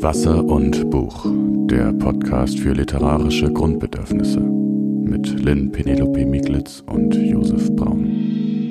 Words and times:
Wasser 0.00 0.44
und 0.44 0.90
Buch, 0.90 1.26
der 1.26 1.92
Podcast 1.92 2.60
für 2.60 2.72
literarische 2.72 3.52
Grundbedürfnisse 3.52 4.38
mit 4.38 5.26
Lynn 5.40 5.72
Penelope 5.72 6.24
Miglitz 6.24 6.84
und 6.86 7.16
Josef 7.16 7.74
Braun. 7.74 8.68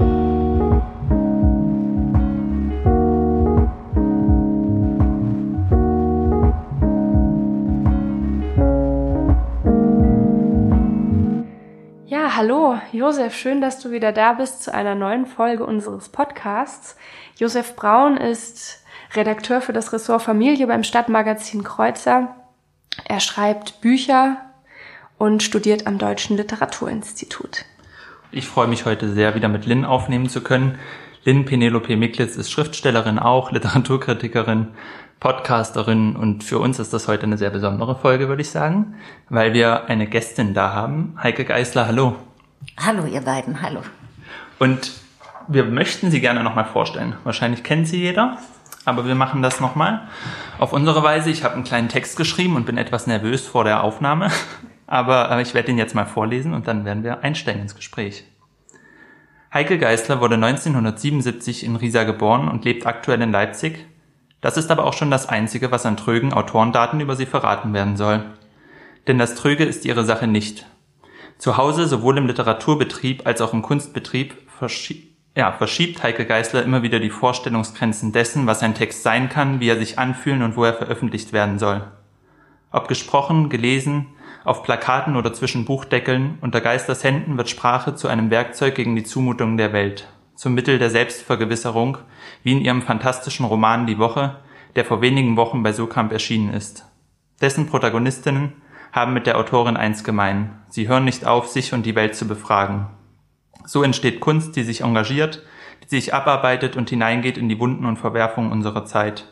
Ja, 12.05 12.37
hallo, 12.37 12.77
Josef, 12.93 13.35
schön, 13.35 13.59
dass 13.59 13.81
du 13.81 13.91
wieder 13.91 14.13
da 14.13 14.31
bist 14.31 14.63
zu 14.63 14.73
einer 14.73 14.95
neuen 14.95 15.25
Folge 15.25 15.65
unseres 15.65 16.07
Podcasts. 16.07 16.95
Josef 17.35 17.75
Braun 17.75 18.15
ist 18.15 18.81
Redakteur 19.13 19.61
für 19.61 19.73
das 19.73 19.93
Ressort 19.93 20.21
Familie 20.21 20.67
beim 20.67 20.83
Stadtmagazin 20.83 21.63
Kreuzer. 21.63 22.35
Er 23.05 23.19
schreibt 23.19 23.81
Bücher 23.81 24.37
und 25.17 25.43
studiert 25.43 25.87
am 25.87 25.97
Deutschen 25.97 26.37
Literaturinstitut. 26.37 27.65
Ich 28.31 28.47
freue 28.47 28.67
mich 28.67 28.85
heute 28.85 29.11
sehr, 29.11 29.35
wieder 29.35 29.47
mit 29.47 29.65
Lynn 29.65 29.85
aufnehmen 29.85 30.29
zu 30.29 30.41
können. 30.41 30.77
Lynn 31.23 31.45
Penelope 31.45 31.95
Miklitz 31.95 32.35
ist 32.35 32.51
Schriftstellerin 32.51 33.19
auch, 33.19 33.51
Literaturkritikerin, 33.51 34.67
Podcasterin 35.19 36.15
und 36.15 36.43
für 36.43 36.59
uns 36.59 36.79
ist 36.79 36.93
das 36.93 37.07
heute 37.07 37.23
eine 37.23 37.37
sehr 37.37 37.49
besondere 37.49 37.95
Folge, 37.95 38.27
würde 38.27 38.41
ich 38.41 38.49
sagen, 38.49 38.95
weil 39.29 39.53
wir 39.53 39.85
eine 39.85 40.07
Gästin 40.07 40.53
da 40.53 40.73
haben. 40.73 41.17
Heike 41.21 41.45
Geisler, 41.45 41.87
hallo. 41.87 42.15
Hallo, 42.77 43.05
ihr 43.05 43.21
beiden, 43.21 43.61
hallo. 43.61 43.81
Und 44.59 44.91
wir 45.47 45.63
möchten 45.63 46.11
Sie 46.11 46.21
gerne 46.21 46.43
nochmal 46.43 46.65
vorstellen. 46.65 47.15
Wahrscheinlich 47.23 47.63
kennt 47.63 47.87
Sie 47.87 47.97
jeder, 47.97 48.37
aber 48.87 49.05
wir 49.05 49.15
machen 49.15 49.41
das 49.41 49.59
nochmal 49.59 50.07
auf 50.59 50.71
unsere 50.71 51.03
Weise. 51.03 51.29
Ich 51.29 51.43
habe 51.43 51.55
einen 51.55 51.65
kleinen 51.65 51.89
Text 51.89 52.15
geschrieben 52.15 52.55
und 52.55 52.65
bin 52.65 52.77
etwas 52.77 53.05
nervös 53.05 53.45
vor 53.45 53.65
der 53.65 53.83
Aufnahme, 53.83 54.31
aber 54.87 55.29
äh, 55.31 55.41
ich 55.41 55.53
werde 55.53 55.71
ihn 55.71 55.77
jetzt 55.77 55.93
mal 55.93 56.05
vorlesen 56.05 56.53
und 56.53 56.67
dann 56.67 56.85
werden 56.85 57.03
wir 57.03 57.21
einsteigen 57.21 57.61
ins 57.61 57.75
Gespräch. 57.75 58.23
Heike 59.53 59.77
Geisler 59.77 60.21
wurde 60.21 60.35
1977 60.35 61.65
in 61.65 61.75
Riesa 61.75 62.05
geboren 62.05 62.47
und 62.47 62.63
lebt 62.63 62.85
aktuell 62.85 63.21
in 63.21 63.31
Leipzig. 63.31 63.85
Das 64.39 64.55
ist 64.55 64.71
aber 64.71 64.85
auch 64.85 64.93
schon 64.93 65.11
das 65.11 65.27
Einzige, 65.27 65.71
was 65.71 65.85
an 65.85 65.97
trögen 65.97 66.31
Autorendaten 66.31 67.01
über 67.01 67.15
sie 67.15 67.25
verraten 67.25 67.73
werden 67.73 67.97
soll. 67.97 68.23
Denn 69.07 69.17
das 69.17 69.35
Tröge 69.35 69.65
ist 69.65 69.85
ihre 69.85 70.05
Sache 70.05 70.27
nicht. 70.27 70.65
Zu 71.37 71.57
Hause, 71.57 71.87
sowohl 71.87 72.17
im 72.17 72.27
Literaturbetrieb 72.27 73.25
als 73.27 73.41
auch 73.41 73.53
im 73.53 73.61
Kunstbetrieb, 73.61 74.35
ja, 75.37 75.51
verschiebt 75.51 76.01
Heike 76.01 76.25
Geisler 76.25 76.63
immer 76.63 76.81
wieder 76.81 76.99
die 76.99 77.11
Vorstellungsgrenzen 77.11 78.11
dessen, 78.11 78.47
was 78.47 78.63
ein 78.63 78.73
Text 78.73 79.03
sein 79.03 79.29
kann, 79.29 79.59
wie 79.59 79.69
er 79.69 79.77
sich 79.77 79.99
anfühlen 79.99 80.41
und 80.41 80.57
wo 80.57 80.63
er 80.63 80.73
veröffentlicht 80.73 81.31
werden 81.31 81.59
soll. 81.59 81.83
Ob 82.71 82.87
gesprochen, 82.87 83.47
gelesen, 83.47 84.07
auf 84.43 84.63
Plakaten 84.63 85.15
oder 85.15 85.33
zwischen 85.33 85.65
Buchdeckeln, 85.65 86.39
unter 86.41 86.59
Geisters 86.59 87.03
Händen 87.03 87.37
wird 87.37 87.49
Sprache 87.49 87.93
zu 87.93 88.07
einem 88.07 88.31
Werkzeug 88.31 88.73
gegen 88.73 88.95
die 88.95 89.03
Zumutungen 89.03 89.57
der 89.57 89.73
Welt, 89.73 90.07
zum 90.33 90.55
Mittel 90.55 90.79
der 90.79 90.89
Selbstvergewisserung, 90.89 91.99
wie 92.41 92.53
in 92.53 92.61
ihrem 92.61 92.81
fantastischen 92.81 93.45
Roman 93.45 93.85
Die 93.85 93.99
Woche, 93.99 94.37
der 94.75 94.85
vor 94.85 95.01
wenigen 95.01 95.37
Wochen 95.37 95.61
bei 95.61 95.71
Sokamp 95.71 96.11
erschienen 96.13 96.51
ist. 96.51 96.87
Dessen 97.41 97.67
Protagonistinnen 97.67 98.53
haben 98.91 99.13
mit 99.13 99.27
der 99.27 99.37
Autorin 99.37 99.77
eins 99.77 100.03
gemein. 100.03 100.63
Sie 100.67 100.87
hören 100.87 101.05
nicht 101.05 101.27
auf, 101.27 101.47
sich 101.47 101.73
und 101.73 101.85
die 101.85 101.93
Welt 101.93 102.15
zu 102.15 102.27
befragen. 102.27 102.87
So 103.67 103.83
entsteht 103.83 104.21
Kunst, 104.21 104.55
die 104.55 104.63
sich 104.63 104.81
engagiert, 104.81 105.43
die 105.83 105.89
sich 105.89 106.13
abarbeitet 106.13 106.77
und 106.77 106.89
hineingeht 106.89 107.37
in 107.37 107.49
die 107.49 107.59
Wunden 107.59 107.85
und 107.85 107.97
Verwerfungen 107.97 108.51
unserer 108.51 108.85
Zeit. 108.85 109.25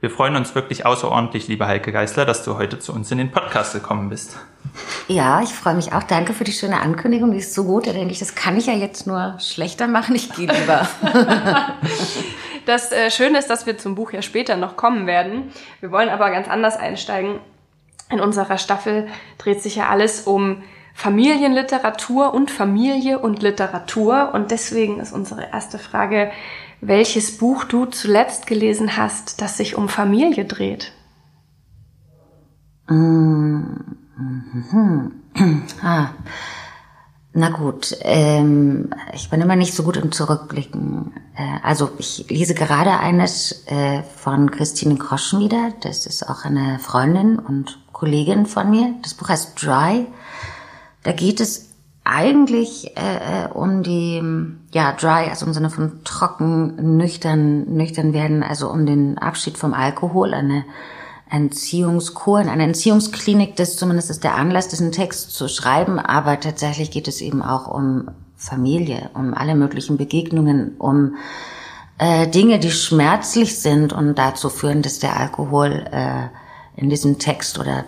Wir 0.00 0.08
freuen 0.08 0.34
uns 0.34 0.54
wirklich 0.54 0.86
außerordentlich, 0.86 1.46
liebe 1.48 1.66
Heike 1.66 1.92
Geisler, 1.92 2.24
dass 2.24 2.42
du 2.42 2.56
heute 2.56 2.78
zu 2.78 2.94
uns 2.94 3.10
in 3.10 3.18
den 3.18 3.30
Podcast 3.30 3.74
gekommen 3.74 4.08
bist. 4.08 4.38
Ja, 5.08 5.42
ich 5.42 5.50
freue 5.50 5.74
mich 5.74 5.92
auch. 5.92 6.02
Danke 6.02 6.32
für 6.32 6.44
die 6.44 6.52
schöne 6.52 6.80
Ankündigung. 6.80 7.32
Die 7.32 7.38
ist 7.38 7.52
so 7.52 7.64
gut. 7.64 7.86
Da 7.86 7.92
denke 7.92 8.12
ich, 8.12 8.18
das 8.18 8.34
kann 8.34 8.56
ich 8.56 8.66
ja 8.66 8.72
jetzt 8.72 9.06
nur 9.06 9.36
schlechter 9.40 9.88
machen. 9.88 10.14
Ich 10.14 10.32
gehe 10.32 10.50
lieber. 10.50 10.88
das 12.66 12.92
äh, 12.92 13.10
Schöne 13.10 13.38
ist, 13.38 13.48
dass 13.48 13.66
wir 13.66 13.76
zum 13.76 13.94
Buch 13.94 14.12
ja 14.12 14.22
später 14.22 14.56
noch 14.56 14.76
kommen 14.76 15.06
werden. 15.06 15.52
Wir 15.80 15.90
wollen 15.92 16.08
aber 16.08 16.30
ganz 16.30 16.48
anders 16.48 16.76
einsteigen. 16.78 17.40
In 18.10 18.20
unserer 18.20 18.56
Staffel 18.56 19.08
dreht 19.36 19.62
sich 19.62 19.76
ja 19.76 19.88
alles 19.88 20.22
um 20.22 20.62
Familienliteratur 20.96 22.32
und 22.32 22.50
Familie 22.50 23.18
und 23.18 23.42
Literatur. 23.42 24.30
Und 24.32 24.50
deswegen 24.50 24.98
ist 24.98 25.12
unsere 25.12 25.50
erste 25.52 25.78
Frage, 25.78 26.30
welches 26.80 27.36
Buch 27.36 27.64
du 27.64 27.84
zuletzt 27.84 28.46
gelesen 28.46 28.96
hast, 28.96 29.42
das 29.42 29.58
sich 29.58 29.76
um 29.76 29.90
Familie 29.90 30.46
dreht. 30.46 30.92
Mm 32.88 33.76
-hmm. 34.72 35.10
ah. 35.82 36.08
Na 37.34 37.50
gut, 37.50 37.94
ähm, 38.00 38.88
ich 39.12 39.28
bin 39.28 39.42
immer 39.42 39.56
nicht 39.56 39.74
so 39.74 39.82
gut 39.82 39.98
im 39.98 40.10
Zurückblicken. 40.10 41.12
Äh, 41.36 41.58
also 41.62 41.90
ich 41.98 42.24
lese 42.30 42.54
gerade 42.54 42.98
eines 42.98 43.66
äh, 43.66 44.02
von 44.02 44.50
Christine 44.50 44.96
Kroschenwieder. 44.96 45.74
Das 45.82 46.06
ist 46.06 46.26
auch 46.26 46.46
eine 46.46 46.78
Freundin 46.78 47.38
und 47.38 47.80
Kollegin 47.92 48.46
von 48.46 48.70
mir. 48.70 48.94
Das 49.02 49.12
Buch 49.12 49.28
heißt 49.28 49.62
Dry. 49.62 50.06
Da 51.06 51.12
geht 51.12 51.38
es 51.38 51.68
eigentlich 52.02 52.96
äh, 52.96 53.44
äh, 53.44 53.48
um 53.52 53.84
die, 53.84 54.20
ja, 54.72 54.90
dry, 54.90 55.30
also 55.30 55.46
im 55.46 55.52
Sinne 55.52 55.70
von 55.70 56.02
trocken, 56.02 56.96
nüchtern, 56.96 57.76
nüchtern 57.76 58.12
werden, 58.12 58.42
also 58.42 58.68
um 58.68 58.86
den 58.86 59.16
Abschied 59.16 59.56
vom 59.56 59.72
Alkohol, 59.72 60.34
eine 60.34 60.64
Entziehungskur, 61.30 62.40
in 62.40 62.48
einer 62.48 62.64
Entziehungsklinik, 62.64 63.54
das 63.54 63.76
zumindest 63.76 64.10
ist 64.10 64.24
der 64.24 64.34
Anlass, 64.34 64.66
diesen 64.66 64.90
Text 64.90 65.30
zu 65.30 65.46
schreiben, 65.46 66.00
aber 66.00 66.40
tatsächlich 66.40 66.90
geht 66.90 67.06
es 67.06 67.20
eben 67.20 67.40
auch 67.40 67.68
um 67.68 68.10
Familie, 68.34 69.10
um 69.14 69.32
alle 69.32 69.54
möglichen 69.54 69.96
Begegnungen, 69.96 70.74
um 70.78 71.14
äh, 71.98 72.26
Dinge, 72.26 72.58
die 72.58 72.72
schmerzlich 72.72 73.60
sind 73.60 73.92
und 73.92 74.16
dazu 74.16 74.48
führen, 74.48 74.82
dass 74.82 74.98
der 74.98 75.16
Alkohol 75.16 75.84
äh, 75.92 76.28
in 76.74 76.90
diesem 76.90 77.20
Text 77.20 77.60
oder 77.60 77.84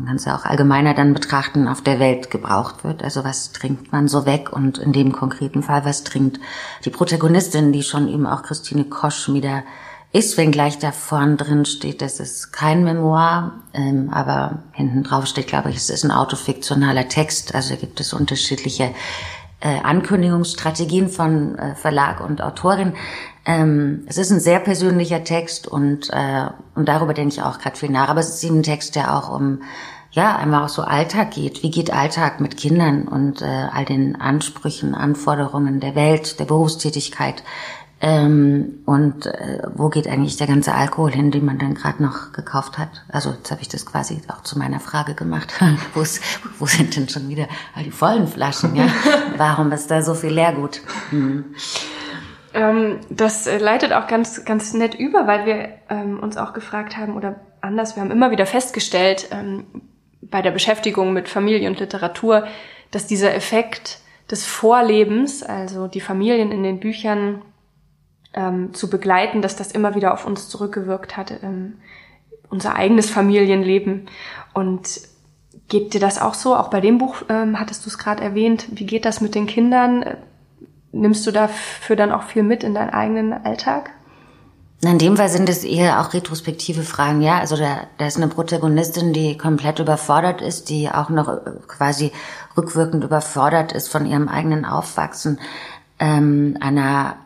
man 0.00 0.06
kann 0.06 0.16
es 0.16 0.24
ja 0.24 0.34
auch 0.34 0.46
allgemeiner 0.46 0.94
dann 0.94 1.12
betrachten, 1.12 1.68
auf 1.68 1.82
der 1.82 2.00
Welt 2.00 2.30
gebraucht 2.30 2.84
wird. 2.84 3.02
Also 3.02 3.22
was 3.22 3.52
trinkt 3.52 3.92
man 3.92 4.08
so 4.08 4.24
weg 4.24 4.50
und 4.50 4.78
in 4.78 4.94
dem 4.94 5.12
konkreten 5.12 5.62
Fall, 5.62 5.84
was 5.84 6.04
trinkt 6.04 6.40
die 6.86 6.90
Protagonistin, 6.90 7.70
die 7.70 7.82
schon 7.82 8.08
eben 8.08 8.26
auch 8.26 8.42
Christine 8.42 8.84
Kosch 8.84 9.28
wieder 9.28 9.62
ist, 10.10 10.38
wenngleich 10.38 10.78
da 10.78 10.90
vorn 10.90 11.36
drin 11.36 11.66
steht, 11.66 12.00
das 12.00 12.18
ist 12.18 12.50
kein 12.50 12.82
Memoir, 12.82 13.52
ähm, 13.74 14.08
aber 14.10 14.60
hinten 14.72 15.02
drauf 15.02 15.26
steht, 15.26 15.48
glaube 15.48 15.68
ich, 15.68 15.76
es 15.76 15.90
ist 15.90 16.02
ein 16.02 16.10
autofiktionaler 16.10 17.08
Text, 17.08 17.54
also 17.54 17.76
gibt 17.76 18.00
es 18.00 18.14
unterschiedliche 18.14 18.94
äh, 19.60 19.80
Ankündigungsstrategien 19.82 21.10
von 21.10 21.58
äh, 21.58 21.74
Verlag 21.74 22.20
und 22.20 22.40
Autorin. 22.40 22.94
Ähm, 23.46 24.04
es 24.06 24.18
ist 24.18 24.30
ein 24.30 24.40
sehr 24.40 24.60
persönlicher 24.60 25.24
Text 25.24 25.66
und, 25.66 26.10
äh, 26.10 26.46
und 26.74 26.88
darüber 26.88 27.14
denke 27.14 27.34
ich 27.34 27.42
auch 27.42 27.58
gerade 27.58 27.76
viel 27.76 27.90
nach. 27.90 28.08
Aber 28.08 28.20
es 28.20 28.28
ist 28.28 28.44
eben 28.44 28.60
ein 28.60 28.62
Text, 28.62 28.96
der 28.96 29.16
auch 29.16 29.34
um 29.34 29.62
ja 30.12 30.36
einmal 30.36 30.64
auch 30.64 30.68
so 30.68 30.82
Alltag 30.82 31.32
geht. 31.32 31.62
Wie 31.62 31.70
geht 31.70 31.92
Alltag 31.92 32.40
mit 32.40 32.56
Kindern 32.56 33.08
und 33.08 33.42
äh, 33.42 33.68
all 33.72 33.84
den 33.84 34.20
Ansprüchen, 34.20 34.94
Anforderungen 34.94 35.80
der 35.80 35.94
Welt, 35.94 36.38
der 36.38 36.44
Berufstätigkeit? 36.44 37.42
Ähm, 38.02 38.78
und 38.86 39.26
äh, 39.26 39.62
wo 39.74 39.90
geht 39.90 40.08
eigentlich 40.08 40.38
der 40.38 40.46
ganze 40.46 40.72
Alkohol 40.72 41.12
hin, 41.12 41.30
den 41.30 41.44
man 41.44 41.58
dann 41.58 41.74
gerade 41.74 42.02
noch 42.02 42.32
gekauft 42.32 42.78
hat? 42.78 42.88
Also 43.08 43.30
jetzt 43.30 43.50
habe 43.50 43.60
ich 43.60 43.68
das 43.68 43.84
quasi 43.84 44.22
auch 44.28 44.42
zu 44.42 44.58
meiner 44.58 44.80
Frage 44.80 45.14
gemacht. 45.14 45.52
wo, 45.94 46.02
wo 46.58 46.66
sind 46.66 46.96
denn 46.96 47.08
schon 47.10 47.28
wieder 47.28 47.46
all 47.74 47.84
die 47.84 47.90
vollen 47.90 48.26
Flaschen? 48.26 48.74
Ja? 48.74 48.86
Warum 49.36 49.70
ist 49.72 49.90
da 49.90 50.02
so 50.02 50.14
viel 50.14 50.30
Leergut? 50.30 50.80
Hm. 51.10 51.44
Ähm, 52.52 53.00
das 53.10 53.46
äh, 53.46 53.58
leitet 53.58 53.92
auch 53.92 54.06
ganz, 54.06 54.44
ganz 54.44 54.74
nett 54.74 54.94
über, 54.94 55.26
weil 55.26 55.46
wir 55.46 55.68
ähm, 55.88 56.18
uns 56.20 56.36
auch 56.36 56.52
gefragt 56.52 56.96
haben, 56.96 57.16
oder 57.16 57.40
anders, 57.60 57.96
wir 57.96 58.02
haben 58.02 58.10
immer 58.10 58.30
wieder 58.30 58.46
festgestellt, 58.46 59.28
ähm, 59.30 59.66
bei 60.20 60.42
der 60.42 60.50
Beschäftigung 60.50 61.12
mit 61.12 61.28
Familie 61.28 61.68
und 61.68 61.80
Literatur, 61.80 62.46
dass 62.90 63.06
dieser 63.06 63.34
Effekt 63.34 64.00
des 64.30 64.46
Vorlebens, 64.46 65.42
also 65.42 65.86
die 65.86 66.00
Familien 66.00 66.52
in 66.52 66.62
den 66.62 66.80
Büchern 66.80 67.42
ähm, 68.34 68.72
zu 68.74 68.90
begleiten, 68.90 69.42
dass 69.42 69.56
das 69.56 69.72
immer 69.72 69.94
wieder 69.94 70.12
auf 70.12 70.24
uns 70.24 70.48
zurückgewirkt 70.48 71.16
hat, 71.16 71.32
ähm, 71.42 71.78
unser 72.48 72.74
eigenes 72.76 73.10
Familienleben. 73.10 74.06
Und 74.54 75.00
geht 75.68 75.94
dir 75.94 76.00
das 76.00 76.20
auch 76.20 76.34
so? 76.34 76.54
Auch 76.56 76.68
bei 76.68 76.80
dem 76.80 76.98
Buch 76.98 77.22
ähm, 77.28 77.58
hattest 77.58 77.84
du 77.84 77.90
es 77.90 77.98
gerade 77.98 78.22
erwähnt. 78.22 78.66
Wie 78.72 78.86
geht 78.86 79.04
das 79.04 79.20
mit 79.20 79.34
den 79.34 79.46
Kindern? 79.46 80.04
Nimmst 80.92 81.26
du 81.26 81.30
dafür 81.30 81.96
dann 81.96 82.12
auch 82.12 82.24
viel 82.24 82.42
mit 82.42 82.64
in 82.64 82.74
deinen 82.74 82.90
eigenen 82.90 83.32
Alltag? 83.32 83.90
In 84.82 84.98
dem 84.98 85.18
Fall 85.18 85.28
sind 85.28 85.48
es 85.48 85.62
eher 85.62 86.00
auch 86.00 86.14
retrospektive 86.14 86.82
Fragen, 86.82 87.20
ja. 87.20 87.38
Also 87.38 87.56
da, 87.56 87.82
da 87.98 88.06
ist 88.06 88.16
eine 88.16 88.28
Protagonistin, 88.28 89.12
die 89.12 89.36
komplett 89.36 89.78
überfordert 89.78 90.40
ist, 90.40 90.70
die 90.70 90.90
auch 90.90 91.10
noch 91.10 91.28
äh, 91.28 91.40
quasi 91.68 92.12
rückwirkend 92.56 93.04
überfordert 93.04 93.72
ist 93.72 93.88
von 93.88 94.06
ihrem 94.06 94.28
eigenen 94.28 94.64
Aufwachsen, 94.64 95.38
ähm, 95.98 96.56
einer 96.60 97.16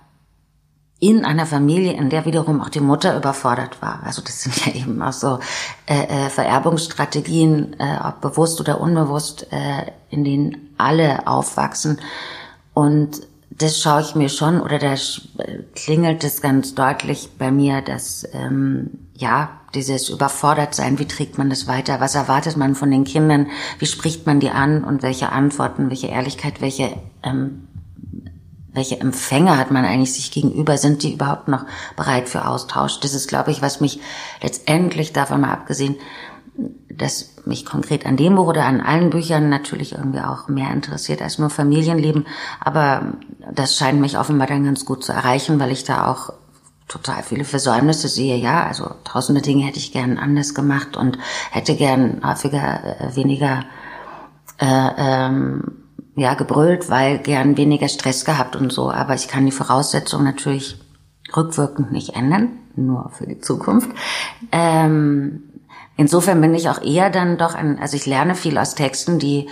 in 0.98 1.24
einer 1.24 1.44
Familie, 1.44 1.92
in 1.92 2.08
der 2.08 2.24
wiederum 2.24 2.62
auch 2.62 2.70
die 2.70 2.80
Mutter 2.80 3.16
überfordert 3.16 3.82
war. 3.82 4.00
Also 4.04 4.22
das 4.22 4.42
sind 4.42 4.64
ja 4.64 4.72
eben 4.72 5.02
auch 5.02 5.12
so 5.12 5.38
äh, 5.86 6.26
äh, 6.26 6.30
Vererbungsstrategien, 6.30 7.76
äh, 7.78 7.98
ob 8.02 8.20
bewusst 8.20 8.58
oder 8.60 8.80
unbewusst, 8.80 9.46
äh, 9.52 9.92
in 10.08 10.24
denen 10.24 10.74
alle 10.78 11.26
aufwachsen. 11.26 12.00
Und 12.72 13.20
das 13.58 13.80
schaue 13.80 14.00
ich 14.00 14.14
mir 14.14 14.28
schon, 14.28 14.60
oder 14.60 14.78
da 14.78 14.94
klingelt 15.74 16.24
es 16.24 16.40
ganz 16.40 16.74
deutlich 16.74 17.30
bei 17.38 17.50
mir, 17.50 17.82
dass 17.82 18.26
ähm, 18.32 18.90
ja 19.14 19.50
dieses 19.74 20.08
Überfordertsein, 20.08 20.98
wie 20.98 21.06
trägt 21.06 21.38
man 21.38 21.50
das 21.50 21.66
weiter, 21.66 22.00
was 22.00 22.14
erwartet 22.14 22.56
man 22.56 22.74
von 22.74 22.90
den 22.90 23.04
Kindern, 23.04 23.48
wie 23.78 23.86
spricht 23.86 24.26
man 24.26 24.40
die 24.40 24.50
an 24.50 24.84
und 24.84 25.02
welche 25.02 25.30
Antworten, 25.30 25.90
welche 25.90 26.08
Ehrlichkeit, 26.08 26.60
welche 26.60 26.96
ähm, 27.22 27.68
welche 28.74 29.00
Empfänger 29.00 29.56
hat 29.56 29.70
man 29.70 29.84
eigentlich 29.84 30.12
sich 30.12 30.32
gegenüber? 30.32 30.76
Sind 30.78 31.04
die 31.04 31.14
überhaupt 31.14 31.46
noch 31.46 31.64
bereit 31.96 32.28
für 32.28 32.46
Austausch? 32.46 32.98
Das 32.98 33.14
ist, 33.14 33.28
glaube 33.28 33.52
ich, 33.52 33.62
was 33.62 33.80
mich 33.80 34.00
letztendlich 34.42 35.12
davon 35.12 35.42
mal 35.42 35.52
abgesehen, 35.52 35.94
dass 36.96 37.34
mich 37.44 37.66
konkret 37.66 38.06
an 38.06 38.16
dem 38.16 38.36
Buch 38.36 38.46
oder 38.46 38.64
an 38.64 38.80
allen 38.80 39.10
Büchern 39.10 39.48
natürlich 39.48 39.92
irgendwie 39.92 40.20
auch 40.20 40.48
mehr 40.48 40.72
interessiert 40.72 41.22
als 41.22 41.38
nur 41.38 41.50
Familienleben. 41.50 42.26
Aber 42.60 43.14
das 43.52 43.76
scheint 43.76 44.00
mich 44.00 44.18
offenbar 44.18 44.46
dann 44.46 44.64
ganz 44.64 44.84
gut 44.84 45.04
zu 45.04 45.12
erreichen, 45.12 45.60
weil 45.60 45.72
ich 45.72 45.84
da 45.84 46.10
auch 46.10 46.32
total 46.88 47.22
viele 47.22 47.44
Versäumnisse 47.44 48.08
sehe. 48.08 48.36
Ja, 48.36 48.66
also 48.66 48.90
tausende 49.04 49.42
Dinge 49.42 49.64
hätte 49.64 49.78
ich 49.78 49.92
gern 49.92 50.18
anders 50.18 50.54
gemacht 50.54 50.96
und 50.96 51.18
hätte 51.50 51.76
gern 51.76 52.20
häufiger, 52.24 53.00
äh, 53.00 53.16
weniger 53.16 53.64
äh, 54.58 54.90
ähm, 54.96 55.84
ja, 56.16 56.34
gebrüllt, 56.34 56.90
weil 56.90 57.18
gern 57.18 57.56
weniger 57.56 57.88
Stress 57.88 58.24
gehabt 58.24 58.56
und 58.56 58.72
so. 58.72 58.90
Aber 58.90 59.14
ich 59.14 59.28
kann 59.28 59.46
die 59.46 59.52
Voraussetzungen 59.52 60.24
natürlich 60.24 60.78
rückwirkend 61.36 61.90
nicht 61.90 62.14
ändern, 62.14 62.50
nur 62.76 63.10
für 63.10 63.26
die 63.26 63.40
Zukunft. 63.40 63.90
Ähm, 64.52 65.42
insofern 65.96 66.40
bin 66.40 66.54
ich 66.54 66.68
auch 66.68 66.82
eher 66.82 67.10
dann 67.10 67.38
doch 67.38 67.54
ein, 67.54 67.78
also 67.78 67.96
ich 67.96 68.06
lerne 68.06 68.34
viel 68.34 68.58
aus 68.58 68.74
Texten, 68.74 69.18
die 69.18 69.48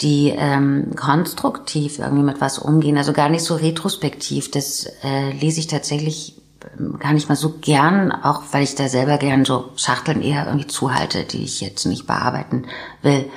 die 0.00 0.34
ähm, 0.36 0.94
konstruktiv 0.96 1.98
irgendwie 1.98 2.24
mit 2.24 2.40
was 2.40 2.58
umgehen, 2.58 2.98
also 2.98 3.12
gar 3.12 3.28
nicht 3.28 3.44
so 3.44 3.54
retrospektiv. 3.54 4.50
Das 4.50 4.86
äh, 5.04 5.30
lese 5.30 5.60
ich 5.60 5.66
tatsächlich 5.68 6.40
ähm, 6.78 6.98
gar 6.98 7.12
nicht 7.12 7.28
mal 7.28 7.36
so 7.36 7.54
gern, 7.60 8.10
auch 8.10 8.42
weil 8.50 8.64
ich 8.64 8.74
da 8.74 8.88
selber 8.88 9.18
gern 9.18 9.44
so 9.44 9.70
Schachteln 9.76 10.20
eher 10.20 10.46
irgendwie 10.46 10.66
zuhalte, 10.66 11.24
die 11.24 11.44
ich 11.44 11.60
jetzt 11.60 11.86
nicht 11.86 12.06
bearbeiten 12.06 12.66
will. 13.02 13.30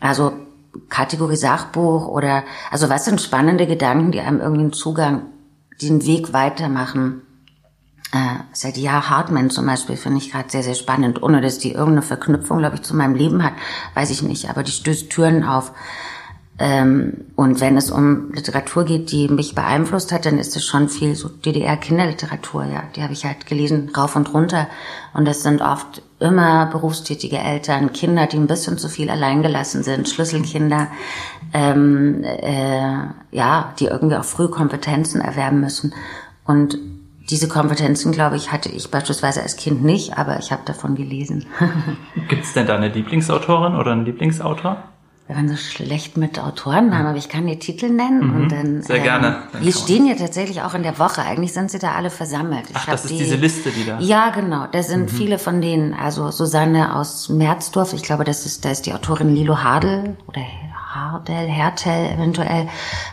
Also 0.00 0.32
Kategorie 0.88 1.36
Sachbuch 1.36 2.08
oder, 2.08 2.42
also 2.70 2.88
was 2.88 3.04
sind 3.04 3.20
spannende 3.20 3.66
Gedanken, 3.66 4.12
die 4.12 4.20
einem 4.20 4.40
irgendwie 4.40 4.62
einen 4.62 4.72
Zugang, 4.72 5.22
den 5.80 6.04
Weg 6.04 6.32
weitermachen. 6.32 7.22
Äh, 8.12 8.40
seit 8.52 8.76
Jahr 8.76 9.08
Hartmann 9.08 9.50
zum 9.50 9.66
Beispiel 9.66 9.96
finde 9.96 10.18
ich 10.18 10.32
gerade 10.32 10.50
sehr, 10.50 10.64
sehr 10.64 10.74
spannend, 10.74 11.22
ohne 11.22 11.40
dass 11.40 11.58
die 11.58 11.72
irgendeine 11.72 12.02
Verknüpfung, 12.02 12.58
glaube 12.58 12.76
ich, 12.76 12.82
zu 12.82 12.96
meinem 12.96 13.14
Leben 13.14 13.44
hat, 13.44 13.52
weiß 13.94 14.10
ich 14.10 14.22
nicht, 14.22 14.50
aber 14.50 14.64
die 14.64 14.72
stößt 14.72 15.10
Türen 15.10 15.44
auf. 15.44 15.72
Ähm, 16.58 17.24
und 17.36 17.60
wenn 17.60 17.78
es 17.78 17.90
um 17.90 18.32
Literatur 18.32 18.84
geht, 18.84 19.12
die 19.12 19.28
mich 19.28 19.54
beeinflusst 19.54 20.12
hat, 20.12 20.26
dann 20.26 20.38
ist 20.38 20.54
es 20.56 20.66
schon 20.66 20.90
viel 20.90 21.14
so 21.14 21.28
DDR-Kinderliteratur, 21.28 22.66
ja. 22.66 22.82
Die 22.94 23.02
habe 23.02 23.14
ich 23.14 23.24
halt 23.24 23.46
gelesen, 23.46 23.90
rauf 23.96 24.14
und 24.14 24.34
runter. 24.34 24.66
Und 25.14 25.26
das 25.26 25.42
sind 25.42 25.62
oft 25.62 26.02
immer 26.18 26.66
berufstätige 26.66 27.38
Eltern, 27.38 27.94
Kinder, 27.94 28.26
die 28.26 28.36
ein 28.36 28.46
bisschen 28.46 28.76
zu 28.76 28.90
viel 28.90 29.08
alleingelassen 29.08 29.82
sind, 29.82 30.06
Schlüsselkinder, 30.06 30.88
ähm, 31.54 32.24
äh, 32.24 33.06
ja, 33.30 33.72
die 33.78 33.86
irgendwie 33.86 34.16
auch 34.16 34.24
früh 34.24 34.48
Kompetenzen 34.48 35.22
erwerben 35.22 35.60
müssen. 35.60 35.94
Und 36.44 36.76
diese 37.30 37.48
Kompetenzen, 37.48 38.12
glaube 38.12 38.36
ich, 38.36 38.52
hatte 38.52 38.68
ich 38.68 38.90
beispielsweise 38.90 39.42
als 39.42 39.56
Kind 39.56 39.82
nicht, 39.84 40.18
aber 40.18 40.38
ich 40.38 40.52
habe 40.52 40.62
davon 40.64 40.94
gelesen. 40.94 41.46
Gibt 42.28 42.44
es 42.44 42.52
denn 42.52 42.66
da 42.66 42.76
eine 42.76 42.88
Lieblingsautorin 42.88 43.76
oder 43.76 43.92
einen 43.92 44.04
Lieblingsautor? 44.04 44.82
wir 45.30 45.36
waren 45.36 45.48
so 45.48 45.54
schlecht 45.54 46.16
mit 46.16 46.40
Autorennamen, 46.40 47.06
aber 47.06 47.16
ich 47.16 47.28
kann 47.28 47.46
die 47.46 47.56
Titel 47.56 47.88
nennen 47.88 48.26
mhm, 48.26 48.34
und 48.34 48.52
dann. 48.52 48.82
Sehr 48.82 48.96
ähm, 48.96 49.02
gerne. 49.04 49.42
Dann 49.52 49.62
die 49.62 49.72
stehen 49.72 50.04
ja 50.04 50.16
tatsächlich 50.16 50.60
auch 50.62 50.74
in 50.74 50.82
der 50.82 50.98
Woche. 50.98 51.22
Eigentlich 51.22 51.52
sind 51.52 51.70
sie 51.70 51.78
da 51.78 51.92
alle 51.92 52.10
versammelt. 52.10 52.64
Ich 52.68 52.74
Ach, 52.74 52.86
das 52.86 53.04
ist 53.04 53.12
die, 53.12 53.18
diese 53.18 53.36
Liste, 53.36 53.70
die 53.70 53.86
da. 53.86 54.00
Ja, 54.00 54.30
genau. 54.30 54.66
Da 54.72 54.82
sind 54.82 55.02
mhm. 55.02 55.16
viele 55.16 55.38
von 55.38 55.60
denen. 55.60 55.94
Also 55.94 56.32
Susanne 56.32 56.96
aus 56.96 57.28
Merzdorf. 57.28 57.92
Ich 57.92 58.02
glaube, 58.02 58.24
das 58.24 58.44
ist, 58.44 58.64
da 58.64 58.72
ist 58.72 58.86
die 58.86 58.92
Autorin 58.92 59.32
Lilo 59.32 59.62
Hadel 59.62 60.16
oder 60.26 60.40
Hardel, 60.94 61.46
Hertel 61.46 62.10
eventuell, 62.14 62.68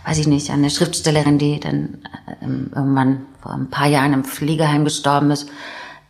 weiß 0.06 0.18
ich 0.18 0.28
nicht, 0.28 0.50
eine 0.50 0.70
Schriftstellerin, 0.70 1.38
die 1.38 1.60
dann 1.60 2.00
ähm, 2.42 2.72
irgendwann 2.74 3.26
vor 3.42 3.52
ein 3.52 3.70
paar 3.70 3.88
Jahren 3.88 4.14
im 4.14 4.24
Pflegeheim 4.24 4.84
gestorben 4.84 5.30
ist. 5.30 5.50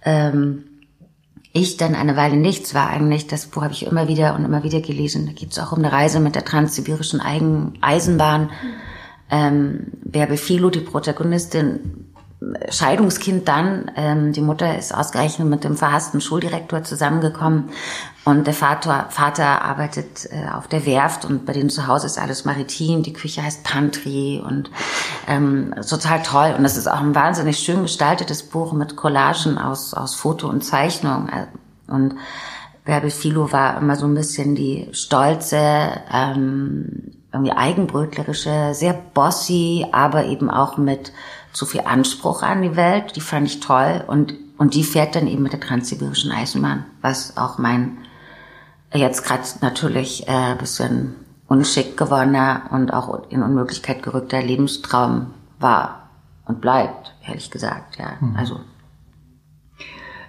Ähm, 0.04 0.64
ich 1.52 1.76
dann 1.76 1.96
eine 1.96 2.16
Weile 2.16 2.38
nichts 2.38 2.74
war 2.74 2.90
eigentlich, 2.90 3.28
das 3.28 3.48
Buch 3.48 3.64
habe 3.64 3.74
ich 3.74 3.86
immer 3.86 4.08
wieder 4.08 4.36
und 4.36 4.46
immer 4.46 4.64
wieder 4.64 4.80
gelesen. 4.80 5.26
Da 5.26 5.34
geht 5.34 5.52
es 5.52 5.60
auch 5.60 5.72
um 5.72 5.80
eine 5.80 5.92
Reise 5.92 6.20
mit 6.20 6.36
der 6.36 6.46
transsibirischen 6.46 7.20
Eisenbahn. 7.82 8.52
Ähm, 9.30 9.88
Bärbe 10.04 10.38
Philo, 10.38 10.70
die 10.70 10.80
Protagonistin, 10.80 12.07
Scheidungskind 12.70 13.48
dann. 13.48 13.92
Ähm, 13.96 14.32
die 14.32 14.42
Mutter 14.42 14.78
ist 14.78 14.94
ausgerechnet 14.94 15.48
mit 15.48 15.64
dem 15.64 15.76
verhassten 15.76 16.22
Schuldirektor 16.22 16.84
zusammengekommen 16.84 17.70
und 18.28 18.46
der 18.46 18.54
Vater, 18.54 19.08
Vater 19.10 19.62
arbeitet 19.62 20.30
äh, 20.32 20.50
auf 20.54 20.68
der 20.68 20.86
Werft 20.86 21.24
und 21.24 21.46
bei 21.46 21.54
denen 21.54 21.70
zu 21.70 21.88
Hause 21.88 22.08
ist 22.08 22.20
alles 22.20 22.44
maritim. 22.44 23.02
Die 23.02 23.14
Küche 23.14 23.42
heißt 23.42 23.64
Pantry 23.64 24.44
und 24.46 24.70
ähm, 25.30 25.74
total 25.90 26.22
toll. 26.24 26.54
Und 26.58 26.64
das 26.64 26.76
ist 26.76 26.88
auch 26.88 27.00
ein 27.00 27.16
wahnsinnig 27.16 27.60
schön 27.60 27.84
gestaltetes 27.84 28.44
Buch 28.44 28.74
mit 28.74 28.98
Collagen 28.98 29.58
aus, 29.58 29.94
aus 29.94 30.14
Foto 30.14 30.50
und 30.50 30.66
Zeichnung. 30.66 31.30
Und 31.88 32.16
Bärbel 32.84 33.12
Philo 33.12 33.54
war 33.54 33.78
immer 33.78 33.96
so 33.96 34.06
ein 34.06 34.16
bisschen 34.16 34.56
die 34.56 34.90
stolze, 34.92 35.92
ähm, 36.12 37.14
irgendwie 37.32 37.54
eigenbrötlerische, 37.54 38.74
sehr 38.74 38.94
bossy, 38.94 39.86
aber 39.94 40.26
eben 40.26 40.50
auch 40.50 40.76
mit 40.78 41.14
zu 41.58 41.66
viel 41.66 41.82
Anspruch 41.82 42.44
an 42.44 42.62
die 42.62 42.76
Welt. 42.76 43.16
Die 43.16 43.22
fand 43.22 43.48
ich 43.48 43.60
toll 43.60 44.04
und 44.08 44.36
und 44.58 44.74
die 44.74 44.84
fährt 44.84 45.16
dann 45.16 45.28
eben 45.28 45.44
mit 45.44 45.54
der 45.54 45.60
transsibirischen 45.60 46.32
Eisenbahn, 46.32 46.86
was 47.02 47.38
auch 47.38 47.58
mein 47.58 48.00
jetzt 48.94 49.24
gerade 49.24 49.44
natürlich 49.62 50.28
äh, 50.28 50.56
bisschen 50.58 51.16
unschick 51.48 51.96
gewordener 51.96 52.64
und 52.72 52.92
auch 52.92 53.30
in 53.30 53.44
Unmöglichkeit 53.44 54.02
gerückter 54.02 54.42
Lebenstraum 54.42 55.34
war 55.60 56.10
und 56.46 56.62
bleibt, 56.62 57.14
ehrlich 57.28 57.52
gesagt. 57.52 57.98
Ja, 58.00 58.14
mhm. 58.20 58.36
also 58.36 58.60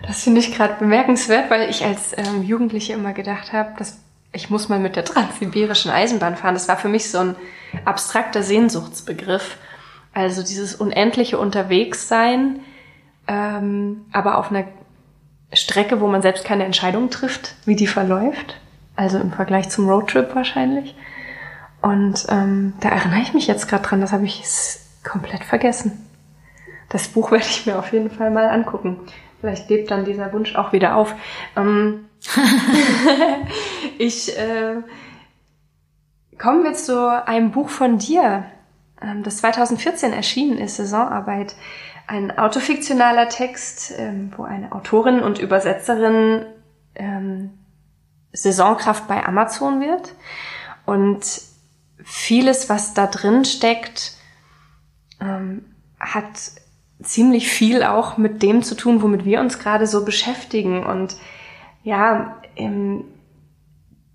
das 0.07 0.23
finde 0.23 0.41
ich 0.41 0.55
gerade 0.55 0.75
bemerkenswert, 0.79 1.51
weil 1.51 1.70
ich 1.70 1.85
als 1.85 2.17
ähm, 2.17 2.43
Jugendliche 2.43 2.93
immer 2.93 3.15
gedacht 3.15 3.53
habe, 3.53 3.70
dass 3.79 3.99
ich 4.32 4.51
muss 4.51 4.69
mal 4.69 4.79
mit 4.79 4.94
der 4.94 5.05
transsibirischen 5.06 5.91
Eisenbahn 5.91 6.37
fahren. 6.37 6.55
Das 6.55 6.69
war 6.69 6.77
für 6.77 6.89
mich 6.89 7.11
so 7.11 7.19
ein 7.19 7.37
abstrakter 7.87 8.43
Sehnsuchtsbegriff. 8.43 9.56
Also 10.19 10.43
dieses 10.43 10.75
unendliche 10.75 11.39
Unterwegssein, 11.39 12.58
ähm, 13.29 14.05
aber 14.10 14.39
auf 14.39 14.51
einer 14.51 14.65
Strecke, 15.53 16.01
wo 16.01 16.08
man 16.08 16.22
selbst 16.22 16.44
keine 16.44 16.65
Entscheidung 16.65 17.08
trifft, 17.08 17.55
wie 17.67 17.77
die 17.77 17.87
verläuft. 17.87 18.60
Also 18.96 19.19
im 19.19 19.31
Vergleich 19.31 19.69
zum 19.69 19.89
Roadtrip 19.89 20.34
wahrscheinlich. 20.34 20.96
Und 21.82 22.27
ähm, 22.31 22.72
da 22.81 22.89
erinnere 22.89 23.20
ich 23.20 23.32
mich 23.32 23.46
jetzt 23.46 23.69
gerade 23.69 23.84
dran, 23.84 24.01
das 24.01 24.10
habe 24.10 24.25
ich 24.25 24.43
komplett 25.08 25.44
vergessen. 25.44 26.05
Das 26.89 27.06
Buch 27.06 27.31
werde 27.31 27.46
ich 27.48 27.65
mir 27.67 27.79
auf 27.79 27.93
jeden 27.93 28.10
Fall 28.10 28.32
mal 28.32 28.48
angucken. 28.48 28.98
Vielleicht 29.41 29.70
lebt 29.70 29.93
dann 29.93 30.05
dieser 30.05 30.32
Wunsch 30.32 30.56
auch 30.56 30.72
wieder 30.72 30.96
auf. 30.96 31.15
Ähm, 31.55 32.06
ich 33.98 34.37
äh, 34.37 34.82
kommen 36.39 36.65
wir 36.65 36.75
zu 36.75 37.25
einem 37.25 37.53
Buch 37.53 37.69
von 37.69 37.98
dir, 37.98 38.46
ähm, 39.02 39.22
das 39.22 39.38
2014 39.38 40.12
erschienen 40.12 40.58
ist, 40.58 40.76
Saisonarbeit. 40.76 41.55
Ein 42.06 42.36
autofiktionaler 42.38 43.28
Text, 43.28 43.93
ähm, 43.96 44.32
wo 44.36 44.44
eine 44.44 44.72
Autorin 44.72 45.20
und 45.20 45.38
Übersetzerin 45.38 46.46
ähm, 46.94 47.50
Saisonkraft 48.32 49.06
bei 49.08 49.24
Amazon 49.26 49.81
wird. 49.81 50.14
Und 50.86 51.20
vieles, 52.02 52.69
was 52.69 52.94
da 52.94 53.06
drin 53.06 53.44
steckt, 53.44 54.14
ähm, 55.20 55.64
hat 56.00 56.52
ziemlich 57.02 57.48
viel 57.48 57.82
auch 57.82 58.17
mit 58.17 58.43
dem 58.43 58.62
zu 58.62 58.74
tun, 58.74 59.02
womit 59.02 59.24
wir 59.24 59.40
uns 59.40 59.58
gerade 59.58 59.86
so 59.86 60.05
beschäftigen. 60.05 60.84
Und 60.84 61.17
ja, 61.82 62.40
ähm, 62.56 63.05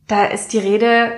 da 0.07 0.25
ist 0.25 0.53
die 0.53 0.59
Rede 0.59 1.11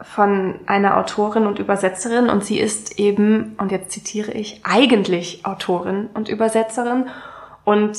von 0.00 0.60
einer 0.66 0.96
Autorin 0.96 1.46
und 1.46 1.58
Übersetzerin 1.58 2.28
und 2.28 2.44
sie 2.44 2.60
ist 2.60 2.98
eben, 2.98 3.56
und 3.58 3.72
jetzt 3.72 3.90
zitiere 3.90 4.32
ich, 4.32 4.60
eigentlich 4.64 5.44
Autorin 5.44 6.08
und 6.14 6.28
Übersetzerin. 6.28 7.06
Und 7.64 7.96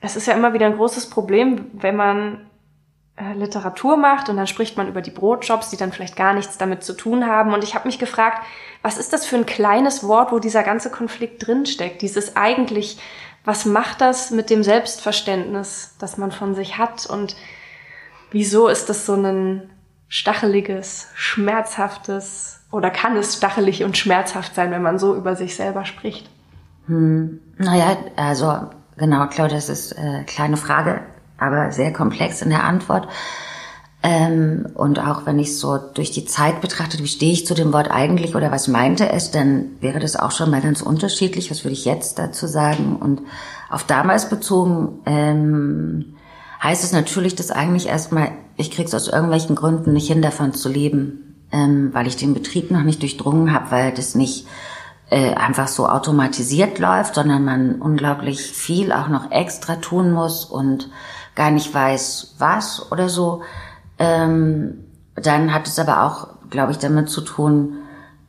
es 0.00 0.16
ist 0.16 0.26
ja 0.26 0.34
immer 0.34 0.52
wieder 0.52 0.66
ein 0.66 0.76
großes 0.76 1.10
Problem, 1.10 1.66
wenn 1.72 1.96
man 1.96 2.46
äh, 3.16 3.32
Literatur 3.34 3.96
macht 3.96 4.28
und 4.28 4.36
dann 4.36 4.46
spricht 4.46 4.76
man 4.76 4.88
über 4.88 5.02
die 5.02 5.10
Brotjobs, 5.10 5.70
die 5.70 5.76
dann 5.76 5.92
vielleicht 5.92 6.16
gar 6.16 6.34
nichts 6.34 6.56
damit 6.56 6.84
zu 6.84 6.94
tun 6.94 7.26
haben. 7.26 7.52
Und 7.52 7.64
ich 7.64 7.74
habe 7.74 7.88
mich 7.88 7.98
gefragt, 7.98 8.44
was 8.82 8.96
ist 8.96 9.12
das 9.12 9.26
für 9.26 9.36
ein 9.36 9.46
kleines 9.46 10.06
Wort, 10.06 10.30
wo 10.30 10.38
dieser 10.38 10.62
ganze 10.62 10.90
Konflikt 10.90 11.44
drinsteckt? 11.46 12.00
Dieses 12.00 12.36
eigentlich, 12.36 12.98
was 13.44 13.66
macht 13.66 14.00
das 14.00 14.30
mit 14.30 14.50
dem 14.50 14.62
Selbstverständnis, 14.62 15.96
das 15.98 16.16
man 16.16 16.30
von 16.30 16.54
sich 16.54 16.78
hat? 16.78 17.06
Und 17.06 17.34
wieso 18.30 18.68
ist 18.68 18.88
das 18.88 19.04
so 19.04 19.14
ein 19.14 19.70
stacheliges, 20.14 21.08
schmerzhaftes 21.14 22.60
oder 22.70 22.90
kann 22.90 23.16
es 23.16 23.36
stachelig 23.36 23.82
und 23.82 23.96
schmerzhaft 23.96 24.54
sein, 24.54 24.70
wenn 24.70 24.82
man 24.82 24.98
so 24.98 25.16
über 25.16 25.34
sich 25.34 25.56
selber 25.56 25.84
spricht? 25.84 26.30
Hm, 26.86 27.40
naja, 27.56 27.96
also 28.16 28.68
genau, 28.96 29.26
klar, 29.26 29.48
das 29.48 29.68
ist 29.68 29.96
eine 29.96 30.20
äh, 30.20 30.24
kleine 30.24 30.56
Frage 30.56 31.00
aber 31.38 31.72
sehr 31.72 31.92
komplex 31.92 32.42
in 32.42 32.50
der 32.50 32.64
Antwort. 32.64 33.08
Ähm, 34.02 34.66
und 34.74 34.98
auch 34.98 35.24
wenn 35.24 35.38
ich 35.38 35.58
so 35.58 35.78
durch 35.78 36.10
die 36.10 36.26
Zeit 36.26 36.60
betrachtet, 36.60 37.02
wie 37.02 37.08
stehe 37.08 37.32
ich 37.32 37.46
zu 37.46 37.54
dem 37.54 37.72
Wort 37.72 37.90
eigentlich 37.90 38.36
oder 38.36 38.50
was 38.50 38.68
meinte 38.68 39.10
es, 39.10 39.30
dann 39.30 39.70
wäre 39.80 39.98
das 39.98 40.16
auch 40.16 40.30
schon 40.30 40.50
mal 40.50 40.60
ganz 40.60 40.82
unterschiedlich. 40.82 41.50
Was 41.50 41.64
würde 41.64 41.72
ich 41.72 41.86
jetzt 41.86 42.18
dazu 42.18 42.46
sagen? 42.46 42.96
Und 42.96 43.22
auf 43.70 43.84
damals 43.84 44.28
bezogen 44.28 45.00
ähm, 45.06 46.16
heißt 46.62 46.84
es 46.84 46.92
natürlich, 46.92 47.34
dass 47.34 47.50
eigentlich 47.50 47.88
erstmal, 47.88 48.28
ich 48.56 48.70
krieg's 48.70 48.94
aus 48.94 49.08
irgendwelchen 49.08 49.56
Gründen 49.56 49.92
nicht 49.92 50.08
hin, 50.08 50.22
davon 50.22 50.52
zu 50.54 50.68
leben, 50.68 51.46
ähm, 51.52 51.90
weil 51.92 52.06
ich 52.06 52.16
den 52.16 52.34
Betrieb 52.34 52.70
noch 52.70 52.82
nicht 52.82 53.02
durchdrungen 53.02 53.52
habe, 53.52 53.70
weil 53.70 53.92
das 53.92 54.14
nicht 54.14 54.46
äh, 55.10 55.34
einfach 55.34 55.68
so 55.68 55.88
automatisiert 55.88 56.78
läuft, 56.78 57.14
sondern 57.14 57.44
man 57.44 57.80
unglaublich 57.80 58.40
viel 58.40 58.92
auch 58.92 59.08
noch 59.08 59.30
extra 59.30 59.76
tun 59.76 60.12
muss 60.12 60.44
und 60.44 60.90
gar 61.34 61.50
nicht 61.50 61.72
weiß, 61.72 62.36
was 62.38 62.90
oder 62.90 63.08
so. 63.08 63.42
Ähm, 63.98 64.84
dann 65.14 65.52
hat 65.52 65.66
es 65.66 65.78
aber 65.78 66.04
auch, 66.04 66.28
glaube 66.50 66.72
ich, 66.72 66.78
damit 66.78 67.08
zu 67.08 67.20
tun, 67.20 67.78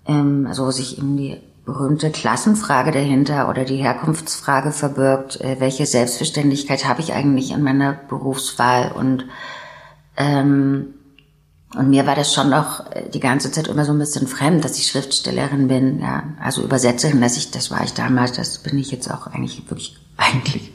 ähm, 0.05 0.45
also 0.47 0.69
sich 0.71 0.97
eben 0.97 1.17
die 1.17 1.41
berühmte 1.65 2.11
Klassenfrage 2.11 2.91
dahinter 2.91 3.49
oder 3.49 3.65
die 3.65 3.77
Herkunftsfrage 3.77 4.71
verbirgt, 4.71 5.41
äh, 5.41 5.59
welche 5.59 5.85
Selbstverständlichkeit 5.85 6.85
habe 6.87 7.01
ich 7.01 7.13
eigentlich 7.13 7.51
in 7.51 7.63
meiner 7.63 7.93
Berufswahl 7.93 8.91
und 8.91 9.25
ähm, 10.17 10.93
und 11.75 11.89
mir 11.89 12.07
war 12.07 12.15
das 12.15 12.33
schon 12.33 12.49
noch 12.49 12.91
äh, 12.91 13.09
die 13.09 13.19
ganze 13.19 13.51
Zeit 13.51 13.67
immer 13.67 13.85
so 13.85 13.91
ein 13.91 13.99
bisschen 13.99 14.27
fremd, 14.27 14.63
dass 14.63 14.77
ich 14.77 14.87
Schriftstellerin 14.87 15.67
bin, 15.67 15.99
ja, 15.99 16.23
also 16.41 16.63
Übersetzerin, 16.63 17.21
dass 17.21 17.37
ich, 17.37 17.51
das 17.51 17.71
war 17.71 17.83
ich 17.83 17.93
damals, 17.93 18.33
das 18.33 18.59
bin 18.59 18.77
ich 18.77 18.91
jetzt 18.91 19.11
auch 19.11 19.27
eigentlich 19.27 19.69
wirklich, 19.69 19.97
eigentlich 20.17 20.71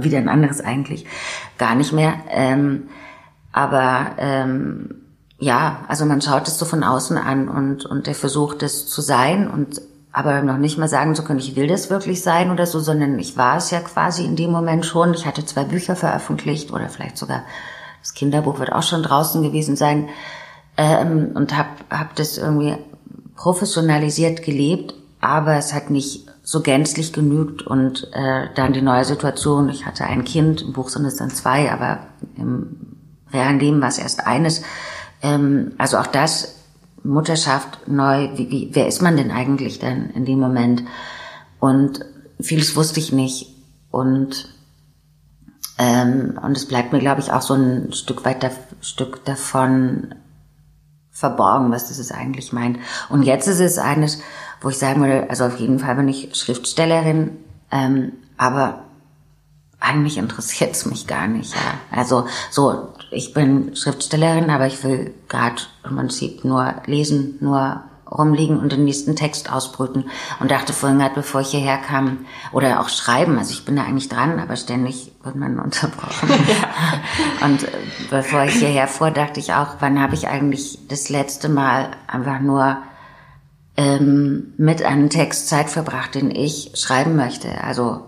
wieder 0.00 0.18
ein 0.18 0.28
anderes 0.28 0.60
eigentlich, 0.60 1.06
gar 1.58 1.74
nicht 1.74 1.92
mehr. 1.92 2.14
Ähm, 2.30 2.88
aber 3.52 4.12
ähm, 4.18 4.94
ja, 5.38 5.84
also 5.88 6.04
man 6.04 6.20
schaut 6.20 6.46
es 6.48 6.58
so 6.58 6.64
von 6.64 6.84
außen 6.84 7.16
an 7.16 7.48
und, 7.48 7.86
und 7.86 8.06
er 8.06 8.14
versucht 8.14 8.62
es 8.62 8.86
zu 8.86 9.00
sein 9.00 9.50
und 9.50 9.80
aber 10.12 10.42
noch 10.42 10.58
nicht 10.58 10.76
mal 10.76 10.88
sagen 10.88 11.14
zu 11.14 11.22
können, 11.22 11.38
ich 11.38 11.54
will 11.54 11.68
das 11.68 11.88
wirklich 11.88 12.22
sein 12.22 12.50
oder 12.50 12.66
so, 12.66 12.80
sondern 12.80 13.18
ich 13.20 13.36
war 13.36 13.56
es 13.56 13.70
ja 13.70 13.78
quasi 13.80 14.24
in 14.24 14.34
dem 14.34 14.50
Moment 14.50 14.84
schon. 14.84 15.14
Ich 15.14 15.24
hatte 15.24 15.44
zwei 15.44 15.62
Bücher 15.62 15.94
veröffentlicht 15.94 16.72
oder 16.72 16.88
vielleicht 16.88 17.16
sogar 17.16 17.44
das 18.00 18.14
Kinderbuch 18.14 18.58
wird 18.58 18.72
auch 18.72 18.82
schon 18.82 19.02
draußen 19.02 19.42
gewesen 19.42 19.76
sein 19.76 20.08
ähm, 20.76 21.32
und 21.34 21.56
habe 21.56 21.70
hab 21.90 22.16
das 22.16 22.38
irgendwie 22.38 22.76
professionalisiert 23.36 24.42
gelebt, 24.42 24.94
aber 25.20 25.56
es 25.56 25.72
hat 25.72 25.90
nicht 25.90 26.26
so 26.42 26.60
gänzlich 26.62 27.12
genügt 27.12 27.62
und 27.62 28.10
äh, 28.12 28.48
dann 28.54 28.72
die 28.72 28.82
neue 28.82 29.04
Situation, 29.04 29.68
ich 29.68 29.86
hatte 29.86 30.04
ein 30.04 30.24
Kind, 30.24 30.62
im 30.62 30.72
Buch 30.72 30.88
sind 30.88 31.04
es 31.04 31.16
dann 31.16 31.30
zwei, 31.30 31.70
aber 31.70 32.00
im 32.36 32.96
realen 33.32 33.60
Leben 33.60 33.80
war 33.80 33.88
es 33.88 33.98
erst 33.98 34.26
eines. 34.26 34.62
Ähm, 35.22 35.72
also 35.78 35.98
auch 35.98 36.06
das, 36.06 36.60
Mutterschaft 37.02 37.88
neu, 37.88 38.30
wie, 38.36 38.50
wie, 38.50 38.70
wer 38.72 38.86
ist 38.86 39.02
man 39.02 39.16
denn 39.16 39.30
eigentlich 39.30 39.78
denn 39.78 40.10
in 40.10 40.24
dem 40.24 40.38
Moment? 40.38 40.84
Und 41.58 42.04
vieles 42.40 42.76
wusste 42.76 43.00
ich 43.00 43.12
nicht 43.12 43.54
und 43.90 44.48
ähm, 45.80 46.38
und 46.42 46.58
es 46.58 46.68
bleibt 46.68 46.92
mir, 46.92 46.98
glaube 46.98 47.22
ich, 47.22 47.32
auch 47.32 47.40
so 47.40 47.54
ein 47.54 47.90
Stück 47.94 48.26
weit 48.26 48.42
da, 48.42 48.50
Stück 48.82 49.24
davon 49.24 50.14
verborgen, 51.10 51.72
was 51.72 51.88
das 51.88 51.98
ist 51.98 52.12
eigentlich 52.12 52.52
meint. 52.52 52.78
Und 53.08 53.22
jetzt 53.22 53.48
ist 53.48 53.60
es 53.60 53.78
eines, 53.78 54.20
wo 54.60 54.68
ich 54.68 54.76
sagen 54.76 55.00
würde, 55.00 55.30
also 55.30 55.46
auf 55.46 55.58
jeden 55.58 55.78
Fall 55.78 55.94
bin 55.94 56.08
ich 56.08 56.36
Schriftstellerin, 56.36 57.38
ähm, 57.72 58.12
aber 58.36 58.82
eigentlich 59.80 60.18
interessiert 60.18 60.72
es 60.72 60.84
mich 60.84 61.06
gar 61.06 61.26
nicht. 61.26 61.54
Ja. 61.54 61.98
Also 61.98 62.26
so, 62.50 62.92
ich 63.10 63.32
bin 63.32 63.74
Schriftstellerin, 63.74 64.50
aber 64.50 64.66
ich 64.66 64.84
will 64.84 65.14
gerade 65.28 65.62
im 65.88 65.96
Prinzip 65.96 66.44
nur 66.44 66.74
lesen, 66.84 67.38
nur 67.40 67.84
rumliegen 68.10 68.58
und 68.58 68.72
den 68.72 68.84
nächsten 68.84 69.16
Text 69.16 69.52
ausbrüten. 69.52 70.10
Und 70.40 70.50
dachte 70.50 70.72
vorhin 70.72 70.98
gerade, 70.98 71.14
bevor 71.14 71.40
ich 71.40 71.50
hierher 71.50 71.78
kam, 71.78 72.26
oder 72.52 72.80
auch 72.80 72.88
schreiben, 72.88 73.38
also 73.38 73.52
ich 73.52 73.64
bin 73.64 73.76
da 73.76 73.84
eigentlich 73.84 74.08
dran, 74.08 74.38
aber 74.40 74.56
ständig 74.56 75.12
wird 75.22 75.36
man 75.36 75.58
unterbrochen. 75.60 76.28
Ja. 76.28 77.46
Und 77.46 77.64
äh, 77.64 77.68
bevor 78.10 78.44
ich 78.44 78.54
hierher 78.54 78.88
fuhr, 78.88 79.10
dachte 79.10 79.40
ich 79.40 79.54
auch, 79.54 79.76
wann 79.80 80.00
habe 80.00 80.14
ich 80.14 80.28
eigentlich 80.28 80.78
das 80.88 81.08
letzte 81.08 81.48
Mal 81.48 81.90
einfach 82.06 82.40
nur 82.40 82.78
ähm, 83.76 84.54
mit 84.56 84.82
einem 84.82 85.10
Text 85.10 85.48
Zeit 85.48 85.70
verbracht, 85.70 86.14
den 86.14 86.30
ich 86.30 86.72
schreiben 86.74 87.16
möchte. 87.16 87.62
Also 87.62 88.06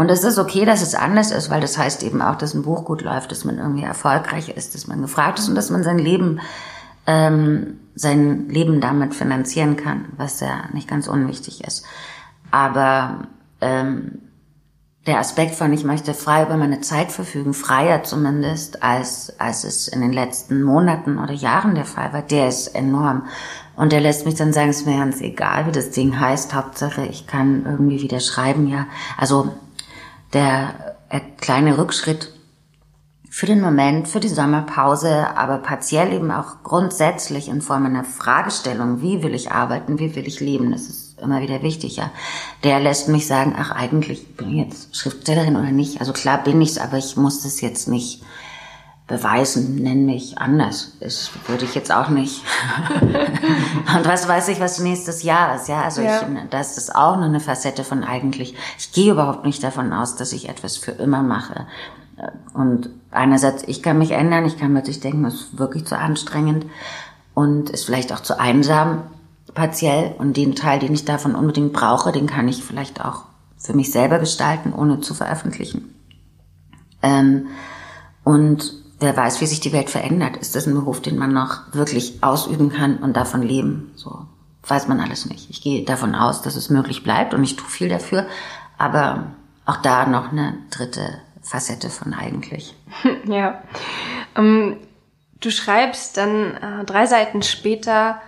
und 0.00 0.10
es 0.10 0.24
ist 0.24 0.38
okay, 0.38 0.64
dass 0.64 0.80
es 0.80 0.94
anders 0.94 1.30
ist, 1.30 1.50
weil 1.50 1.60
das 1.60 1.76
heißt 1.76 2.02
eben 2.04 2.22
auch, 2.22 2.36
dass 2.36 2.54
ein 2.54 2.62
Buch 2.62 2.86
gut 2.86 3.02
läuft, 3.02 3.32
dass 3.32 3.44
man 3.44 3.58
irgendwie 3.58 3.82
erfolgreich 3.82 4.48
ist, 4.48 4.74
dass 4.74 4.86
man 4.86 5.02
gefragt 5.02 5.38
ist 5.38 5.50
und 5.50 5.54
dass 5.54 5.68
man 5.68 5.82
sein 5.82 5.98
Leben 5.98 6.40
ähm, 7.06 7.78
sein 7.94 8.48
Leben 8.48 8.80
damit 8.80 9.14
finanzieren 9.14 9.76
kann, 9.76 10.06
was 10.16 10.40
ja 10.40 10.68
nicht 10.72 10.88
ganz 10.88 11.08
unwichtig 11.08 11.64
ist. 11.64 11.84
Aber 12.50 13.28
ähm, 13.60 14.22
der 15.06 15.18
Aspekt 15.18 15.54
von, 15.54 15.72
ich 15.72 15.84
möchte 15.84 16.12
frei 16.14 16.42
über 16.42 16.56
meine 16.56 16.80
Zeit 16.82 17.10
verfügen, 17.10 17.54
freier 17.54 18.02
zumindest, 18.04 18.82
als, 18.82 19.38
als 19.38 19.64
es 19.64 19.88
in 19.88 20.00
den 20.00 20.12
letzten 20.12 20.62
Monaten 20.62 21.18
oder 21.18 21.32
Jahren 21.32 21.74
der 21.74 21.86
Fall 21.86 22.12
war, 22.12 22.22
der 22.22 22.48
ist 22.48 22.68
enorm. 22.68 23.26
Und 23.76 23.92
der 23.92 24.00
lässt 24.00 24.26
mich 24.26 24.34
dann 24.34 24.52
sagen, 24.52 24.68
es 24.68 24.80
ist 24.80 24.86
mir 24.86 24.98
ganz 24.98 25.20
egal, 25.20 25.66
wie 25.66 25.72
das 25.72 25.90
Ding 25.90 26.20
heißt, 26.20 26.54
Hauptsache 26.54 27.06
ich 27.06 27.26
kann 27.26 27.64
irgendwie 27.64 28.02
wieder 28.02 28.20
schreiben, 28.20 28.66
ja. 28.66 28.86
Also 29.16 29.54
der 30.34 30.96
äh, 31.08 31.20
kleine 31.38 31.78
Rückschritt 31.78 32.34
für 33.32 33.46
den 33.46 33.60
Moment, 33.60 34.08
für 34.08 34.18
die 34.18 34.28
Sommerpause, 34.28 35.28
aber 35.36 35.58
partiell 35.58 36.12
eben 36.12 36.32
auch 36.32 36.64
grundsätzlich 36.64 37.48
in 37.48 37.62
Form 37.62 37.86
einer 37.86 38.02
Fragestellung, 38.02 39.02
wie 39.02 39.22
will 39.22 39.34
ich 39.34 39.52
arbeiten, 39.52 40.00
wie 40.00 40.16
will 40.16 40.26
ich 40.26 40.40
leben, 40.40 40.72
das 40.72 40.82
ist 40.82 41.20
immer 41.20 41.40
wieder 41.40 41.62
wichtig, 41.62 41.96
ja. 41.96 42.10
Der 42.64 42.80
lässt 42.80 43.08
mich 43.08 43.28
sagen, 43.28 43.54
ach 43.56 43.70
eigentlich 43.70 44.36
bin 44.36 44.50
ich 44.50 44.66
jetzt 44.66 44.96
Schriftstellerin 44.96 45.54
oder 45.54 45.70
nicht. 45.70 46.00
Also 46.00 46.12
klar 46.12 46.42
bin 46.42 46.60
ich's, 46.60 46.78
aber 46.78 46.98
ich 46.98 47.16
muss 47.16 47.42
das 47.42 47.60
jetzt 47.60 47.86
nicht 47.86 48.24
beweisen, 49.06 49.76
nenn 49.76 50.06
mich 50.06 50.38
anders. 50.38 50.96
Das 50.98 51.30
würde 51.46 51.66
ich 51.66 51.74
jetzt 51.76 51.92
auch 51.92 52.08
nicht. 52.08 52.42
Und 53.96 54.06
was 54.06 54.26
weiß 54.26 54.48
ich, 54.48 54.58
was 54.58 54.80
nächstes 54.80 55.22
Jahr 55.22 55.54
ist, 55.54 55.68
ja. 55.68 55.82
Also 55.82 56.02
ja. 56.02 56.22
ich, 56.22 56.50
das 56.50 56.78
ist 56.78 56.96
auch 56.96 57.16
noch 57.16 57.26
eine 57.26 57.40
Facette 57.40 57.84
von 57.84 58.02
eigentlich. 58.02 58.56
Ich 58.76 58.92
gehe 58.92 59.12
überhaupt 59.12 59.44
nicht 59.44 59.62
davon 59.62 59.92
aus, 59.92 60.16
dass 60.16 60.32
ich 60.32 60.48
etwas 60.48 60.76
für 60.76 60.92
immer 60.92 61.22
mache. 61.22 61.66
Und 62.54 62.90
einerseits, 63.10 63.64
ich 63.66 63.82
kann 63.82 63.98
mich 63.98 64.12
ändern, 64.12 64.44
ich 64.44 64.58
kann 64.58 64.72
natürlich 64.72 65.00
denken, 65.00 65.24
es 65.24 65.34
ist 65.34 65.58
wirklich 65.58 65.86
zu 65.86 65.96
anstrengend 65.96 66.66
und 67.34 67.70
ist 67.70 67.84
vielleicht 67.84 68.12
auch 68.12 68.20
zu 68.20 68.38
einsam 68.38 69.02
partiell. 69.54 70.14
Und 70.18 70.36
den 70.36 70.54
Teil, 70.54 70.78
den 70.78 70.92
ich 70.92 71.04
davon 71.04 71.34
unbedingt 71.34 71.72
brauche, 71.72 72.12
den 72.12 72.26
kann 72.26 72.48
ich 72.48 72.64
vielleicht 72.64 73.04
auch 73.04 73.24
für 73.56 73.74
mich 73.74 73.92
selber 73.92 74.18
gestalten, 74.18 74.72
ohne 74.72 75.00
zu 75.00 75.14
veröffentlichen. 75.14 75.94
Ähm, 77.02 77.48
und 78.24 78.72
wer 79.00 79.16
weiß, 79.16 79.40
wie 79.40 79.46
sich 79.46 79.60
die 79.60 79.72
Welt 79.72 79.90
verändert. 79.90 80.36
Ist 80.36 80.54
das 80.54 80.66
ein 80.66 80.74
Beruf, 80.74 81.00
den 81.00 81.18
man 81.18 81.32
noch 81.32 81.72
wirklich 81.72 82.22
ausüben 82.22 82.70
kann 82.70 82.98
und 82.98 83.16
davon 83.16 83.42
leben? 83.42 83.92
So 83.96 84.26
weiß 84.66 84.88
man 84.88 85.00
alles 85.00 85.26
nicht. 85.26 85.50
Ich 85.50 85.62
gehe 85.62 85.84
davon 85.84 86.14
aus, 86.14 86.42
dass 86.42 86.56
es 86.56 86.70
möglich 86.70 87.02
bleibt 87.02 87.34
und 87.34 87.42
ich 87.42 87.56
tue 87.56 87.68
viel 87.68 87.88
dafür. 87.88 88.26
Aber 88.78 89.26
auch 89.66 89.78
da 89.78 90.06
noch 90.06 90.32
eine 90.32 90.54
dritte 90.70 91.18
Facette 91.50 91.90
von 91.90 92.14
eigentlich. 92.14 92.76
Ja. 93.24 93.62
Ähm, 94.36 94.76
du 95.40 95.50
schreibst 95.50 96.16
dann 96.16 96.54
äh, 96.54 96.84
drei 96.84 97.06
Seiten 97.06 97.42
später 97.42 98.20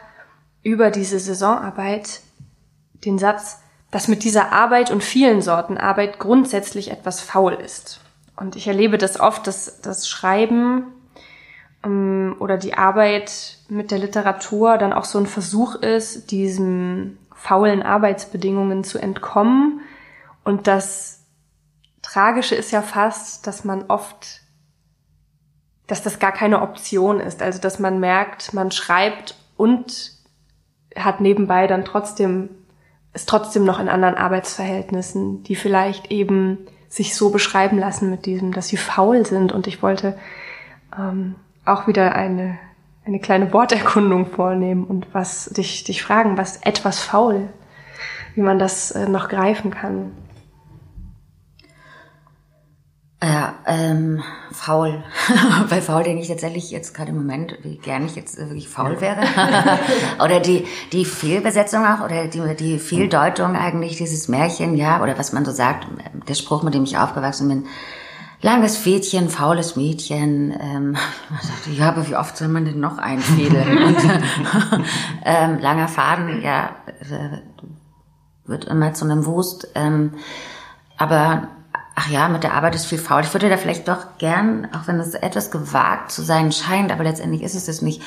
über 0.64 0.91
diese 0.91 1.21
Saisonarbeit 1.21 2.21
den 3.05 3.19
Satz, 3.19 3.61
dass 3.93 4.09
mit 4.09 4.25
dieser 4.25 4.52
Arbeit 4.52 4.91
und 4.91 5.05
vielen 5.05 5.41
Sorten 5.41 5.79
Arbeit 5.79 6.19
grundsätzlich 6.19 6.91
etwas 6.91 7.21
faul 7.21 7.52
ist. 7.52 8.00
Und 8.35 8.57
ich 8.57 8.67
erlebe 8.67 8.99
das 8.99 9.21
oft, 9.21 9.47
dass 9.47 9.81
das 9.81 10.09
Schreiben 10.09 10.85
ähm, 11.85 12.35
oder 12.41 12.57
die 12.59 12.75
Arbeit 12.75 13.59
mit 13.69 13.93
der 13.93 13.99
Literatur 13.99 14.79
dann 14.79 14.93
auch 14.93 15.05
so 15.05 15.19
ein 15.19 15.26
Versuch 15.26 15.76
ist, 15.76 16.33
diesen 16.33 17.19
faulen 17.37 17.83
Arbeitsbedingungen 17.83 18.83
zu 18.83 18.99
entkommen 18.99 19.81
und 20.43 20.67
dass 20.67 21.22
Tragische 22.03 22.55
ist 22.55 22.73
ja 22.73 22.83
fast, 22.83 23.47
dass 23.47 23.65
man 23.65 23.85
oft 23.85 24.43
dass 25.87 26.03
das 26.03 26.19
gar 26.19 26.33
keine 26.33 26.63
Option 26.63 27.21
ist. 27.21 27.43
Also 27.43 27.61
dass 27.61 27.79
man 27.79 28.01
merkt, 28.01 28.55
man 28.55 28.71
schreibt 28.71 29.37
und 29.59 30.13
hat 30.97 31.21
nebenbei 31.21 31.67
dann 31.67 31.85
trotzdem, 31.85 32.49
ist 33.13 33.29
trotzdem 33.29 33.65
noch 33.65 33.79
in 33.79 33.91
anderen 33.91 34.15
Arbeitsverhältnissen, 34.15 35.43
die 35.43 35.55
vielleicht 35.55 36.11
eben 36.11 36.59
sich 36.89 37.15
so 37.15 37.31
beschreiben 37.31 37.79
lassen 37.79 38.11
mit 38.11 38.25
diesem, 38.25 38.53
dass 38.53 38.69
sie 38.69 38.79
faul 38.79 39.27
sind. 39.27 39.53
Und 39.53 39.67
ich 39.67 39.83
wollte 39.83 40.19
ähm, 40.99 41.35
auch 41.65 41.87
wieder 41.87 42.15
eine, 42.15 42.59
eine 43.05 43.21
kleine 43.21 43.53
Worterkundung 43.53 44.27
vornehmen 44.27 44.85
und 44.85 45.07
was 45.13 45.47
dich, 45.47 45.85
dich 45.85 46.03
fragen, 46.03 46.39
was 46.39 46.59
etwas 46.59 47.01
faul, 47.01 47.49
wie 48.35 48.43
man 48.43 48.59
das 48.59 48.93
äh, 48.93 49.09
noch 49.09 49.29
greifen 49.29 49.71
kann. 49.71 50.13
Ja, 53.23 53.55
ähm, 53.67 54.21
faul. 54.50 55.05
Bei 55.71 55.81
faul 55.81 56.02
denke 56.02 56.23
ich 56.23 56.29
tatsächlich 56.29 56.73
jetzt 56.73 56.93
gerade 56.93 57.11
im 57.11 57.19
Moment, 57.19 57.57
wie 57.62 57.76
gern 57.76 58.05
ich 58.05 58.17
jetzt 58.17 58.37
wirklich 58.37 58.69
faul 58.69 59.00
wäre. 59.00 59.21
oder 60.25 60.41
die, 60.41 60.67
die 60.91 61.05
Fehlbesetzung 61.05 61.87
auch, 61.87 62.05
oder 62.05 62.26
die, 62.26 62.57
die 62.57 62.79
Fehldeutung 62.81 63.55
eigentlich, 63.55 63.97
dieses 63.97 64.26
Märchen, 64.26 64.75
ja, 64.75 65.00
oder 65.00 65.17
was 65.19 65.33
man 65.33 65.45
so 65.45 65.52
sagt, 65.52 65.87
der 66.26 66.35
Spruch, 66.35 66.64
mit 66.64 66.75
dem 66.75 66.83
ich 66.83 66.99
aufgewachsen 66.99 67.49
bin, 67.49 67.67
langes 68.41 68.76
Fädchen, 68.76 69.29
faules 69.29 69.76
Mädchen. 69.76 70.52
Ähm, 70.61 70.97
ja, 71.76 71.91
aber 71.91 72.09
wie 72.09 72.17
oft 72.17 72.37
soll 72.37 72.49
man 72.49 72.64
denn 72.64 72.81
noch 72.81 72.99
einfädeln? 72.99 73.85
Und, 73.85 73.99
ähm, 75.25 75.61
langer 75.61 75.87
Faden, 75.87 76.43
ja, 76.43 76.71
äh, 77.02 77.38
wird 78.47 78.64
immer 78.64 78.95
zu 78.95 79.05
einem 79.05 79.26
Wust. 79.26 79.69
Ähm, 79.76 80.14
aber 80.97 81.49
ach 81.95 82.09
ja, 82.09 82.29
mit 82.29 82.43
der 82.43 82.55
Arbeit 82.55 82.75
ist 82.75 82.87
viel 82.87 82.99
faul. 82.99 83.23
Ich 83.23 83.33
würde 83.33 83.49
da 83.49 83.57
vielleicht 83.57 83.89
doch 83.89 84.19
gern, 84.19 84.69
auch 84.75 84.87
wenn 84.87 84.99
es 84.99 85.15
etwas 85.15 85.51
gewagt 85.51 86.11
zu 86.11 86.23
sein 86.23 86.53
scheint, 86.53 86.93
aber 86.93 87.05
letztendlich 87.05 87.43
ist 87.43 87.55
es 87.55 87.67
das 87.67 87.83
nicht, 87.83 88.03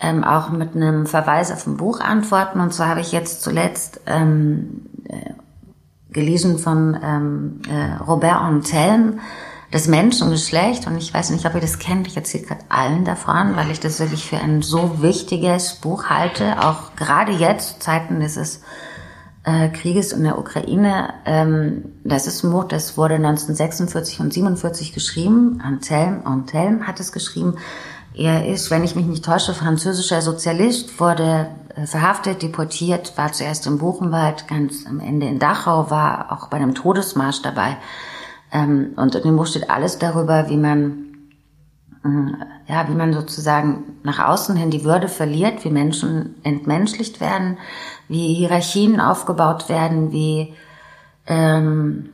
ähm, 0.00 0.24
auch 0.24 0.50
mit 0.50 0.74
einem 0.74 1.06
Verweis 1.06 1.52
auf 1.52 1.66
ein 1.66 1.76
Buch 1.76 2.00
antworten. 2.00 2.60
Und 2.60 2.74
zwar 2.74 2.88
habe 2.88 3.00
ich 3.00 3.12
jetzt 3.12 3.42
zuletzt 3.42 4.00
ähm, 4.06 4.86
äh, 5.08 5.30
gelesen 6.10 6.58
von 6.58 6.98
ähm, 7.02 7.60
äh, 7.68 8.02
Robert 8.02 8.36
Antelme, 8.36 9.18
das 9.70 9.86
Menschengeschlecht. 9.86 10.86
Und 10.86 10.98
ich 10.98 11.14
weiß 11.14 11.30
nicht, 11.30 11.46
ob 11.46 11.54
ihr 11.54 11.60
das 11.60 11.78
kennt. 11.78 12.06
Ich 12.08 12.16
erzähle 12.16 12.44
gerade 12.44 12.64
allen 12.68 13.04
davon, 13.04 13.56
weil 13.56 13.70
ich 13.70 13.80
das 13.80 14.00
wirklich 14.00 14.26
für 14.26 14.38
ein 14.38 14.60
so 14.60 15.00
wichtiges 15.00 15.74
Buch 15.74 16.06
halte. 16.10 16.62
Auch 16.62 16.94
gerade 16.96 17.32
jetzt, 17.32 17.82
Zeiten 17.82 18.20
dieses 18.20 18.60
äh, 19.44 19.68
Krieges 19.68 20.12
in 20.12 20.22
der 20.22 20.38
Ukraine. 20.38 21.14
Ähm, 21.24 21.84
das 22.04 22.26
ist 22.26 22.44
ein 22.44 22.52
Buch, 22.52 22.64
das 22.64 22.96
wurde 22.96 23.14
1946 23.14 24.20
und 24.20 24.32
47 24.32 24.92
geschrieben. 24.92 25.60
Anselm, 25.64 26.22
Anselm 26.24 26.86
hat 26.86 27.00
es 27.00 27.12
geschrieben. 27.12 27.56
Er 28.14 28.46
ist, 28.46 28.70
wenn 28.70 28.84
ich 28.84 28.94
mich 28.94 29.06
nicht 29.06 29.24
täusche, 29.24 29.54
französischer 29.54 30.20
Sozialist, 30.20 31.00
wurde 31.00 31.48
äh, 31.74 31.86
verhaftet, 31.86 32.42
deportiert, 32.42 33.16
war 33.16 33.32
zuerst 33.32 33.66
im 33.66 33.78
Buchenwald, 33.78 34.46
ganz 34.48 34.86
am 34.86 35.00
Ende 35.00 35.26
in 35.26 35.38
Dachau, 35.38 35.90
war 35.90 36.30
auch 36.30 36.48
bei 36.48 36.58
einem 36.58 36.74
Todesmarsch 36.74 37.42
dabei. 37.42 37.78
Ähm, 38.52 38.92
und 38.96 39.14
in 39.14 39.22
dem 39.22 39.36
Buch 39.36 39.46
steht 39.46 39.70
alles 39.70 39.98
darüber, 39.98 40.50
wie 40.50 40.58
man 40.58 41.12
äh, 42.04 42.72
ja, 42.72 42.88
wie 42.88 42.94
man 42.94 43.12
sozusagen 43.12 43.98
nach 44.02 44.18
außen 44.18 44.56
hin 44.56 44.70
die 44.70 44.84
Würde 44.84 45.08
verliert, 45.08 45.64
wie 45.64 45.70
Menschen 45.70 46.36
entmenschlicht 46.42 47.20
werden, 47.20 47.58
wie 48.12 48.34
Hierarchien 48.34 49.00
aufgebaut 49.00 49.68
werden, 49.68 50.12
wie 50.12 50.54
ähm, 51.26 52.10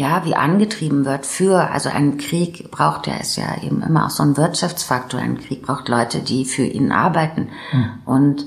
ja, 0.00 0.24
wie 0.24 0.34
angetrieben 0.34 1.04
wird 1.04 1.26
für, 1.26 1.70
also 1.70 1.90
ein 1.90 2.16
Krieg 2.16 2.70
braucht 2.70 3.06
ja, 3.06 3.16
ist 3.16 3.36
ja 3.36 3.62
eben 3.62 3.82
immer 3.82 4.06
auch 4.06 4.10
so 4.10 4.22
ein 4.22 4.38
Wirtschaftsfaktor. 4.38 5.20
Ein 5.20 5.38
Krieg 5.38 5.62
braucht 5.62 5.88
Leute, 5.88 6.20
die 6.20 6.46
für 6.46 6.62
ihn 6.62 6.90
arbeiten. 6.90 7.48
Mhm. 7.70 7.90
Und 8.06 8.46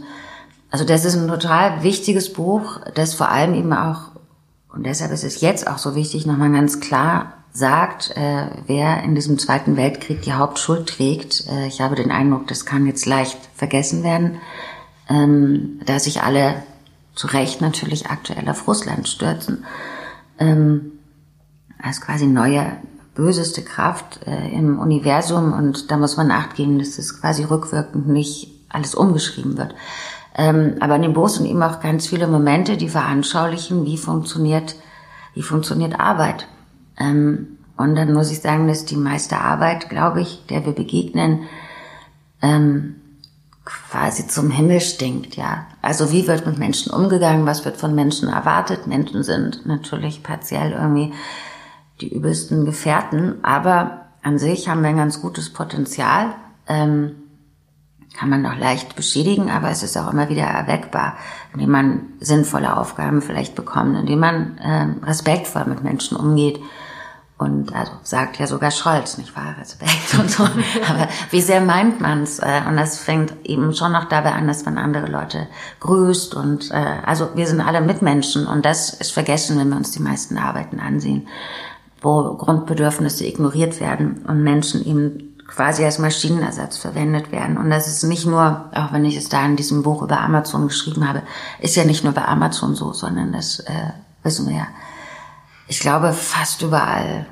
also 0.71 0.83
das 0.83 1.05
ist 1.05 1.15
ein 1.15 1.27
total 1.27 1.83
wichtiges 1.83 2.33
Buch, 2.33 2.79
das 2.95 3.13
vor 3.13 3.29
allem 3.29 3.53
eben 3.53 3.73
auch, 3.73 4.13
und 4.73 4.87
deshalb 4.87 5.11
ist 5.11 5.23
es 5.23 5.41
jetzt 5.41 5.67
auch 5.67 5.77
so 5.77 5.93
wichtig, 5.93 6.25
nochmal 6.25 6.51
ganz 6.51 6.79
klar 6.79 7.33
sagt, 7.51 8.17
äh, 8.17 8.47
wer 8.65 9.03
in 9.03 9.13
diesem 9.13 9.37
Zweiten 9.37 9.77
Weltkrieg 9.77 10.23
die 10.23 10.33
Hauptschuld 10.33 10.89
trägt. 10.89 11.47
Äh, 11.47 11.67
ich 11.67 11.81
habe 11.81 11.93
den 11.93 12.09
Eindruck, 12.09 12.47
das 12.47 12.65
kann 12.65 12.87
jetzt 12.87 13.05
leicht 13.05 13.37
vergessen 13.53 14.03
werden, 14.03 14.39
ähm, 15.07 15.79
da 15.85 15.99
sich 15.99 16.23
alle 16.23 16.63
zu 17.15 17.27
Recht 17.27 17.61
natürlich 17.61 18.07
aktuell 18.07 18.47
auf 18.49 18.67
Russland 18.67 19.07
stürzen, 19.07 19.65
ähm, 20.39 20.93
als 21.81 22.01
quasi 22.01 22.25
neue 22.25 22.77
böseste 23.15 23.61
Kraft 23.61 24.21
äh, 24.25 24.49
im 24.49 24.79
Universum 24.79 25.53
und 25.53 25.91
da 25.91 25.97
muss 25.97 26.17
man 26.17 26.31
acht 26.31 26.55
geben, 26.55 26.79
dass 26.79 26.97
es 26.97 27.19
quasi 27.19 27.43
rückwirkend 27.43 28.07
nicht 28.07 28.49
alles 28.69 28.95
umgeschrieben 28.95 29.57
wird. 29.57 29.75
Ähm, 30.35 30.77
aber 30.79 30.95
in 30.95 31.03
dem 31.03 31.13
Buch 31.13 31.29
sind 31.29 31.45
eben 31.45 31.61
auch 31.61 31.79
ganz 31.79 32.07
viele 32.07 32.27
Momente, 32.27 32.75
die 32.75 32.89
veranschaulichen, 32.89 33.85
wie 33.85 33.97
funktioniert, 33.97 34.75
wie 35.35 35.43
funktioniert 35.43 35.99
Arbeit. 35.99 36.47
Ähm, 36.97 37.59
und 37.77 37.95
dann 37.95 38.13
muss 38.13 38.31
ich 38.31 38.39
sagen, 38.41 38.67
dass 38.67 38.85
die 38.85 38.97
meiste 38.97 39.37
Arbeit, 39.37 39.89
glaube 39.89 40.21
ich, 40.21 40.43
der 40.49 40.65
wir 40.65 40.73
begegnen, 40.73 41.43
ähm, 42.41 42.95
quasi 43.65 44.27
zum 44.27 44.51
Himmel 44.51 44.81
stinkt, 44.81 45.35
ja. 45.35 45.65
Also 45.81 46.11
wie 46.11 46.27
wird 46.27 46.45
mit 46.45 46.57
Menschen 46.57 46.91
umgegangen, 46.91 47.45
was 47.45 47.63
wird 47.63 47.77
von 47.77 47.95
Menschen 47.95 48.27
erwartet? 48.27 48.87
Menschen 48.87 49.23
sind 49.23 49.65
natürlich 49.65 50.23
partiell 50.23 50.71
irgendwie 50.71 51.13
die 52.01 52.13
übelsten 52.13 52.65
Gefährten, 52.65 53.43
aber 53.43 54.07
an 54.21 54.37
sich 54.37 54.67
haben 54.67 54.81
wir 54.81 54.89
ein 54.89 54.97
ganz 54.97 55.21
gutes 55.21 55.51
Potenzial. 55.51 56.33
Ähm, 56.67 57.15
kann 58.17 58.29
man 58.29 58.43
noch 58.43 58.57
leicht 58.57 58.95
beschädigen, 58.95 59.49
aber 59.49 59.71
es 59.71 59.81
ist 59.81 59.97
auch 59.97 60.11
immer 60.11 60.29
wieder 60.29 60.43
erweckbar, 60.43 61.17
indem 61.53 61.71
man 61.71 62.01
sinnvolle 62.19 62.77
Aufgaben 62.77 63.21
vielleicht 63.21 63.55
bekommt, 63.55 63.97
indem 63.97 64.19
man 64.19 64.59
ähm, 64.63 65.01
respektvoll 65.03 65.65
mit 65.65 65.83
Menschen 65.83 66.15
umgeht 66.15 66.59
und 67.43 67.75
also 67.75 67.91
sagt 68.03 68.39
ja 68.39 68.47
sogar 68.47 68.71
Scholz, 68.71 69.17
nicht 69.17 69.35
wahr? 69.35 69.55
Respekt 69.59 70.13
und 70.19 70.31
so. 70.31 70.43
Aber 70.43 71.07
wie 71.29 71.41
sehr 71.41 71.61
meint 71.61 72.01
man's? 72.01 72.39
Äh, 72.39 72.61
und 72.67 72.77
das 72.77 72.97
fängt 72.97 73.33
eben 73.43 73.73
schon 73.73 73.91
noch 73.91 74.05
dabei 74.05 74.31
an, 74.31 74.47
dass 74.47 74.65
man 74.65 74.77
andere 74.77 75.07
Leute 75.07 75.47
grüßt. 75.81 76.33
Und 76.35 76.71
äh, 76.71 76.99
also 77.05 77.29
wir 77.35 77.45
sind 77.45 77.61
alle 77.61 77.81
Mitmenschen 77.81 78.47
und 78.47 78.65
das 78.65 78.93
ist 78.93 79.11
vergessen, 79.11 79.59
wenn 79.59 79.69
wir 79.69 79.77
uns 79.77 79.91
die 79.91 80.01
meisten 80.01 80.37
Arbeiten 80.37 80.79
ansehen, 80.79 81.27
wo 82.01 82.35
Grundbedürfnisse 82.35 83.25
ignoriert 83.25 83.79
werden 83.79 84.23
und 84.27 84.41
Menschen 84.41 84.85
eben 84.85 85.37
quasi 85.47 85.83
als 85.83 85.99
Maschinenersatz 85.99 86.77
verwendet 86.77 87.31
werden. 87.31 87.57
Und 87.57 87.69
das 87.69 87.87
ist 87.87 88.03
nicht 88.03 88.25
nur, 88.25 88.71
auch 88.73 88.93
wenn 88.93 89.05
ich 89.05 89.17
es 89.17 89.29
da 89.29 89.45
in 89.45 89.55
diesem 89.55 89.83
Buch 89.83 90.01
über 90.01 90.19
Amazon 90.19 90.67
geschrieben 90.67 91.07
habe, 91.07 91.21
ist 91.59 91.75
ja 91.75 91.83
nicht 91.83 92.03
nur 92.03 92.13
bei 92.13 92.25
Amazon 92.25 92.73
so, 92.73 92.93
sondern 92.93 93.33
das 93.33 93.59
äh, 93.59 93.91
wissen 94.23 94.47
wir 94.47 94.55
ja 94.55 94.67
ich 95.67 95.79
glaube, 95.79 96.13
fast 96.13 96.61
überall, 96.61 97.25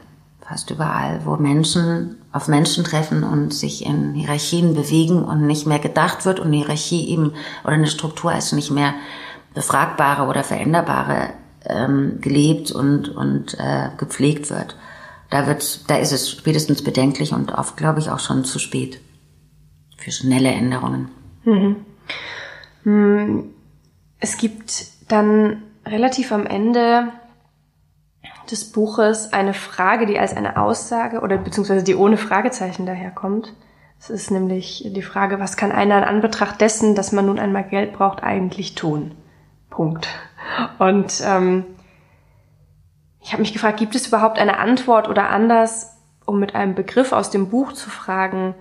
fast 0.52 0.70
überall, 0.70 1.22
wo 1.24 1.38
Menschen 1.38 2.18
auf 2.34 2.50
Menschen 2.50 2.84
treffen 2.84 3.24
und 3.24 3.54
sich 3.54 3.86
in 3.86 4.14
Hierarchien 4.14 4.74
bewegen 4.74 5.24
und 5.24 5.48
nicht 5.48 5.66
mehr 5.66 5.80
gedacht 5.80 6.26
wird 6.26 6.42
und 6.42 6.52
Hierarchie 6.52 7.08
eben 7.08 7.32
oder 7.64 7.74
eine 7.74 7.88
Struktur 7.88 8.34
ist 8.36 8.52
nicht 8.52 8.70
mehr 8.70 8.94
befragbare 9.54 10.28
oder 10.28 10.44
veränderbare 10.44 11.30
ähm, 11.66 12.18
gelebt 12.20 12.70
und, 12.70 13.08
und 13.08 13.58
äh, 13.60 13.92
gepflegt 13.98 14.50
wird. 14.50 14.76
Da 15.30 15.48
wird, 15.48 15.90
da 15.90 15.96
ist 15.96 16.12
es 16.12 16.30
spätestens 16.30 16.84
bedenklich 16.84 17.32
und 17.32 17.54
oft, 17.54 17.78
glaube 17.78 18.00
ich, 18.00 18.10
auch 18.10 18.20
schon 18.20 18.44
zu 18.44 18.60
spät 18.60 19.00
für 19.98 20.12
schnelle 20.12 20.50
Änderungen. 20.50 21.08
Mhm. 21.46 21.76
Hm, 22.84 23.54
es 24.20 24.36
gibt 24.36 24.88
dann 25.08 25.62
relativ 25.86 26.34
am 26.34 26.46
Ende 26.46 27.08
des 28.52 28.72
Buches 28.72 29.34
eine 29.34 29.54
Frage, 29.54 30.06
die 30.06 30.20
als 30.20 30.36
eine 30.36 30.58
Aussage 30.58 31.22
oder 31.22 31.38
beziehungsweise 31.38 31.84
die 31.84 31.96
ohne 31.96 32.18
Fragezeichen 32.18 32.86
daherkommt. 32.86 33.54
Es 34.00 34.10
ist 34.10 34.32
nämlich 34.32 34.84
die 34.96 35.02
Frage, 35.02 35.40
was 35.40 35.58
kann 35.58 35.72
einer 35.72 35.98
in 36.00 36.04
Anbetracht 36.04 36.60
dessen, 36.60 36.96
dass 36.96 37.12
man 37.12 37.28
nun 37.28 37.40
einmal 37.40 37.64
Geld 37.64 37.94
braucht, 37.94 38.24
eigentlich 38.24 38.76
tun? 38.76 39.16
Punkt. 39.70 40.08
Und 40.80 41.22
ähm, 41.26 41.66
ich 43.22 43.32
habe 43.32 43.42
mich 43.42 43.54
gefragt, 43.54 43.78
gibt 43.78 43.96
es 43.96 44.08
überhaupt 44.08 44.40
eine 44.40 44.58
Antwort 44.58 45.08
oder 45.08 45.30
anders, 45.30 45.96
um 46.26 46.40
mit 46.40 46.56
einem 46.56 46.76
Begriff 46.76 47.12
aus 47.12 47.30
dem 47.30 47.50
Buch 47.50 47.74
zu 47.74 47.90
fragen, 47.90 48.56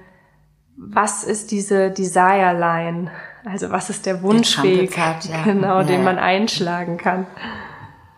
was 0.76 1.24
ist 1.24 1.50
diese 1.50 1.90
Desire 1.90 2.56
Line? 2.58 3.10
Also 3.44 3.70
was 3.70 3.90
ist 3.90 4.06
der 4.06 4.22
Wunschweg, 4.22 4.96
ja. 4.96 5.42
genau, 5.44 5.80
ja. 5.80 5.84
den 5.84 6.04
man 6.04 6.18
einschlagen 6.18 6.96
kann? 6.96 7.26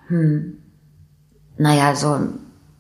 Hm. 0.09 0.62
Naja, 1.63 1.95
so, 1.95 2.19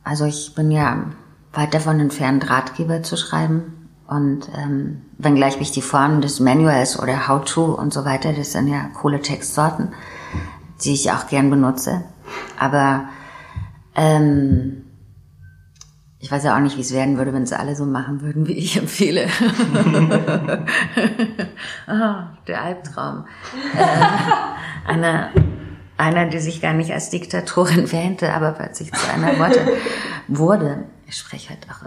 also 0.03 0.25
ich 0.25 0.57
bin 0.57 0.73
ja 0.73 1.05
weit 1.53 1.73
davon 1.73 2.01
entfernt, 2.01 2.51
Ratgeber 2.51 3.05
zu 3.05 3.16
schreiben. 3.16 3.88
Und 4.09 4.49
ähm, 4.57 5.03
wenngleich 5.18 5.61
mich 5.61 5.71
die 5.71 5.83
Formen 5.83 6.21
des 6.21 6.40
Manuals 6.40 6.99
oder 6.99 7.29
How-To 7.29 7.77
und 7.77 7.92
so 7.92 8.05
weiter, 8.05 8.33
das 8.33 8.51
sind 8.51 8.66
ja 8.66 8.88
coole 9.01 9.23
Textsorten, 9.23 9.92
die 10.83 10.95
ich 10.95 11.12
auch 11.12 11.29
gern 11.29 11.49
benutze. 11.49 12.03
Aber 12.59 13.05
ähm, 13.95 14.83
Ich 16.18 16.31
weiß 16.31 16.42
ja 16.45 16.57
auch 16.57 16.61
nicht, 16.61 16.77
wie 16.77 16.83
es 16.83 16.92
werden 16.92 17.18
würde, 17.18 17.33
wenn 17.33 17.45
es 17.45 17.53
alle 17.53 17.77
so 17.77 17.85
machen 17.85 18.21
würden, 18.21 18.49
wie 18.49 18.53
ich 18.53 18.77
empfehle. 18.77 19.27
oh, 21.88 22.14
der 22.49 22.62
Albtraum. 22.62 23.27
Äh, 23.77 24.88
einer, 24.90 25.31
einer, 25.96 26.26
die 26.26 26.38
sich 26.38 26.61
gar 26.61 26.72
nicht 26.72 26.92
als 26.92 27.11
Diktatorin 27.11 27.90
wähnte, 27.92 28.33
aber 28.33 28.52
plötzlich 28.52 28.92
zu 28.92 29.12
einer 29.12 29.38
Worte 29.38 29.66
wurde. 30.28 30.85
Ich 31.07 31.16
spreche 31.16 31.50
halt 31.50 31.66
auch 31.70 31.87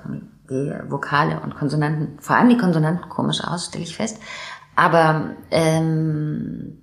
die 0.49 0.91
Vokale 0.91 1.39
und 1.39 1.55
Konsonanten, 1.55 2.19
vor 2.19 2.35
allem 2.35 2.49
die 2.49 2.57
Konsonanten 2.57 3.09
komisch 3.09 3.43
aus, 3.43 3.65
stelle 3.65 3.83
ich 3.83 3.95
fest. 3.95 4.19
Aber 4.75 5.31
ähm, 5.51 6.81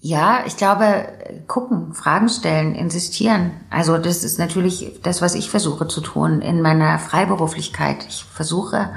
ja, 0.00 0.40
ich 0.46 0.56
glaube, 0.56 1.06
gucken, 1.46 1.94
Fragen 1.94 2.28
stellen, 2.28 2.74
insistieren. 2.74 3.52
Also 3.70 3.98
das 3.98 4.24
ist 4.24 4.36
natürlich 4.36 5.00
das, 5.04 5.22
was 5.22 5.36
ich 5.36 5.48
versuche 5.48 5.86
zu 5.86 6.00
tun 6.00 6.40
in 6.40 6.60
meiner 6.60 6.98
Freiberuflichkeit. 6.98 8.04
Ich 8.08 8.24
versuche 8.24 8.90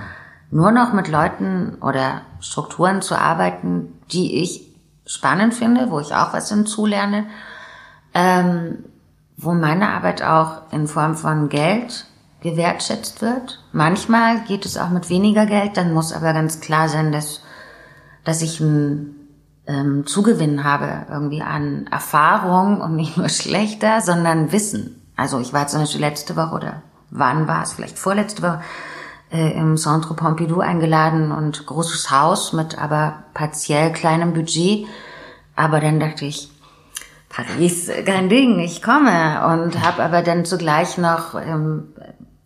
nur 0.50 0.72
noch 0.72 0.94
mit 0.94 1.08
Leuten 1.08 1.78
oder 1.82 2.22
Strukturen 2.40 3.04
zu 3.04 3.16
arbeiten, 3.16 4.00
die 4.12 4.42
ich 4.42 4.75
spannend 5.06 5.54
finde, 5.54 5.92
wo 5.92 6.00
ich 6.00 6.14
auch 6.14 6.34
was 6.34 6.50
hinzulerne, 6.50 7.26
ähm, 8.14 8.86
wo 9.38 9.54
meine 9.54 9.90
Arbeit 9.90 10.24
auch 10.24 10.72
in 10.72 10.88
Form 10.88 11.16
von 11.16 11.50
Geld 11.50 12.06
gewertschätzt 12.42 13.22
wird. 13.22 13.64
Manchmal 13.72 14.42
geht 14.42 14.66
es 14.66 14.78
auch 14.78 14.90
mit 14.90 15.10
weniger 15.10 15.46
Geld, 15.46 15.78
dann 15.78 15.94
muss 15.94 16.14
aber 16.14 16.34
ganz 16.34 16.60
klar 16.60 16.90
sein, 16.90 17.12
dass, 17.12 17.42
dass 18.24 18.42
ich 18.42 18.60
ein 18.60 19.16
ähm, 19.68 20.06
Zugewinn 20.06 20.64
habe, 20.64 21.08
irgendwie 21.10 21.42
an 21.42 21.88
Erfahrung 21.88 22.82
und 22.82 22.96
nicht 22.96 23.18
nur 23.18 23.30
schlechter, 23.30 24.02
sondern 24.02 24.52
Wissen. 24.52 25.02
Also 25.16 25.40
ich 25.40 25.54
war 25.54 25.68
zum 25.68 25.82
Beispiel 25.82 26.02
letzte 26.02 26.36
Woche 26.36 26.56
oder 26.56 26.82
wann 27.10 27.48
war 27.48 27.64
es, 27.64 27.74
vielleicht 27.74 27.98
vorletzte 27.98 28.44
Woche, 28.44 28.62
im 29.32 29.78
Centre 29.78 30.14
Pompidou 30.14 30.60
eingeladen 30.60 31.32
und 31.32 31.66
großes 31.66 32.12
Haus 32.12 32.54
mit 32.54 32.78
aber 32.78 33.24
partiell 33.34 33.92
kleinem 33.92 34.34
Budget. 34.34 34.88
Aber 35.56 35.80
dann 35.80 36.00
dachte 36.00 36.26
ich, 36.26 36.50
Paris, 37.30 37.90
kein 38.06 38.30
Ding, 38.30 38.60
ich 38.60 38.82
komme. 38.82 39.46
Und 39.48 39.84
habe 39.86 40.04
aber 40.04 40.22
dann 40.22 40.46
zugleich 40.46 40.98
noch 40.98 41.36
ähm, 41.36 41.94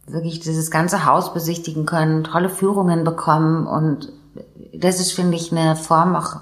wirklich 0.08 0.40
dieses 0.40 0.72
ganze 0.72 1.06
Haus 1.06 1.34
besichtigen 1.34 1.86
können, 1.86 2.24
tolle 2.24 2.50
Führungen 2.50 3.04
bekommen. 3.04 3.68
Und 3.68 4.12
das 4.74 5.00
ist, 5.00 5.12
finde 5.12 5.38
ich, 5.38 5.52
eine 5.52 5.76
Form 5.76 6.16
auch 6.16 6.38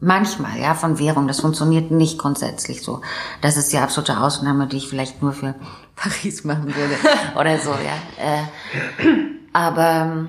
Manchmal, 0.00 0.60
ja, 0.60 0.74
von 0.74 1.00
Währung. 1.00 1.26
Das 1.26 1.40
funktioniert 1.40 1.90
nicht 1.90 2.18
grundsätzlich 2.18 2.82
so. 2.82 3.00
Das 3.40 3.56
ist 3.56 3.72
die 3.72 3.78
absolute 3.78 4.20
Ausnahme, 4.20 4.68
die 4.68 4.76
ich 4.76 4.88
vielleicht 4.88 5.22
nur 5.22 5.32
für 5.32 5.56
Paris 5.96 6.44
machen 6.44 6.66
würde 6.66 6.94
oder 7.34 7.58
so, 7.58 7.70
ja. 7.70 8.24
Äh, 8.24 9.37
aber 9.52 10.26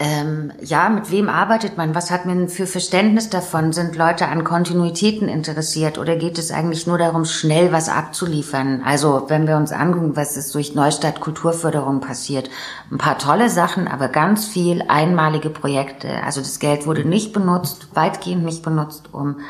ähm, 0.00 0.52
ja, 0.60 0.88
mit 0.90 1.10
wem 1.10 1.28
arbeitet 1.28 1.76
man? 1.76 1.92
Was 1.92 2.12
hat 2.12 2.24
man 2.24 2.48
für 2.48 2.68
Verständnis 2.68 3.30
davon? 3.30 3.72
Sind 3.72 3.96
Leute 3.96 4.28
an 4.28 4.44
Kontinuitäten 4.44 5.28
interessiert 5.28 5.98
oder 5.98 6.14
geht 6.14 6.38
es 6.38 6.52
eigentlich 6.52 6.86
nur 6.86 6.98
darum, 6.98 7.24
schnell 7.24 7.72
was 7.72 7.88
abzuliefern? 7.88 8.82
Also 8.84 9.24
wenn 9.26 9.48
wir 9.48 9.56
uns 9.56 9.72
angucken, 9.72 10.14
was 10.14 10.36
ist 10.36 10.54
durch 10.54 10.76
Neustadt 10.76 11.20
Kulturförderung 11.20 12.00
passiert, 12.00 12.48
ein 12.92 12.98
paar 12.98 13.18
tolle 13.18 13.50
Sachen, 13.50 13.88
aber 13.88 14.06
ganz 14.06 14.46
viel 14.46 14.84
einmalige 14.86 15.50
Projekte. 15.50 16.22
Also 16.22 16.40
das 16.42 16.60
Geld 16.60 16.86
wurde 16.86 17.04
nicht 17.04 17.32
benutzt, 17.32 17.88
weitgehend 17.94 18.44
nicht 18.44 18.62
benutzt, 18.62 19.12
um 19.12 19.40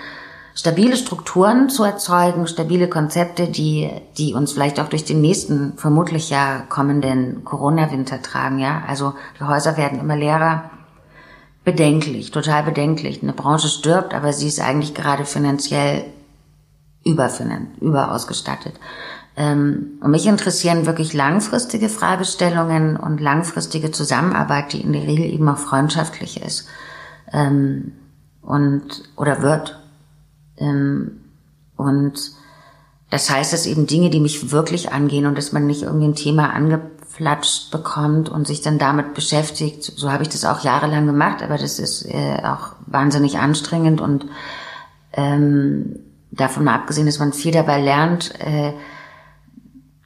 stabile 0.59 0.97
Strukturen 0.97 1.71
zu 1.71 1.85
erzeugen, 1.85 2.49
stabile 2.49 2.88
Konzepte, 2.88 3.47
die, 3.47 3.88
die 4.16 4.35
uns 4.35 4.53
vielleicht 4.53 4.81
auch 4.81 4.88
durch 4.88 5.05
den 5.05 5.21
nächsten, 5.21 5.75
vermutlich 5.77 6.31
ja 6.31 6.64
kommenden 6.68 7.44
Corona-Winter 7.44 8.21
tragen, 8.23 8.59
ja. 8.59 8.83
Also 8.88 9.14
die 9.38 9.44
Häuser 9.44 9.77
werden 9.77 10.01
immer 10.01 10.16
leerer. 10.16 10.68
Bedenklich, 11.64 12.33
total 12.33 12.64
bedenklich. 12.64 13.23
Eine 13.23 13.35
Branche 13.35 13.68
stirbt, 13.68 14.14
aber 14.14 14.33
sie 14.33 14.49
ist 14.49 14.61
eigentlich 14.61 14.94
gerade 14.94 15.27
finanziell 15.27 16.07
überfinanziert, 17.05 17.81
überausgestattet. 17.81 18.75
Ähm, 19.37 19.99
und 20.01 20.11
mich 20.11 20.27
interessieren 20.27 20.87
wirklich 20.87 21.14
langfristige 21.14 21.88
Fragestellungen 21.88 22.97
und 22.97 23.21
langfristige 23.21 23.92
Zusammenarbeit, 23.92 24.73
die 24.73 24.81
in 24.81 24.92
der 24.92 25.03
Regel 25.03 25.27
eben 25.27 25.49
auch 25.49 25.59
freundschaftlich 25.59 26.42
ist. 26.42 26.66
Ähm, 27.33 27.92
und, 28.42 29.05
oder 29.14 29.42
wird. 29.42 29.78
Ähm, 30.59 31.21
und 31.77 32.33
das 33.11 33.31
heißt, 33.31 33.53
dass 33.53 33.66
eben 33.66 33.87
Dinge, 33.87 34.11
die 34.11 34.21
mich 34.21 34.51
wirklich 34.51 34.92
angehen 34.92 35.27
und 35.27 35.38
dass 35.38 35.53
man 35.53 35.66
nicht 35.66 35.83
irgendwie 35.83 36.09
ein 36.09 36.14
Thema 36.14 36.53
angeflatscht 36.53 37.71
bekommt 37.71 38.29
und 38.29 38.47
sich 38.47 38.61
dann 38.61 38.79
damit 38.79 39.14
beschäftigt. 39.14 39.85
So 39.97 40.12
habe 40.12 40.25
ich 40.25 40.29
das 40.29 40.44
auch 40.44 40.62
jahrelang 40.62 41.07
gemacht, 41.07 41.42
aber 41.42 41.57
das 41.57 41.79
ist 41.79 42.05
äh, 42.05 42.42
auch 42.44 42.75
wahnsinnig 42.87 43.38
anstrengend 43.38 44.01
und 44.01 44.27
ähm, 45.12 46.01
davon 46.31 46.64
mal 46.64 46.75
abgesehen, 46.75 47.07
dass 47.07 47.18
man 47.18 47.33
viel 47.33 47.53
dabei 47.53 47.81
lernt, 47.81 48.35
äh, 48.40 48.75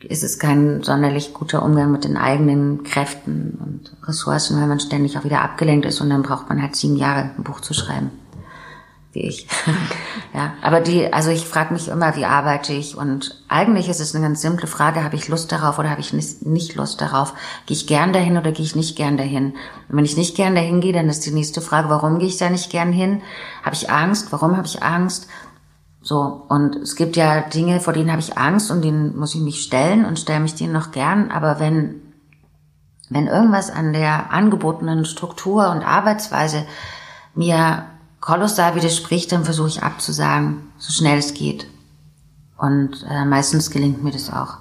ist 0.01 0.23
es 0.23 0.38
kein 0.38 0.83
sonderlich 0.83 1.33
guter 1.33 1.62
Umgang 1.62 1.93
mit 1.93 2.05
den 2.05 2.17
eigenen 2.17 2.83
Kräften 2.83 3.59
und 3.61 4.09
Ressourcen, 4.09 4.61
weil 4.61 4.67
man 4.67 4.81
ständig 4.81 5.17
auch 5.17 5.25
wieder 5.25 5.43
abgelenkt 5.43 5.87
ist 5.87 6.01
und 6.01 6.11
dann 6.11 6.23
braucht 6.23 6.49
man 6.49 6.61
halt 6.61 6.77
sieben 6.77 6.97
Jahre 6.97 7.31
ein 7.37 7.45
Buch 7.45 7.61
zu 7.61 7.73
schreiben 7.73 8.11
wie 9.12 9.20
ich. 9.20 9.46
ja, 10.35 10.55
aber 10.62 10.81
die, 10.81 11.12
also 11.12 11.31
ich 11.31 11.46
frage 11.46 11.72
mich 11.72 11.88
immer, 11.88 12.16
wie 12.16 12.25
arbeite 12.25 12.72
ich? 12.72 12.96
Und 12.96 13.42
eigentlich 13.48 13.88
ist 13.88 14.01
es 14.01 14.14
eine 14.14 14.25
ganz 14.27 14.40
simple 14.40 14.66
Frage: 14.66 15.05
Habe 15.05 15.16
ich 15.16 15.29
Lust 15.29 15.53
darauf 15.53 15.79
oder 15.79 15.90
habe 15.90 16.01
ich 16.01 16.12
nicht 16.12 16.75
Lust 16.75 17.01
darauf? 17.01 17.35
Gehe 17.66 17.77
ich 17.77 17.87
gern 17.87 18.12
dahin 18.12 18.38
oder 18.38 18.53
gehe 18.53 18.64
ich 18.64 18.77
nicht 18.77 18.96
gern 18.96 19.16
dahin? 19.16 19.53
Und 19.88 19.96
wenn 19.96 20.05
ich 20.05 20.16
nicht 20.16 20.37
gern 20.37 20.55
dahin 20.55 20.81
gehe, 20.81 20.92
dann 20.92 21.09
ist 21.09 21.27
die 21.27 21.33
nächste 21.33 21.61
Frage: 21.61 21.90
Warum 21.90 22.18
gehe 22.18 22.29
ich 22.29 22.38
da 22.38 22.48
nicht 22.48 22.70
gern 22.70 22.92
hin? 22.92 23.22
Habe 23.62 23.77
ich 23.77 23.90
Angst? 23.90 24.33
Warum 24.33 24.57
habe 24.57 24.66
ich 24.66 24.83
Angst? 24.83 25.29
So 26.01 26.44
und 26.48 26.77
es 26.77 26.96
gibt 26.96 27.16
ja 27.16 27.42
Dinge, 27.42 27.79
vor 27.79 27.92
denen 27.92 28.11
habe 28.11 28.20
ich 28.20 28.37
Angst 28.37 28.70
und 28.70 28.83
denen 28.83 29.16
muss 29.16 29.35
ich 29.35 29.40
mich 29.40 29.62
stellen 29.62 30.05
und 30.05 30.18
stelle 30.18 30.40
mich 30.40 30.55
denen 30.55 30.72
noch 30.72 30.90
gern. 30.90 31.31
Aber 31.31 31.61
wenn 31.61 32.01
wenn 33.09 33.27
irgendwas 33.27 33.70
an 33.70 33.92
der 33.92 34.33
angebotenen 34.33 35.05
Struktur 35.05 35.70
und 35.70 35.83
Arbeitsweise 35.83 36.64
mir 37.35 37.85
kolossal 38.23 38.75
widerspricht, 38.77 39.33
dann 39.33 39.45
versuche 39.45 39.69
ich 39.69 39.83
abzusagen, 39.83 40.73
so 40.79 40.93
schnell 40.93 41.19
es 41.19 41.35
geht. 41.35 41.67
Und 42.57 43.05
äh, 43.11 43.27
meistens 43.27 43.71
gelingt 43.71 44.03
mir 44.03 44.13
das 44.13 44.33
auch. 44.33 44.59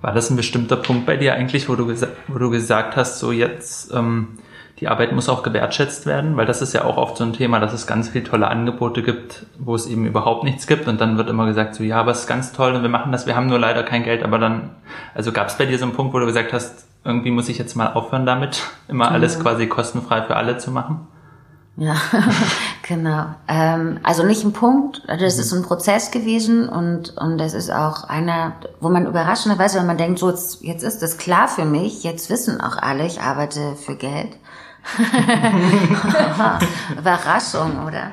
War 0.00 0.14
das 0.14 0.30
ein 0.30 0.36
bestimmter 0.36 0.76
Punkt 0.76 1.04
bei 1.04 1.16
dir 1.16 1.34
eigentlich, 1.34 1.68
wo 1.68 1.74
du, 1.74 1.92
wo 2.28 2.38
du 2.38 2.50
gesagt 2.50 2.96
hast, 2.96 3.18
so 3.18 3.32
jetzt 3.32 3.92
ähm, 3.92 4.38
die 4.78 4.86
Arbeit 4.86 5.10
muss 5.10 5.28
auch 5.28 5.42
gewertschätzt 5.42 6.06
werden? 6.06 6.36
Weil 6.36 6.46
das 6.46 6.62
ist 6.62 6.74
ja 6.74 6.84
auch 6.84 6.96
oft 6.96 7.16
so 7.16 7.24
ein 7.24 7.32
Thema, 7.32 7.58
dass 7.58 7.72
es 7.72 7.88
ganz 7.88 8.10
viele 8.10 8.22
tolle 8.22 8.46
Angebote 8.46 9.02
gibt, 9.02 9.46
wo 9.58 9.74
es 9.74 9.86
eben 9.86 10.06
überhaupt 10.06 10.44
nichts 10.44 10.68
gibt 10.68 10.86
und 10.86 11.00
dann 11.00 11.18
wird 11.18 11.28
immer 11.28 11.46
gesagt, 11.46 11.74
so 11.74 11.82
ja, 11.82 11.98
aber 11.98 12.12
es 12.12 12.20
ist 12.20 12.26
ganz 12.28 12.52
toll 12.52 12.74
und 12.74 12.82
wir 12.82 12.88
machen 12.88 13.10
das, 13.10 13.26
wir 13.26 13.34
haben 13.34 13.48
nur 13.48 13.58
leider 13.58 13.82
kein 13.82 14.04
Geld, 14.04 14.22
aber 14.22 14.38
dann, 14.38 14.70
also 15.12 15.32
gab 15.32 15.48
es 15.48 15.58
bei 15.58 15.66
dir 15.66 15.78
so 15.78 15.86
einen 15.86 15.94
Punkt, 15.94 16.14
wo 16.14 16.20
du 16.20 16.26
gesagt 16.26 16.52
hast, 16.52 16.86
irgendwie 17.04 17.32
muss 17.32 17.48
ich 17.48 17.58
jetzt 17.58 17.74
mal 17.74 17.92
aufhören 17.94 18.26
damit, 18.26 18.62
immer 18.88 19.10
alles 19.10 19.40
quasi 19.40 19.66
kostenfrei 19.66 20.22
für 20.22 20.36
alle 20.36 20.58
zu 20.58 20.70
machen? 20.70 21.08
Ja, 21.78 21.94
genau. 22.88 23.26
Ähm, 23.48 24.00
also 24.02 24.24
nicht 24.24 24.44
ein 24.44 24.54
Punkt, 24.54 25.02
das 25.06 25.38
ist 25.38 25.52
ein 25.52 25.62
Prozess 25.62 26.10
gewesen 26.10 26.68
und, 26.68 27.16
und 27.18 27.36
das 27.36 27.52
ist 27.52 27.70
auch 27.70 28.04
einer, 28.04 28.54
wo 28.80 28.88
man 28.88 29.06
überraschenderweise, 29.06 29.78
wenn 29.78 29.86
man 29.86 29.98
denkt, 29.98 30.18
so 30.18 30.30
jetzt, 30.30 30.62
jetzt 30.62 30.82
ist 30.82 31.02
das 31.02 31.18
klar 31.18 31.48
für 31.48 31.66
mich, 31.66 32.02
jetzt 32.02 32.30
wissen 32.30 32.62
auch 32.62 32.78
alle, 32.78 33.06
ich 33.06 33.20
arbeite 33.20 33.76
für 33.76 33.94
Geld. 33.94 34.36
Überraschung, 36.98 37.84
oder? 37.86 38.12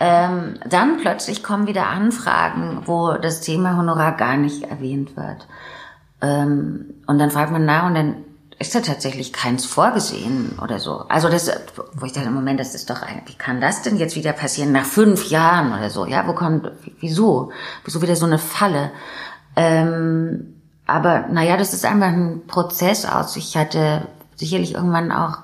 Ähm, 0.00 0.58
dann 0.68 0.98
plötzlich 0.98 1.42
kommen 1.42 1.66
wieder 1.66 1.86
Anfragen, 1.86 2.82
wo 2.84 3.12
das 3.12 3.40
Thema 3.40 3.76
Honorar 3.76 4.16
gar 4.16 4.36
nicht 4.36 4.64
erwähnt 4.64 5.16
wird. 5.16 5.46
Ähm, 6.20 6.94
und 7.06 7.18
dann 7.18 7.30
fragt 7.30 7.52
man 7.52 7.64
nach 7.64 7.86
und 7.86 7.94
dann 7.94 8.16
ist 8.58 8.74
da 8.74 8.80
tatsächlich 8.80 9.32
keins 9.32 9.64
vorgesehen 9.64 10.58
oder 10.62 10.80
so. 10.80 11.04
Also 11.08 11.28
das, 11.28 11.50
wo 11.94 12.06
ich 12.06 12.12
dachte, 12.12 12.26
im 12.28 12.34
Moment, 12.34 12.58
das 12.58 12.74
ist 12.74 12.90
doch 12.90 13.02
wie 13.26 13.34
kann 13.34 13.60
das 13.60 13.82
denn 13.82 13.96
jetzt 13.96 14.16
wieder 14.16 14.32
passieren 14.32 14.72
nach 14.72 14.84
fünf 14.84 15.30
Jahren 15.30 15.72
oder 15.72 15.90
so? 15.90 16.06
Ja, 16.06 16.26
wo 16.26 16.32
kommt, 16.32 16.70
wieso? 16.98 17.52
Wieso 17.84 18.02
wieder 18.02 18.16
so 18.16 18.26
eine 18.26 18.38
Falle? 18.38 18.90
Ähm, 19.54 20.54
aber 20.86 21.26
naja, 21.28 21.56
das 21.56 21.72
ist 21.72 21.84
einfach 21.84 22.08
ein 22.08 22.46
Prozess 22.46 23.04
aus. 23.04 23.36
Ich 23.36 23.56
hatte 23.56 24.08
sicherlich 24.34 24.74
irgendwann 24.74 25.12
auch, 25.12 25.38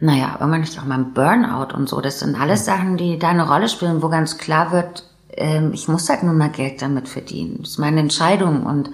naja, 0.00 0.38
irgendwann 0.40 0.62
nicht 0.62 0.78
auch 0.80 0.84
mal 0.84 0.98
ein 0.98 1.12
Burnout 1.12 1.72
und 1.74 1.88
so. 1.88 2.00
Das 2.00 2.18
sind 2.18 2.40
alles 2.40 2.64
Sachen, 2.64 2.96
die 2.96 3.18
da 3.18 3.28
eine 3.28 3.48
Rolle 3.48 3.68
spielen, 3.68 4.02
wo 4.02 4.08
ganz 4.08 4.38
klar 4.38 4.72
wird, 4.72 5.04
ich 5.34 5.88
muss 5.88 6.08
halt 6.08 6.22
nur 6.22 6.34
mal 6.34 6.50
Geld 6.50 6.82
damit 6.82 7.08
verdienen. 7.08 7.58
Das 7.60 7.70
ist 7.70 7.78
meine 7.78 8.00
Entscheidung 8.00 8.64
und 8.64 8.90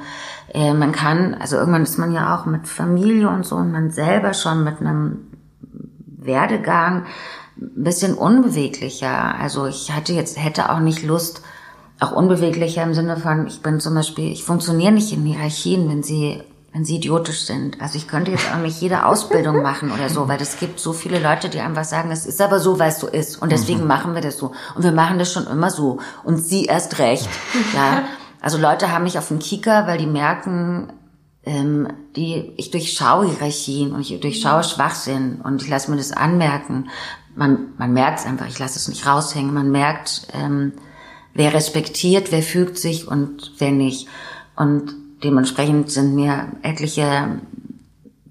äh, 0.55 0.73
man 0.73 0.93
kann, 0.93 1.35
also 1.35 1.57
irgendwann 1.57 1.83
ist 1.83 1.99
man 1.99 2.13
ja 2.13 2.37
auch 2.37 2.47
mit 2.47 2.69
Familie 2.69 3.29
und 3.29 3.45
so 3.45 3.57
und 3.57 3.73
man 3.73 3.91
selber 3.91 4.35
schon 4.35 4.65
mit 4.65 4.81
einem 4.81 5.29
Werdegang 6.07 7.07
ein 7.61 7.85
bisschen 7.85 8.15
unbeweglicher. 8.15 9.35
Also 9.41 9.67
ich 9.67 9.91
hatte 9.93 10.13
jetzt, 10.13 10.43
hätte 10.43 10.71
auch 10.71 10.81
nicht 10.81 11.03
Lust, 11.03 11.43
auch 12.01 12.13
unbeweglicher 12.13 12.85
im 12.85 12.95
Sinne 12.95 13.17
von, 13.17 13.49
ich 13.49 13.61
bin 13.61 13.81
zum 13.81 13.95
Beispiel, 13.95 14.31
ich 14.31 14.45
funktioniere 14.45 14.93
nicht 14.93 15.13
in 15.13 15.25
Hierarchien, 15.25 15.89
wenn 15.89 16.03
sie 16.05 16.43
wenn 16.79 16.85
sie 16.85 16.95
idiotisch 16.95 17.41
sind. 17.41 17.81
Also 17.81 17.97
ich 17.97 18.07
könnte 18.07 18.31
jetzt 18.31 18.53
auch 18.55 18.59
nicht 18.61 18.81
jede 18.81 19.05
Ausbildung 19.05 19.63
machen 19.63 19.91
oder 19.91 20.09
so, 20.09 20.29
weil 20.29 20.41
es 20.41 20.61
gibt 20.61 20.79
so 20.79 20.93
viele 20.93 21.19
Leute, 21.19 21.49
die 21.49 21.59
einfach 21.59 21.83
sagen, 21.83 22.13
es 22.13 22.25
ist 22.25 22.41
aber 22.41 22.61
so, 22.61 22.79
weil 22.79 22.91
es 22.91 23.01
so 23.01 23.09
ist. 23.09 23.43
Und 23.43 23.51
deswegen 23.51 23.81
mhm. 23.81 23.89
machen 23.89 24.15
wir 24.15 24.21
das 24.21 24.39
so. 24.39 24.53
Und 24.77 24.85
wir 24.85 24.93
machen 24.93 25.19
das 25.19 25.33
schon 25.33 25.49
immer 25.49 25.71
so. 25.71 25.99
Und 26.23 26.37
sie 26.37 26.67
erst 26.67 27.01
recht. 27.01 27.29
Ja. 27.75 28.05
Also 28.41 28.59
Leute 28.59 28.93
haben 28.93 29.03
mich 29.03 29.19
auf 29.19 29.27
den 29.27 29.41
Kicker, 29.41 29.89
weil 29.89 29.99
die 29.99 30.07
merken, 30.07 30.93
ähm, 31.43 31.89
die, 32.15 32.53
ich 32.57 32.71
durchschaue 32.71 33.27
Hierarchien 33.27 33.91
und 33.91 34.03
ich 34.03 34.21
durchschaue 34.21 34.63
Schwachsinn 34.63 35.41
und 35.43 35.61
ich 35.61 35.69
lasse 35.69 35.91
mir 35.91 35.97
das 35.97 36.13
anmerken. 36.13 36.91
Man, 37.35 37.73
man 37.77 37.93
merkt 37.93 38.21
es 38.21 38.27
einfach, 38.27 38.47
ich 38.47 38.61
lasse 38.61 38.79
es 38.79 38.87
nicht 38.87 39.05
raushängen. 39.05 39.53
Man 39.53 39.73
merkt, 39.73 40.29
ähm, 40.33 40.75
wer 41.35 41.53
respektiert, 41.53 42.31
wer 42.31 42.45
fügt 42.45 42.79
sich 42.79 43.09
und 43.09 43.55
wer 43.59 43.73
nicht. 43.73 44.07
Und 44.55 44.95
dementsprechend 45.23 45.91
sind 45.91 46.15
mir 46.15 46.49
etliche 46.63 47.41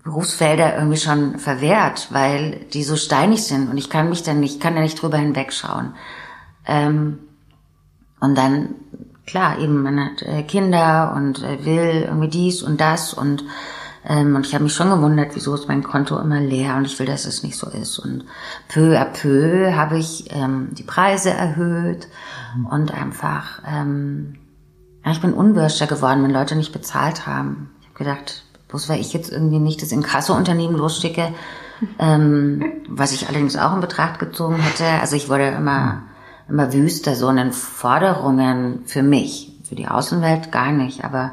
Berufsfelder 0.03 0.75
irgendwie 0.75 0.97
schon 0.97 1.37
verwehrt, 1.37 2.07
weil 2.11 2.65
die 2.73 2.83
so 2.83 2.95
steinig 2.95 3.43
sind 3.43 3.69
und 3.69 3.77
ich 3.77 3.89
kann 3.89 4.09
mich 4.09 4.23
dann 4.23 4.39
nicht, 4.39 4.61
kann 4.61 4.75
da 4.75 4.81
nicht 4.81 5.01
drüber 5.01 5.17
hinwegschauen. 5.17 5.93
Ähm, 6.65 7.19
und 8.19 8.37
dann, 8.37 8.69
klar, 9.25 9.59
eben, 9.59 9.83
man 9.83 9.99
hat 9.99 10.21
äh, 10.21 10.43
Kinder 10.43 11.13
und 11.15 11.43
äh, 11.43 11.65
will 11.65 12.05
irgendwie 12.07 12.29
dies 12.29 12.63
und 12.63 12.79
das 12.79 13.13
und 13.13 13.43
ähm, 14.09 14.35
und 14.35 14.45
ich 14.45 14.53
habe 14.53 14.63
mich 14.63 14.73
schon 14.73 14.89
gewundert, 14.89 15.35
wieso 15.35 15.53
ist 15.53 15.67
mein 15.67 15.83
Konto 15.83 16.17
immer 16.17 16.39
leer 16.39 16.77
und 16.77 16.85
ich 16.85 16.97
will, 16.97 17.05
dass 17.05 17.25
es 17.25 17.43
nicht 17.43 17.57
so 17.57 17.69
ist. 17.69 17.99
Und 17.99 18.23
peu 18.69 18.97
à 18.97 19.03
peu 19.03 19.75
habe 19.75 19.97
ich 19.97 20.33
ähm, 20.33 20.69
die 20.71 20.83
Preise 20.83 21.31
erhöht 21.31 22.07
und 22.71 22.93
einfach 22.93 23.61
ähm, 23.67 24.35
ja, 25.07 25.13
ich 25.13 25.21
bin 25.21 25.33
unwürscher 25.33 25.87
geworden, 25.87 26.23
wenn 26.23 26.31
Leute 26.31 26.55
nicht 26.55 26.73
bezahlt 26.73 27.25
haben. 27.25 27.71
Ich 27.81 27.87
habe 27.87 27.97
gedacht, 27.97 28.43
bloß 28.67 28.89
weil 28.89 28.99
ich 28.99 29.13
jetzt 29.13 29.31
irgendwie 29.31 29.59
nicht 29.59 29.81
das 29.81 29.91
Inkasso-Unternehmen 29.91 30.75
losschicke, 30.75 31.33
ähm, 31.97 32.73
was 32.89 33.13
ich 33.13 33.27
allerdings 33.27 33.55
auch 33.55 33.73
in 33.73 33.79
Betracht 33.79 34.19
gezogen 34.19 34.57
hätte. 34.57 34.85
Also 34.99 35.15
ich 35.15 35.29
wurde 35.29 35.47
immer, 35.47 36.03
immer 36.49 36.73
wüster 36.73 37.15
so 37.15 37.29
in 37.29 37.37
den 37.37 37.53
Forderungen 37.53 38.81
für 38.85 39.01
mich, 39.01 39.53
für 39.63 39.75
die 39.75 39.87
Außenwelt 39.87 40.51
gar 40.51 40.71
nicht, 40.71 41.05
aber 41.05 41.31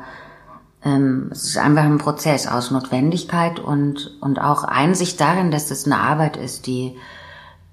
ähm, 0.85 1.31
es 1.33 1.45
ist 1.45 1.59
einfach 1.59 1.85
ein 1.85 1.99
Prozess 1.99 2.47
aus 2.47 2.71
Notwendigkeit 2.71 3.59
und, 3.59 4.17
und 4.21 4.41
auch 4.41 4.63
Einsicht 4.65 5.21
darin, 5.21 5.51
dass 5.51 5.69
das 5.69 5.87
eine 5.87 5.99
Arbeit 5.99 6.37
ist, 6.37 6.67
die 6.67 6.97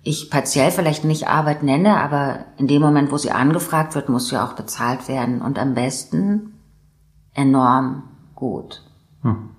ich 0.03 0.29
partiell 0.29 0.71
vielleicht 0.71 1.03
nicht 1.03 1.27
Arbeit 1.27 1.63
nenne, 1.63 1.97
aber 1.97 2.39
in 2.57 2.67
dem 2.67 2.81
Moment, 2.81 3.11
wo 3.11 3.17
sie 3.17 3.31
angefragt 3.31 3.93
wird, 3.93 4.09
muss 4.09 4.29
sie 4.29 4.41
auch 4.41 4.53
bezahlt 4.53 5.07
werden 5.07 5.41
und 5.41 5.59
am 5.59 5.75
besten 5.75 6.53
enorm 7.33 8.03
gut. 8.33 8.81
Hm. 9.21 9.51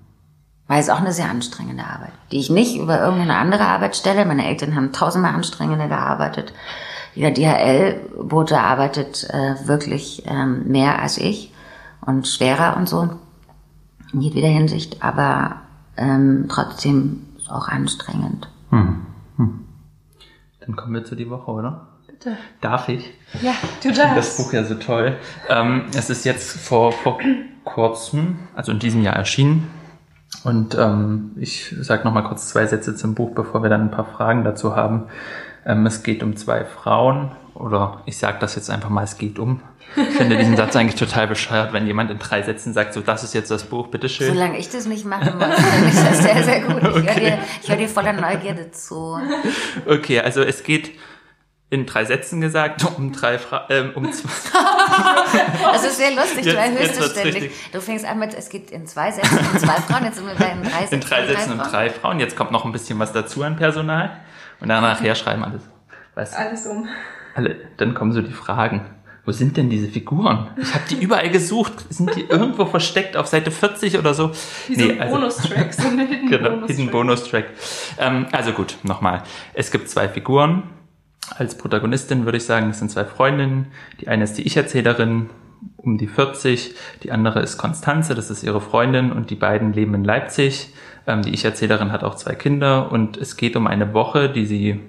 Weil 0.67 0.79
es 0.79 0.89
auch 0.89 0.99
eine 0.99 1.13
sehr 1.13 1.29
anstrengende 1.29 1.85
Arbeit, 1.85 2.11
die 2.31 2.39
ich 2.39 2.49
nicht 2.49 2.77
über 2.77 2.99
irgendeine 2.99 3.37
andere 3.37 3.65
Arbeit 3.65 3.95
stelle. 3.95 4.25
Meine 4.25 4.45
Eltern 4.45 4.75
haben 4.75 4.91
tausendmal 4.91 5.33
anstrengender 5.33 5.87
gearbeitet. 5.87 6.53
Jeder 7.15 7.31
DHL-Bote 7.31 8.59
arbeitet 8.59 9.29
äh, 9.29 9.67
wirklich 9.67 10.23
ähm, 10.25 10.67
mehr 10.67 10.99
als 10.99 11.17
ich 11.17 11.53
und 12.01 12.27
schwerer 12.27 12.75
und 12.75 12.89
so 12.89 13.09
in 14.13 14.21
jeder 14.21 14.47
Hinsicht, 14.47 15.03
aber 15.03 15.61
ähm, 15.95 16.45
trotzdem 16.49 17.25
auch 17.49 17.67
anstrengend. 17.67 18.49
Hm. 18.69 19.05
Dann 20.65 20.75
kommen 20.75 20.93
wir 20.93 21.03
zu 21.03 21.15
die 21.15 21.29
Woche, 21.29 21.51
oder? 21.51 21.87
Bitte. 22.07 22.37
Darf 22.61 22.89
ich? 22.89 23.13
Ja, 23.41 23.53
du 23.81 23.89
darfst. 23.89 23.89
Ich 23.89 23.95
finde 23.95 24.15
das 24.15 24.37
Buch 24.37 24.53
ja 24.53 24.63
so 24.63 24.75
toll. 24.75 25.17
Ähm, 25.49 25.85
es 25.95 26.09
ist 26.09 26.25
jetzt 26.25 26.57
vor, 26.59 26.91
vor 26.91 27.19
kurzem, 27.63 28.39
also 28.55 28.71
in 28.71 28.79
diesem 28.79 29.01
Jahr 29.01 29.15
erschienen. 29.15 29.69
Und 30.43 30.77
ähm, 30.77 31.31
ich 31.37 31.73
sage 31.79 32.03
noch 32.03 32.13
mal 32.13 32.23
kurz 32.23 32.49
zwei 32.49 32.65
Sätze 32.65 32.95
zum 32.95 33.15
Buch, 33.15 33.31
bevor 33.33 33.63
wir 33.63 33.69
dann 33.69 33.81
ein 33.81 33.91
paar 33.91 34.05
Fragen 34.05 34.43
dazu 34.43 34.75
haben. 34.75 35.05
Ähm, 35.65 35.85
es 35.85 36.03
geht 36.03 36.23
um 36.23 36.35
zwei 36.35 36.65
Frauen, 36.65 37.31
oder 37.55 38.01
ich 38.05 38.17
sage 38.17 38.37
das 38.39 38.55
jetzt 38.55 38.69
einfach 38.69 38.89
mal, 38.89 39.03
es 39.03 39.17
geht 39.17 39.39
um. 39.39 39.61
Ich 39.95 40.15
finde 40.15 40.37
diesen 40.37 40.57
Satz 40.57 40.75
eigentlich 40.75 40.99
total 40.99 41.27
bescheuert, 41.27 41.71
wenn 41.71 41.85
jemand 41.85 42.09
in 42.09 42.17
drei 42.17 42.41
Sätzen 42.41 42.73
sagt, 42.73 42.93
so, 42.93 43.01
das 43.01 43.23
ist 43.23 43.33
jetzt 43.33 43.51
das 43.51 43.63
Buch, 43.63 43.87
bitteschön. 43.87 44.33
Solange 44.33 44.57
ich 44.57 44.69
das 44.69 44.87
nicht 44.87 45.05
machen 45.05 45.37
muss, 45.37 45.53
finde 45.55 45.89
ich 45.89 46.03
das 46.03 46.17
sehr, 46.23 46.43
sehr 46.43 46.61
gut. 46.61 46.81
Ich 46.81 46.87
okay. 46.87 47.05
höre 47.05 47.19
dir, 47.19 47.39
hör 47.67 47.75
dir 47.75 47.89
voller 47.89 48.13
Neugierde 48.13 48.71
zu. 48.71 49.19
Okay, 49.85 50.19
also 50.19 50.41
es 50.41 50.63
geht 50.63 50.91
in 51.69 51.85
drei 51.85 52.05
Sätzen 52.05 52.41
gesagt, 52.41 52.85
um 52.97 53.11
drei 53.11 53.37
Fra 53.39 53.67
ähm, 53.69 53.91
um 53.95 54.11
zwei. 54.11 54.29
das 55.71 55.83
ist 55.83 55.97
sehr 55.97 56.11
lustig, 56.11 56.45
jetzt, 56.45 56.55
du 56.55 56.59
erhöhst 56.59 56.99
es 56.99 57.11
ständig. 57.11 57.51
Du 57.71 57.81
fängst 57.81 58.05
an 58.05 58.19
mit, 58.19 58.33
es 58.33 58.49
geht 58.49 58.71
in 58.71 58.85
zwei 58.85 59.11
Sätzen 59.11 59.39
um 59.39 59.57
zwei 59.59 59.75
Frauen, 59.81 60.05
jetzt 60.05 60.17
sind 60.17 60.27
wir 60.27 60.35
bei 60.35 60.51
in 60.51 60.61
drei 60.63 60.81
Sätzen. 60.81 60.93
In 60.93 60.99
drei 61.01 61.27
Sätzen 61.27 61.51
um 61.53 61.57
drei 61.59 61.89
Frauen, 61.89 62.19
jetzt 62.19 62.35
kommt 62.35 62.51
noch 62.51 62.65
ein 62.65 62.71
bisschen 62.71 62.99
was 62.99 63.11
dazu 63.11 63.43
an 63.43 63.55
Personal 63.55 64.19
und 64.59 64.69
dann 64.69 64.83
nachher 64.83 65.15
schreiben 65.15 65.43
alles. 65.43 65.63
Was? 66.15 66.33
Alles 66.33 66.65
um. 66.67 66.87
Alle, 67.35 67.55
dann 67.77 67.93
kommen 67.93 68.11
so 68.11 68.21
die 68.21 68.31
Fragen 68.31 68.81
wo 69.25 69.31
sind 69.31 69.55
denn 69.55 69.69
diese 69.69 69.87
Figuren? 69.87 70.49
Ich 70.57 70.73
habe 70.73 70.83
die 70.89 70.95
überall 70.95 71.29
gesucht. 71.29 71.85
Sind 71.89 72.13
die 72.15 72.23
irgendwo 72.23 72.65
versteckt 72.65 73.15
auf 73.15 73.27
Seite 73.27 73.51
40 73.51 73.97
oder 73.97 74.13
so? 74.13 74.31
Wie 74.67 74.75
nee, 74.75 74.83
so 74.83 74.89
ein 74.91 75.01
also, 75.01 75.15
Bonustrack, 75.15 75.73
so 75.73 75.87
eine 75.87 76.05
Hidden 76.07 76.29
genau, 76.29 76.49
Bonus 76.49 76.69
Hidden 76.69 76.91
Bonus-Track. 76.91 77.45
Ähm, 77.99 78.25
also 78.33 78.51
gut, 78.51 78.77
nochmal. 78.83 79.23
Es 79.53 79.71
gibt 79.71 79.89
zwei 79.89 80.09
Figuren. 80.09 80.63
Als 81.37 81.57
Protagonistin 81.57 82.25
würde 82.25 82.37
ich 82.37 82.43
sagen, 82.43 82.67
das 82.67 82.79
sind 82.79 82.91
zwei 82.91 83.05
Freundinnen. 83.05 83.67
Die 84.01 84.09
eine 84.09 84.25
ist 84.25 84.37
die 84.37 84.41
Ich-Erzählerin, 84.41 85.29
um 85.77 85.97
die 85.97 86.07
40. 86.07 86.75
Die 87.03 87.13
andere 87.13 87.39
ist 87.39 87.57
Konstanze, 87.57 88.15
das 88.15 88.29
ist 88.29 88.43
ihre 88.43 88.59
Freundin. 88.59 89.13
Und 89.13 89.29
die 89.29 89.35
beiden 89.35 89.71
leben 89.71 89.93
in 89.93 90.03
Leipzig. 90.03 90.73
Ähm, 91.07 91.21
die 91.21 91.33
Ich-Erzählerin 91.33 91.93
hat 91.93 92.03
auch 92.03 92.15
zwei 92.15 92.35
Kinder. 92.35 92.91
Und 92.91 93.15
es 93.15 93.37
geht 93.37 93.55
um 93.55 93.67
eine 93.67 93.93
Woche, 93.93 94.29
die 94.29 94.45
sie 94.45 94.81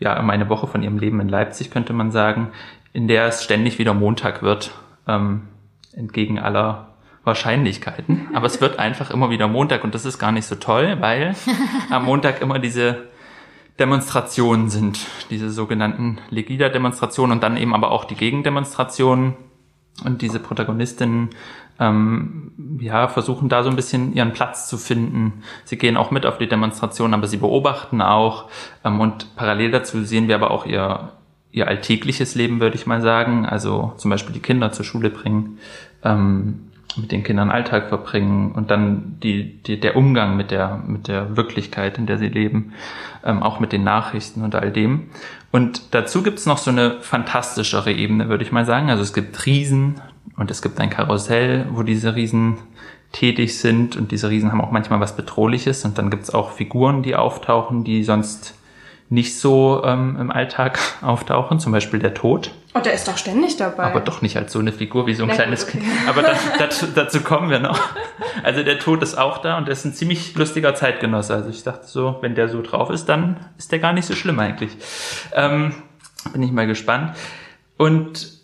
ja, 0.00 0.18
um 0.18 0.28
eine 0.30 0.48
Woche 0.48 0.66
von 0.66 0.82
ihrem 0.82 0.98
Leben 0.98 1.20
in 1.20 1.28
Leipzig, 1.28 1.70
könnte 1.70 1.92
man 1.92 2.10
sagen, 2.10 2.48
in 2.92 3.06
der 3.06 3.26
es 3.26 3.44
ständig 3.44 3.78
wieder 3.78 3.94
Montag 3.94 4.42
wird, 4.42 4.72
ähm, 5.06 5.42
entgegen 5.92 6.38
aller 6.38 6.88
Wahrscheinlichkeiten. 7.22 8.28
Aber 8.34 8.46
es 8.46 8.60
wird 8.60 8.78
einfach 8.78 9.10
immer 9.10 9.30
wieder 9.30 9.46
Montag 9.46 9.84
und 9.84 9.94
das 9.94 10.04
ist 10.04 10.18
gar 10.18 10.32
nicht 10.32 10.46
so 10.46 10.56
toll, 10.56 10.96
weil 11.00 11.36
am 11.90 12.06
Montag 12.06 12.40
immer 12.40 12.58
diese 12.58 13.10
Demonstrationen 13.78 14.68
sind, 14.68 15.06
diese 15.30 15.50
sogenannten 15.50 16.18
Legida-Demonstrationen 16.30 17.32
und 17.32 17.42
dann 17.42 17.56
eben 17.56 17.74
aber 17.74 17.90
auch 17.90 18.04
die 18.04 18.14
Gegendemonstrationen. 18.14 19.34
Und 20.04 20.22
diese 20.22 20.40
Protagonistinnen 20.40 21.30
ähm, 21.78 22.78
ja, 22.80 23.08
versuchen 23.08 23.48
da 23.48 23.62
so 23.62 23.70
ein 23.70 23.76
bisschen 23.76 24.14
ihren 24.14 24.32
Platz 24.32 24.68
zu 24.68 24.76
finden. 24.76 25.42
Sie 25.64 25.78
gehen 25.78 25.96
auch 25.96 26.10
mit 26.10 26.26
auf 26.26 26.38
die 26.38 26.48
Demonstrationen, 26.48 27.14
aber 27.14 27.26
sie 27.26 27.38
beobachten 27.38 28.02
auch. 28.02 28.48
Ähm, 28.84 29.00
und 29.00 29.34
parallel 29.36 29.70
dazu 29.70 30.04
sehen 30.04 30.28
wir 30.28 30.34
aber 30.34 30.50
auch 30.50 30.66
ihr, 30.66 31.12
ihr 31.52 31.66
alltägliches 31.68 32.34
Leben, 32.34 32.60
würde 32.60 32.76
ich 32.76 32.86
mal 32.86 33.00
sagen. 33.00 33.46
Also 33.46 33.94
zum 33.96 34.10
Beispiel 34.10 34.34
die 34.34 34.40
Kinder 34.40 34.72
zur 34.72 34.84
Schule 34.84 35.10
bringen, 35.10 35.58
ähm, 36.04 36.69
mit 36.96 37.12
den 37.12 37.22
Kindern 37.22 37.50
Alltag 37.50 37.88
verbringen 37.88 38.52
und 38.52 38.70
dann 38.70 39.16
die, 39.22 39.62
die, 39.62 39.78
der 39.78 39.96
Umgang 39.96 40.36
mit 40.36 40.50
der, 40.50 40.82
mit 40.86 41.08
der 41.08 41.36
Wirklichkeit, 41.36 41.98
in 41.98 42.06
der 42.06 42.18
sie 42.18 42.28
leben, 42.28 42.72
ähm, 43.24 43.42
auch 43.42 43.60
mit 43.60 43.72
den 43.72 43.84
Nachrichten 43.84 44.42
und 44.42 44.54
all 44.54 44.70
dem. 44.70 45.10
Und 45.52 45.94
dazu 45.94 46.22
gibt's 46.22 46.46
noch 46.46 46.58
so 46.58 46.70
eine 46.70 47.00
fantastischere 47.00 47.92
Ebene, 47.92 48.28
würde 48.28 48.44
ich 48.44 48.52
mal 48.52 48.64
sagen. 48.64 48.90
Also 48.90 49.02
es 49.02 49.12
gibt 49.12 49.46
Riesen 49.46 50.00
und 50.36 50.50
es 50.50 50.62
gibt 50.62 50.80
ein 50.80 50.90
Karussell, 50.90 51.66
wo 51.70 51.82
diese 51.82 52.14
Riesen 52.14 52.58
tätig 53.12 53.58
sind 53.58 53.96
und 53.96 54.12
diese 54.12 54.30
Riesen 54.30 54.52
haben 54.52 54.60
auch 54.60 54.70
manchmal 54.70 55.00
was 55.00 55.16
Bedrohliches 55.16 55.84
und 55.84 55.98
dann 55.98 56.10
gibt's 56.10 56.32
auch 56.32 56.52
Figuren, 56.52 57.02
die 57.02 57.16
auftauchen, 57.16 57.82
die 57.82 58.04
sonst 58.04 58.54
nicht 59.10 59.38
so 59.38 59.82
ähm, 59.84 60.16
im 60.18 60.30
Alltag 60.30 60.78
auftauchen, 61.02 61.58
zum 61.58 61.72
Beispiel 61.72 61.98
der 61.98 62.14
Tod. 62.14 62.52
Und 62.72 62.86
der 62.86 62.94
ist 62.94 63.08
doch 63.08 63.18
ständig 63.18 63.56
dabei. 63.56 63.82
Aber 63.82 64.00
doch 64.00 64.22
nicht 64.22 64.36
als 64.36 64.52
so 64.52 64.60
eine 64.60 64.72
Figur 64.72 65.08
wie 65.08 65.14
so 65.14 65.24
ein 65.24 65.28
Na, 65.28 65.34
kleines 65.34 65.64
okay. 65.64 65.78
Kind. 65.78 65.92
Aber 66.08 66.22
das, 66.22 66.38
dazu, 66.58 66.86
dazu 66.94 67.20
kommen 67.20 67.50
wir 67.50 67.58
noch. 67.58 67.78
Also 68.44 68.62
der 68.62 68.78
Tod 68.78 69.02
ist 69.02 69.18
auch 69.18 69.38
da 69.38 69.58
und 69.58 69.66
er 69.66 69.72
ist 69.72 69.84
ein 69.84 69.92
ziemlich 69.92 70.34
lustiger 70.36 70.74
Zeitgenosse. 70.76 71.34
Also 71.34 71.50
ich 71.50 71.64
dachte 71.64 71.86
so, 71.86 72.18
wenn 72.20 72.36
der 72.36 72.48
so 72.48 72.62
drauf 72.62 72.88
ist, 72.90 73.06
dann 73.06 73.44
ist 73.58 73.72
der 73.72 73.80
gar 73.80 73.92
nicht 73.92 74.06
so 74.06 74.14
schlimm 74.14 74.38
eigentlich. 74.38 74.70
Ähm, 75.34 75.74
bin 76.32 76.42
ich 76.44 76.52
mal 76.52 76.68
gespannt. 76.68 77.16
Und 77.76 78.38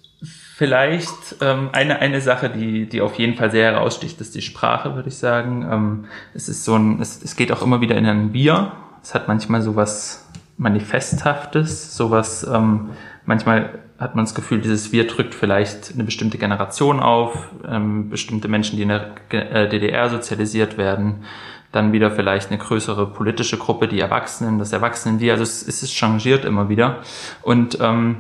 vielleicht 0.57 1.37
ähm, 1.41 1.69
eine, 1.73 2.01
eine 2.01 2.21
Sache, 2.21 2.51
die, 2.51 2.89
die 2.89 3.01
auf 3.03 3.17
jeden 3.19 3.37
Fall 3.37 3.53
sehr 3.53 3.73
heraussticht, 3.73 4.21
ist 4.21 4.35
die 4.35 4.43
Sprache, 4.43 4.97
würde 4.97 5.11
ich 5.11 5.19
sagen. 5.19 5.69
Ähm, 5.71 6.05
es 6.35 6.49
ist 6.49 6.65
so 6.65 6.75
ein, 6.75 7.01
es, 7.01 7.23
es 7.23 7.37
geht 7.37 7.53
auch 7.53 7.63
immer 7.63 7.81
wieder 7.81 7.97
in 7.97 8.07
ein 8.07 8.33
Wir. 8.33 8.73
Es 9.01 9.15
hat 9.15 9.29
manchmal 9.29 9.63
so 9.63 9.77
was 9.77 10.27
Manifesthaftes, 10.59 11.97
sowas, 11.97 12.47
ähm, 12.51 12.91
manchmal 13.25 13.79
hat 13.99 14.15
man 14.15 14.25
das 14.25 14.35
Gefühl, 14.35 14.61
dieses 14.61 14.93
Wir 14.93 15.07
drückt 15.07 15.35
vielleicht 15.35 15.95
eine 15.95 16.05
bestimmte 16.05 16.39
Generation 16.39 17.01
auf, 17.01 17.51
ähm, 17.67 18.11
bestimmte 18.11 18.49
Menschen, 18.49 18.77
die 18.77 18.83
in 18.83 18.89
der 18.89 19.15
äh, 19.31 19.69
DDR 19.69 20.11
sozialisiert 20.11 20.77
werden, 20.77 21.25
dann 21.73 21.93
wieder 21.93 22.11
vielleicht 22.11 22.51
eine 22.51 22.59
größere 22.59 23.07
politische 23.07 23.59
Gruppe, 23.59 23.89
die 23.89 24.01
Erwachsenen, 24.01 24.59
das 24.59 24.73
Erwachsenen, 24.73 25.21
wir, 25.21 25.33
also 25.33 25.43
es, 25.43 25.67
es 25.67 25.83
ist 25.83 25.95
changiert 25.95 26.45
immer 26.45 26.69
wieder. 26.69 27.03
Und 27.43 27.79
ähm, 27.81 28.17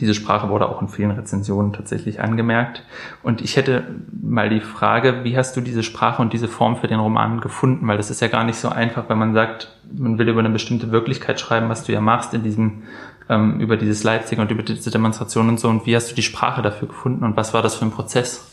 diese 0.00 0.14
Sprache 0.14 0.48
wurde 0.48 0.68
auch 0.68 0.82
in 0.82 0.88
vielen 0.88 1.12
Rezensionen 1.12 1.72
tatsächlich 1.72 2.20
angemerkt. 2.20 2.82
Und 3.22 3.40
ich 3.40 3.56
hätte 3.56 3.84
mal 4.22 4.48
die 4.48 4.60
Frage, 4.60 5.24
wie 5.24 5.36
hast 5.36 5.56
du 5.56 5.60
diese 5.60 5.82
Sprache 5.82 6.20
und 6.20 6.32
diese 6.32 6.48
Form 6.48 6.76
für 6.76 6.86
den 6.88 7.00
Roman 7.00 7.40
gefunden? 7.40 7.86
Weil 7.86 7.96
das 7.96 8.10
ist 8.10 8.20
ja 8.20 8.28
gar 8.28 8.44
nicht 8.44 8.58
so 8.58 8.68
einfach, 8.68 9.08
wenn 9.08 9.18
man 9.18 9.34
sagt, 9.34 9.76
man 9.92 10.18
will 10.18 10.28
über 10.28 10.40
eine 10.40 10.50
bestimmte 10.50 10.90
Wirklichkeit 10.90 11.40
schreiben, 11.40 11.68
was 11.68 11.84
du 11.84 11.92
ja 11.92 12.00
machst 12.00 12.34
in 12.34 12.42
diesem, 12.42 12.82
ähm, 13.28 13.60
über 13.60 13.76
dieses 13.76 14.02
Leipzig 14.02 14.38
und 14.38 14.50
über 14.50 14.62
diese 14.62 14.90
Demonstration 14.90 15.48
und 15.48 15.60
so. 15.60 15.68
Und 15.68 15.86
wie 15.86 15.94
hast 15.94 16.10
du 16.10 16.14
die 16.14 16.22
Sprache 16.22 16.62
dafür 16.62 16.88
gefunden 16.88 17.24
und 17.24 17.36
was 17.36 17.54
war 17.54 17.62
das 17.62 17.76
für 17.76 17.84
ein 17.84 17.90
Prozess? 17.90 18.50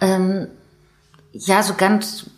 Ähm, 0.00 0.48
ja, 1.32 1.62
so 1.62 1.74
ganz 1.74 2.30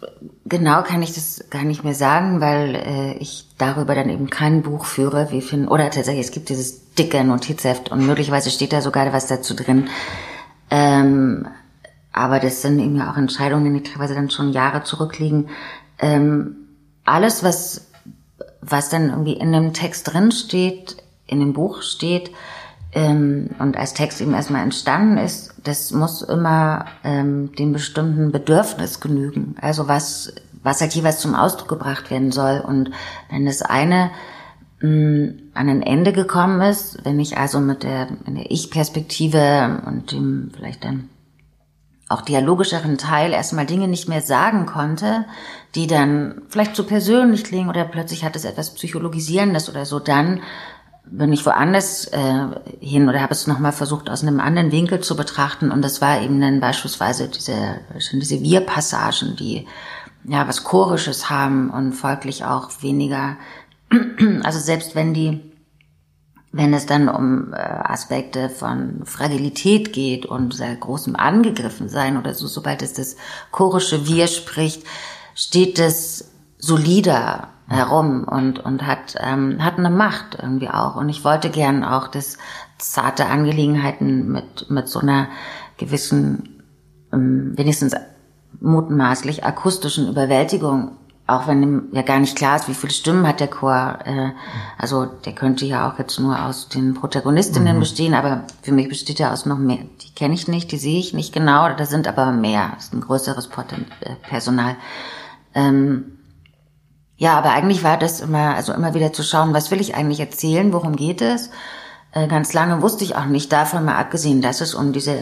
genau 0.46 0.82
kann 0.82 1.02
ich 1.02 1.14
das 1.14 1.44
gar 1.50 1.64
nicht 1.64 1.82
mehr 1.82 1.94
sagen, 1.94 2.40
weil 2.40 2.74
äh, 2.76 3.14
ich 3.18 3.46
darüber 3.58 3.94
dann 3.94 4.08
eben 4.08 4.30
kein 4.30 4.62
Buch 4.62 4.84
führe. 4.84 5.30
Wir 5.30 5.42
finden, 5.42 5.68
oder 5.68 5.90
tatsächlich, 5.90 6.26
es 6.26 6.32
gibt 6.32 6.48
dieses 6.48 6.94
dicke 6.94 7.22
Notizheft 7.24 7.90
und 7.90 8.06
möglicherweise 8.06 8.50
steht 8.50 8.72
da 8.72 8.80
sogar 8.80 9.12
was 9.12 9.26
dazu 9.26 9.54
drin. 9.54 9.88
Ähm, 10.70 11.48
aber 12.12 12.38
das 12.38 12.62
sind 12.62 12.78
eben 12.78 12.96
ja 12.96 13.10
auch 13.10 13.16
Entscheidungen, 13.16 13.74
die 13.74 13.82
teilweise 13.82 14.14
dann 14.14 14.30
schon 14.30 14.52
Jahre 14.52 14.84
zurückliegen. 14.84 15.48
Ähm, 15.98 16.56
alles, 17.04 17.42
was, 17.42 17.88
was 18.60 18.90
dann 18.90 19.10
irgendwie 19.10 19.34
in 19.34 19.52
dem 19.52 19.72
Text 19.72 20.12
drin 20.12 20.30
steht, 20.30 20.96
in 21.26 21.40
dem 21.40 21.52
Buch 21.52 21.82
steht, 21.82 22.30
ähm, 22.94 23.50
und 23.58 23.76
als 23.76 23.92
Text 23.92 24.20
eben 24.20 24.34
erstmal 24.34 24.62
entstanden 24.62 25.18
ist, 25.18 25.52
das 25.64 25.90
muss 25.90 26.22
immer 26.22 26.86
ähm, 27.02 27.52
dem 27.56 27.72
bestimmten 27.72 28.30
Bedürfnis 28.30 29.00
genügen. 29.00 29.56
Also 29.60 29.88
was, 29.88 30.32
was 30.62 30.80
halt 30.80 30.94
jeweils 30.94 31.18
zum 31.18 31.34
Ausdruck 31.34 31.68
gebracht 31.68 32.10
werden 32.10 32.30
soll. 32.30 32.60
Und 32.60 32.92
wenn 33.30 33.46
das 33.46 33.62
eine 33.62 34.10
mh, 34.80 34.88
mm, 34.88 35.38
an 35.54 35.68
ein 35.68 35.82
Ende 35.82 36.12
gekommen 36.12 36.60
ist, 36.60 37.04
wenn 37.04 37.18
ich 37.18 37.36
also 37.36 37.58
mit 37.58 37.82
der, 37.82 38.06
der 38.26 38.50
Ich-Perspektive 38.50 39.82
und 39.86 40.12
dem 40.12 40.52
vielleicht 40.54 40.84
dann 40.84 41.08
auch 42.08 42.20
dialogischeren 42.20 42.98
Teil 42.98 43.32
erstmal 43.32 43.66
Dinge 43.66 43.88
nicht 43.88 44.08
mehr 44.08 44.20
sagen 44.20 44.66
konnte, 44.66 45.24
die 45.74 45.86
dann 45.86 46.42
vielleicht 46.48 46.76
zu 46.76 46.84
persönlich 46.84 47.44
klingen 47.44 47.70
oder 47.70 47.84
plötzlich 47.84 48.24
hat 48.24 48.36
es 48.36 48.44
etwas 48.44 48.74
Psychologisierendes 48.74 49.68
oder 49.68 49.84
so, 49.86 49.98
dann 49.98 50.42
bin 51.06 51.32
ich 51.32 51.44
woanders 51.44 52.06
äh, 52.06 52.46
hin 52.80 53.08
oder 53.08 53.20
habe 53.20 53.32
es 53.32 53.46
nochmal 53.46 53.72
versucht, 53.72 54.08
aus 54.08 54.22
einem 54.22 54.40
anderen 54.40 54.72
Winkel 54.72 55.00
zu 55.00 55.16
betrachten. 55.16 55.70
Und 55.70 55.82
das 55.82 56.00
war 56.00 56.20
eben 56.20 56.40
dann 56.40 56.60
beispielsweise 56.60 57.28
diese, 57.28 57.80
diese 58.12 58.40
Wir-Passagen, 58.40 59.36
die 59.36 59.66
ja 60.24 60.48
was 60.48 60.64
Chorisches 60.64 61.28
haben 61.28 61.70
und 61.70 61.92
folglich 61.92 62.44
auch 62.44 62.70
weniger, 62.80 63.36
also 64.42 64.58
selbst 64.58 64.94
wenn 64.94 65.12
die, 65.12 65.52
wenn 66.52 66.72
es 66.72 66.86
dann 66.86 67.08
um 67.08 67.52
äh, 67.52 67.56
Aspekte 67.56 68.48
von 68.48 69.02
Fragilität 69.04 69.92
geht 69.92 70.24
und 70.24 70.54
sehr 70.54 70.74
großem 70.74 71.16
Angegriffen 71.16 71.88
sein 71.88 72.16
oder 72.16 72.32
so, 72.32 72.46
sobald 72.46 72.80
es 72.80 72.94
das 72.94 73.16
chorische 73.50 74.06
Wir 74.06 74.26
spricht, 74.26 74.84
steht 75.34 75.78
es 75.78 76.30
solider 76.58 77.48
herum 77.68 78.24
und, 78.24 78.58
und 78.58 78.86
hat, 78.86 79.16
ähm, 79.18 79.64
hat 79.64 79.78
eine 79.78 79.90
Macht 79.90 80.38
irgendwie 80.40 80.68
auch. 80.68 80.96
Und 80.96 81.08
ich 81.08 81.24
wollte 81.24 81.50
gern 81.50 81.82
auch 81.82 82.08
das 82.08 82.38
zarte 82.78 83.26
Angelegenheiten 83.26 84.30
mit, 84.30 84.70
mit 84.70 84.88
so 84.88 85.00
einer 85.00 85.28
gewissen, 85.78 86.62
ähm, 87.12 87.52
wenigstens 87.56 87.94
mutmaßlich 88.60 89.44
akustischen 89.44 90.08
Überwältigung, 90.08 90.92
auch 91.26 91.46
wenn 91.46 91.88
ja 91.92 92.02
gar 92.02 92.18
nicht 92.18 92.36
klar 92.36 92.56
ist, 92.56 92.68
wie 92.68 92.74
viele 92.74 92.92
Stimmen 92.92 93.26
hat 93.26 93.40
der 93.40 93.48
Chor. 93.48 93.98
Äh, 94.04 94.32
also 94.76 95.06
der 95.06 95.34
könnte 95.34 95.64
ja 95.64 95.90
auch 95.90 95.98
jetzt 95.98 96.20
nur 96.20 96.44
aus 96.44 96.68
den 96.68 96.92
Protagonistinnen 96.92 97.76
mhm. 97.76 97.80
bestehen, 97.80 98.14
aber 98.14 98.44
für 98.62 98.72
mich 98.72 98.90
besteht 98.90 99.20
er 99.20 99.32
aus 99.32 99.46
noch 99.46 99.58
mehr. 99.58 99.78
Die 100.02 100.14
kenne 100.14 100.34
ich 100.34 100.48
nicht, 100.48 100.70
die 100.70 100.78
sehe 100.78 101.00
ich 101.00 101.14
nicht 101.14 101.32
genau, 101.32 101.74
da 101.74 101.86
sind 101.86 102.06
aber 102.06 102.30
mehr. 102.30 102.72
Das 102.74 102.84
ist 102.84 102.94
ein 102.94 103.00
größeres 103.00 103.46
äh, 103.46 104.14
Personal. 104.28 104.76
Ähm, 105.54 106.13
ja, 107.16 107.38
aber 107.38 107.50
eigentlich 107.50 107.84
war 107.84 107.96
das 107.96 108.20
immer, 108.20 108.54
also 108.54 108.72
immer 108.72 108.94
wieder 108.94 109.12
zu 109.12 109.22
schauen, 109.22 109.54
was 109.54 109.70
will 109.70 109.80
ich 109.80 109.94
eigentlich 109.94 110.20
erzählen, 110.20 110.72
worum 110.72 110.96
geht 110.96 111.22
es. 111.22 111.50
Äh, 112.12 112.26
ganz 112.28 112.52
lange 112.52 112.82
wusste 112.82 113.04
ich 113.04 113.16
auch 113.16 113.26
nicht 113.26 113.52
davon, 113.52 113.84
mal 113.84 113.96
abgesehen, 113.96 114.42
dass 114.42 114.60
es 114.60 114.74
um 114.74 114.92
diese 114.92 115.16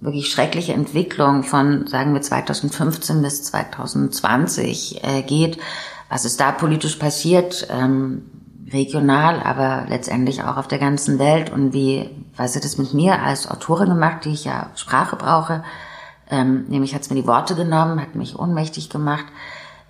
wirklich 0.00 0.30
schreckliche 0.30 0.74
Entwicklung 0.74 1.42
von, 1.42 1.86
sagen 1.86 2.14
wir, 2.14 2.22
2015 2.22 3.22
bis 3.22 3.42
2020 3.44 5.02
äh, 5.04 5.22
geht, 5.22 5.58
was 6.08 6.24
ist 6.24 6.40
da 6.40 6.52
politisch 6.52 6.96
passiert, 6.96 7.66
ähm, 7.70 8.30
regional, 8.70 9.40
aber 9.42 9.86
letztendlich 9.88 10.42
auch 10.42 10.56
auf 10.56 10.68
der 10.68 10.78
ganzen 10.78 11.18
Welt 11.18 11.50
und 11.50 11.72
wie, 11.72 12.10
was 12.36 12.54
hat 12.54 12.64
es 12.64 12.78
mit 12.78 12.94
mir 12.94 13.22
als 13.22 13.50
Autorin 13.50 13.88
gemacht, 13.88 14.24
die 14.24 14.32
ich 14.32 14.44
ja 14.44 14.70
Sprache 14.76 15.16
brauche, 15.16 15.64
ähm, 16.30 16.66
nämlich 16.68 16.94
hat 16.94 17.02
es 17.02 17.10
mir 17.10 17.16
die 17.16 17.26
Worte 17.26 17.54
genommen, 17.54 18.00
hat 18.00 18.14
mich 18.14 18.38
ohnmächtig 18.38 18.90
gemacht. 18.90 19.26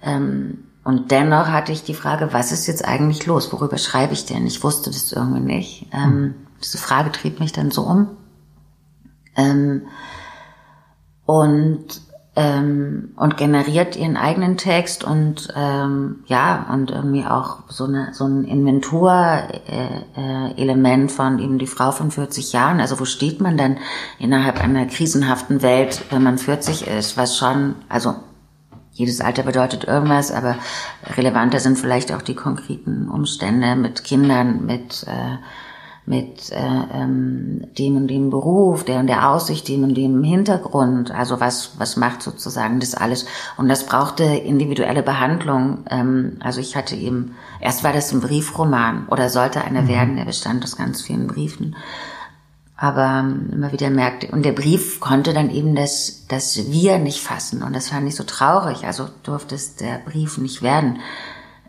Ähm, 0.03 0.68
und 0.89 1.11
dennoch 1.11 1.49
hatte 1.49 1.71
ich 1.71 1.85
die 1.85 1.93
Frage, 1.93 2.33
was 2.33 2.51
ist 2.51 2.67
jetzt 2.67 2.89
eigentlich 2.89 3.27
los? 3.27 3.53
Worüber 3.53 3.77
schreibe 3.77 4.15
ich 4.15 4.25
denn? 4.25 4.47
Ich 4.47 4.65
wusste 4.65 4.89
das 4.89 5.13
irgendwie 5.13 5.41
nicht. 5.41 5.87
Ähm, 5.93 6.35
diese 6.65 6.79
Frage 6.79 7.13
trieb 7.13 7.41
mich 7.41 7.53
dann 7.53 7.71
so 7.71 7.83
um. 7.83 8.09
Ähm, 9.37 9.83
und 11.27 12.01
ähm, 12.37 13.11
und 13.17 13.37
generiert 13.37 13.97
ihren 13.97 14.17
eigenen 14.17 14.57
Text 14.57 15.05
und 15.05 15.53
ähm, 15.55 16.21
ja 16.25 16.67
und 16.73 16.91
irgendwie 16.91 17.27
auch 17.27 17.65
so 17.69 17.85
eine 17.85 18.15
so 18.15 18.25
ein 18.25 18.45
Inventur-Element 18.45 20.57
äh, 20.57 21.13
äh, 21.13 21.15
von 21.15 21.39
eben 21.39 21.59
die 21.59 21.67
Frau 21.67 21.93
von 21.93 22.11
40 22.11 22.55
Jahren. 22.55 22.81
Also 22.81 22.99
wo 22.99 23.05
steht 23.05 23.43
man 23.43 23.59
dann 23.59 23.77
innerhalb 24.19 24.59
einer 24.59 24.87
krisenhaften 24.87 25.61
Welt, 25.61 26.07
wenn 26.09 26.23
man 26.23 26.39
40 26.39 26.87
ist? 26.87 27.19
Was 27.19 27.37
schon 27.37 27.75
also 27.91 28.15
jedes 28.99 29.21
Alter 29.21 29.45
bedeutet 29.45 29.85
irgendwas, 29.85 30.33
aber 30.33 30.57
relevanter 31.17 31.61
sind 31.61 31.79
vielleicht 31.79 32.13
auch 32.13 32.21
die 32.21 32.35
konkreten 32.35 33.09
Umstände 33.09 33.77
mit 33.77 34.03
Kindern, 34.03 34.67
mit, 34.67 35.07
äh, 35.07 35.37
mit 36.05 36.51
äh, 36.51 36.57
ähm, 36.93 37.69
dem 37.79 37.97
und 37.97 38.09
dem 38.09 38.29
Beruf, 38.31 38.83
der 38.83 38.99
und 38.99 39.07
der 39.07 39.31
Aussicht, 39.31 39.69
dem 39.69 39.85
und 39.85 39.95
dem 39.95 40.25
Hintergrund. 40.25 41.13
Also 41.13 41.39
was, 41.39 41.79
was 41.79 41.97
macht 41.97 42.23
sozusagen 42.23 42.81
das 42.81 42.97
alles? 42.97 43.27
Und 43.57 43.69
das 43.69 43.87
brauchte 43.87 44.25
individuelle 44.25 45.05
Behandlung. 45.05 45.85
Ähm, 45.91 46.39
also 46.41 46.61
ich 46.61 46.75
hatte 46.75 46.97
eben, 46.97 47.37
erst 47.61 47.85
war 47.85 47.93
das 47.93 48.13
ein 48.13 48.21
Briefroman 48.21 49.07
oder 49.07 49.29
sollte 49.29 49.63
einer 49.63 49.83
mhm. 49.83 49.89
werden, 49.89 50.17
der 50.17 50.25
bestand 50.25 50.65
aus 50.65 50.77
ganz 50.77 51.03
vielen 51.03 51.29
Briefen 51.29 51.77
aber 52.81 53.25
ähm, 53.25 53.51
immer 53.53 53.73
wieder 53.73 53.91
merkte, 53.91 54.29
und 54.29 54.45
der 54.45 54.53
Brief 54.53 55.01
konnte 55.01 55.35
dann 55.35 55.51
eben 55.51 55.75
das, 55.75 56.27
das 56.29 56.71
Wir 56.71 56.99
nicht 56.99 57.21
fassen 57.21 57.65
und 57.65 57.75
das 57.75 57.89
fand 57.89 58.07
ich 58.07 58.15
so 58.15 58.23
traurig, 58.23 58.87
also 58.87 59.09
durfte 59.25 59.57
es 59.57 59.75
der 59.75 59.99
Brief 59.99 60.39
nicht 60.39 60.63
werden. 60.63 61.01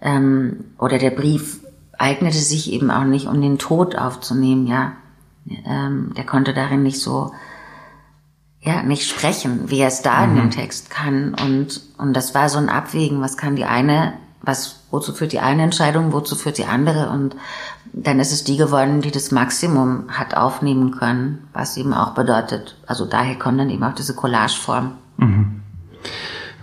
Ähm, 0.02 0.66
oder 0.78 1.00
der 1.00 1.10
Brief 1.10 1.62
eignete 1.98 2.38
sich 2.38 2.72
eben 2.72 2.92
auch 2.92 3.06
nicht, 3.06 3.26
um 3.26 3.42
den 3.42 3.58
Tod 3.58 3.98
aufzunehmen, 3.98 4.68
ja. 4.68 4.94
Ähm, 5.66 6.14
der 6.16 6.28
konnte 6.28 6.54
darin 6.54 6.84
nicht 6.84 7.02
so, 7.02 7.34
ja, 8.62 8.84
nicht 8.84 9.10
sprechen, 9.10 9.72
wie 9.72 9.80
er 9.80 9.88
es 9.88 10.04
da 10.04 10.28
mhm. 10.28 10.30
in 10.30 10.36
dem 10.36 10.46
mhm. 10.46 10.52
Text 10.52 10.92
kann 10.92 11.34
und, 11.34 11.82
und 11.98 12.14
das 12.14 12.36
war 12.36 12.50
so 12.50 12.60
ein 12.60 12.70
Abwägen, 12.70 13.20
was 13.20 13.36
kann 13.36 13.56
die 13.56 13.66
eine, 13.66 14.14
was, 14.42 14.84
wozu 14.90 15.14
führt 15.14 15.34
die 15.34 15.40
eine 15.40 15.64
Entscheidung, 15.64 16.14
wozu 16.14 16.36
führt 16.36 16.58
die 16.58 16.66
andere 16.66 17.10
und 17.10 17.36
dann 17.92 18.20
ist 18.20 18.32
es 18.32 18.44
die 18.44 18.58
geworden, 18.58 19.02
die 19.02 19.12
das 19.12 19.32
Maximum 19.32 20.06
hat 20.10 20.36
aufnehmen 20.36 20.92
können, 20.92 21.48
was 21.54 21.78
eben 21.78 21.94
auch 21.94 22.12
bedeutet, 22.12 22.78
also 22.88 23.06
daher 23.06 23.38
kommt 23.38 23.60
dann 23.60 23.70
eben 23.70 23.84
auch 23.84 23.96
diese 23.96 24.16
Collageform. 24.16 24.94
Mhm. 25.18 25.62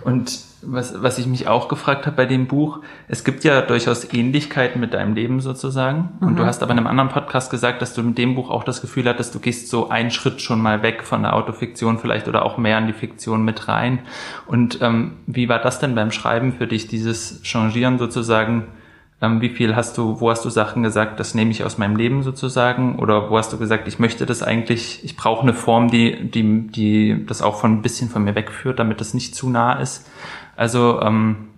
Und 0.03 0.46
was, 0.69 1.01
was 1.01 1.17
ich 1.17 1.27
mich 1.27 1.47
auch 1.47 1.69
gefragt 1.69 2.05
habe 2.05 2.17
bei 2.17 2.25
dem 2.25 2.47
Buch, 2.47 2.81
es 3.07 3.23
gibt 3.23 3.45
ja 3.45 3.61
durchaus 3.61 4.13
Ähnlichkeiten 4.13 4.81
mit 4.81 4.93
deinem 4.93 5.15
Leben 5.15 5.39
sozusagen. 5.39 6.09
Mhm. 6.19 6.27
Und 6.27 6.35
du 6.35 6.43
mhm. 6.43 6.47
hast 6.47 6.61
aber 6.61 6.73
in 6.73 6.79
einem 6.79 6.87
anderen 6.87 7.09
Podcast 7.09 7.49
gesagt, 7.49 7.81
dass 7.81 7.93
du 7.93 8.03
mit 8.03 8.17
dem 8.17 8.35
Buch 8.35 8.49
auch 8.49 8.65
das 8.65 8.81
Gefühl 8.81 9.07
hattest, 9.07 9.33
du 9.33 9.39
gehst 9.39 9.69
so 9.69 9.89
einen 9.89 10.11
Schritt 10.11 10.41
schon 10.41 10.61
mal 10.61 10.83
weg 10.83 11.03
von 11.03 11.21
der 11.21 11.35
Autofiktion 11.35 11.99
vielleicht 11.99 12.27
oder 12.27 12.45
auch 12.45 12.57
mehr 12.57 12.77
in 12.77 12.87
die 12.87 12.93
Fiktion 12.93 13.45
mit 13.45 13.69
rein. 13.69 13.99
Und 14.45 14.81
ähm, 14.81 15.13
wie 15.25 15.47
war 15.47 15.59
das 15.59 15.79
denn 15.79 15.95
beim 15.95 16.11
Schreiben 16.11 16.53
für 16.53 16.67
dich, 16.67 16.87
dieses 16.87 17.41
Changieren 17.43 17.97
sozusagen 17.97 18.67
ähm, 19.21 19.41
wie 19.41 19.49
viel 19.49 19.75
hast 19.75 19.97
du, 19.97 20.19
wo 20.21 20.29
hast 20.29 20.45
du 20.45 20.49
Sachen 20.49 20.83
gesagt, 20.83 21.19
das 21.19 21.33
nehme 21.33 21.51
ich 21.51 21.63
aus 21.63 21.77
meinem 21.77 21.95
Leben 21.95 22.21
sozusagen? 22.21 22.99
Oder 22.99 23.29
wo 23.29 23.37
hast 23.37 23.51
du 23.51 23.57
gesagt, 23.57 23.87
ich 23.87 23.97
möchte 23.97 24.25
das 24.25 24.43
eigentlich, 24.43 25.03
ich 25.03 25.17
brauche 25.17 25.41
eine 25.41 25.53
Form, 25.53 25.89
die, 25.89 26.29
die, 26.29 26.67
die 26.67 27.25
das 27.25 27.41
auch 27.41 27.59
von 27.59 27.73
ein 27.73 27.81
bisschen 27.81 28.09
von 28.09 28.23
mir 28.23 28.35
wegführt, 28.35 28.79
damit 28.79 29.01
das 29.01 29.13
nicht 29.13 29.35
zu 29.35 29.49
nah 29.49 29.73
ist? 29.73 30.07
Also, 30.55 31.01
ähm, 31.01 31.49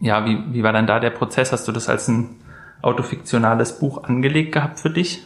ja, 0.00 0.24
wie, 0.24 0.38
wie 0.52 0.62
war 0.62 0.72
dann 0.72 0.86
da 0.86 1.00
der 1.00 1.10
Prozess? 1.10 1.52
Hast 1.52 1.66
du 1.66 1.72
das 1.72 1.88
als 1.88 2.08
ein 2.08 2.36
autofiktionales 2.80 3.78
Buch 3.78 4.04
angelegt 4.04 4.52
gehabt 4.52 4.80
für 4.80 4.90
dich? 4.90 5.22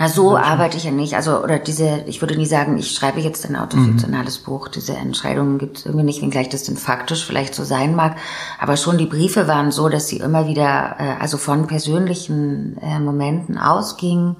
Na, 0.00 0.08
so 0.08 0.34
arbeite 0.34 0.78
ich 0.78 0.84
ja 0.84 0.92
nicht. 0.92 1.14
Also, 1.14 1.42
oder 1.44 1.58
diese, 1.58 2.04
ich 2.06 2.22
würde 2.22 2.34
nie 2.34 2.46
sagen, 2.46 2.78
ich 2.78 2.92
schreibe 2.92 3.20
jetzt 3.20 3.44
ein 3.44 3.54
autofiktionales 3.54 4.40
mhm. 4.40 4.44
Buch. 4.46 4.68
Diese 4.68 4.94
Entscheidungen 4.94 5.58
gibt 5.58 5.76
es 5.76 5.84
irgendwie 5.84 6.06
nicht, 6.06 6.22
wenngleich 6.22 6.48
das 6.48 6.62
denn 6.62 6.78
faktisch 6.78 7.26
vielleicht 7.26 7.54
so 7.54 7.64
sein 7.64 7.94
mag. 7.94 8.16
Aber 8.58 8.78
schon 8.78 8.96
die 8.96 9.04
Briefe 9.04 9.46
waren 9.46 9.70
so, 9.70 9.90
dass 9.90 10.08
sie 10.08 10.16
immer 10.16 10.48
wieder, 10.48 10.96
äh, 10.98 11.20
also 11.20 11.36
von 11.36 11.66
persönlichen 11.66 12.78
äh, 12.80 12.98
Momenten 12.98 13.58
ausgingen. 13.58 14.36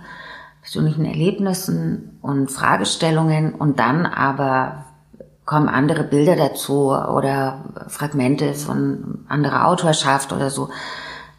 persönlichen 0.63 1.05
Erlebnissen 1.05 2.19
und 2.23 2.51
Fragestellungen 2.51 3.55
und 3.55 3.79
dann 3.79 4.07
aber 4.07 4.87
kommen 5.45 5.69
andere 5.69 6.05
Bilder 6.05 6.37
dazu 6.37 6.91
oder 6.91 7.65
Fragmente 7.89 8.55
von 8.55 9.25
anderer 9.29 9.67
Autorschaft 9.67 10.33
oder 10.33 10.49
so. 10.49 10.71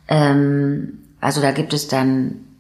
Ähm, 0.07 0.99
also 1.19 1.41
da 1.41 1.51
gibt 1.51 1.73
es 1.73 1.87
dann, 1.87 2.50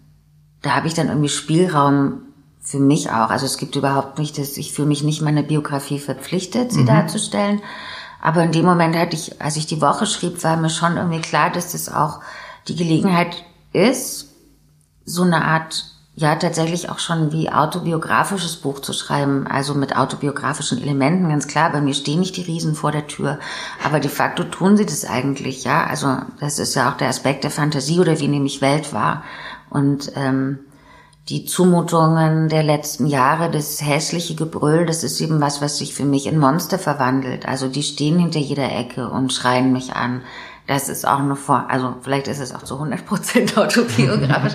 da 0.61 0.75
habe 0.75 0.87
ich 0.87 0.93
dann 0.93 1.07
irgendwie 1.07 1.29
Spielraum 1.29 2.21
für 2.61 2.79
mich 2.79 3.09
auch. 3.09 3.29
Also 3.29 3.45
es 3.45 3.57
gibt 3.57 3.75
überhaupt 3.75 4.19
nicht, 4.19 4.37
dass 4.37 4.57
ich 4.57 4.73
fühle 4.73 4.87
mich 4.87 5.03
nicht 5.03 5.21
meiner 5.21 5.43
Biografie 5.43 5.99
verpflichtet, 5.99 6.71
sie 6.71 6.81
mhm. 6.81 6.87
darzustellen. 6.87 7.61
Aber 8.21 8.43
in 8.43 8.51
dem 8.51 8.65
Moment 8.65 8.95
hatte 8.95 9.15
ich, 9.15 9.41
als 9.41 9.57
ich 9.57 9.65
die 9.65 9.81
Woche 9.81 10.05
schrieb, 10.05 10.43
war 10.43 10.57
mir 10.57 10.69
schon 10.69 10.97
irgendwie 10.97 11.21
klar, 11.21 11.49
dass 11.49 11.71
das 11.71 11.91
auch 11.91 12.19
die 12.67 12.75
Gelegenheit 12.75 13.43
ist, 13.73 14.27
so 15.05 15.23
eine 15.23 15.43
Art 15.43 15.85
ja 16.13 16.35
tatsächlich 16.35 16.89
auch 16.89 16.99
schon 16.99 17.31
wie 17.31 17.49
autobiografisches 17.49 18.57
Buch 18.57 18.79
zu 18.79 18.93
schreiben, 18.93 19.47
also 19.47 19.73
mit 19.73 19.95
autobiografischen 19.95 20.81
Elementen, 20.81 21.29
ganz 21.29 21.47
klar, 21.47 21.71
bei 21.71 21.81
mir 21.81 21.93
stehen 21.93 22.19
nicht 22.19 22.37
die 22.37 22.43
Riesen 22.43 22.75
vor 22.75 22.91
der 22.91 23.07
Tür, 23.07 23.39
aber 23.83 23.99
de 23.99 24.11
facto 24.11 24.43
tun 24.43 24.77
sie 24.77 24.85
das 24.85 25.05
eigentlich, 25.05 25.63
ja, 25.63 25.85
also 25.85 26.17
das 26.39 26.59
ist 26.59 26.75
ja 26.75 26.91
auch 26.91 26.97
der 26.97 27.07
Aspekt 27.07 27.43
der 27.43 27.49
Fantasie 27.49 27.99
oder 27.99 28.19
wie 28.19 28.27
nämlich 28.27 28.61
Welt 28.61 28.93
war 28.93 29.23
und 29.71 30.11
ähm, 30.15 30.59
die 31.29 31.45
Zumutungen 31.45 32.49
der 32.49 32.63
letzten 32.63 33.05
Jahre, 33.05 33.49
das 33.49 33.81
hässliche 33.81 34.35
Gebrüll, 34.35 34.85
das 34.85 35.03
ist 35.03 35.21
eben 35.21 35.39
was, 35.39 35.61
was 35.61 35.77
sich 35.77 35.93
für 35.93 36.03
mich 36.03 36.27
in 36.27 36.37
Monster 36.37 36.77
verwandelt. 36.77 37.47
Also 37.47 37.67
die 37.67 37.83
stehen 37.83 38.19
hinter 38.19 38.39
jeder 38.39 38.71
Ecke 38.71 39.09
und 39.09 39.31
schreien 39.31 39.71
mich 39.71 39.95
an. 39.95 40.21
Das 40.67 40.89
ist 40.89 41.07
auch 41.07 41.19
nur 41.19 41.37
vor, 41.37 41.65
also 41.69 41.95
vielleicht 42.01 42.27
ist 42.27 42.39
es 42.39 42.53
auch 42.53 42.63
zu 42.63 42.75
100 42.75 43.05
Prozent 43.05 43.57
autobiografisch, 43.57 44.53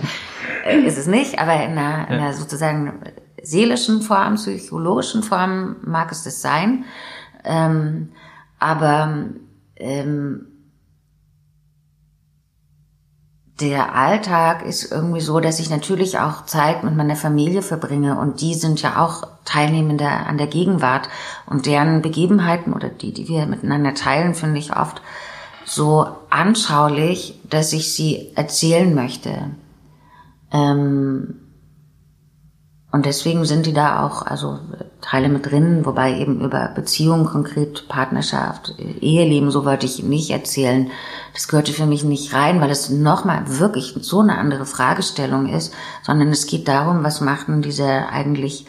äh, 0.65 0.79
ist 0.81 0.99
es 0.99 1.07
nicht, 1.07 1.39
aber 1.39 1.55
in 1.55 1.73
einer, 1.73 2.09
in 2.09 2.15
einer 2.15 2.33
sozusagen 2.33 3.01
seelischen 3.43 4.03
Form, 4.03 4.35
psychologischen 4.35 5.23
Form 5.23 5.77
mag 5.83 6.13
es 6.13 6.25
das 6.25 6.43
sein. 6.43 6.85
Ähm, 7.45 8.11
aber 8.59 9.25
ähm, 9.77 10.47
der 13.61 13.95
Alltag 13.95 14.67
ist 14.67 14.93
irgendwie 14.93 15.21
so, 15.21 15.41
dass 15.41 15.61
ich 15.61 15.71
natürlich 15.71 16.19
auch 16.19 16.45
Zeit 16.45 16.85
mit 16.85 16.95
meiner 16.95 17.17
Familie 17.17 17.63
verbringe 17.63 18.19
und 18.19 18.43
die 18.43 18.55
sind 18.55 18.83
ja 18.83 19.03
auch 19.03 19.27
Teilnehmende 19.47 20.07
an 20.07 20.37
der 20.37 20.47
Gegenwart 20.47 21.09
und 21.47 21.65
deren 21.65 22.03
Begebenheiten 22.03 22.75
oder 22.75 22.91
die, 22.91 23.13
die 23.13 23.29
wir 23.29 23.47
miteinander 23.47 23.95
teilen, 23.95 24.35
finde 24.35 24.59
ich 24.59 24.77
oft 24.77 25.01
so 25.65 26.07
anschaulich, 26.29 27.41
dass 27.49 27.73
ich 27.73 27.95
sie 27.95 28.33
erzählen 28.35 28.95
möchte. 28.95 29.51
Ähm, 30.53 31.46
und 32.97 33.05
deswegen 33.05 33.45
sind 33.45 33.67
die 33.67 33.75
da 33.75 34.07
auch, 34.07 34.23
also 34.23 34.59
Teile 35.03 35.29
mit 35.29 35.45
drin, 35.45 35.85
wobei 35.85 36.19
eben 36.19 36.41
über 36.41 36.69
Beziehungen 36.75 37.27
konkret, 37.27 37.89
Partnerschaft, 37.89 38.75
Eheleben, 38.79 39.51
so 39.51 39.67
wollte 39.67 39.85
ich 39.85 40.03
nicht 40.03 40.31
erzählen. 40.31 40.91
Das 41.35 41.47
gehörte 41.47 41.75
für 41.75 41.85
mich 41.85 42.05
nicht 42.05 42.33
rein, 42.33 42.59
weil 42.63 42.71
es 42.71 42.89
nochmal 42.89 43.43
wirklich 43.59 43.99
so 44.01 44.21
eine 44.21 44.39
andere 44.39 44.65
Fragestellung 44.65 45.47
ist, 45.47 45.75
sondern 46.03 46.31
es 46.31 46.47
geht 46.47 46.69
darum, 46.69 47.05
was 47.05 47.21
machten 47.21 47.61
diese 47.61 48.09
eigentlich 48.09 48.65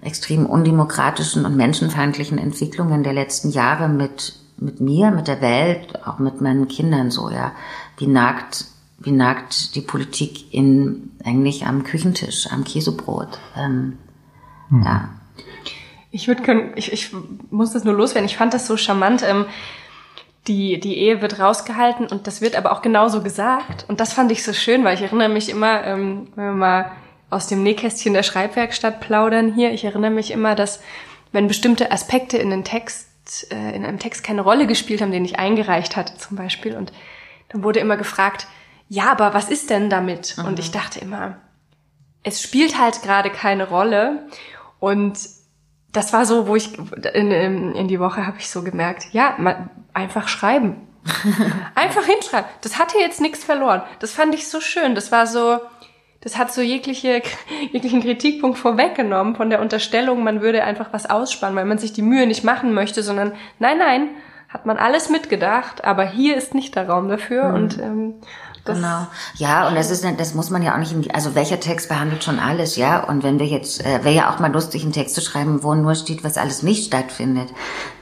extrem 0.00 0.46
undemokratischen 0.46 1.44
und 1.44 1.56
menschenfeindlichen 1.56 2.38
Entwicklungen 2.38 3.02
der 3.02 3.14
letzten 3.14 3.50
Jahre 3.50 3.88
mit 3.88 4.34
mit 4.58 4.80
mir, 4.80 5.10
mit 5.10 5.26
der 5.26 5.40
Welt, 5.40 6.06
auch 6.06 6.20
mit 6.20 6.40
meinen 6.40 6.68
Kindern 6.68 7.10
so, 7.10 7.30
ja. 7.30 7.50
Wie 7.96 8.06
nagt, 8.06 8.66
wie 9.02 9.12
nagt 9.12 9.74
die 9.74 9.80
Politik 9.80 10.52
in, 10.52 11.10
eigentlich 11.24 11.66
am 11.66 11.84
Küchentisch, 11.84 12.46
am 12.50 12.64
Käsebrot, 12.64 13.38
ähm, 13.56 13.98
mhm. 14.70 14.82
ja. 14.84 15.08
Ich 16.10 16.28
würde, 16.28 16.72
ich, 16.76 16.92
ich 16.92 17.10
muss 17.50 17.72
das 17.72 17.84
nur 17.84 17.94
loswerden. 17.94 18.26
Ich 18.26 18.36
fand 18.36 18.52
das 18.52 18.66
so 18.66 18.76
charmant. 18.76 19.22
Ähm, 19.22 19.46
die, 20.46 20.78
die 20.78 20.98
Ehe 20.98 21.22
wird 21.22 21.38
rausgehalten 21.38 22.06
und 22.06 22.26
das 22.26 22.40
wird 22.40 22.56
aber 22.56 22.72
auch 22.72 22.82
genauso 22.82 23.22
gesagt. 23.22 23.86
Und 23.88 24.00
das 24.00 24.12
fand 24.12 24.30
ich 24.30 24.44
so 24.44 24.52
schön, 24.52 24.84
weil 24.84 24.94
ich 24.94 25.02
erinnere 25.02 25.30
mich 25.30 25.48
immer, 25.48 25.84
ähm, 25.84 26.28
wenn 26.34 26.44
wir 26.44 26.52
mal 26.52 26.92
aus 27.30 27.46
dem 27.46 27.62
Nähkästchen 27.62 28.12
der 28.12 28.24
Schreibwerkstatt 28.24 29.00
plaudern 29.00 29.54
hier, 29.54 29.72
ich 29.72 29.84
erinnere 29.84 30.10
mich 30.10 30.32
immer, 30.32 30.54
dass 30.54 30.82
wenn 31.30 31.48
bestimmte 31.48 31.90
Aspekte 31.90 32.36
in 32.36 32.50
den 32.50 32.64
Text 32.64 33.08
äh, 33.50 33.74
in 33.74 33.84
einem 33.84 33.98
Text 33.98 34.24
keine 34.24 34.42
Rolle 34.42 34.66
gespielt 34.66 35.00
haben, 35.00 35.12
den 35.12 35.24
ich 35.24 35.38
eingereicht 35.38 35.96
hatte 35.96 36.16
zum 36.18 36.36
Beispiel. 36.36 36.76
Und 36.76 36.92
dann 37.48 37.62
wurde 37.62 37.80
immer 37.80 37.96
gefragt, 37.96 38.46
ja, 38.92 39.10
aber 39.10 39.32
was 39.32 39.48
ist 39.48 39.70
denn 39.70 39.88
damit? 39.88 40.36
Mhm. 40.36 40.44
Und 40.44 40.58
ich 40.58 40.70
dachte 40.70 41.00
immer, 41.00 41.38
es 42.24 42.42
spielt 42.42 42.78
halt 42.78 43.00
gerade 43.00 43.30
keine 43.30 43.66
Rolle. 43.66 44.26
Und 44.80 45.18
das 45.92 46.12
war 46.12 46.26
so, 46.26 46.46
wo 46.46 46.56
ich 46.56 46.76
in, 47.14 47.74
in 47.74 47.88
die 47.88 47.98
Woche 47.98 48.26
habe 48.26 48.36
ich 48.38 48.50
so 48.50 48.62
gemerkt, 48.62 49.06
ja, 49.12 49.34
mal 49.38 49.70
einfach 49.94 50.28
schreiben. 50.28 50.76
einfach 51.74 52.04
hinschreiben. 52.04 52.44
Das 52.60 52.78
hatte 52.78 52.98
jetzt 52.98 53.22
nichts 53.22 53.42
verloren. 53.44 53.80
Das 54.00 54.12
fand 54.12 54.34
ich 54.34 54.48
so 54.48 54.60
schön. 54.60 54.94
Das 54.94 55.10
war 55.10 55.26
so, 55.26 55.60
das 56.20 56.36
hat 56.36 56.52
so 56.52 56.60
jegliche, 56.60 57.22
jeglichen 57.72 58.02
Kritikpunkt 58.02 58.58
vorweggenommen 58.58 59.36
von 59.36 59.48
der 59.48 59.62
Unterstellung, 59.62 60.22
man 60.22 60.42
würde 60.42 60.64
einfach 60.64 60.92
was 60.92 61.08
ausspannen, 61.08 61.56
weil 61.56 61.64
man 61.64 61.78
sich 61.78 61.94
die 61.94 62.02
Mühe 62.02 62.26
nicht 62.26 62.44
machen 62.44 62.74
möchte, 62.74 63.02
sondern 63.02 63.32
nein, 63.58 63.78
nein, 63.78 64.10
hat 64.50 64.66
man 64.66 64.76
alles 64.76 65.08
mitgedacht, 65.08 65.82
aber 65.82 66.04
hier 66.04 66.36
ist 66.36 66.54
nicht 66.54 66.76
der 66.76 66.90
Raum 66.90 67.08
dafür 67.08 67.48
mhm. 67.48 67.54
und 67.54 67.78
ähm, 67.78 68.14
das 68.64 68.76
genau. 68.76 69.06
Ja, 69.34 69.68
und 69.68 69.74
das 69.74 69.90
ist, 69.90 70.04
das 70.18 70.34
muss 70.34 70.50
man 70.50 70.62
ja 70.62 70.74
auch 70.74 70.78
nicht, 70.78 70.92
in, 70.92 71.10
also 71.12 71.34
welcher 71.34 71.58
Text 71.58 71.88
behandelt 71.88 72.22
schon 72.22 72.38
alles, 72.38 72.76
ja? 72.76 73.02
Und 73.02 73.24
wenn 73.24 73.38
wir 73.38 73.46
jetzt, 73.46 73.84
äh, 73.84 74.04
wäre 74.04 74.14
ja 74.14 74.32
auch 74.32 74.38
mal 74.38 74.52
lustig, 74.52 74.82
einen 74.82 74.92
Text 74.92 75.14
zu 75.14 75.20
schreiben, 75.20 75.62
wo 75.62 75.74
nur 75.74 75.94
steht, 75.94 76.22
was 76.22 76.38
alles 76.38 76.62
nicht 76.62 76.86
stattfindet. 76.86 77.48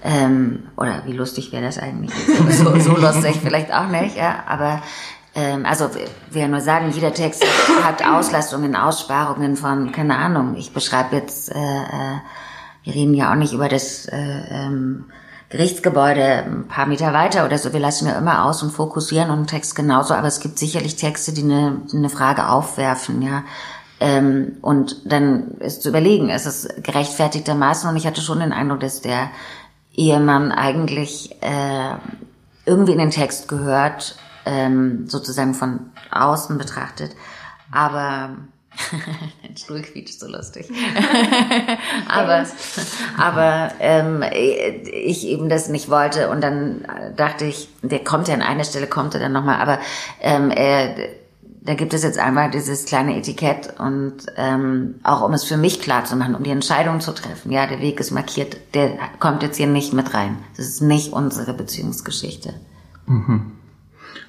Ähm, 0.03 0.69
oder 0.77 1.03
wie 1.07 1.13
lustig 1.13 1.53
wäre 1.53 1.65
das 1.65 1.79
eigentlich? 1.79 2.13
so, 2.51 2.79
so 2.79 2.97
lustig 2.97 3.39
vielleicht 3.43 3.73
auch 3.73 3.87
nicht, 3.87 4.17
ja? 4.17 4.43
Aber 4.47 4.83
ähm, 5.35 5.65
also 5.65 5.89
wir 6.31 6.49
nur 6.49 6.61
sagen, 6.61 6.91
jeder 6.91 7.15
Text 7.15 7.45
hat 7.83 8.05
Auslastungen, 8.05 8.77
Aussparungen 8.77 9.57
von, 9.57 9.93
keine 9.93 10.17
Ahnung, 10.17 10.57
ich 10.57 10.73
beschreibe 10.73 11.17
jetzt, 11.17 11.51
äh, 11.51 11.59
äh, 11.59 12.19
wir 12.85 12.95
reden 12.95 13.15
ja 13.15 13.31
auch 13.31 13.37
nicht 13.37 13.53
über 13.53 13.69
das 13.69 14.07
äh, 14.07 14.17
ähm, 14.17 15.07
Gerichtsgebäude 15.51 16.45
ein 16.45 16.69
paar 16.69 16.87
Meter 16.87 17.13
weiter 17.13 17.45
oder 17.45 17.59
so, 17.59 17.73
wir 17.73 17.81
lassen 17.81 18.07
ja 18.07 18.17
immer 18.17 18.45
aus 18.45 18.63
und 18.63 18.71
fokussieren 18.71 19.31
und 19.31 19.49
Text 19.49 19.75
genauso, 19.75 20.15
aber 20.15 20.29
es 20.29 20.39
gibt 20.41 20.59
sicherlich 20.59 20.95
Texte, 20.97 21.33
die 21.33 21.43
eine, 21.43 21.83
eine 21.93 22.09
Frage 22.09 22.49
aufwerfen, 22.49 23.21
ja. 23.21 23.43
Ähm, 23.99 24.57
und 24.63 25.03
dann 25.05 25.59
ist 25.59 25.83
zu 25.83 25.91
überlegen, 25.91 26.31
ist 26.31 26.47
es 26.47 26.69
gerechtfertigtermaßen 26.83 27.91
und 27.91 27.97
ich 27.97 28.07
hatte 28.07 28.23
schon 28.23 28.41
den 28.41 28.53
Eindruck, 28.53 28.81
dass 28.81 29.03
der 29.03 29.31
Ehemann 29.95 30.53
eigentlich 30.53 31.37
äh, 31.43 31.97
irgendwie 32.65 32.93
in 32.93 32.99
den 32.99 33.11
Text 33.11 33.49
gehört 33.49 34.17
ähm, 34.47 35.09
sozusagen 35.09 35.55
von 35.55 35.91
außen 36.13 36.57
betrachtet. 36.59 37.15
Aber 37.73 38.37
Dein 39.43 39.57
Stuhl 39.57 39.83
quietscht 39.83 40.21
so 40.21 40.29
lustig. 40.29 40.69
aber 42.09 42.47
aber 43.19 43.73
ähm, 43.81 44.23
ich 44.33 45.27
eben 45.27 45.49
das 45.49 45.69
nicht 45.69 45.91
wollte 45.91 46.31
und 46.31 46.41
dann 46.41 46.87
dachte 47.17 47.45
ich, 47.45 47.69
der 47.83 48.01
kommt 48.05 48.29
ja 48.29 48.35
an 48.35 48.43
einer 48.43 48.65
Stelle, 48.65 48.87
kommt 48.87 49.15
er 49.15 49.21
dann 49.21 49.33
nochmal, 49.33 49.61
aber 49.61 49.81
ähm, 50.21 50.51
er, 50.51 50.95
da 51.63 51.75
gibt 51.75 51.95
es 51.95 52.03
jetzt 52.03 52.19
einmal 52.19 52.51
dieses 52.51 52.85
kleine 52.85 53.17
Etikett 53.17 53.75
und 53.79 54.27
ähm, 54.37 54.97
auch 55.03 55.23
um 55.23 55.33
es 55.33 55.45
für 55.45 55.57
mich 55.57 55.81
klar 55.81 56.05
zu 56.05 56.17
machen, 56.17 56.35
um 56.35 56.43
die 56.43 56.51
Entscheidung 56.51 57.01
zu 57.01 57.13
treffen. 57.13 57.51
Ja, 57.51 57.67
der 57.67 57.81
Weg 57.81 58.01
ist 58.01 58.13
markiert, 58.13 58.57
der 58.75 58.93
kommt 59.19 59.43
jetzt 59.43 59.57
hier 59.57 59.67
nicht 59.67 59.93
mit 59.93 60.15
rein. 60.15 60.39
Das 60.57 60.67
ist 60.67 60.81
nicht 60.81 61.13
unsere 61.13 61.55
Beziehungsgeschichte. 61.55 62.55
Mhm. 63.07 63.53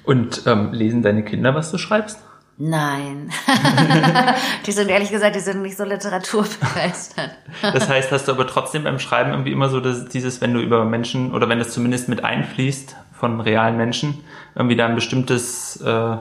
Und 0.04 0.42
ähm, 0.46 0.72
lesen 0.72 1.02
deine 1.02 1.24
Kinder, 1.24 1.54
was 1.54 1.70
du 1.70 1.78
schreibst? 1.78 2.18
Nein. 2.58 3.30
die 4.66 4.72
sind 4.72 4.88
ehrlich 4.88 5.10
gesagt, 5.10 5.34
die 5.34 5.40
sind 5.40 5.62
nicht 5.62 5.76
so 5.76 5.84
literaturbegeistert. 5.84 7.30
das 7.62 7.88
heißt, 7.88 8.12
hast 8.12 8.28
du 8.28 8.32
aber 8.32 8.46
trotzdem 8.46 8.84
beim 8.84 8.98
Schreiben 8.98 9.30
irgendwie 9.30 9.52
immer 9.52 9.68
so 9.68 9.80
das, 9.80 10.06
dieses, 10.06 10.40
wenn 10.40 10.52
du 10.52 10.60
über 10.60 10.84
Menschen 10.84 11.32
oder 11.32 11.48
wenn 11.48 11.58
das 11.58 11.70
zumindest 11.70 12.08
mit 12.08 12.24
einfließt 12.24 12.94
von 13.14 13.40
realen 13.40 13.76
Menschen, 13.76 14.22
irgendwie 14.54 14.76
da 14.76 14.86
ein 14.86 14.94
bestimmtes 14.94 15.80
äh, 15.80 16.16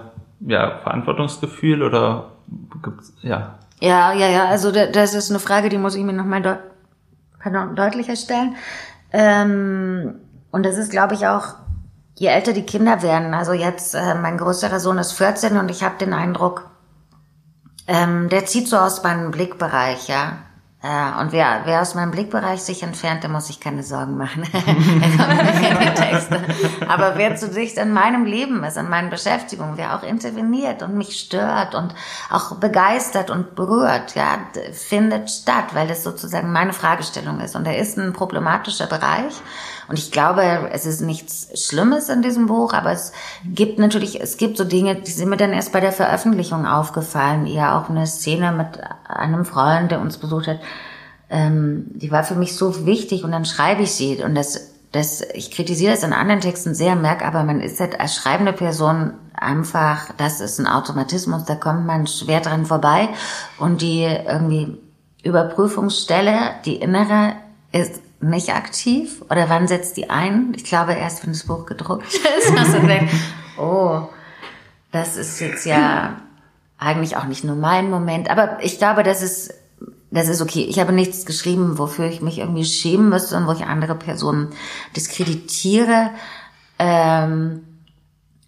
ja, 0.47 0.79
Verantwortungsgefühl 0.83 1.83
oder 1.83 2.31
gibt's, 2.81 3.13
ja. 3.21 3.55
Ja, 3.79 4.13
ja, 4.13 4.29
ja, 4.29 4.45
also 4.45 4.71
das 4.71 5.13
ist 5.13 5.31
eine 5.31 5.39
Frage, 5.39 5.69
die 5.69 5.77
muss 5.77 5.95
ich 5.95 6.03
mir 6.03 6.13
nochmal 6.13 6.41
deut 6.41 6.59
deutlicher 7.75 8.15
stellen. 8.15 8.55
Ähm, 9.11 10.19
und 10.51 10.65
das 10.65 10.77
ist, 10.77 10.91
glaube 10.91 11.15
ich, 11.15 11.25
auch 11.25 11.55
je 12.21 12.27
älter 12.27 12.53
die 12.53 12.67
Kinder 12.67 13.01
werden, 13.01 13.33
also 13.33 13.51
jetzt 13.51 13.95
äh, 13.95 14.13
mein 14.13 14.37
größerer 14.37 14.79
Sohn 14.79 14.99
ist 14.99 15.13
14 15.13 15.57
und 15.57 15.71
ich 15.71 15.81
habe 15.81 15.97
den 15.97 16.13
Eindruck, 16.13 16.69
ähm, 17.87 18.29
der 18.29 18.45
zieht 18.45 18.67
so 18.67 18.77
aus 18.77 19.01
meinem 19.01 19.31
Blickbereich, 19.31 20.07
ja. 20.07 20.33
Ja, 20.83 21.19
und 21.19 21.31
wer, 21.31 21.61
wer 21.65 21.81
aus 21.81 21.93
meinem 21.93 22.09
Blickbereich 22.09 22.61
sich 22.61 22.81
entfernt, 22.81 23.21
der 23.21 23.29
muss 23.29 23.47
sich 23.47 23.59
keine 23.59 23.83
Sorgen 23.83 24.17
machen. 24.17 24.47
er. 26.31 26.89
Aber 26.89 27.17
wer 27.17 27.35
zu 27.35 27.49
dicht 27.49 27.77
in 27.77 27.93
meinem 27.93 28.25
Leben 28.25 28.63
ist, 28.63 28.77
in 28.77 28.89
meinen 28.89 29.11
Beschäftigungen, 29.11 29.77
wer 29.77 29.95
auch 29.95 30.01
interveniert 30.01 30.81
und 30.81 30.95
mich 30.95 31.19
stört 31.19 31.75
und 31.75 31.93
auch 32.31 32.55
begeistert 32.55 33.29
und 33.29 33.53
berührt, 33.53 34.15
ja, 34.15 34.39
findet 34.73 35.29
statt, 35.29 35.73
weil 35.73 35.89
es 35.91 36.03
sozusagen 36.03 36.51
meine 36.51 36.73
Fragestellung 36.73 37.39
ist. 37.41 37.55
Und 37.55 37.67
er 37.67 37.77
ist 37.77 37.99
ein 37.99 38.13
problematischer 38.13 38.87
Bereich. 38.87 39.39
Und 39.91 39.99
ich 39.99 40.09
glaube, 40.09 40.69
es 40.71 40.85
ist 40.85 41.01
nichts 41.01 41.49
Schlimmes 41.67 42.07
in 42.07 42.21
diesem 42.21 42.45
Buch, 42.45 42.71
aber 42.71 42.93
es 42.93 43.11
gibt 43.43 43.77
natürlich, 43.77 44.21
es 44.21 44.37
gibt 44.37 44.55
so 44.55 44.63
Dinge, 44.63 44.95
die 44.95 45.11
sind 45.11 45.27
mir 45.27 45.35
dann 45.35 45.51
erst 45.51 45.73
bei 45.73 45.81
der 45.81 45.91
Veröffentlichung 45.91 46.65
aufgefallen. 46.65 47.45
Ja, 47.45 47.77
auch 47.77 47.89
eine 47.89 48.07
Szene 48.07 48.53
mit 48.53 48.79
einem 49.05 49.43
Freund, 49.43 49.91
der 49.91 49.99
uns 49.99 50.17
besucht 50.17 50.47
hat, 50.47 50.61
ähm, 51.29 51.87
die 51.89 52.09
war 52.09 52.23
für 52.23 52.35
mich 52.35 52.55
so 52.55 52.85
wichtig 52.85 53.25
und 53.25 53.33
dann 53.33 53.43
schreibe 53.43 53.81
ich 53.81 53.91
sie. 53.91 54.23
Und 54.23 54.33
das 54.33 54.71
das, 54.93 55.21
ich 55.33 55.51
kritisiere 55.51 55.91
das 55.91 56.03
in 56.03 56.13
anderen 56.13 56.39
Texten 56.39 56.73
sehr, 56.73 56.95
merke 56.95 57.25
aber, 57.25 57.43
man 57.43 57.59
ist 57.59 57.81
halt 57.81 57.99
als 57.99 58.15
schreibende 58.15 58.53
Person 58.53 59.13
einfach, 59.33 60.13
das 60.17 60.39
ist 60.39 60.57
ein 60.57 60.67
Automatismus, 60.67 61.43
da 61.43 61.55
kommt 61.55 61.85
man 61.85 62.07
schwer 62.07 62.39
dran 62.39 62.65
vorbei. 62.65 63.09
Und 63.57 63.81
die 63.81 64.03
irgendwie 64.03 64.77
Überprüfungsstelle, 65.21 66.51
die 66.63 66.77
innere, 66.77 67.33
ist 67.73 68.01
nicht 68.21 68.53
aktiv 68.53 69.21
oder 69.29 69.49
wann 69.49 69.67
setzt 69.67 69.97
die 69.97 70.09
ein? 70.09 70.53
Ich 70.55 70.63
glaube 70.63 70.93
erst, 70.93 71.23
wenn 71.23 71.33
das 71.33 71.45
Buch 71.45 71.65
gedruckt 71.65 72.13
ist, 72.39 72.57
dass 72.57 72.71
du 72.71 72.85
denkst, 72.85 73.13
oh, 73.57 74.07
das 74.91 75.17
ist 75.17 75.39
jetzt 75.39 75.65
ja 75.65 76.21
eigentlich 76.77 77.17
auch 77.17 77.25
nicht 77.25 77.43
nur 77.43 77.55
mein 77.55 77.89
Moment, 77.89 78.29
aber 78.29 78.57
ich 78.61 78.77
glaube, 78.77 79.03
das 79.03 79.21
ist 79.21 79.53
das 80.13 80.27
ist 80.27 80.41
okay. 80.41 80.65
Ich 80.69 80.79
habe 80.79 80.91
nichts 80.91 81.25
geschrieben, 81.25 81.77
wofür 81.77 82.05
ich 82.05 82.21
mich 82.21 82.39
irgendwie 82.39 82.65
schämen 82.65 83.07
müsste 83.09 83.37
und 83.37 83.47
wo 83.47 83.53
ich 83.53 83.65
andere 83.65 83.95
Personen 83.95 84.49
diskreditiere. 84.93 86.09
Ähm, 86.77 87.63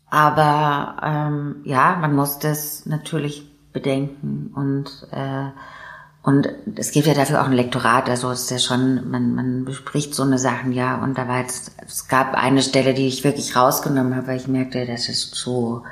aber 0.09 0.97
ähm, 1.01 1.55
ja, 1.63 1.95
man 1.95 2.13
muss 2.13 2.37
das 2.37 2.85
natürlich 2.85 3.49
bedenken 3.71 4.51
und 4.53 5.07
äh, 5.11 5.49
und 6.23 6.47
es 6.77 6.91
gibt 6.91 7.05
ja 7.05 7.13
dafür 7.13 7.41
auch 7.41 7.47
ein 7.47 7.53
Lektorat, 7.53 8.09
also 8.09 8.31
es 8.31 8.43
ist 8.43 8.51
ja 8.51 8.59
schon, 8.59 9.11
man, 9.11 9.35
man 9.35 9.65
bespricht 9.65 10.15
so 10.15 10.23
eine 10.23 10.37
Sachen, 10.37 10.71
ja, 10.71 10.95
und 10.95 11.17
da 11.17 11.27
war 11.27 11.41
jetzt, 11.41 11.75
es 11.85 12.07
gab 12.07 12.33
eine 12.33 12.61
Stelle, 12.61 12.93
die 12.93 13.07
ich 13.07 13.25
wirklich 13.25 13.57
rausgenommen 13.57 14.15
habe, 14.15 14.27
weil 14.27 14.37
ich 14.37 14.47
merkte, 14.47 14.85
das 14.85 15.09
ist 15.09 15.35
so, 15.35 15.83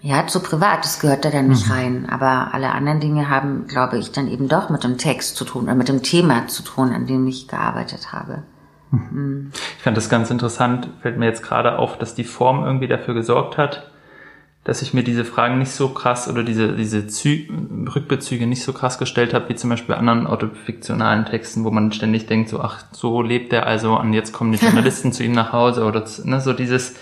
ja, 0.00 0.24
zu 0.28 0.38
privat, 0.38 0.84
das 0.84 1.00
gehört 1.00 1.24
da 1.24 1.30
dann 1.30 1.48
nicht 1.48 1.66
mhm. 1.66 1.72
rein. 1.72 2.08
Aber 2.08 2.54
alle 2.54 2.70
anderen 2.70 3.00
Dinge 3.00 3.28
haben, 3.28 3.66
glaube 3.66 3.98
ich, 3.98 4.12
dann 4.12 4.28
eben 4.28 4.48
doch 4.48 4.70
mit 4.70 4.84
dem 4.84 4.98
Text 4.98 5.34
zu 5.34 5.44
tun 5.44 5.64
oder 5.64 5.74
mit 5.74 5.88
dem 5.88 6.04
Thema 6.04 6.46
zu 6.46 6.62
tun, 6.62 6.92
an 6.92 7.08
dem 7.08 7.26
ich 7.26 7.48
gearbeitet 7.48 8.12
habe. 8.12 8.44
Mhm. 8.92 9.08
mhm. 9.10 9.52
Ich 9.76 9.82
fand 9.82 9.96
das 9.96 10.08
ganz 10.08 10.30
interessant, 10.30 10.88
fällt 11.02 11.18
mir 11.18 11.26
jetzt 11.26 11.42
gerade 11.42 11.80
auf, 11.80 11.98
dass 11.98 12.14
die 12.14 12.22
Form 12.22 12.64
irgendwie 12.64 12.86
dafür 12.86 13.14
gesorgt 13.14 13.58
hat, 13.58 13.90
dass 14.66 14.82
ich 14.82 14.92
mir 14.92 15.04
diese 15.04 15.24
Fragen 15.24 15.60
nicht 15.60 15.70
so 15.70 15.90
krass 15.90 16.28
oder 16.28 16.42
diese, 16.42 16.72
diese 16.72 17.06
Zü 17.06 17.44
Rückbezüge 17.94 18.48
nicht 18.48 18.64
so 18.64 18.72
krass 18.72 18.98
gestellt 18.98 19.32
habe, 19.32 19.48
wie 19.48 19.54
zum 19.54 19.70
Beispiel 19.70 19.94
bei 19.94 19.98
anderen 20.00 20.26
autofiktionalen 20.26 21.24
Texten, 21.24 21.62
wo 21.62 21.70
man 21.70 21.92
ständig 21.92 22.26
denkt, 22.26 22.48
so, 22.48 22.60
ach, 22.60 22.82
so 22.90 23.22
lebt 23.22 23.52
er 23.52 23.64
also 23.66 23.96
und 23.96 24.12
jetzt 24.12 24.32
kommen 24.32 24.50
die 24.50 24.58
Journalisten 24.64 25.12
zu 25.12 25.22
ihm 25.22 25.30
nach 25.30 25.52
Hause 25.52 25.84
oder 25.84 26.04
ne, 26.24 26.40
so 26.40 26.52
dieses, 26.52 26.96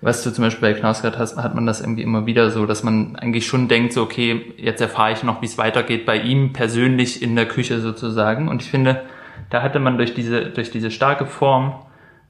was 0.00 0.22
du 0.22 0.30
zum 0.32 0.44
Beispiel 0.44 0.72
bei 0.72 0.78
Knausgard 0.78 1.18
hast, 1.18 1.36
hat 1.36 1.56
man 1.56 1.66
das 1.66 1.80
irgendwie 1.80 2.02
immer 2.02 2.26
wieder 2.26 2.52
so, 2.52 2.64
dass 2.64 2.84
man 2.84 3.16
eigentlich 3.16 3.44
schon 3.44 3.66
denkt, 3.66 3.92
so, 3.92 4.02
okay, 4.02 4.54
jetzt 4.56 4.80
erfahre 4.80 5.10
ich 5.10 5.24
noch, 5.24 5.42
wie 5.42 5.46
es 5.46 5.58
weitergeht 5.58 6.06
bei 6.06 6.16
ihm 6.16 6.52
persönlich 6.52 7.22
in 7.22 7.34
der 7.34 7.46
Küche 7.46 7.80
sozusagen. 7.80 8.46
Und 8.46 8.62
ich 8.62 8.70
finde, 8.70 9.02
da 9.50 9.62
hatte 9.62 9.80
man 9.80 9.96
durch 9.96 10.14
diese, 10.14 10.46
durch 10.46 10.70
diese 10.70 10.92
starke 10.92 11.26
Form 11.26 11.74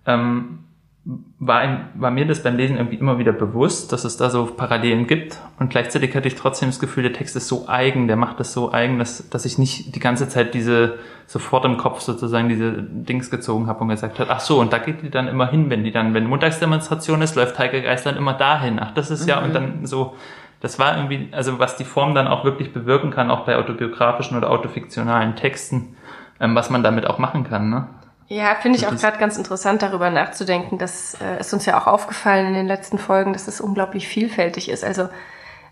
ähm, 0.06 0.60
war, 1.04 1.88
war 1.94 2.10
mir 2.10 2.26
das 2.26 2.42
beim 2.42 2.56
Lesen 2.56 2.76
irgendwie 2.76 2.96
immer 2.96 3.18
wieder 3.18 3.32
bewusst, 3.32 3.92
dass 3.92 4.04
es 4.04 4.18
da 4.18 4.28
so 4.28 4.44
Parallelen 4.46 5.06
gibt. 5.06 5.38
Und 5.58 5.70
gleichzeitig 5.70 6.14
hatte 6.14 6.28
ich 6.28 6.34
trotzdem 6.34 6.68
das 6.68 6.78
Gefühl, 6.78 7.02
der 7.02 7.14
Text 7.14 7.36
ist 7.36 7.48
so 7.48 7.66
eigen, 7.68 8.06
der 8.06 8.16
macht 8.16 8.38
das 8.38 8.52
so 8.52 8.70
eigen, 8.70 8.98
dass, 8.98 9.28
dass 9.30 9.46
ich 9.46 9.56
nicht 9.56 9.94
die 9.96 10.00
ganze 10.00 10.28
Zeit 10.28 10.52
diese, 10.52 10.98
sofort 11.26 11.64
im 11.64 11.78
Kopf 11.78 12.00
sozusagen 12.00 12.48
diese 12.48 12.82
Dings 12.82 13.30
gezogen 13.30 13.66
habe 13.66 13.80
und 13.80 13.88
gesagt 13.88 14.18
habe, 14.18 14.30
ach 14.30 14.40
so, 14.40 14.60
und 14.60 14.72
da 14.72 14.78
geht 14.78 15.02
die 15.02 15.10
dann 15.10 15.28
immer 15.28 15.50
hin, 15.50 15.70
wenn 15.70 15.84
die 15.84 15.92
dann, 15.92 16.12
wenn 16.12 16.26
Montagsdemonstration 16.26 17.22
ist, 17.22 17.34
läuft 17.34 17.58
Heike 17.58 17.82
Geisland 17.82 18.18
immer 18.18 18.34
dahin. 18.34 18.78
Ach, 18.78 18.90
das 18.92 19.10
ist 19.10 19.26
ja, 19.26 19.40
mhm. 19.40 19.46
und 19.46 19.54
dann 19.54 19.86
so, 19.86 20.16
das 20.60 20.78
war 20.78 20.96
irgendwie, 20.96 21.28
also 21.32 21.58
was 21.58 21.76
die 21.76 21.84
Form 21.84 22.14
dann 22.14 22.28
auch 22.28 22.44
wirklich 22.44 22.72
bewirken 22.72 23.10
kann, 23.10 23.30
auch 23.30 23.46
bei 23.46 23.56
autobiografischen 23.56 24.36
oder 24.36 24.50
autofiktionalen 24.50 25.36
Texten, 25.36 25.96
ähm, 26.40 26.54
was 26.54 26.68
man 26.68 26.82
damit 26.82 27.06
auch 27.06 27.18
machen 27.18 27.44
kann, 27.44 27.70
ne? 27.70 27.88
Ja, 28.32 28.54
finde 28.54 28.78
ich 28.78 28.86
auch 28.86 28.94
gerade 28.94 29.18
ganz 29.18 29.36
interessant, 29.36 29.82
darüber 29.82 30.08
nachzudenken. 30.08 30.78
Das 30.78 31.16
äh, 31.20 31.40
ist 31.40 31.52
uns 31.52 31.66
ja 31.66 31.76
auch 31.76 31.88
aufgefallen 31.88 32.46
in 32.46 32.54
den 32.54 32.68
letzten 32.68 32.96
Folgen, 32.96 33.32
dass 33.32 33.48
es 33.48 33.60
unglaublich 33.60 34.06
vielfältig 34.06 34.68
ist. 34.68 34.84
Also 34.84 35.08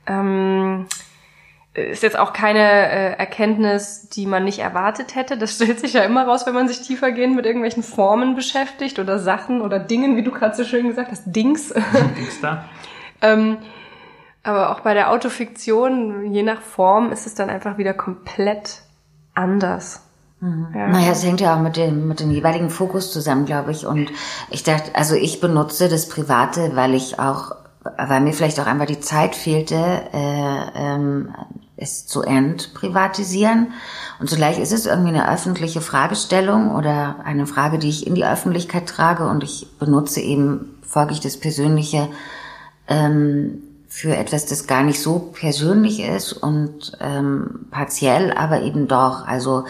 ähm, 0.08 0.88
ist 1.72 2.02
jetzt 2.02 2.18
auch 2.18 2.32
keine 2.32 2.58
äh, 2.58 3.12
Erkenntnis, 3.16 4.08
die 4.08 4.26
man 4.26 4.42
nicht 4.42 4.58
erwartet 4.58 5.14
hätte. 5.14 5.38
Das 5.38 5.54
stellt 5.54 5.78
sich 5.78 5.92
ja 5.92 6.02
immer 6.02 6.26
raus, 6.26 6.46
wenn 6.46 6.54
man 6.54 6.66
sich 6.66 6.82
tiefergehend 6.82 7.36
mit 7.36 7.46
irgendwelchen 7.46 7.84
Formen 7.84 8.34
beschäftigt 8.34 8.98
oder 8.98 9.20
Sachen 9.20 9.60
oder 9.60 9.78
Dingen, 9.78 10.16
wie 10.16 10.24
du 10.24 10.32
gerade 10.32 10.56
so 10.56 10.64
schön 10.64 10.88
gesagt 10.88 11.12
hast, 11.12 11.22
Dings. 11.26 11.68
Dings 12.16 12.40
da. 12.40 12.64
ähm, 13.22 13.58
aber 14.42 14.70
auch 14.70 14.80
bei 14.80 14.94
der 14.94 15.12
Autofiktion, 15.12 16.32
je 16.32 16.42
nach 16.42 16.60
Form, 16.60 17.12
ist 17.12 17.24
es 17.24 17.36
dann 17.36 17.50
einfach 17.50 17.78
wieder 17.78 17.94
komplett 17.94 18.82
anders. 19.34 20.07
Mhm. 20.40 20.68
Ja. 20.74 20.88
Naja, 20.88 21.12
es 21.12 21.24
hängt 21.24 21.40
ja 21.40 21.56
auch 21.56 21.60
mit 21.60 21.76
dem, 21.76 22.08
mit 22.08 22.20
dem 22.20 22.30
jeweiligen 22.30 22.70
Fokus 22.70 23.12
zusammen, 23.12 23.44
glaube 23.44 23.72
ich. 23.72 23.86
Und 23.86 24.10
ich 24.50 24.62
dachte, 24.62 24.94
also 24.94 25.14
ich 25.14 25.40
benutze 25.40 25.88
das 25.88 26.08
Private, 26.08 26.76
weil 26.76 26.94
ich 26.94 27.18
auch, 27.18 27.52
weil 27.96 28.20
mir 28.20 28.32
vielleicht 28.32 28.60
auch 28.60 28.66
einfach 28.66 28.86
die 28.86 29.00
Zeit 29.00 29.34
fehlte, 29.34 29.76
äh, 30.12 30.60
ähm, 30.74 31.34
es 31.76 32.06
zu 32.06 32.22
entprivatisieren. 32.22 33.72
Und 34.20 34.28
zugleich 34.28 34.58
ist 34.58 34.72
es 34.72 34.86
irgendwie 34.86 35.10
eine 35.10 35.30
öffentliche 35.30 35.80
Fragestellung 35.80 36.74
oder 36.74 37.16
eine 37.24 37.46
Frage, 37.46 37.78
die 37.78 37.88
ich 37.88 38.06
in 38.06 38.14
die 38.14 38.24
Öffentlichkeit 38.24 38.88
trage 38.88 39.28
und 39.28 39.44
ich 39.44 39.68
benutze 39.78 40.20
eben, 40.20 40.78
folge 40.82 41.12
ich 41.12 41.20
das 41.20 41.36
Persönliche 41.36 42.08
ähm, 42.88 43.62
für 43.88 44.14
etwas, 44.16 44.46
das 44.46 44.66
gar 44.66 44.82
nicht 44.82 45.00
so 45.00 45.18
persönlich 45.18 46.00
ist 46.00 46.32
und 46.32 46.92
ähm, 47.00 47.66
partiell, 47.70 48.32
aber 48.32 48.62
eben 48.62 48.88
doch. 48.88 49.26
Also 49.26 49.64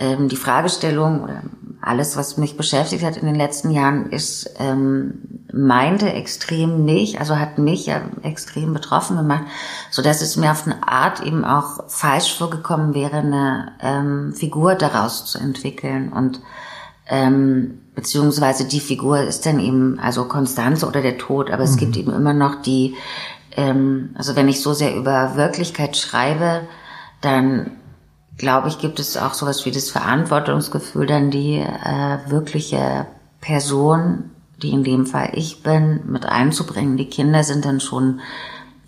ähm, 0.00 0.28
die 0.28 0.36
Fragestellung 0.36 1.22
oder 1.22 1.42
alles, 1.82 2.16
was 2.16 2.36
mich 2.36 2.56
beschäftigt 2.56 3.04
hat 3.04 3.16
in 3.16 3.26
den 3.26 3.34
letzten 3.34 3.70
Jahren, 3.70 4.10
ist, 4.10 4.50
ähm, 4.58 5.46
meinte 5.52 6.12
extrem 6.12 6.84
mich, 6.84 7.20
also 7.20 7.38
hat 7.38 7.58
mich 7.58 7.86
ja 7.86 8.02
extrem 8.22 8.72
betroffen 8.72 9.16
gemacht, 9.16 9.44
so 9.90 10.02
dass 10.02 10.20
es 10.20 10.36
mir 10.36 10.50
auf 10.50 10.66
eine 10.66 10.86
Art 10.86 11.20
eben 11.20 11.44
auch 11.44 11.88
falsch 11.88 12.36
vorgekommen 12.36 12.94
wäre, 12.94 13.18
eine 13.18 13.72
ähm, 13.80 14.32
Figur 14.34 14.74
daraus 14.74 15.26
zu 15.26 15.38
entwickeln 15.38 16.12
und 16.12 16.40
ähm, 17.06 17.80
beziehungsweise 17.94 18.66
die 18.66 18.80
Figur 18.80 19.20
ist 19.20 19.44
dann 19.46 19.58
eben 19.58 19.98
also 19.98 20.26
Konstanze 20.26 20.86
oder 20.86 21.02
der 21.02 21.18
Tod, 21.18 21.50
aber 21.50 21.64
mhm. 21.64 21.70
es 21.70 21.76
gibt 21.76 21.96
eben 21.96 22.12
immer 22.12 22.34
noch 22.34 22.62
die, 22.62 22.94
ähm, 23.56 24.10
also 24.14 24.36
wenn 24.36 24.48
ich 24.48 24.60
so 24.60 24.74
sehr 24.74 24.94
über 24.94 25.34
Wirklichkeit 25.34 25.96
schreibe, 25.96 26.62
dann 27.20 27.72
glaube 28.40 28.68
ich, 28.68 28.78
gibt 28.78 28.98
es 28.98 29.16
auch 29.18 29.34
sowas 29.34 29.66
wie 29.66 29.70
das 29.70 29.90
Verantwortungsgefühl, 29.90 31.06
dann 31.06 31.30
die 31.30 31.58
äh, 31.58 32.18
wirkliche 32.30 33.06
Person, 33.40 34.30
die 34.62 34.70
in 34.70 34.82
dem 34.82 35.06
Fall 35.06 35.30
ich 35.34 35.62
bin, 35.62 36.00
mit 36.06 36.24
einzubringen. 36.24 36.96
Die 36.96 37.08
Kinder 37.08 37.44
sind 37.44 37.66
dann 37.66 37.80
schon 37.80 38.20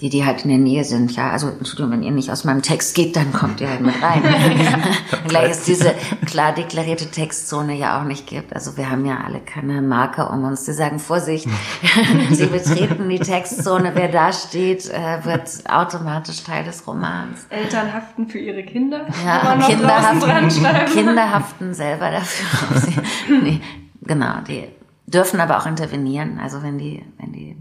die, 0.02 0.08
die 0.08 0.26
halt 0.26 0.42
in 0.42 0.50
der 0.50 0.58
Nähe 0.58 0.82
sind. 0.82 1.14
Ja, 1.14 1.30
also 1.30 1.48
Entschuldigung, 1.48 1.92
wenn 1.92 2.02
ihr 2.02 2.10
nicht 2.10 2.32
aus 2.32 2.42
meinem 2.42 2.60
Text 2.60 2.96
geht, 2.96 3.14
dann 3.14 3.32
kommt 3.32 3.60
ihr 3.60 3.70
halt 3.70 3.80
mit 3.80 3.94
rein. 4.02 4.20
Gleich 5.28 5.52
es 5.52 5.62
diese 5.62 5.94
klar 6.26 6.52
deklarierte 6.52 7.08
Textzone 7.08 7.76
ja 7.76 8.00
auch 8.00 8.04
nicht 8.04 8.26
gibt. 8.26 8.52
Also 8.52 8.76
wir 8.76 8.90
haben 8.90 9.06
ja 9.06 9.18
alle 9.24 9.38
keine 9.38 9.80
Marker 9.80 10.32
um 10.32 10.42
uns, 10.42 10.64
die 10.64 10.72
sagen, 10.72 10.98
Vorsicht, 10.98 11.46
Sie 12.32 12.46
betreten 12.46 13.08
die 13.08 13.20
Textzone, 13.20 13.92
wer 13.94 14.08
da 14.08 14.32
steht, 14.32 14.90
äh, 14.90 15.24
wird 15.24 15.70
automatisch 15.70 16.42
Teil 16.42 16.64
des 16.64 16.84
Romans. 16.84 17.46
Eltern 17.48 17.94
haften 17.94 18.26
für 18.26 18.40
ihre 18.40 18.64
Kinder. 18.64 19.06
Ja, 19.24 19.56
Kinder 19.64 20.02
haften, 20.02 20.92
Kinder 20.92 21.30
haften 21.30 21.74
selber 21.74 22.10
dafür. 22.10 23.02
nee, 23.42 23.60
genau, 24.00 24.40
die 24.48 24.64
dürfen 25.06 25.38
aber 25.38 25.58
auch 25.58 25.66
intervenieren, 25.66 26.40
also 26.40 26.60
wenn 26.64 26.78
die, 26.78 27.04
wenn 27.18 27.32
die, 27.32 27.56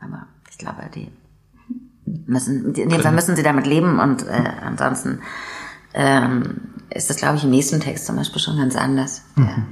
aber 0.00 0.26
ich 0.50 0.58
glaube, 0.58 0.90
die 0.92 1.08
müssen, 2.26 2.74
in 2.74 2.88
dem 2.88 3.00
Fall 3.00 3.12
müssen 3.12 3.36
sie 3.36 3.42
damit 3.42 3.66
leben 3.66 4.00
und 4.00 4.26
äh, 4.26 4.44
ansonsten 4.64 5.20
ähm, 5.94 6.60
ist 6.90 7.10
das, 7.10 7.16
glaube 7.16 7.36
ich, 7.36 7.44
im 7.44 7.50
nächsten 7.50 7.80
Text 7.80 8.06
zum 8.06 8.16
Beispiel 8.16 8.40
schon 8.40 8.56
ganz 8.56 8.76
anders. 8.76 9.24
Mhm. 9.36 9.66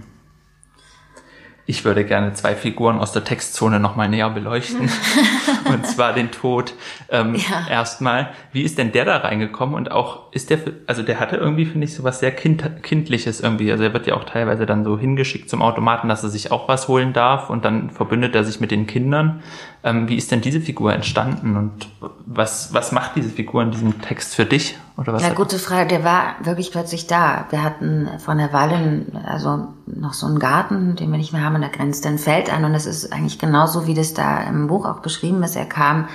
ich 1.66 1.84
würde 1.84 2.05
gerne 2.05 2.32
zwei 2.32 2.57
Figuren 2.57 2.99
aus 2.99 3.12
der 3.12 3.22
Textzone 3.22 3.78
nochmal 3.78 4.09
näher 4.09 4.28
beleuchten. 4.30 4.91
und 5.72 5.86
zwar 5.86 6.12
den 6.12 6.32
Tod. 6.32 6.74
Ähm, 7.09 7.36
ja. 7.36 7.68
Erstmal, 7.70 8.30
wie 8.53 8.62
ist 8.62 8.76
denn 8.76 8.91
der 8.91 9.05
da 9.05 9.18
reingekommen? 9.18 9.76
Und 9.76 9.93
auch, 9.93 10.32
ist 10.32 10.51
der, 10.51 10.59
also 10.88 11.05
der 11.05 11.20
hatte 11.20 11.36
irgendwie, 11.36 11.66
finde 11.66 11.84
ich, 11.84 11.95
so 11.95 12.03
was 12.03 12.18
sehr 12.18 12.32
kind, 12.32 12.82
Kindliches 12.82 13.41
irgendwie. 13.41 13.70
Also 13.70 13.84
er 13.84 13.93
wird 13.93 14.09
ja 14.09 14.14
auch 14.14 14.24
teilweise 14.24 14.66
dann 14.66 14.84
so 14.84 14.99
hingeschickt 14.99 15.49
zum 15.49 15.62
Automaten, 15.62 16.09
dass 16.09 16.24
er 16.24 16.30
sich 16.30 16.51
auch 16.51 16.66
was 16.66 16.88
holen 16.88 17.12
darf 17.12 17.51
und 17.51 17.64
dann 17.64 17.91
verbündet 17.91 18.34
er 18.34 18.43
sich 18.43 18.59
mit 18.59 18.72
den 18.72 18.88
Kindern. 18.88 19.43
Ähm, 19.83 20.09
wie 20.09 20.16
ist 20.16 20.31
denn 20.31 20.43
diese 20.43 20.61
Figur 20.61 20.93
entstanden 20.93 21.57
und 21.57 21.89
was, 22.26 22.74
was 22.74 22.93
macht 22.93 23.16
diese 23.16 23.31
Figur 23.31 23.62
in 23.62 23.70
diesem 23.70 24.03
Text 24.03 24.35
für 24.35 24.45
dich? 24.45 24.76
Oder 24.99 25.14
was 25.14 25.22
ja, 25.22 25.33
gute 25.33 25.59
Frage. 25.59 25.89
Der 25.89 26.05
war 26.05 26.35
wirklich 26.43 26.70
plötzlich 26.70 27.07
da. 27.07 27.47
Wir 27.49 27.62
hatten 27.62 28.09
von 28.18 28.37
der 28.37 28.53
Weile 28.53 29.07
also 29.24 29.68
noch 29.87 30.12
so 30.12 30.26
einen 30.26 30.39
Garten, 30.39 30.97
den 30.97 31.11
wir 31.11 31.16
nicht 31.16 31.33
mehr 31.33 31.43
haben, 31.43 31.55
und 31.55 31.62
da 31.62 31.68
grenzt 31.68 32.07
ein 32.07 32.18
Feld 32.18 32.53
an 32.53 32.64
und 32.64 32.74
es 32.74 32.85
ist 32.85 33.12
eigentlich 33.12 33.39
genauso, 33.39 33.87
wie 33.87 33.95
das 33.95 34.12
da 34.12 34.43
im 34.43 34.66
Buch 34.66 34.85
auch 34.85 35.01
beschrieben 35.01 35.43
ist. 35.43 35.57
Er 35.57 35.66
kam 35.66 36.09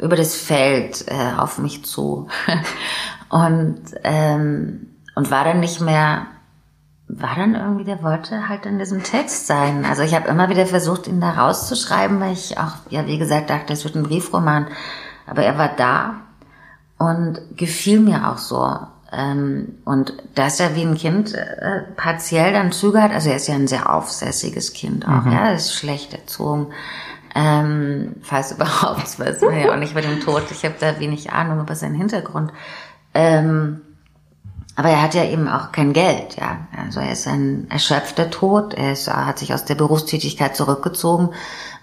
über 0.00 0.16
das 0.16 0.34
Feld 0.34 1.04
äh, 1.06 1.38
auf 1.38 1.58
mich 1.58 1.84
zu 1.84 2.26
und 3.28 3.80
ähm, 4.02 4.88
und 5.14 5.30
war 5.30 5.44
dann 5.44 5.60
nicht 5.60 5.80
mehr 5.80 6.26
war 7.08 7.36
dann 7.36 7.54
irgendwie, 7.54 7.84
der 7.84 8.02
wollte 8.02 8.48
halt 8.48 8.66
in 8.66 8.78
diesem 8.78 9.02
Text 9.02 9.46
sein. 9.46 9.84
Also 9.84 10.02
ich 10.02 10.14
habe 10.14 10.28
immer 10.28 10.48
wieder 10.48 10.66
versucht, 10.66 11.06
ihn 11.06 11.20
da 11.20 11.32
rauszuschreiben, 11.32 12.18
weil 12.20 12.32
ich 12.32 12.58
auch, 12.58 12.72
ja, 12.88 13.06
wie 13.06 13.18
gesagt, 13.18 13.50
dachte, 13.50 13.72
es 13.72 13.84
wird 13.84 13.94
ein 13.94 14.04
Briefroman. 14.04 14.68
Aber 15.26 15.42
er 15.42 15.58
war 15.58 15.70
da 15.76 16.14
und 16.98 17.40
gefiel 17.56 18.00
mir 18.00 18.30
auch 18.30 18.38
so. 18.38 18.78
Ähm, 19.12 19.78
und 19.84 20.14
dass 20.34 20.60
er 20.60 20.74
wie 20.74 20.82
ein 20.82 20.96
Kind 20.96 21.34
äh, 21.34 21.82
partiell 21.96 22.52
dann 22.52 22.72
Züge 22.72 23.00
hat, 23.02 23.12
also 23.12 23.30
er 23.30 23.36
ist 23.36 23.46
ja 23.46 23.54
ein 23.54 23.68
sehr 23.68 23.92
aufsässiges 23.92 24.72
Kind 24.72 25.06
auch, 25.06 25.24
mhm. 25.24 25.32
ja, 25.32 25.48
er 25.48 25.54
ist 25.54 25.74
schlecht 25.74 26.14
erzogen. 26.14 26.72
Ähm, 27.34 28.16
falls 28.22 28.52
überhaupt, 28.56 29.18
weiß 29.18 29.42
man 29.42 29.60
ja 29.60 29.72
auch 29.72 29.76
nicht 29.76 29.92
über 29.92 30.02
den 30.02 30.20
Tod. 30.20 30.44
Ich 30.50 30.64
habe 30.64 30.74
da 30.80 30.98
wenig 30.98 31.32
Ahnung 31.32 31.60
über 31.60 31.74
seinen 31.74 31.94
Hintergrund. 31.94 32.52
Ähm, 33.12 33.82
aber 34.76 34.88
er 34.88 35.02
hat 35.02 35.14
ja 35.14 35.24
eben 35.24 35.48
auch 35.48 35.70
kein 35.70 35.92
Geld, 35.92 36.36
ja. 36.36 36.66
Also 36.76 37.00
er 37.00 37.12
ist 37.12 37.28
ein 37.28 37.66
erschöpfter 37.70 38.30
Tod, 38.30 38.74
er 38.74 38.92
ist, 38.92 39.08
hat 39.08 39.38
sich 39.38 39.54
aus 39.54 39.64
der 39.64 39.76
Berufstätigkeit 39.76 40.56
zurückgezogen, 40.56 41.30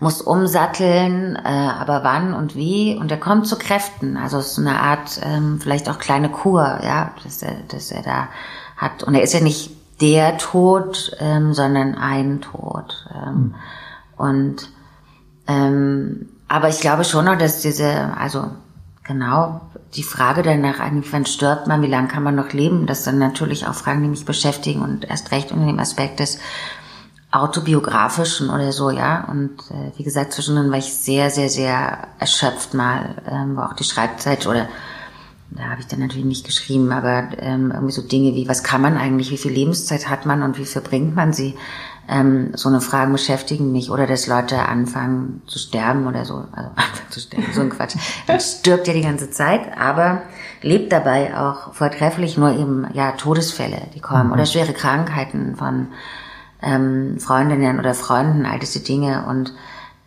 muss 0.02 0.22
umsatteln, 0.22 1.38
äh, 1.38 1.48
aber 1.48 2.04
wann 2.04 2.34
und 2.34 2.56
wie. 2.56 2.98
Und 2.98 3.10
er 3.10 3.20
kommt 3.20 3.48
zu 3.48 3.58
Kräften. 3.58 4.18
Also 4.18 4.40
es 4.40 4.54
ist 4.54 4.60
eine 4.60 4.82
Art, 4.82 5.22
ähm, 5.24 5.60
vielleicht 5.62 5.90
auch 5.90 6.00
kleine 6.00 6.30
Kur, 6.30 6.80
ja, 6.84 7.12
dass 7.24 7.42
er, 7.44 7.56
dass 7.70 7.92
er 7.92 8.02
da 8.02 8.28
hat. 8.76 9.04
Und 9.04 9.16
er 9.16 9.22
ist 9.22 9.34
ja 9.34 9.40
nicht 9.40 9.72
der 10.02 10.38
Tod, 10.38 11.16
ähm, 11.20 11.54
sondern 11.54 11.96
ein 11.96 12.42
Tod. 12.42 13.08
Ähm, 13.14 13.34
mhm. 13.34 13.56
Und 14.18 14.70
ähm, 15.48 16.30
aber 16.48 16.68
ich 16.68 16.82
glaube 16.82 17.06
schon 17.06 17.26
noch, 17.26 17.38
dass 17.38 17.62
diese, 17.62 18.14
also 18.18 18.48
genau, 19.12 19.62
die 19.96 20.04
Frage 20.04 20.42
danach 20.42 20.80
eigentlich, 20.80 21.12
wann 21.12 21.26
stirbt 21.26 21.68
man, 21.68 21.82
wie 21.82 21.88
lange 21.88 22.08
kann 22.08 22.24
man 22.24 22.36
noch 22.36 22.54
leben, 22.54 22.86
das 22.86 23.04
sind 23.04 23.20
natürlich 23.20 23.68
auch 23.68 23.74
Fragen, 23.74 24.02
die 24.02 24.10
mich 24.10 24.26
beschäftigen 24.26 24.82
und 24.82 25.10
erst 25.10 25.32
recht 25.32 25.52
unter 25.52 25.66
dem 25.66 25.80
Aspekt 25.80 26.20
des 26.20 26.40
autobiografischen 27.32 28.50
oder 28.50 28.72
so, 28.72 28.90
ja. 28.90 29.26
Und 29.30 29.60
äh, 29.70 29.98
wie 29.98 30.04
gesagt, 30.04 30.34
zwischendrin 30.34 30.72
war 30.72 30.78
ich 30.78 30.94
sehr, 30.94 31.30
sehr, 31.30 31.50
sehr 31.50 32.08
erschöpft 32.20 32.74
mal, 32.74 33.16
ähm, 33.30 33.56
war 33.56 33.70
auch 33.70 33.76
die 33.76 33.84
Schreibzeit 33.84 34.48
oder 34.48 34.68
da 35.50 35.64
habe 35.64 35.82
ich 35.82 35.88
dann 35.88 36.00
natürlich 36.00 36.26
nicht 36.26 36.46
geschrieben, 36.46 36.94
aber 36.94 37.28
ähm, 37.40 37.72
irgendwie 37.72 37.92
so 37.92 38.02
Dinge 38.02 38.34
wie, 38.36 38.48
was 38.48 38.64
kann 38.64 38.82
man 38.82 38.98
eigentlich, 38.98 39.32
wie 39.32 39.38
viel 39.38 39.52
Lebenszeit 39.52 40.10
hat 40.10 40.26
man 40.26 40.44
und 40.44 40.58
wie 40.58 40.66
verbringt 40.66 41.16
man 41.16 41.34
sie? 41.34 41.56
Ähm, 42.12 42.52
so 42.56 42.68
eine 42.68 42.82
Fragen 42.82 43.14
beschäftigen 43.14 43.72
mich 43.72 43.90
oder 43.90 44.06
dass 44.06 44.28
Leute 44.28 44.60
anfangen 44.60 45.44
zu 45.48 45.58
sterben 45.58 46.08
oder 46.08 46.26
so, 46.26 46.44
also 46.52 46.70
anfangen 46.76 47.10
zu 47.10 47.22
sterben, 47.22 47.48
so 47.54 47.62
ein 47.62 47.70
Quatsch. 47.70 47.96
Man 48.28 48.40
stirbt 48.42 48.88
ja 48.88 48.94
die 48.94 49.02
ganze 49.02 49.32
Zeit, 49.32 49.78
aber 49.78 50.24
lebt 50.62 50.92
dabei 50.92 51.38
auch 51.38 51.74
vortrefflich 51.74 52.38
nur 52.38 52.52
eben 52.52 52.86
ja 52.94 53.14
Todesfälle, 53.14 53.84
die 53.96 54.02
kommen 54.02 54.28
mhm. 54.28 54.34
oder 54.34 54.46
schwere 54.46 54.74
Krankheiten 54.74 55.56
von 55.56 55.88
ähm, 56.62 57.18
Freundinnen 57.18 57.80
oder 57.80 57.94
Freunden, 57.94 58.46
all 58.46 58.60
diese 58.60 58.82
Dinge 58.82 59.26
und 59.28 59.54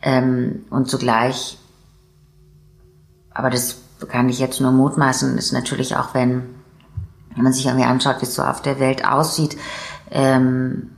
ähm, 0.02 0.66
und 0.68 0.90
zugleich, 0.90 1.57
aber 3.30 3.48
das 3.48 3.78
kann 4.09 4.28
ich 4.28 4.38
jetzt 4.38 4.61
nur 4.61 4.72
mutmaßen, 4.72 5.38
ist 5.38 5.52
natürlich 5.52 5.96
auch 5.96 6.12
wenn 6.12 6.55
wenn 7.34 7.44
man 7.44 7.52
sich 7.55 7.64
irgendwie 7.64 7.86
anschaut, 7.86 8.20
wie 8.20 8.26
es 8.26 8.34
so 8.34 8.42
auf 8.42 8.61
der 8.61 8.78
Welt 8.78 9.07
aussieht, 9.07 9.57
ähm, 10.11 10.90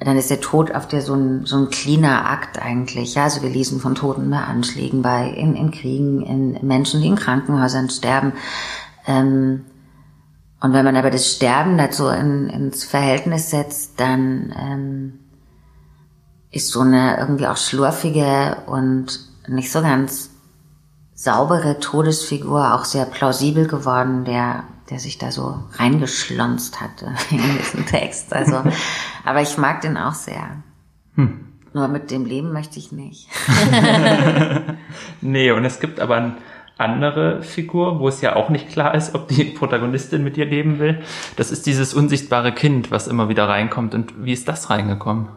dann 0.00 0.16
ist 0.16 0.30
der 0.30 0.40
Tod 0.40 0.72
auf 0.74 0.86
der 0.86 1.02
so 1.02 1.14
ein, 1.14 1.44
so 1.44 1.56
ein 1.56 1.70
cleaner 1.70 2.30
Akt 2.30 2.60
eigentlich. 2.60 3.14
Ja, 3.14 3.24
also 3.24 3.42
wir 3.42 3.50
lesen 3.50 3.80
von 3.80 3.94
Toten 3.94 4.30
bei 4.30 4.38
Anschlägen, 4.38 5.02
bei, 5.02 5.28
in, 5.28 5.56
in 5.56 5.70
Kriegen, 5.70 6.22
in 6.22 6.66
Menschen, 6.66 7.00
die 7.00 7.08
in 7.08 7.16
Krankenhäusern 7.16 7.90
sterben. 7.90 8.32
Ähm, 9.06 9.64
und 10.60 10.72
wenn 10.72 10.84
man 10.84 10.96
aber 10.96 11.10
das 11.10 11.32
Sterben 11.32 11.78
dazu 11.78 12.08
in, 12.08 12.48
ins 12.48 12.84
Verhältnis 12.84 13.50
setzt, 13.50 13.98
dann 13.98 14.54
ähm, 14.56 15.18
ist 16.50 16.70
so 16.70 16.80
eine 16.80 17.18
irgendwie 17.18 17.46
auch 17.46 17.56
schlurfige 17.56 18.58
und 18.66 19.20
nicht 19.48 19.70
so 19.70 19.82
ganz 19.82 20.30
saubere 21.14 21.80
Todesfigur 21.80 22.74
auch 22.74 22.84
sehr 22.84 23.04
plausibel 23.04 23.66
geworden, 23.66 24.24
der 24.24 24.64
der 24.90 24.98
sich 24.98 25.18
da 25.18 25.30
so 25.30 25.62
reingeschlonzt 25.74 26.80
hat 26.80 27.02
in 27.30 27.40
diesen 27.58 27.86
Text. 27.86 28.32
Also, 28.32 28.62
aber 29.24 29.42
ich 29.42 29.58
mag 29.58 29.80
den 29.80 29.96
auch 29.96 30.14
sehr. 30.14 30.62
Hm. 31.14 31.44
Nur 31.74 31.88
mit 31.88 32.10
dem 32.10 32.24
Leben 32.24 32.52
möchte 32.52 32.78
ich 32.78 32.92
nicht. 32.92 33.28
nee, 35.20 35.50
und 35.50 35.64
es 35.64 35.80
gibt 35.80 36.00
aber 36.00 36.16
eine 36.16 36.36
andere 36.78 37.42
Figur, 37.42 38.00
wo 38.00 38.08
es 38.08 38.22
ja 38.22 38.36
auch 38.36 38.48
nicht 38.48 38.70
klar 38.70 38.94
ist, 38.94 39.14
ob 39.14 39.28
die 39.28 39.44
Protagonistin 39.44 40.24
mit 40.24 40.36
ihr 40.38 40.46
leben 40.46 40.78
will. 40.78 41.02
Das 41.36 41.50
ist 41.50 41.66
dieses 41.66 41.92
unsichtbare 41.92 42.52
Kind, 42.52 42.90
was 42.90 43.06
immer 43.06 43.28
wieder 43.28 43.48
reinkommt. 43.48 43.94
Und 43.94 44.24
wie 44.24 44.32
ist 44.32 44.48
das 44.48 44.70
reingekommen? 44.70 45.28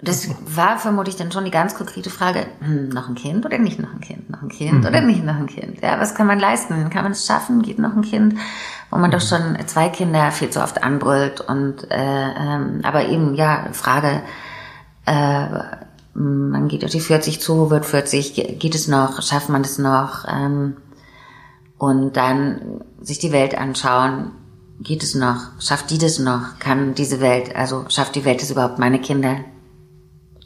Das 0.00 0.28
war 0.54 0.78
vermutlich 0.78 1.16
dann 1.16 1.32
schon 1.32 1.44
die 1.44 1.50
ganz 1.50 1.74
konkrete 1.74 2.08
Frage, 2.08 2.46
hm, 2.60 2.88
noch 2.90 3.08
ein 3.08 3.16
Kind 3.16 3.44
oder 3.44 3.58
nicht 3.58 3.80
noch 3.80 3.92
ein 3.92 4.00
Kind? 4.00 4.30
Noch 4.30 4.42
ein 4.42 4.48
Kind 4.48 4.80
mhm. 4.80 4.86
oder 4.86 5.00
nicht 5.00 5.24
noch 5.24 5.34
ein 5.34 5.48
Kind? 5.48 5.82
Ja, 5.82 5.98
was 5.98 6.14
kann 6.14 6.28
man 6.28 6.38
leisten? 6.38 6.88
Kann 6.90 7.02
man 7.02 7.12
es 7.12 7.26
schaffen? 7.26 7.62
Geht 7.62 7.80
noch 7.80 7.96
ein 7.96 8.02
Kind? 8.02 8.36
Wo 8.90 8.98
man 8.98 9.10
mhm. 9.10 9.14
doch 9.14 9.20
schon 9.20 9.56
zwei 9.66 9.88
Kinder 9.88 10.30
viel 10.30 10.50
zu 10.50 10.62
oft 10.62 10.84
anbrüllt 10.84 11.40
und 11.40 11.90
äh, 11.90 11.96
ähm, 11.96 12.80
aber 12.84 13.06
eben, 13.08 13.34
ja, 13.34 13.70
Frage, 13.72 14.22
äh, 15.04 15.46
man 16.14 16.68
geht 16.68 16.84
auf 16.84 16.90
die 16.90 17.00
40 17.00 17.40
zu, 17.40 17.70
wird 17.70 17.84
40, 17.84 18.58
geht 18.58 18.74
es 18.74 18.86
noch, 18.86 19.20
schafft 19.20 19.48
man 19.48 19.62
es 19.62 19.78
noch? 19.78 20.26
Ähm, 20.28 20.76
und 21.76 22.16
dann 22.16 22.82
sich 23.00 23.18
die 23.18 23.32
Welt 23.32 23.56
anschauen, 23.56 24.30
geht 24.80 25.02
es 25.02 25.16
noch, 25.16 25.48
schafft 25.60 25.90
die 25.90 25.98
das 25.98 26.20
noch, 26.20 26.58
kann 26.60 26.94
diese 26.94 27.20
Welt, 27.20 27.54
also 27.56 27.84
schafft 27.88 28.14
die 28.14 28.24
Welt 28.24 28.42
es 28.42 28.50
überhaupt 28.50 28.78
meine 28.78 29.00
Kinder 29.00 29.38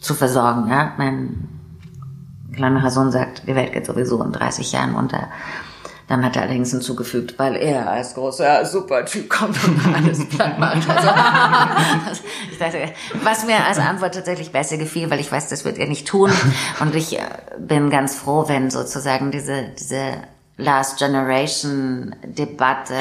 zu 0.03 0.15
versorgen. 0.15 0.69
Ja? 0.69 0.93
Mein 0.99 1.49
kleiner 2.53 2.91
Sohn 2.91 3.11
sagt, 3.11 3.47
die 3.47 3.55
Welt 3.55 3.73
geht 3.73 3.87
sowieso 3.87 4.23
in 4.23 4.33
30 4.33 4.73
Jahren 4.73 4.95
unter. 4.95 5.29
Dann 6.09 6.25
hat 6.25 6.37
er 6.37 6.43
allerdings 6.43 6.73
hinzugefügt, 6.73 7.39
weil 7.39 7.57
er 7.57 7.89
als 7.89 8.15
großer 8.15 8.67
Supertyp 8.67 9.31
kommt 9.31 9.57
und 9.65 9.81
alles 9.97 10.29
platt 10.29 10.59
macht. 10.59 10.87
Also, 10.89 11.09
ich 12.51 12.59
dachte, 12.59 12.93
was 13.23 13.47
mir 13.47 13.65
als 13.65 13.79
Antwort 13.79 14.15
tatsächlich 14.15 14.53
besser 14.53 14.77
gefiel, 14.77 15.09
weil 15.11 15.21
ich 15.21 15.33
weiß, 15.33 15.49
das 15.49 15.65
wird 15.65 15.79
er 15.79 15.87
nicht 15.87 16.07
tun. 16.07 16.31
Und 16.81 16.95
ich 16.95 17.19
äh, 17.19 17.23
bin 17.59 17.89
ganz 17.89 18.17
froh, 18.17 18.45
wenn 18.49 18.71
sozusagen 18.71 19.31
diese, 19.31 19.69
diese 19.79 20.19
Last 20.59 20.99
Generation 20.99 22.15
Debatte 22.25 22.95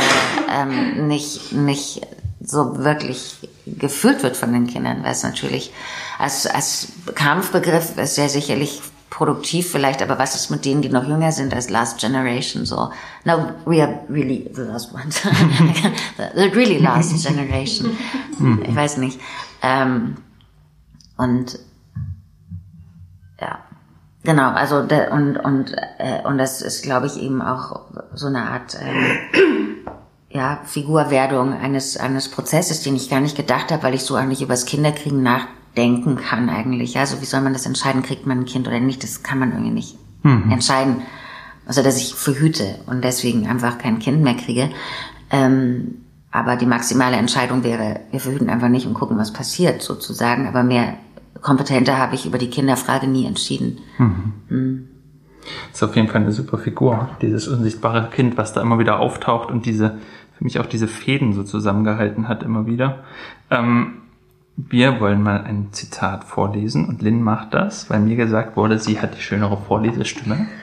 ähm, 0.50 1.08
nicht, 1.08 1.52
nicht 1.52 2.08
so 2.44 2.78
wirklich 2.80 3.50
geführt 3.66 4.24
wird 4.24 4.36
von 4.36 4.54
den 4.54 4.68
Kindern, 4.68 5.04
weil 5.04 5.12
es 5.12 5.24
natürlich 5.24 5.72
als, 6.18 6.48
als 6.48 6.88
Kampfbegriff 7.16 7.98
ist 7.98 8.18
ja 8.18 8.28
sicherlich 8.28 8.82
produktiv 9.10 9.70
vielleicht, 9.70 10.02
aber 10.02 10.18
was 10.18 10.36
ist 10.36 10.50
mit 10.50 10.66
denen, 10.66 10.82
die 10.82 10.90
noch 10.90 11.08
jünger 11.08 11.32
sind 11.32 11.54
als 11.54 11.70
Last 11.70 12.00
Generation 12.00 12.66
so? 12.66 12.92
No, 13.26 13.52
we 13.66 13.84
are 13.84 14.00
really 14.10 14.50
the 14.54 14.62
last 14.62 14.94
ones. 14.94 15.22
the 16.36 16.50
really 16.56 16.80
last 16.80 17.24
generation. 17.24 17.96
Ich 18.64 18.76
weiß 18.76 18.98
nicht. 18.98 19.20
Ähm, 19.62 20.16
und 21.18 21.60
ja, 23.40 23.60
genau, 24.24 24.50
also 24.52 24.78
und 24.78 25.38
und 25.38 25.76
äh, 26.00 26.22
und 26.24 26.38
das 26.38 26.62
ist, 26.62 26.82
glaube 26.82 27.08
ich, 27.08 27.22
eben 27.22 27.42
auch 27.42 27.82
so 28.16 28.28
eine 28.28 28.44
Art 28.50 28.78
ähm, 28.82 29.81
ja, 30.34 30.62
Figurwerdung 30.66 31.54
eines, 31.54 31.98
eines 31.98 32.30
Prozesses, 32.30 32.82
den 32.82 32.96
ich 32.96 33.10
gar 33.10 33.20
nicht 33.20 33.36
gedacht 33.36 33.72
habe, 33.72 33.84
weil 33.84 33.94
ich 33.94 34.02
so 34.02 34.16
eigentlich 34.16 34.42
über 34.42 34.54
das 34.54 34.66
Kinderkriegen 34.66 35.24
nachdenken 35.24 36.16
kann 36.16 36.50
eigentlich. 36.50 36.98
Also 36.98 37.22
wie 37.22 37.26
soll 37.26 37.42
man 37.42 37.54
das 37.54 37.66
entscheiden, 37.66 38.04
kriegt 38.04 38.26
man 38.26 38.40
ein 38.40 38.46
Kind 38.46 38.68
oder 38.68 38.80
nicht? 38.80 39.04
Das 39.04 39.24
kann 39.24 39.40
man 39.40 39.52
irgendwie 39.52 39.72
nicht 39.72 39.98
mhm. 40.24 40.52
entscheiden. 40.52 41.02
Also 41.66 41.84
dass 41.84 41.98
ich 41.98 42.16
verhüte 42.16 42.80
und 42.88 43.04
deswegen 43.04 43.48
einfach 43.48 43.78
kein 43.78 44.00
Kind 44.00 44.22
mehr 44.22 44.36
kriege. 44.36 44.70
Ähm, 45.30 45.96
aber 46.32 46.56
die 46.56 46.66
maximale 46.66 47.18
Entscheidung 47.18 47.64
wäre, 47.64 48.00
wir 48.12 48.20
verhüten 48.22 48.50
einfach 48.50 48.70
nicht 48.70 48.88
und 48.88 48.94
gucken, 48.94 49.18
was 49.18 49.34
passiert 49.34 49.82
sozusagen. 49.82 50.48
Aber 50.48 50.64
mehr 50.64 50.96
kompetenter 51.42 51.98
habe 51.98 52.16
ich 52.16 52.26
über 52.26 52.38
die 52.38 52.50
Kinderfrage 52.50 53.08
nie 53.08 53.26
entschieden. 53.26 53.80
Mhm. 53.98 54.34
Mhm. 54.50 54.88
Ist 55.74 55.84
auf 55.84 55.96
jeden 55.96 56.08
Fall 56.08 56.22
eine 56.22 56.32
super 56.32 56.58
Figur, 56.58 57.10
dieses 57.22 57.48
unsichtbare 57.48 58.10
Kind, 58.12 58.38
was 58.38 58.54
da 58.54 58.62
immer 58.62 58.80
wieder 58.80 59.00
auftaucht 59.00 59.50
und 59.50 59.66
diese, 59.66 59.98
für 60.42 60.46
mich 60.46 60.60
auch 60.60 60.66
diese 60.66 60.88
Fäden 60.88 61.34
so 61.34 61.44
zusammengehalten 61.44 62.28
hat 62.28 62.42
immer 62.42 62.66
wieder. 62.66 63.04
Ähm, 63.52 64.02
wir 64.58 65.00
wollen 65.00 65.22
mal 65.22 65.44
ein 65.44 65.68
Zitat 65.72 66.24
vorlesen 66.24 66.88
und 66.88 67.04
Lynn 67.04 67.22
macht 67.22 67.54
das, 67.54 67.92
weil 67.92 68.00
mir 68.00 68.16
gesagt 68.16 68.58
wurde, 68.58 68.80
sie 68.80 69.00
hat 69.00 69.16
die 69.16 69.22
schönere 69.22 69.58
Vorlesestimme. 69.58 70.48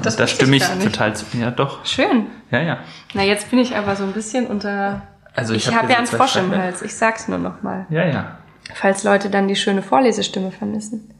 Das 0.00 0.14
da 0.14 0.28
stimme 0.28 0.54
ich, 0.54 0.62
ich 0.62 0.84
total 0.84 1.16
zu. 1.16 1.26
Ja, 1.36 1.50
doch. 1.50 1.84
Schön. 1.84 2.26
Ja, 2.52 2.60
ja. 2.60 2.78
Na, 3.14 3.24
jetzt 3.24 3.50
bin 3.50 3.58
ich 3.58 3.74
aber 3.74 3.96
so 3.96 4.04
ein 4.04 4.12
bisschen 4.12 4.46
unter. 4.46 5.02
Also 5.34 5.54
ich, 5.54 5.66
ich 5.66 5.74
habe 5.74 5.88
hab 5.88 5.90
ja 5.90 5.96
einen 5.98 6.06
Frosch 6.06 6.36
im 6.36 6.56
Hals. 6.56 6.82
Ich 6.82 6.94
sag's 6.94 7.26
nur 7.26 7.38
noch 7.38 7.64
mal. 7.64 7.84
Ja, 7.90 8.06
ja. 8.06 8.38
Falls 8.74 9.02
Leute 9.02 9.28
dann 9.28 9.48
die 9.48 9.56
schöne 9.56 9.82
Vorlesestimme 9.82 10.52
vermissen. 10.52 11.12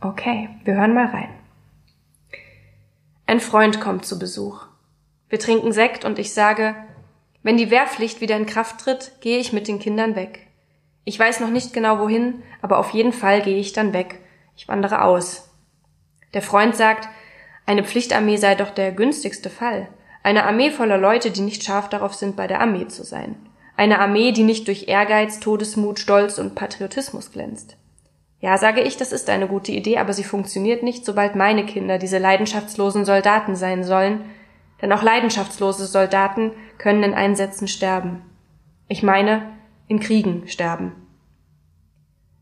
Okay, 0.00 0.48
wir 0.64 0.74
hören 0.74 0.94
mal 0.94 1.06
rein. 1.06 1.28
Ein 3.28 3.38
Freund 3.38 3.80
kommt 3.80 4.04
zu 4.04 4.18
Besuch. 4.18 4.66
Wir 5.28 5.38
trinken 5.38 5.70
Sekt 5.70 6.04
und 6.04 6.18
ich 6.18 6.34
sage, 6.34 6.74
wenn 7.44 7.56
die 7.56 7.70
Wehrpflicht 7.70 8.20
wieder 8.20 8.36
in 8.36 8.46
Kraft 8.46 8.80
tritt, 8.80 9.12
gehe 9.20 9.38
ich 9.38 9.52
mit 9.52 9.68
den 9.68 9.78
Kindern 9.78 10.16
weg. 10.16 10.48
Ich 11.04 11.18
weiß 11.18 11.40
noch 11.40 11.50
nicht 11.50 11.74
genau 11.74 12.00
wohin, 12.00 12.42
aber 12.62 12.78
auf 12.78 12.90
jeden 12.90 13.12
Fall 13.12 13.42
gehe 13.42 13.58
ich 13.58 13.74
dann 13.74 13.92
weg. 13.92 14.18
Ich 14.56 14.66
wandere 14.66 15.02
aus. 15.02 15.50
Der 16.32 16.40
Freund 16.40 16.74
sagt, 16.74 17.08
eine 17.66 17.84
Pflichtarmee 17.84 18.38
sei 18.38 18.54
doch 18.54 18.70
der 18.70 18.92
günstigste 18.92 19.50
Fall. 19.50 19.88
Eine 20.22 20.44
Armee 20.44 20.70
voller 20.70 20.96
Leute, 20.96 21.30
die 21.30 21.42
nicht 21.42 21.62
scharf 21.62 21.90
darauf 21.90 22.14
sind, 22.14 22.34
bei 22.34 22.46
der 22.46 22.60
Armee 22.60 22.88
zu 22.88 23.04
sein. 23.04 23.36
Eine 23.76 23.98
Armee, 23.98 24.32
die 24.32 24.42
nicht 24.42 24.66
durch 24.66 24.88
Ehrgeiz, 24.88 25.38
Todesmut, 25.38 25.98
Stolz 25.98 26.38
und 26.38 26.54
Patriotismus 26.54 27.30
glänzt. 27.30 27.76
Ja, 28.40 28.56
sage 28.56 28.80
ich, 28.80 28.96
das 28.96 29.12
ist 29.12 29.28
eine 29.28 29.48
gute 29.48 29.72
Idee, 29.72 29.98
aber 29.98 30.14
sie 30.14 30.24
funktioniert 30.24 30.82
nicht, 30.82 31.04
sobald 31.04 31.34
meine 31.34 31.66
Kinder 31.66 31.98
diese 31.98 32.18
leidenschaftslosen 32.18 33.04
Soldaten 33.04 33.54
sein 33.54 33.84
sollen, 33.84 34.24
denn 34.82 34.92
auch 34.92 35.02
leidenschaftslose 35.02 35.86
Soldaten 35.86 36.52
können 36.78 37.02
in 37.02 37.14
Einsätzen 37.14 37.68
sterben. 37.68 38.22
Ich 38.88 39.02
meine, 39.02 39.42
in 39.88 40.00
Kriegen 40.00 40.48
sterben. 40.48 40.92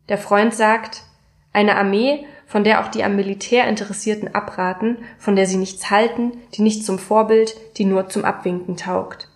Der 0.09 0.19
Freund 0.19 0.55
sagt, 0.55 1.05
eine 1.53 1.77
Armee, 1.77 2.27
von 2.47 2.65
der 2.65 2.83
auch 2.85 2.89
die 2.89 3.05
am 3.05 3.17
Militär 3.17 3.67
Interessierten 3.67 4.35
abraten, 4.35 4.99
von 5.19 5.37
der 5.37 5.47
sie 5.47 5.57
nichts 5.57 5.91
halten, 5.91 6.33
die 6.55 6.63
nicht 6.63 6.85
zum 6.85 6.99
Vorbild, 6.99 7.57
die 7.79 7.85
nur 7.85 8.09
zum 8.09 8.25
Abwinken 8.25 8.77
taugt. 8.77 9.29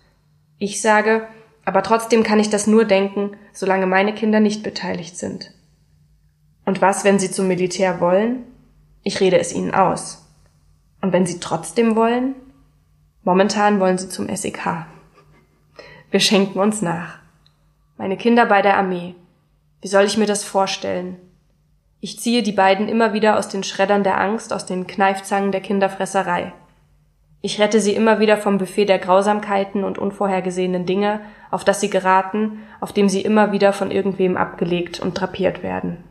Ich 0.59 0.81
sage, 0.81 1.27
aber 1.65 1.83
trotzdem 1.83 2.23
kann 2.23 2.39
ich 2.39 2.49
das 2.49 2.67
nur 2.67 2.85
denken, 2.85 3.31
solange 3.53 3.87
meine 3.87 4.13
Kinder 4.13 4.39
nicht 4.39 4.63
beteiligt 4.63 5.17
sind. 5.17 5.51
Und 6.65 6.81
was, 6.81 7.03
wenn 7.03 7.19
sie 7.19 7.31
zum 7.31 7.47
Militär 7.47 7.99
wollen? 7.99 8.43
Ich 9.03 9.19
rede 9.19 9.39
es 9.39 9.53
ihnen 9.53 9.73
aus. 9.73 10.27
Und 11.01 11.13
wenn 11.13 11.25
sie 11.25 11.39
trotzdem 11.39 11.95
wollen? 11.95 12.35
Momentan 13.27 13.81
wollen 13.81 13.97
sie 13.97 14.07
zum 14.07 14.33
SEK. 14.33 14.85
Wir 16.11 16.21
schenken 16.21 16.59
uns 16.59 16.81
nach. 16.81 17.19
Meine 17.97 18.15
Kinder 18.15 18.45
bei 18.45 18.61
der 18.61 18.77
Armee. 18.77 19.15
Wie 19.81 19.89
soll 19.89 20.05
ich 20.05 20.15
mir 20.15 20.27
das 20.27 20.45
vorstellen? 20.45 21.17
Ich 21.99 22.21
ziehe 22.21 22.41
die 22.41 22.53
beiden 22.53 22.87
immer 22.87 23.11
wieder 23.11 23.37
aus 23.37 23.49
den 23.49 23.63
Schreddern 23.63 24.05
der 24.05 24.17
Angst, 24.17 24.53
aus 24.53 24.65
den 24.65 24.87
Kneifzangen 24.87 25.51
der 25.51 25.59
Kinderfresserei. 25.59 26.53
Ich 27.41 27.59
rette 27.59 27.81
sie 27.81 27.95
immer 27.95 28.21
wieder 28.21 28.37
vom 28.37 28.59
Buffet 28.59 28.85
der 28.85 28.99
Grausamkeiten 28.99 29.83
und 29.83 29.97
unvorhergesehenen 29.97 30.85
Dinge, 30.85 31.19
auf 31.51 31.65
das 31.65 31.81
sie 31.81 31.89
geraten, 31.89 32.59
auf 32.79 32.93
dem 32.93 33.09
sie 33.09 33.23
immer 33.23 33.51
wieder 33.51 33.73
von 33.73 33.91
irgendwem 33.91 34.37
abgelegt 34.37 35.01
und 35.01 35.19
drapiert 35.19 35.63
werden. 35.63 36.01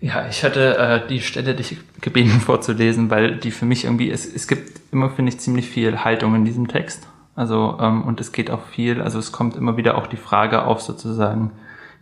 Ja, 0.00 0.26
ich 0.28 0.42
hatte 0.44 0.78
äh, 0.78 1.08
die 1.08 1.20
Stelle 1.20 1.54
dich 1.54 1.76
gebeten 2.00 2.40
vorzulesen, 2.40 3.10
weil 3.10 3.36
die 3.36 3.50
für 3.50 3.66
mich 3.66 3.84
irgendwie, 3.84 4.10
es, 4.10 4.26
es 4.26 4.48
gibt 4.48 4.80
immer, 4.92 5.10
finde 5.10 5.30
ich, 5.30 5.40
ziemlich 5.40 5.68
viel 5.68 6.04
Haltung 6.04 6.34
in 6.34 6.44
diesem 6.44 6.68
Text. 6.68 7.06
Also, 7.36 7.78
ähm, 7.80 8.02
und 8.02 8.20
es 8.20 8.32
geht 8.32 8.50
auch 8.50 8.62
viel, 8.66 9.00
also 9.00 9.18
es 9.18 9.32
kommt 9.32 9.56
immer 9.56 9.76
wieder 9.76 9.96
auch 9.96 10.06
die 10.06 10.16
Frage 10.16 10.64
auf 10.64 10.80
sozusagen, 10.80 11.52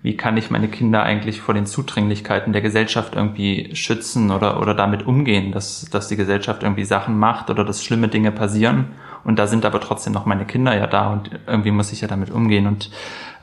wie 0.03 0.17
kann 0.17 0.37
ich 0.37 0.51
meine 0.51 0.69
Kinder 0.69 1.03
eigentlich 1.03 1.41
vor 1.41 1.55
den 1.55 1.67
Zudringlichkeiten 1.67 2.53
der 2.53 2.63
Gesellschaft 2.63 3.17
irgendwie 3.17 3.75
schützen 3.75 4.31
oder, 4.31 4.61
oder 4.61 4.75
damit 4.75 5.07
umgehen, 5.07 5.51
dass, 5.51 5.91
dass 5.91 6.07
die 6.07 6.17
Gesellschaft 6.17 6.63
irgendwie 6.63 6.85
Sachen 6.85 7.19
macht 7.19 7.51
oder 7.51 7.65
dass 7.65 7.83
schlimme 7.85 8.07
Dinge 8.07 8.31
passieren. 8.31 8.93
Und 9.25 9.41
da 9.41 9.49
sind 9.49 9.65
aber 9.65 9.81
trotzdem 9.81 10.13
noch 10.13 10.25
meine 10.25 10.47
Kinder 10.47 10.77
ja 10.77 10.87
da 10.87 11.09
und 11.13 11.31
irgendwie 11.49 11.73
muss 11.73 11.93
ich 11.93 12.01
ja 12.01 12.09
damit 12.09 12.31
umgehen. 12.31 12.69
Und 12.69 12.91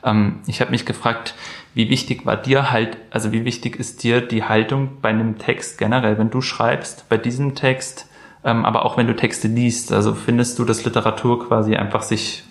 ähm, 0.02 0.40
ich 0.46 0.62
habe 0.62 0.70
mich 0.70 0.86
gefragt, 0.86 1.34
wie 1.76 1.90
wichtig 1.90 2.24
war 2.24 2.38
dir 2.38 2.70
halt, 2.70 2.96
also 3.10 3.32
wie 3.32 3.44
wichtig 3.44 3.76
ist 3.78 4.02
dir 4.02 4.22
die 4.22 4.44
Haltung 4.44 5.02
bei 5.02 5.10
einem 5.10 5.36
Text 5.36 5.76
generell, 5.76 6.16
wenn 6.16 6.30
du 6.30 6.40
schreibst, 6.40 7.06
bei 7.10 7.18
diesem 7.18 7.54
Text, 7.54 8.06
ähm, 8.44 8.64
aber 8.64 8.86
auch 8.86 8.96
wenn 8.96 9.06
du 9.06 9.14
Texte 9.14 9.46
liest. 9.46 9.92
Also 9.92 10.14
findest 10.14 10.58
du, 10.58 10.64
dass 10.64 10.86
Literatur 10.86 11.46
quasi 11.46 11.76
einfach 11.76 12.00
sich 12.00 12.44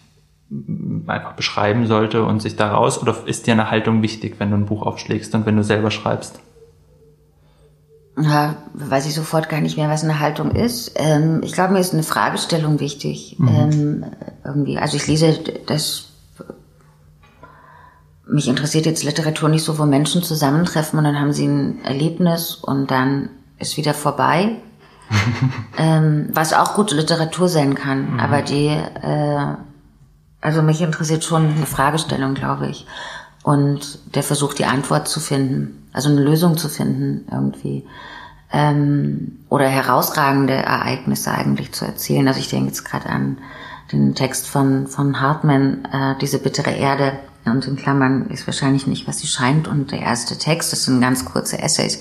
mm, 0.49 1.09
einfach 1.09 1.33
beschreiben 1.33 1.87
sollte 1.87 2.23
und 2.23 2.39
sich 2.39 2.55
daraus, 2.55 3.01
oder 3.01 3.15
ist 3.25 3.47
dir 3.47 3.53
eine 3.53 3.71
Haltung 3.71 4.03
wichtig, 4.03 4.35
wenn 4.37 4.51
du 4.51 4.57
ein 4.57 4.67
Buch 4.67 4.83
aufschlägst 4.83 5.33
und 5.33 5.47
wenn 5.47 5.57
du 5.57 5.63
selber 5.63 5.89
schreibst? 5.89 6.39
Ja, 8.21 8.57
weiß 8.75 9.07
ich 9.07 9.15
sofort 9.15 9.49
gar 9.49 9.59
nicht 9.59 9.75
mehr, 9.75 9.89
was 9.89 10.03
eine 10.03 10.19
Haltung 10.19 10.51
ist. 10.51 10.91
Ähm, 10.97 11.41
ich 11.43 11.53
glaube, 11.53 11.73
mir 11.73 11.79
ist 11.79 11.93
eine 11.93 12.03
Fragestellung 12.03 12.79
wichtig. 12.79 13.37
Mhm. 13.39 13.47
Ähm, 13.47 14.05
irgendwie, 14.45 14.77
also 14.77 14.97
ich 14.97 15.07
lese 15.07 15.39
das. 15.65 16.04
Mich 18.27 18.47
interessiert 18.47 18.85
jetzt 18.85 19.03
Literatur 19.03 19.49
nicht 19.49 19.63
so, 19.63 19.77
wo 19.77 19.85
Menschen 19.85 20.23
zusammentreffen 20.23 20.97
und 20.97 21.05
dann 21.05 21.19
haben 21.19 21.33
sie 21.33 21.45
ein 21.45 21.83
Erlebnis 21.83 22.55
und 22.55 22.89
dann 22.89 23.29
ist 23.59 23.77
wieder 23.77 23.93
vorbei, 23.93 24.55
ähm, 25.77 26.29
was 26.33 26.53
auch 26.53 26.73
gute 26.73 26.95
Literatur 26.95 27.47
sein 27.47 27.75
kann. 27.75 28.13
Mhm. 28.13 28.19
Aber 28.19 28.41
die, 28.41 28.67
äh, 28.67 29.55
also 30.41 30.61
mich 30.61 30.81
interessiert 30.81 31.23
schon 31.23 31.55
eine 31.55 31.65
Fragestellung, 31.65 32.33
glaube 32.33 32.67
ich. 32.67 32.85
Und 33.43 33.99
der 34.15 34.23
Versuch, 34.23 34.55
die 34.55 34.65
Antwort 34.65 35.07
zu 35.07 35.19
finden, 35.19 35.87
also 35.93 36.09
eine 36.09 36.21
Lösung 36.21 36.57
zu 36.57 36.67
finden 36.67 37.27
irgendwie. 37.31 37.85
Ähm, 38.51 39.39
oder 39.49 39.67
herausragende 39.67 40.53
Ereignisse 40.53 41.31
eigentlich 41.31 41.73
zu 41.73 41.85
erzählen. 41.85 42.27
Also 42.27 42.39
ich 42.39 42.49
denke 42.49 42.67
jetzt 42.67 42.85
gerade 42.85 43.07
an 43.07 43.37
den 43.91 44.15
Text 44.15 44.47
von, 44.47 44.87
von 44.87 45.21
Hartmann, 45.21 45.85
äh, 45.85 46.15
diese 46.19 46.39
bittere 46.39 46.71
Erde, 46.71 47.19
und 47.45 47.67
in 47.67 47.75
Klammern 47.75 48.29
ist 48.29 48.47
wahrscheinlich 48.47 48.87
nicht, 48.87 49.07
was 49.07 49.19
sie 49.19 49.27
scheint. 49.27 49.67
Und 49.67 49.91
der 49.91 50.01
erste 50.01 50.37
Text, 50.37 50.71
das 50.71 50.85
sind 50.85 51.01
ganz 51.01 51.25
kurze 51.25 51.59
Essays. 51.59 51.99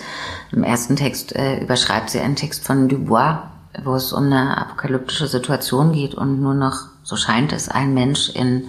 Im 0.53 0.64
ersten 0.64 0.97
Text 0.97 1.34
äh, 1.36 1.61
überschreibt 1.61 2.11
sie 2.11 2.20
einen 2.20 2.36
Text 2.36 2.64
von 2.64 2.88
Dubois, 2.88 3.42
wo 3.82 3.95
es 3.95 4.12
um 4.12 4.24
eine 4.24 4.57
apokalyptische 4.57 5.26
Situation 5.26 5.92
geht 5.92 6.14
und 6.14 6.40
nur 6.40 6.55
noch, 6.55 6.88
so 7.03 7.16
scheint 7.16 7.53
es, 7.53 7.68
ein 7.68 7.92
Mensch 7.92 8.30
in 8.30 8.68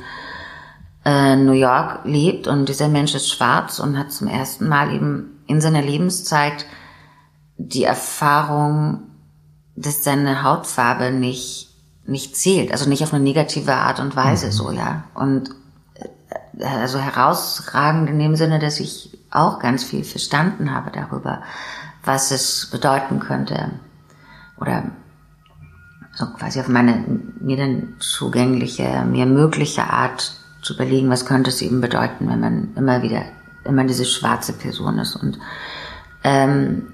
äh, 1.05 1.36
New 1.36 1.53
York 1.53 2.01
lebt 2.05 2.47
und 2.47 2.67
dieser 2.67 2.88
Mensch 2.88 3.13
ist 3.13 3.30
schwarz 3.30 3.80
und 3.80 3.97
hat 3.97 4.11
zum 4.11 4.28
ersten 4.28 4.67
Mal 4.67 4.93
eben 4.93 5.39
in 5.47 5.61
seiner 5.61 5.82
Lebenszeit 5.82 6.65
die 7.57 7.84
Erfahrung, 7.84 9.03
dass 9.76 10.03
seine 10.03 10.43
Hautfarbe 10.43 11.11
nicht 11.11 11.65
nicht 12.07 12.38
zählt, 12.38 12.71
also 12.71 12.88
nicht 12.88 13.03
auf 13.03 13.13
eine 13.13 13.23
negative 13.23 13.73
Art 13.73 13.99
und 13.99 14.15
Weise 14.15 14.47
mhm. 14.47 14.51
so, 14.51 14.71
ja. 14.71 15.05
Und 15.15 15.49
also 16.61 16.99
herausragend 16.99 18.09
in 18.09 18.19
dem 18.19 18.35
Sinne, 18.35 18.59
dass 18.59 18.79
ich 18.79 19.17
auch 19.31 19.59
ganz 19.59 19.83
viel 19.83 20.03
verstanden 20.03 20.73
habe 20.73 20.91
darüber, 20.91 21.41
was 22.03 22.31
es 22.31 22.69
bedeuten 22.71 23.19
könnte. 23.19 23.71
Oder 24.57 24.91
so 26.13 26.27
quasi 26.27 26.59
auf 26.59 26.67
meine 26.69 27.03
mir 27.41 27.57
dann 27.57 27.95
zugängliche, 27.99 29.03
mir 29.05 29.25
mögliche 29.25 29.89
Art 29.89 30.33
zu 30.61 30.73
überlegen, 30.73 31.09
was 31.09 31.25
könnte 31.25 31.49
es 31.49 31.61
eben 31.61 31.81
bedeuten, 31.81 32.29
wenn 32.29 32.39
man 32.39 32.73
immer 32.75 33.01
wieder, 33.01 33.23
immer 33.65 33.83
diese 33.83 34.05
schwarze 34.05 34.53
Person 34.53 34.97
ist. 34.99 35.15
Und 35.15 35.37
ähm, 36.23 36.87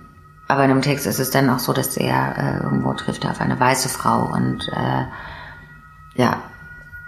aber 0.48 0.66
in 0.66 0.70
dem 0.70 0.82
Text 0.82 1.08
ist 1.08 1.20
es 1.20 1.32
dann 1.32 1.50
auch 1.50 1.60
so, 1.60 1.72
dass 1.72 1.96
er 1.96 2.38
äh, 2.38 2.64
irgendwo 2.64 2.94
trifft 2.94 3.26
auf 3.26 3.40
eine 3.40 3.58
weiße 3.58 3.88
Frau 3.88 4.34
und 4.34 4.68
äh, 4.68 5.06
ja, 6.16 6.42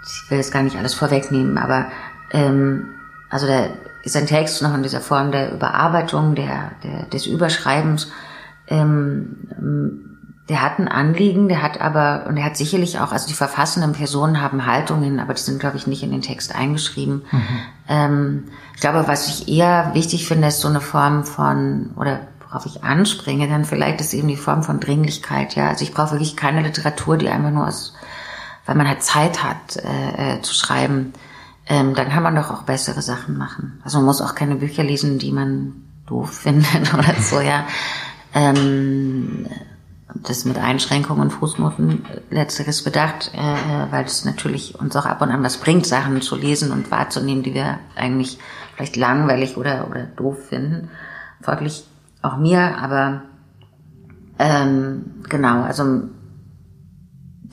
ich 0.02 0.30
will 0.30 0.38
jetzt 0.38 0.52
gar 0.52 0.62
nicht 0.62 0.78
alles 0.78 0.94
vorwegnehmen, 0.94 1.58
aber 1.58 1.88
ähm, 2.34 2.90
also 3.30 3.46
da 3.46 3.68
ist 4.02 4.16
ein 4.16 4.26
Text 4.26 4.60
noch 4.62 4.74
in 4.74 4.82
dieser 4.82 5.00
Form 5.00 5.32
der 5.32 5.52
Überarbeitung, 5.52 6.34
der, 6.34 6.72
der 6.82 7.04
des 7.04 7.26
Überschreibens. 7.26 8.10
Ähm, 8.68 10.10
der 10.48 10.60
hat 10.60 10.78
ein 10.78 10.88
Anliegen, 10.88 11.48
der 11.48 11.62
hat 11.62 11.80
aber, 11.80 12.26
und 12.28 12.36
er 12.36 12.44
hat 12.44 12.56
sicherlich 12.58 12.98
auch, 13.00 13.12
also 13.12 13.26
die 13.26 13.34
verfassenden 13.34 13.92
Personen 13.92 14.42
haben 14.42 14.66
Haltungen, 14.66 15.18
aber 15.18 15.32
die 15.32 15.40
sind, 15.40 15.58
glaube 15.58 15.78
ich, 15.78 15.86
nicht 15.86 16.02
in 16.02 16.10
den 16.10 16.20
Text 16.20 16.54
eingeschrieben. 16.54 17.22
Mhm. 17.30 17.42
Ähm, 17.88 18.44
ich 18.74 18.80
glaube, 18.80 19.08
was 19.08 19.26
ich 19.28 19.48
eher 19.48 19.92
wichtig 19.94 20.28
finde, 20.28 20.48
ist 20.48 20.60
so 20.60 20.68
eine 20.68 20.82
Form 20.82 21.24
von, 21.24 21.92
oder 21.96 22.20
worauf 22.46 22.66
ich 22.66 22.84
anspringe, 22.84 23.48
dann 23.48 23.64
vielleicht 23.64 24.02
ist 24.02 24.12
eben 24.12 24.28
die 24.28 24.36
Form 24.36 24.62
von 24.62 24.80
Dringlichkeit, 24.80 25.54
ja. 25.54 25.68
Also 25.68 25.82
ich 25.82 25.94
brauche 25.94 26.12
wirklich 26.12 26.36
keine 26.36 26.60
Literatur, 26.60 27.16
die 27.16 27.30
einfach 27.30 27.50
nur 27.50 27.66
aus, 27.66 27.94
weil 28.66 28.74
man 28.74 28.86
halt 28.86 29.02
Zeit 29.02 29.42
hat, 29.42 29.76
äh, 29.76 30.36
äh, 30.36 30.42
zu 30.42 30.52
schreiben, 30.52 31.14
ähm, 31.66 31.94
dann 31.94 32.10
kann 32.10 32.22
man 32.22 32.36
doch 32.36 32.50
auch 32.50 32.62
bessere 32.62 33.02
Sachen 33.02 33.38
machen. 33.38 33.80
Also 33.84 33.98
man 33.98 34.06
muss 34.06 34.20
auch 34.20 34.34
keine 34.34 34.56
Bücher 34.56 34.84
lesen, 34.84 35.18
die 35.18 35.32
man 35.32 35.84
doof 36.06 36.30
findet 36.42 36.92
oder 36.92 37.14
so, 37.20 37.40
ja. 37.40 37.66
Ähm, 38.34 39.46
das 40.14 40.44
mit 40.44 40.58
Einschränkungen 40.58 41.22
und 41.22 41.30
Fußnoten 41.30 42.04
letzteres 42.30 42.84
bedacht, 42.84 43.32
äh, 43.34 43.92
weil 43.92 44.04
es 44.04 44.24
natürlich 44.24 44.78
uns 44.78 44.94
auch 44.96 45.06
ab 45.06 45.20
und 45.22 45.30
an 45.30 45.42
was 45.42 45.56
bringt, 45.56 45.86
Sachen 45.86 46.22
zu 46.22 46.36
lesen 46.36 46.70
und 46.70 46.90
wahrzunehmen, 46.90 47.42
die 47.42 47.54
wir 47.54 47.78
eigentlich 47.96 48.38
vielleicht 48.76 48.96
langweilig 48.96 49.56
oder, 49.56 49.88
oder 49.90 50.04
doof 50.04 50.38
finden. 50.48 50.90
Folglich 51.40 51.84
auch 52.22 52.36
mir, 52.36 52.78
aber 52.78 53.22
ähm, 54.38 55.22
genau, 55.28 55.62
also 55.62 56.04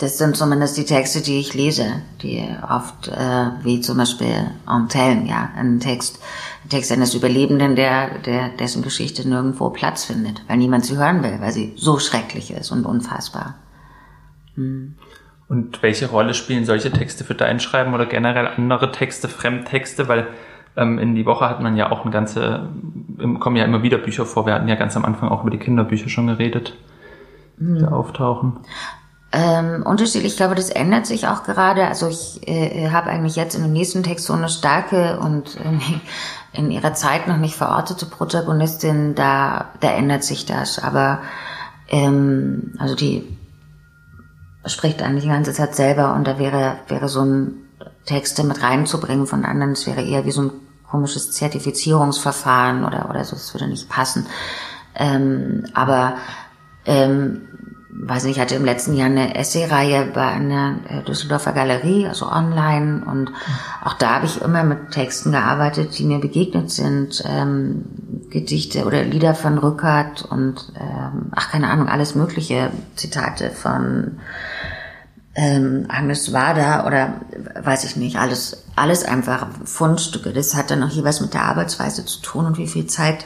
das 0.01 0.17
sind 0.17 0.35
zumindest 0.35 0.77
die 0.77 0.85
Texte, 0.85 1.21
die 1.21 1.39
ich 1.39 1.53
lese, 1.53 2.01
die 2.23 2.43
oft, 2.67 3.07
äh, 3.07 3.51
wie 3.61 3.81
zum 3.81 3.97
Beispiel 3.97 4.49
Antellen, 4.65 5.27
ja, 5.27 5.51
ein 5.55 5.79
Text, 5.79 6.19
ein 6.65 6.69
Text 6.69 6.91
eines 6.91 7.13
Überlebenden, 7.13 7.75
der, 7.75 8.17
der, 8.19 8.49
dessen 8.49 8.81
Geschichte 8.81 9.27
nirgendwo 9.27 9.69
Platz 9.69 10.05
findet, 10.05 10.41
weil 10.47 10.57
niemand 10.57 10.85
sie 10.85 10.97
hören 10.97 11.21
will, 11.21 11.37
weil 11.39 11.51
sie 11.51 11.73
so 11.75 11.99
schrecklich 11.99 12.49
ist 12.51 12.71
und 12.71 12.85
unfassbar. 12.85 13.55
Hm. 14.55 14.95
Und 15.47 15.83
welche 15.83 16.09
Rolle 16.09 16.33
spielen 16.33 16.65
solche 16.65 16.91
Texte 16.91 17.23
für 17.23 17.35
dein 17.35 17.59
Schreiben 17.59 17.93
oder 17.93 18.07
generell 18.07 18.47
andere 18.47 18.91
Texte, 18.91 19.27
Fremdtexte? 19.27 20.07
Weil 20.07 20.27
ähm, 20.77 20.97
in 20.97 21.13
die 21.13 21.27
Woche 21.27 21.47
hat 21.47 21.61
man 21.61 21.75
ja 21.77 21.91
auch 21.91 22.03
eine 22.03 22.11
ganze, 22.11 22.69
kommen 23.39 23.55
ja 23.55 23.65
immer 23.65 23.83
wieder 23.83 23.99
Bücher 23.99 24.25
vor. 24.25 24.47
Wir 24.47 24.55
hatten 24.55 24.67
ja 24.67 24.75
ganz 24.75 24.97
am 24.97 25.05
Anfang 25.05 25.29
auch 25.29 25.41
über 25.41 25.51
die 25.51 25.59
Kinderbücher 25.59 26.09
schon 26.09 26.25
geredet, 26.25 26.75
die 27.57 27.81
hm. 27.81 27.87
auftauchen. 27.89 28.61
Ähm, 29.33 29.83
unterschiedlich, 29.83 30.33
ich 30.33 30.37
glaube, 30.37 30.55
das 30.55 30.69
ändert 30.69 31.05
sich 31.05 31.27
auch 31.27 31.43
gerade. 31.43 31.87
Also 31.87 32.09
ich 32.09 32.45
äh, 32.47 32.89
habe 32.89 33.09
eigentlich 33.09 33.37
jetzt 33.37 33.55
in 33.55 33.63
dem 33.63 33.71
nächsten 33.71 34.03
Text 34.03 34.25
so 34.25 34.33
eine 34.33 34.49
starke 34.49 35.19
und 35.19 35.55
äh, 35.55 36.57
in 36.57 36.69
ihrer 36.69 36.93
Zeit 36.93 37.27
noch 37.27 37.37
nicht 37.37 37.55
verortete 37.55 38.05
Protagonistin, 38.05 39.15
da, 39.15 39.69
da 39.79 39.91
ändert 39.91 40.23
sich 40.23 40.45
das. 40.45 40.79
Aber 40.79 41.19
ähm, 41.87 42.73
also 42.77 42.95
die 42.95 43.37
spricht 44.65 45.01
eigentlich 45.01 45.23
die 45.23 45.29
ganze 45.29 45.53
Zeit 45.53 45.75
selber 45.75 46.13
und 46.13 46.27
da 46.27 46.37
wäre, 46.37 46.77
wäre 46.87 47.07
so 47.07 47.21
ein 47.21 47.53
Texte 48.05 48.43
mit 48.43 48.61
reinzubringen 48.61 49.27
von 49.27 49.45
anderen, 49.45 49.73
das 49.73 49.87
wäre 49.87 50.03
eher 50.03 50.25
wie 50.25 50.31
so 50.31 50.43
ein 50.43 50.51
komisches 50.89 51.31
Zertifizierungsverfahren 51.31 52.83
oder, 52.83 53.09
oder 53.09 53.23
so, 53.23 53.35
das 53.35 53.53
würde 53.53 53.67
nicht 53.67 53.89
passen. 53.89 54.27
Ähm, 54.95 55.65
aber 55.73 56.15
ähm, 56.85 57.41
weiß 57.93 58.23
nicht, 58.23 58.37
ich 58.37 58.41
hatte 58.41 58.55
im 58.55 58.65
letzten 58.65 58.93
Jahr 58.93 59.07
eine 59.07 59.35
Essay-Reihe 59.35 60.05
bei 60.13 60.25
einer 60.25 60.77
äh, 60.89 61.03
Düsseldorfer 61.03 61.51
Galerie, 61.53 62.07
also 62.07 62.27
online. 62.27 63.03
Und 63.05 63.31
auch 63.83 63.93
da 63.93 64.15
habe 64.15 64.25
ich 64.25 64.41
immer 64.41 64.63
mit 64.63 64.91
Texten 64.91 65.31
gearbeitet, 65.31 65.97
die 65.97 66.05
mir 66.05 66.19
begegnet 66.19 66.71
sind. 66.71 67.23
Ähm, 67.25 67.85
Gedichte 68.29 68.85
oder 68.85 69.03
Lieder 69.03 69.35
von 69.35 69.57
Rückert 69.57 70.23
und, 70.23 70.71
ähm, 70.79 71.31
ach, 71.35 71.51
keine 71.51 71.69
Ahnung, 71.69 71.89
alles 71.89 72.15
mögliche 72.15 72.71
Zitate 72.95 73.51
von 73.51 74.19
ähm, 75.35 75.85
Agnes 75.89 76.33
Wader 76.33 76.85
oder 76.87 77.21
weiß 77.61 77.83
ich 77.83 77.95
nicht, 77.95 78.17
alles, 78.17 78.65
alles 78.75 79.03
einfach 79.03 79.47
Fundstücke. 79.65 80.33
Das 80.33 80.55
hat 80.55 80.71
dann 80.71 80.83
auch 80.83 80.89
jeweils 80.89 81.21
mit 81.21 81.33
der 81.33 81.43
Arbeitsweise 81.43 82.05
zu 82.05 82.21
tun 82.21 82.45
und 82.45 82.57
wie 82.57 82.67
viel 82.67 82.87
Zeit 82.87 83.25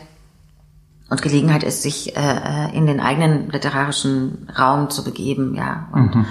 und 1.09 1.21
Gelegenheit 1.21 1.63
ist, 1.63 1.83
sich 1.83 2.15
äh, 2.15 2.75
in 2.75 2.87
den 2.87 2.99
eigenen 2.99 3.49
literarischen 3.51 4.49
Raum 4.57 4.89
zu 4.89 5.03
begeben, 5.03 5.55
ja. 5.55 5.87
Und, 5.91 6.15
mhm. 6.15 6.25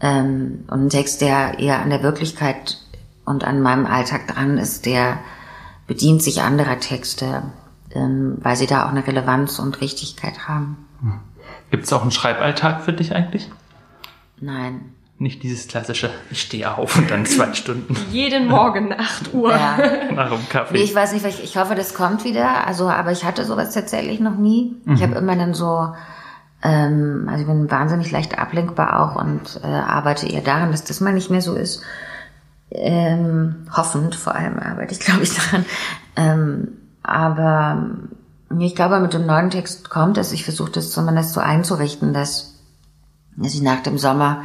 ähm, 0.00 0.64
und 0.68 0.86
ein 0.86 0.90
Text, 0.90 1.20
der 1.20 1.58
eher 1.58 1.80
an 1.80 1.90
der 1.90 2.02
Wirklichkeit 2.02 2.78
und 3.24 3.44
an 3.44 3.60
meinem 3.60 3.86
Alltag 3.86 4.28
dran 4.28 4.56
ist, 4.58 4.86
der 4.86 5.18
bedient 5.86 6.22
sich 6.22 6.42
anderer 6.42 6.78
Texte, 6.78 7.42
ähm, 7.90 8.36
weil 8.40 8.56
sie 8.56 8.66
da 8.66 8.86
auch 8.86 8.90
eine 8.90 9.06
Relevanz 9.06 9.58
und 9.58 9.80
Richtigkeit 9.80 10.46
haben. 10.46 10.76
Mhm. 11.00 11.20
Gibt 11.70 11.84
es 11.84 11.92
auch 11.92 12.02
einen 12.02 12.10
Schreiballtag 12.12 12.82
für 12.82 12.92
dich 12.92 13.14
eigentlich? 13.14 13.50
Nein. 14.40 14.92
Nicht 15.20 15.42
dieses 15.42 15.66
klassische, 15.66 16.10
ich 16.30 16.42
stehe 16.42 16.76
auf 16.76 16.96
und 16.96 17.10
dann 17.10 17.26
zwei 17.26 17.52
Stunden. 17.52 17.96
Jeden 18.12 18.46
Morgen 18.46 18.92
8 18.92 19.34
Uhr. 19.34 19.50
Ja. 19.50 19.76
Nach 20.14 20.30
dem 20.30 20.48
Kaffee. 20.48 20.78
Ich 20.78 20.94
weiß 20.94 21.12
nicht, 21.12 21.26
ich 21.26 21.56
hoffe, 21.56 21.74
das 21.74 21.94
kommt 21.94 22.24
wieder. 22.24 22.68
Also, 22.68 22.88
aber 22.88 23.10
ich 23.10 23.24
hatte 23.24 23.44
sowas 23.44 23.74
tatsächlich 23.74 24.20
noch 24.20 24.36
nie. 24.36 24.76
Mhm. 24.84 24.94
Ich 24.94 25.02
habe 25.02 25.16
immer 25.16 25.34
dann 25.34 25.54
so, 25.54 25.92
ähm, 26.62 27.26
also 27.28 27.40
ich 27.40 27.48
bin 27.48 27.68
wahnsinnig 27.68 28.12
leicht 28.12 28.38
ablenkbar 28.38 29.00
auch 29.00 29.20
und 29.20 29.60
äh, 29.64 29.66
arbeite 29.66 30.28
eher 30.28 30.40
daran, 30.40 30.70
dass 30.70 30.84
das 30.84 31.00
mal 31.00 31.12
nicht 31.12 31.30
mehr 31.30 31.42
so 31.42 31.54
ist. 31.56 31.82
Ähm, 32.70 33.66
hoffend 33.76 34.14
vor 34.14 34.36
allem 34.36 34.60
arbeite 34.60 34.92
ich, 34.92 35.00
glaube 35.00 35.24
ich, 35.24 35.34
daran. 35.50 35.64
Ähm, 36.14 36.68
aber 37.02 37.88
ich 38.60 38.76
glaube, 38.76 39.00
mit 39.00 39.14
dem 39.14 39.26
neuen 39.26 39.50
Text 39.50 39.90
kommt 39.90 40.16
es. 40.16 40.30
Ich 40.30 40.44
versuche 40.44 40.70
das 40.70 40.92
zumindest 40.92 41.32
so 41.32 41.40
einzurichten, 41.40 42.12
dass, 42.12 42.54
dass 43.36 43.54
ich 43.54 43.62
nach 43.62 43.82
dem 43.82 43.98
Sommer 43.98 44.42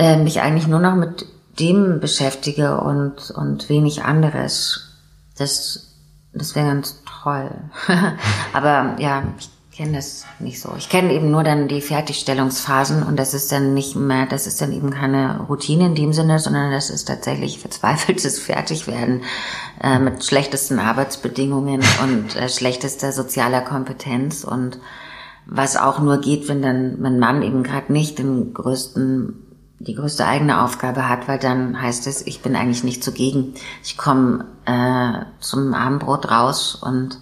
äh, 0.00 0.16
mich 0.16 0.40
eigentlich 0.40 0.66
nur 0.66 0.80
noch 0.80 0.96
mit 0.96 1.26
dem 1.58 2.00
beschäftige 2.00 2.80
und, 2.80 3.30
und 3.30 3.68
wenig 3.68 4.02
anderes. 4.02 4.96
Das, 5.36 5.94
das 6.32 6.54
wäre 6.54 6.68
ganz 6.68 7.02
toll. 7.22 7.50
Aber 8.54 8.96
ja, 8.98 9.22
ich 9.38 9.50
kenne 9.76 9.98
das 9.98 10.24
nicht 10.38 10.58
so. 10.58 10.72
Ich 10.78 10.88
kenne 10.88 11.12
eben 11.12 11.30
nur 11.30 11.44
dann 11.44 11.68
die 11.68 11.82
Fertigstellungsphasen 11.82 13.02
und 13.02 13.18
das 13.18 13.34
ist 13.34 13.52
dann 13.52 13.74
nicht 13.74 13.94
mehr, 13.94 14.24
das 14.24 14.46
ist 14.46 14.62
dann 14.62 14.72
eben 14.72 14.90
keine 14.90 15.40
Routine 15.40 15.84
in 15.84 15.94
dem 15.94 16.14
Sinne, 16.14 16.38
sondern 16.38 16.70
das 16.70 16.88
ist 16.88 17.04
tatsächlich 17.04 17.58
verzweifeltes 17.58 18.38
Fertigwerden 18.42 19.20
äh, 19.82 19.98
mit 19.98 20.24
schlechtesten 20.24 20.78
Arbeitsbedingungen 20.78 21.82
und 22.02 22.36
äh, 22.36 22.48
schlechtester 22.48 23.12
sozialer 23.12 23.60
Kompetenz 23.60 24.44
und 24.44 24.78
was 25.44 25.76
auch 25.76 25.98
nur 25.98 26.22
geht, 26.22 26.48
wenn 26.48 26.62
dann 26.62 27.02
mein 27.02 27.18
Mann 27.18 27.42
eben 27.42 27.64
gerade 27.64 27.92
nicht 27.92 28.18
den 28.18 28.54
größten 28.54 29.49
die 29.80 29.94
größte 29.94 30.26
eigene 30.26 30.62
Aufgabe 30.62 31.08
hat, 31.08 31.26
weil 31.26 31.38
dann 31.38 31.80
heißt 31.80 32.06
es, 32.06 32.26
ich 32.26 32.42
bin 32.42 32.54
eigentlich 32.54 32.84
nicht 32.84 33.02
zugegen. 33.02 33.54
Ich 33.82 33.96
komme 33.96 34.44
äh, 34.66 35.24
zum 35.40 35.72
Abendbrot 35.72 36.30
raus 36.30 36.74
und 36.74 37.18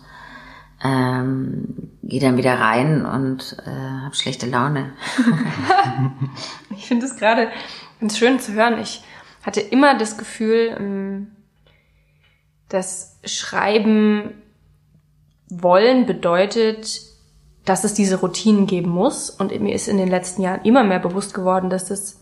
ähm, 0.83 1.93
gehe 2.03 2.21
dann 2.21 2.37
wieder 2.37 2.59
rein 2.59 3.07
und 3.07 3.57
äh, 3.65 3.71
habe 3.71 4.15
schlechte 4.17 4.47
Laune. 4.47 4.93
ich 6.77 6.87
finde 6.87 7.07
es 7.07 7.17
gerade 7.17 7.49
ganz 8.01 8.19
schön 8.19 8.41
zu 8.41 8.53
hören. 8.55 8.81
Ich 8.81 9.05
hatte 9.45 9.61
immer 9.61 9.97
das 9.97 10.19
Gefühl, 10.19 10.77
ähm, 10.79 11.29
dass 12.69 13.21
Schreiben 13.25 14.35
wollen 15.49 16.07
bedeutet, 16.07 17.03
dass 17.65 17.85
es 17.85 17.95
diese 17.95 18.17
Routinen 18.17 18.67
geben 18.67 18.91
muss. 18.91 19.31
Und 19.31 19.57
mir 19.61 19.75
ist 19.77 19.87
in 19.87 19.97
den 19.97 20.09
letzten 20.09 20.43
Jahren 20.43 20.65
immer 20.65 20.83
mehr 20.83 20.99
bewusst 20.99 21.35
geworden, 21.35 21.71
dass 21.71 21.85
das 21.85 22.18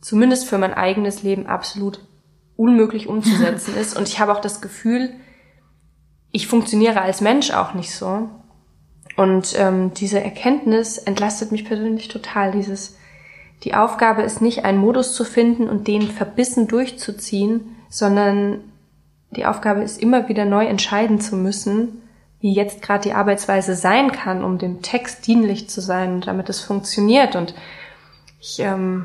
zumindest 0.00 0.48
für 0.48 0.58
mein 0.58 0.74
eigenes 0.74 1.22
Leben 1.22 1.46
absolut 1.46 2.00
unmöglich 2.56 3.08
umzusetzen 3.08 3.76
ist. 3.80 3.96
Und 3.96 4.08
ich 4.08 4.20
habe 4.20 4.32
auch 4.32 4.40
das 4.40 4.60
Gefühl, 4.60 5.10
ich 6.32 6.46
funktioniere 6.46 7.00
als 7.00 7.20
Mensch 7.20 7.50
auch 7.50 7.74
nicht 7.74 7.94
so. 7.94 8.28
Und 9.16 9.54
ähm, 9.58 9.92
diese 9.94 10.22
Erkenntnis 10.22 10.98
entlastet 10.98 11.52
mich 11.52 11.64
persönlich 11.64 12.08
total. 12.08 12.52
Dieses, 12.52 12.96
die 13.64 13.74
Aufgabe 13.74 14.22
ist 14.22 14.40
nicht, 14.40 14.64
einen 14.64 14.78
Modus 14.78 15.14
zu 15.14 15.24
finden 15.24 15.68
und 15.68 15.88
den 15.88 16.02
verbissen 16.02 16.68
durchzuziehen, 16.68 17.76
sondern 17.88 18.60
die 19.30 19.46
Aufgabe 19.46 19.82
ist 19.82 20.00
immer 20.00 20.28
wieder 20.28 20.44
neu 20.44 20.64
entscheiden 20.66 21.20
zu 21.20 21.36
müssen, 21.36 22.02
wie 22.40 22.54
jetzt 22.54 22.82
gerade 22.82 23.02
die 23.02 23.12
Arbeitsweise 23.12 23.74
sein 23.74 24.12
kann, 24.12 24.42
um 24.42 24.58
dem 24.58 24.80
Text 24.80 25.26
dienlich 25.26 25.68
zu 25.68 25.80
sein, 25.80 26.20
damit 26.20 26.48
es 26.48 26.60
funktioniert. 26.60 27.36
Und 27.36 27.54
ich 28.40 28.60
ähm, 28.60 29.04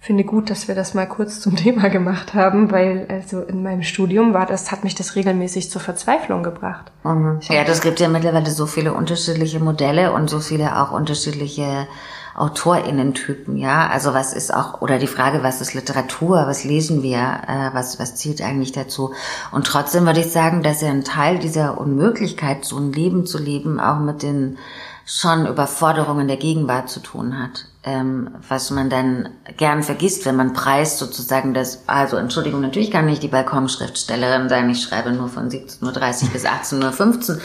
finde 0.00 0.24
gut, 0.24 0.48
dass 0.48 0.68
wir 0.68 0.74
das 0.74 0.94
mal 0.94 1.06
kurz 1.06 1.40
zum 1.40 1.56
Thema 1.56 1.88
gemacht 1.88 2.34
haben, 2.34 2.70
weil 2.70 3.06
also 3.08 3.40
in 3.40 3.62
meinem 3.62 3.82
Studium 3.82 4.34
war 4.34 4.46
das, 4.46 4.70
hat 4.70 4.84
mich 4.84 4.94
das 4.94 5.16
regelmäßig 5.16 5.70
zur 5.70 5.80
Verzweiflung 5.80 6.42
gebracht. 6.42 6.92
Mhm. 7.04 7.40
Ja, 7.48 7.64
das 7.64 7.80
gibt 7.80 8.00
ja 8.00 8.08
mittlerweile 8.08 8.50
so 8.50 8.66
viele 8.66 8.94
unterschiedliche 8.94 9.60
Modelle 9.60 10.12
und 10.12 10.30
so 10.30 10.40
viele 10.40 10.80
auch 10.80 10.92
unterschiedliche 10.92 11.88
AutorInnen-Typen, 12.36 13.56
ja. 13.56 13.88
Also 13.88 14.14
was 14.14 14.32
ist 14.32 14.54
auch, 14.54 14.80
oder 14.80 14.98
die 14.98 15.08
Frage, 15.08 15.42
was 15.42 15.60
ist 15.60 15.74
Literatur, 15.74 16.44
was 16.46 16.62
lesen 16.62 17.02
wir, 17.02 17.18
äh, 17.18 17.74
was, 17.74 17.98
was 17.98 18.14
zielt 18.14 18.40
eigentlich 18.42 18.70
dazu? 18.70 19.12
Und 19.50 19.66
trotzdem 19.66 20.06
würde 20.06 20.20
ich 20.20 20.30
sagen, 20.30 20.62
dass 20.62 20.80
ja 20.80 20.90
ein 20.90 21.02
Teil 21.02 21.40
dieser 21.40 21.78
Unmöglichkeit, 21.78 22.64
so 22.64 22.78
ein 22.78 22.92
Leben 22.92 23.26
zu 23.26 23.38
leben, 23.38 23.80
auch 23.80 23.98
mit 23.98 24.22
den 24.22 24.58
schon 25.04 25.46
Überforderungen 25.46 26.28
der 26.28 26.36
Gegenwart 26.36 26.88
zu 26.88 27.00
tun 27.00 27.42
hat 27.42 27.64
ähm, 27.88 28.30
was 28.46 28.70
man 28.70 28.90
dann 28.90 29.30
gern 29.56 29.82
vergisst, 29.82 30.26
wenn 30.26 30.36
man 30.36 30.52
preist 30.52 30.98
sozusagen 30.98 31.54
das, 31.54 31.84
also 31.86 32.18
Entschuldigung, 32.18 32.60
natürlich 32.60 32.90
kann 32.90 33.08
ich 33.08 33.18
die 33.18 33.28
Balkonschriftstellerin 33.28 34.50
sein, 34.50 34.68
ich 34.68 34.82
schreibe 34.82 35.12
nur 35.12 35.28
von 35.28 35.48
17.30 35.48 36.24
Uhr 36.24 36.30
bis 36.30 36.44
18.15 36.44 37.30
Uhr, 37.30 37.40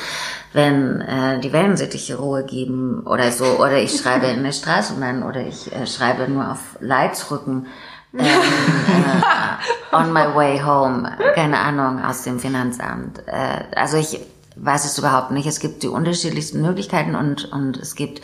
wenn 0.51 1.01
äh, 1.01 1.39
die 1.39 1.53
Wellensittiche 1.53 2.17
Ruhe 2.17 2.43
geben 2.43 3.03
oder 3.05 3.31
so, 3.31 3.45
oder 3.45 3.77
ich 3.77 3.97
schreibe 3.97 4.27
in 4.27 4.43
der 4.43 4.51
Straßenbahn 4.51 5.23
oder 5.23 5.47
ich 5.47 5.71
äh, 5.71 5.87
schreibe 5.87 6.29
nur 6.29 6.51
auf 6.51 6.77
Leitsrücken. 6.81 7.67
ähm, 8.13 8.25
äh, 8.25 9.95
on 9.95 10.11
my 10.11 10.35
way 10.35 10.59
home, 10.59 11.09
keine 11.35 11.57
Ahnung, 11.57 12.03
aus 12.03 12.23
dem 12.23 12.39
Finanzamt. 12.39 13.19
Äh, 13.27 13.75
also 13.75 13.97
ich 13.97 14.19
weiß 14.55 14.85
es 14.85 14.97
überhaupt 14.97 15.31
nicht. 15.31 15.47
Es 15.47 15.59
gibt 15.59 15.83
die 15.83 15.87
unterschiedlichsten 15.87 16.61
Möglichkeiten 16.61 17.15
und, 17.15 17.51
und 17.51 17.77
es 17.77 17.95
gibt 17.95 18.21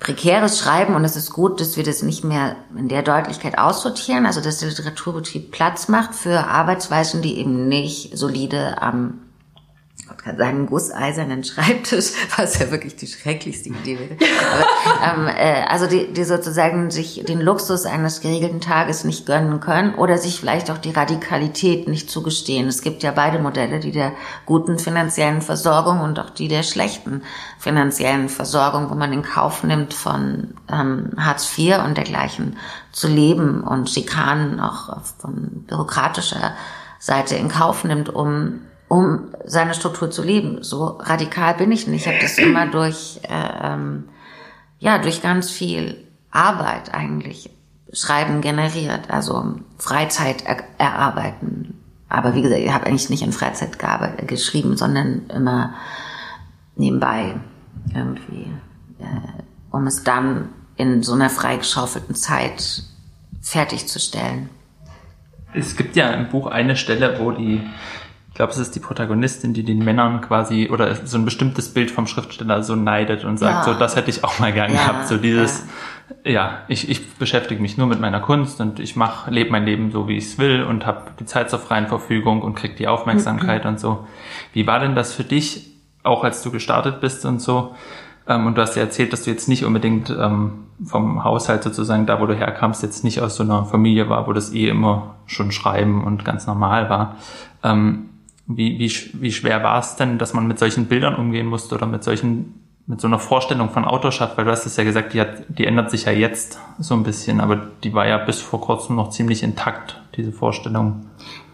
prekäres 0.00 0.58
Schreiben 0.58 0.94
und 0.94 1.04
es 1.04 1.14
ist 1.14 1.30
gut, 1.30 1.60
dass 1.60 1.76
wir 1.76 1.84
das 1.84 2.02
nicht 2.02 2.24
mehr 2.24 2.56
in 2.74 2.88
der 2.88 3.02
Deutlichkeit 3.02 3.58
aussortieren, 3.58 4.26
also 4.26 4.40
dass 4.40 4.58
der 4.58 4.70
Literaturbetrieb 4.70 5.52
Platz 5.52 5.88
macht 5.88 6.14
für 6.14 6.46
Arbeitsweisen, 6.46 7.22
die 7.22 7.38
eben 7.38 7.68
nicht 7.68 8.16
solide 8.16 8.80
am 8.82 9.20
ich 10.00 10.24
kann 10.24 10.36
sagen, 10.36 10.66
gusseisernen 10.66 11.44
Schreibtisch, 11.50 12.12
was 12.36 12.58
ja 12.58 12.70
wirklich 12.70 12.96
die 12.96 13.06
schrecklichste 13.06 13.70
Idee 13.70 13.98
wäre. 13.98 14.16
Ähm, 15.02 15.26
äh, 15.28 15.64
also 15.68 15.86
die, 15.86 16.12
die 16.12 16.24
sozusagen 16.24 16.90
sich 16.90 17.24
den 17.26 17.40
Luxus 17.40 17.86
eines 17.86 18.20
geregelten 18.20 18.60
Tages 18.60 19.04
nicht 19.04 19.26
gönnen 19.26 19.60
können 19.60 19.94
oder 19.94 20.18
sich 20.18 20.38
vielleicht 20.38 20.70
auch 20.70 20.78
die 20.78 20.90
Radikalität 20.90 21.88
nicht 21.88 22.10
zugestehen. 22.10 22.68
Es 22.68 22.82
gibt 22.82 23.02
ja 23.02 23.12
beide 23.12 23.38
Modelle, 23.38 23.80
die 23.80 23.92
der 23.92 24.12
guten 24.46 24.78
finanziellen 24.78 25.42
Versorgung 25.42 26.00
und 26.00 26.18
auch 26.18 26.30
die 26.30 26.48
der 26.48 26.62
schlechten 26.62 27.22
finanziellen 27.58 28.28
Versorgung, 28.28 28.90
wo 28.90 28.94
man 28.94 29.12
in 29.12 29.22
Kauf 29.22 29.64
nimmt, 29.64 29.94
von 29.94 30.54
ähm, 30.70 31.12
Hartz 31.16 31.56
IV 31.56 31.78
und 31.84 31.96
dergleichen 31.96 32.56
zu 32.92 33.08
leben 33.08 33.62
und 33.62 33.88
Schikanen 33.88 34.60
auch 34.60 35.02
von 35.18 35.64
bürokratischer 35.66 36.54
Seite 36.98 37.36
in 37.36 37.48
Kauf 37.48 37.84
nimmt, 37.84 38.10
um 38.10 38.60
um 38.90 39.28
seine 39.44 39.74
Struktur 39.74 40.10
zu 40.10 40.20
leben. 40.20 40.64
So 40.64 40.98
radikal 40.98 41.54
bin 41.54 41.70
ich 41.70 41.86
nicht. 41.86 42.06
Ich 42.06 42.08
habe 42.08 42.18
das 42.20 42.38
immer 42.38 42.66
durch, 42.66 43.20
äh, 43.22 43.72
ähm, 43.72 44.08
ja, 44.80 44.98
durch 44.98 45.22
ganz 45.22 45.48
viel 45.48 46.08
Arbeit 46.32 46.92
eigentlich 46.92 47.50
Schreiben 47.92 48.40
generiert, 48.40 49.08
also 49.08 49.60
Freizeit 49.78 50.44
er 50.44 50.64
erarbeiten. 50.78 51.78
Aber 52.08 52.34
wie 52.34 52.42
gesagt, 52.42 52.60
ich 52.60 52.72
habe 52.72 52.86
eigentlich 52.86 53.10
nicht 53.10 53.22
in 53.22 53.30
Freizeit 53.30 53.78
geschrieben, 54.26 54.76
sondern 54.76 55.26
immer 55.28 55.74
nebenbei 56.74 57.36
irgendwie, 57.94 58.50
äh, 58.98 59.42
um 59.70 59.86
es 59.86 60.02
dann 60.02 60.48
in 60.74 61.04
so 61.04 61.12
einer 61.12 61.30
freigeschaufelten 61.30 62.16
Zeit 62.16 62.82
fertigzustellen. 63.40 64.50
Es 65.54 65.76
gibt 65.76 65.94
ja 65.94 66.10
im 66.10 66.28
Buch 66.28 66.46
eine 66.46 66.74
Stelle, 66.74 67.20
wo 67.20 67.30
die 67.30 67.62
glaube, 68.40 68.54
es 68.54 68.58
ist 68.58 68.74
die 68.74 68.80
Protagonistin, 68.80 69.52
die 69.52 69.64
den 69.64 69.80
Männern 69.80 70.22
quasi 70.22 70.70
oder 70.72 70.94
so 71.04 71.18
ein 71.18 71.26
bestimmtes 71.26 71.74
Bild 71.74 71.90
vom 71.90 72.06
Schriftsteller 72.06 72.62
so 72.62 72.74
neidet 72.74 73.22
und 73.22 73.36
sagt, 73.36 73.66
ja. 73.66 73.74
so 73.74 73.78
das 73.78 73.96
hätte 73.96 74.08
ich 74.08 74.24
auch 74.24 74.38
mal 74.38 74.50
gern 74.50 74.72
ja, 74.72 74.78
gehabt. 74.78 75.08
So 75.08 75.18
dieses, 75.18 75.66
ja, 76.24 76.30
ja 76.30 76.58
ich, 76.66 76.88
ich 76.88 77.16
beschäftige 77.16 77.60
mich 77.60 77.76
nur 77.76 77.86
mit 77.86 78.00
meiner 78.00 78.20
Kunst 78.20 78.58
und 78.62 78.80
ich 78.80 78.96
mach, 78.96 79.28
lebe 79.28 79.50
mein 79.50 79.66
Leben 79.66 79.90
so, 79.90 80.08
wie 80.08 80.16
ich 80.16 80.24
es 80.24 80.38
will 80.38 80.62
und 80.62 80.86
habe 80.86 81.10
die 81.20 81.26
Zeit 81.26 81.50
zur 81.50 81.58
freien 81.58 81.86
Verfügung 81.86 82.40
und 82.40 82.54
krieg 82.54 82.76
die 82.76 82.88
Aufmerksamkeit 82.88 83.64
mhm. 83.64 83.72
und 83.72 83.80
so. 83.80 84.06
Wie 84.54 84.66
war 84.66 84.80
denn 84.80 84.94
das 84.94 85.12
für 85.12 85.24
dich, 85.24 85.72
auch 86.02 86.24
als 86.24 86.42
du 86.42 86.50
gestartet 86.50 87.02
bist 87.02 87.26
und 87.26 87.42
so? 87.42 87.74
Ähm, 88.26 88.46
und 88.46 88.56
du 88.56 88.62
hast 88.62 88.74
ja 88.74 88.82
erzählt, 88.84 89.12
dass 89.12 89.24
du 89.24 89.30
jetzt 89.30 89.50
nicht 89.50 89.66
unbedingt 89.66 90.08
ähm, 90.08 90.64
vom 90.82 91.24
Haushalt 91.24 91.62
sozusagen, 91.62 92.06
da 92.06 92.22
wo 92.22 92.26
du 92.26 92.34
herkamst, 92.34 92.82
jetzt 92.82 93.04
nicht 93.04 93.20
aus 93.20 93.36
so 93.36 93.42
einer 93.42 93.66
Familie 93.66 94.08
war, 94.08 94.26
wo 94.26 94.32
das 94.32 94.54
eh 94.54 94.70
immer 94.70 95.16
schon 95.26 95.52
schreiben 95.52 96.02
und 96.04 96.24
ganz 96.24 96.46
normal 96.46 96.88
war. 96.88 97.16
Wie, 98.56 98.80
wie, 98.80 98.92
wie 99.20 99.32
schwer 99.32 99.62
war 99.62 99.78
es 99.78 99.94
denn, 99.94 100.18
dass 100.18 100.34
man 100.34 100.48
mit 100.48 100.58
solchen 100.58 100.86
Bildern 100.86 101.14
umgehen 101.14 101.46
musste 101.46 101.76
oder 101.76 101.86
mit 101.86 102.02
solchen, 102.02 102.66
mit 102.86 103.00
so 103.00 103.06
einer 103.06 103.20
Vorstellung 103.20 103.70
von 103.70 103.84
Autorschaft? 103.84 104.36
Weil 104.36 104.44
du 104.44 104.50
hast 104.50 104.66
es 104.66 104.76
ja 104.76 104.82
gesagt, 104.82 105.14
die, 105.14 105.20
hat, 105.20 105.44
die 105.48 105.66
ändert 105.66 105.90
sich 105.90 106.06
ja 106.06 106.12
jetzt 106.12 106.58
so 106.80 106.94
ein 106.94 107.04
bisschen, 107.04 107.40
aber 107.40 107.68
die 107.84 107.94
war 107.94 108.08
ja 108.08 108.18
bis 108.18 108.40
vor 108.40 108.60
kurzem 108.60 108.96
noch 108.96 109.10
ziemlich 109.10 109.44
intakt, 109.44 110.00
diese 110.16 110.32
Vorstellung. 110.32 111.06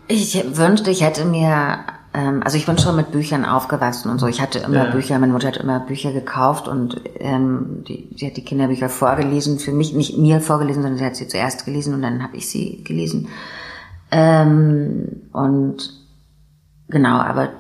Ich 0.09 0.43
wünschte, 0.57 0.91
ich 0.91 1.03
hätte 1.03 1.27
mir, 1.27 1.81
ähm, 2.15 2.43
also 2.43 2.57
ich 2.57 2.65
bin 2.65 2.79
schon 2.79 2.97
mit 2.97 3.13
Büchern 3.13 3.45
aufgewachsen 3.45 4.11
und 4.11 4.19
so. 4.19 4.27
Ich 4.27 4.41
hatte 4.41 4.61
immer 4.61 4.87
ja. 4.87 4.91
Bücher, 4.91 5.19
meine 5.19 5.35
Mutter 5.35 5.49
hat 5.49 5.59
immer 5.59 5.81
Bücher 5.81 6.13
gekauft 6.13 6.67
und 6.67 6.99
ähm, 7.19 7.85
die, 7.87 8.09
die 8.15 8.27
hat 8.27 8.39
die 8.39 8.45
Kinderbücher 8.45 8.89
vorgelesen, 8.89 9.59
für 9.59 9.73
mich, 9.73 9.93
nicht 9.93 10.17
mir 10.17 10.41
vorgelesen, 10.41 10.81
sondern 10.81 10.99
sie 10.99 11.05
hat 11.05 11.17
sie 11.17 11.29
zuerst 11.29 11.67
gelesen 11.67 11.93
und 11.93 12.01
dann 12.01 12.23
habe 12.23 12.39
ich 12.39 12.49
sie 12.49 12.83
gelesen. 12.85 13.29
Ähm, 14.11 15.23
und 15.35 16.06
Genau, 16.89 17.19
aber 17.19 17.51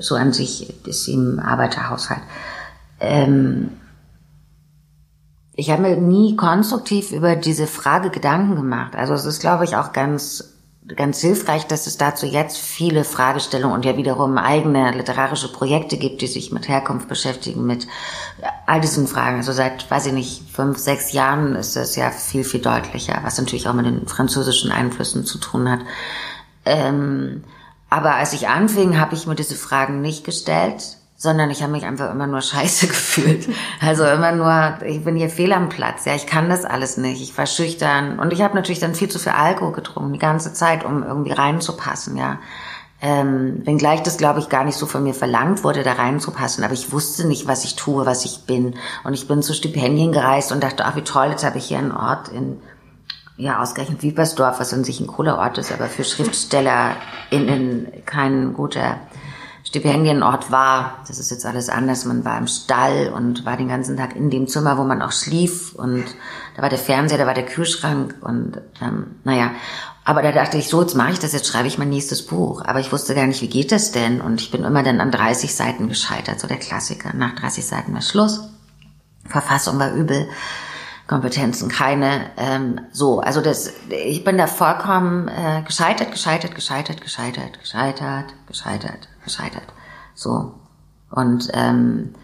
so 0.00 0.14
an 0.14 0.32
sich 0.32 0.86
ist 0.86 1.04
sie 1.04 1.14
im 1.14 1.38
Arbeiterhaushalt. 1.38 2.22
Ähm, 3.00 3.70
ich 5.54 5.70
habe 5.70 5.82
mir 5.82 5.96
nie 5.96 6.36
konstruktiv 6.36 7.12
über 7.12 7.34
diese 7.34 7.66
Frage 7.66 8.10
Gedanken 8.10 8.56
gemacht. 8.56 8.94
Also 8.94 9.14
es 9.14 9.24
ist, 9.24 9.40
glaube 9.40 9.64
ich, 9.64 9.76
auch 9.76 9.92
ganz 9.92 10.56
ganz 10.94 11.20
hilfreich, 11.20 11.66
dass 11.66 11.86
es 11.86 11.96
dazu 11.96 12.26
jetzt 12.26 12.58
viele 12.58 13.02
Fragestellungen 13.02 13.74
und 13.74 13.84
ja 13.84 13.96
wiederum 13.96 14.38
eigene 14.38 14.92
literarische 14.92 15.50
Projekte 15.50 15.96
gibt, 15.96 16.20
die 16.20 16.28
sich 16.28 16.52
mit 16.52 16.68
Herkunft 16.68 17.08
beschäftigen, 17.08 17.66
mit 17.66 17.88
all 18.66 18.80
diesen 18.80 19.08
Fragen. 19.08 19.38
Also 19.38 19.52
seit, 19.52 19.90
weiß 19.90 20.06
ich 20.06 20.12
nicht, 20.12 20.42
fünf, 20.50 20.78
sechs 20.78 21.12
Jahren 21.12 21.56
ist 21.56 21.74
das 21.74 21.96
ja 21.96 22.10
viel, 22.10 22.44
viel 22.44 22.60
deutlicher, 22.60 23.18
was 23.24 23.38
natürlich 23.38 23.68
auch 23.68 23.74
mit 23.74 23.86
den 23.86 24.06
französischen 24.06 24.70
Einflüssen 24.70 25.24
zu 25.24 25.38
tun 25.38 25.68
hat. 25.68 25.80
Ähm, 26.64 27.42
aber 27.88 28.14
als 28.14 28.32
ich 28.32 28.48
anfing, 28.48 28.98
habe 28.98 29.14
ich 29.14 29.26
mir 29.26 29.34
diese 29.34 29.54
Fragen 29.54 30.00
nicht 30.00 30.24
gestellt, 30.24 30.96
sondern 31.16 31.50
ich 31.50 31.62
habe 31.62 31.72
mich 31.72 31.84
einfach 31.84 32.10
immer 32.10 32.26
nur 32.26 32.42
scheiße 32.42 32.86
gefühlt. 32.88 33.48
Also 33.80 34.04
immer 34.04 34.32
nur, 34.32 34.86
ich 34.86 35.04
bin 35.04 35.16
hier 35.16 35.30
fehl 35.30 35.52
am 35.52 35.68
Platz. 35.68 36.04
Ja, 36.04 36.14
ich 36.14 36.26
kann 36.26 36.48
das 36.48 36.64
alles 36.64 36.96
nicht. 36.96 37.22
Ich 37.22 37.36
war 37.38 37.46
schüchtern 37.46 38.18
und 38.18 38.32
ich 38.32 38.42
habe 38.42 38.54
natürlich 38.54 38.80
dann 38.80 38.94
viel 38.94 39.08
zu 39.08 39.18
viel 39.18 39.32
Alkohol 39.32 39.72
getrunken 39.72 40.12
die 40.12 40.18
ganze 40.18 40.52
Zeit, 40.52 40.84
um 40.84 41.02
irgendwie 41.02 41.32
reinzupassen. 41.32 42.16
Ja, 42.16 42.38
ähm, 43.00 43.62
wenngleich 43.64 44.02
das 44.02 44.16
glaube 44.16 44.40
ich 44.40 44.48
gar 44.48 44.64
nicht 44.64 44.76
so 44.76 44.86
von 44.86 45.02
mir 45.02 45.14
verlangt 45.14 45.64
wurde, 45.64 45.82
da 45.82 45.92
reinzupassen. 45.92 46.64
Aber 46.64 46.74
ich 46.74 46.92
wusste 46.92 47.26
nicht, 47.26 47.46
was 47.46 47.64
ich 47.64 47.76
tue, 47.76 48.04
was 48.04 48.24
ich 48.24 48.44
bin. 48.46 48.74
Und 49.04 49.14
ich 49.14 49.28
bin 49.28 49.42
zu 49.42 49.54
Stipendien 49.54 50.12
gereist 50.12 50.52
und 50.52 50.62
dachte, 50.62 50.84
ach 50.84 50.96
wie 50.96 51.02
toll, 51.02 51.28
jetzt 51.30 51.44
habe 51.44 51.58
ich 51.58 51.66
hier 51.66 51.78
einen 51.78 51.92
Ort 51.92 52.28
in 52.28 52.60
ja, 53.36 53.60
ausgerechnet 53.60 54.02
Wiepersdorf, 54.02 54.60
was 54.60 54.72
an 54.72 54.84
sich 54.84 55.00
ein 55.00 55.06
cooler 55.06 55.38
Ort 55.38 55.58
ist, 55.58 55.72
aber 55.72 55.86
für 55.86 56.04
SchriftstellerInnen 56.04 57.88
kein 58.06 58.54
guter 58.54 58.98
Stipendienort 59.62 60.50
war. 60.50 60.98
Das 61.08 61.18
ist 61.18 61.30
jetzt 61.30 61.44
alles 61.44 61.68
anders. 61.68 62.04
Man 62.04 62.24
war 62.24 62.38
im 62.38 62.46
Stall 62.46 63.12
und 63.14 63.44
war 63.44 63.56
den 63.56 63.68
ganzen 63.68 63.96
Tag 63.96 64.14
in 64.14 64.30
dem 64.30 64.46
Zimmer, 64.46 64.78
wo 64.78 64.84
man 64.84 65.02
auch 65.02 65.12
schlief 65.12 65.74
und 65.74 66.04
da 66.54 66.62
war 66.62 66.70
der 66.70 66.78
Fernseher, 66.78 67.18
da 67.18 67.26
war 67.26 67.34
der 67.34 67.46
Kühlschrank 67.46 68.14
und 68.20 68.60
ähm, 68.80 69.16
naja. 69.24 69.50
Aber 70.04 70.22
da 70.22 70.30
dachte 70.30 70.56
ich, 70.56 70.68
so, 70.68 70.80
jetzt 70.80 70.94
mache 70.94 71.12
ich 71.12 71.18
das, 71.18 71.32
jetzt 71.32 71.48
schreibe 71.48 71.66
ich 71.66 71.78
mein 71.78 71.88
nächstes 71.88 72.24
Buch. 72.24 72.62
Aber 72.64 72.78
ich 72.78 72.92
wusste 72.92 73.16
gar 73.16 73.26
nicht, 73.26 73.42
wie 73.42 73.48
geht 73.48 73.72
das 73.72 73.90
denn? 73.90 74.20
Und 74.20 74.40
ich 74.40 74.52
bin 74.52 74.62
immer 74.62 74.84
dann 74.84 75.00
an 75.00 75.10
30 75.10 75.52
Seiten 75.52 75.88
gescheitert, 75.88 76.38
so 76.38 76.46
der 76.46 76.58
Klassiker. 76.58 77.12
Nach 77.12 77.34
30 77.34 77.66
Seiten 77.66 77.92
war 77.92 78.02
Schluss. 78.02 78.48
Verfassung 79.28 79.80
war 79.80 79.92
übel. 79.92 80.28
Kompetenzen 81.06 81.68
keine. 81.68 82.30
Ähm, 82.36 82.80
so, 82.92 83.20
also 83.20 83.40
das, 83.40 83.72
ich 83.88 84.24
bin 84.24 84.38
da 84.38 84.46
vollkommen 84.46 85.28
äh, 85.28 85.62
gescheitert, 85.62 86.10
gescheitert, 86.10 86.54
gescheitert, 86.54 87.00
gescheitert, 87.00 87.60
gescheitert, 87.60 88.34
gescheitert, 88.46 89.08
gescheitert. 89.24 89.66
So. 90.14 90.54
Und, 91.10 91.48
ähm, 91.54 92.14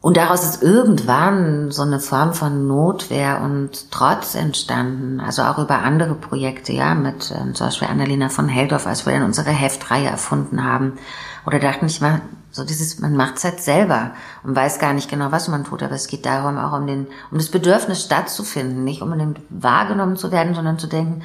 und 0.00 0.16
daraus 0.16 0.44
ist 0.44 0.62
irgendwann 0.62 1.72
so 1.72 1.82
eine 1.82 1.98
Form 1.98 2.34
von 2.34 2.68
Notwehr 2.68 3.40
und 3.42 3.90
Trotz 3.90 4.36
entstanden. 4.36 5.18
Also 5.18 5.42
auch 5.42 5.58
über 5.58 5.78
andere 5.78 6.14
Projekte, 6.14 6.72
ja, 6.72 6.94
mit 6.94 7.34
ähm, 7.36 7.54
zum 7.54 7.66
Beispiel 7.66 7.88
Annalena 7.88 8.28
von 8.28 8.48
Heldorf, 8.48 8.86
als 8.86 9.06
wir 9.06 9.14
dann 9.14 9.24
unsere 9.24 9.50
Heftreihe 9.50 10.08
erfunden 10.08 10.62
haben. 10.62 10.98
Oder 11.46 11.58
dachten 11.58 11.86
ich 11.86 12.00
mal, 12.00 12.20
so 12.54 12.64
dieses, 12.64 13.00
man 13.00 13.16
macht 13.16 13.38
es 13.38 13.44
halt 13.44 13.60
selber 13.60 14.12
und 14.44 14.54
weiß 14.54 14.78
gar 14.78 14.92
nicht 14.92 15.10
genau, 15.10 15.32
was 15.32 15.48
man 15.48 15.64
tut, 15.64 15.82
aber 15.82 15.96
es 15.96 16.06
geht 16.06 16.24
darum, 16.24 16.56
auch 16.56 16.72
um 16.78 16.86
den, 16.86 17.08
um 17.32 17.38
das 17.38 17.48
Bedürfnis 17.48 18.04
stattzufinden, 18.04 18.84
nicht 18.84 19.02
unbedingt 19.02 19.40
wahrgenommen 19.50 20.16
zu 20.16 20.30
werden, 20.30 20.54
sondern 20.54 20.78
zu 20.78 20.86
denken, 20.86 21.22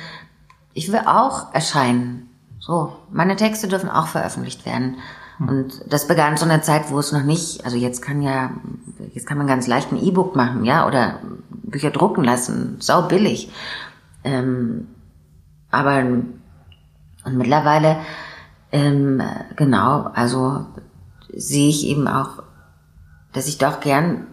ich 0.73 0.91
will 0.91 1.01
auch 1.05 1.53
erscheinen. 1.53 2.31
So, 2.59 2.95
meine 3.11 3.35
Texte 3.35 3.67
dürfen 3.67 3.91
auch 3.91 4.07
veröffentlicht 4.07 4.65
werden. 4.65 4.97
Hm. 5.37 5.49
Und 5.49 5.81
das 5.87 6.07
begann 6.07 6.35
zu 6.35 6.45
einer 6.45 6.63
Zeit, 6.63 6.89
wo 6.89 6.97
es 6.97 7.11
noch 7.11 7.23
nicht, 7.23 7.63
also 7.63 7.77
jetzt 7.77 8.01
kann 8.01 8.23
ja, 8.23 8.49
jetzt 9.13 9.27
kann 9.27 9.37
man 9.37 9.45
ganz 9.45 9.67
leicht 9.67 9.91
ein 9.91 10.01
E-Book 10.01 10.35
machen, 10.35 10.65
ja, 10.65 10.87
oder 10.87 11.19
Bücher 11.49 11.91
drucken 11.91 12.23
lassen, 12.23 12.77
sau 12.79 13.03
billig. 13.03 13.51
Ähm, 14.23 14.87
aber 15.69 15.99
und 15.99 17.37
mittlerweile, 17.37 17.97
ähm, 18.71 19.21
genau, 19.55 20.09
also 20.15 20.65
sehe 21.35 21.69
ich 21.69 21.85
eben 21.85 22.07
auch, 22.07 22.43
dass 23.33 23.47
ich 23.47 23.57
doch 23.57 23.79
gern 23.79 24.27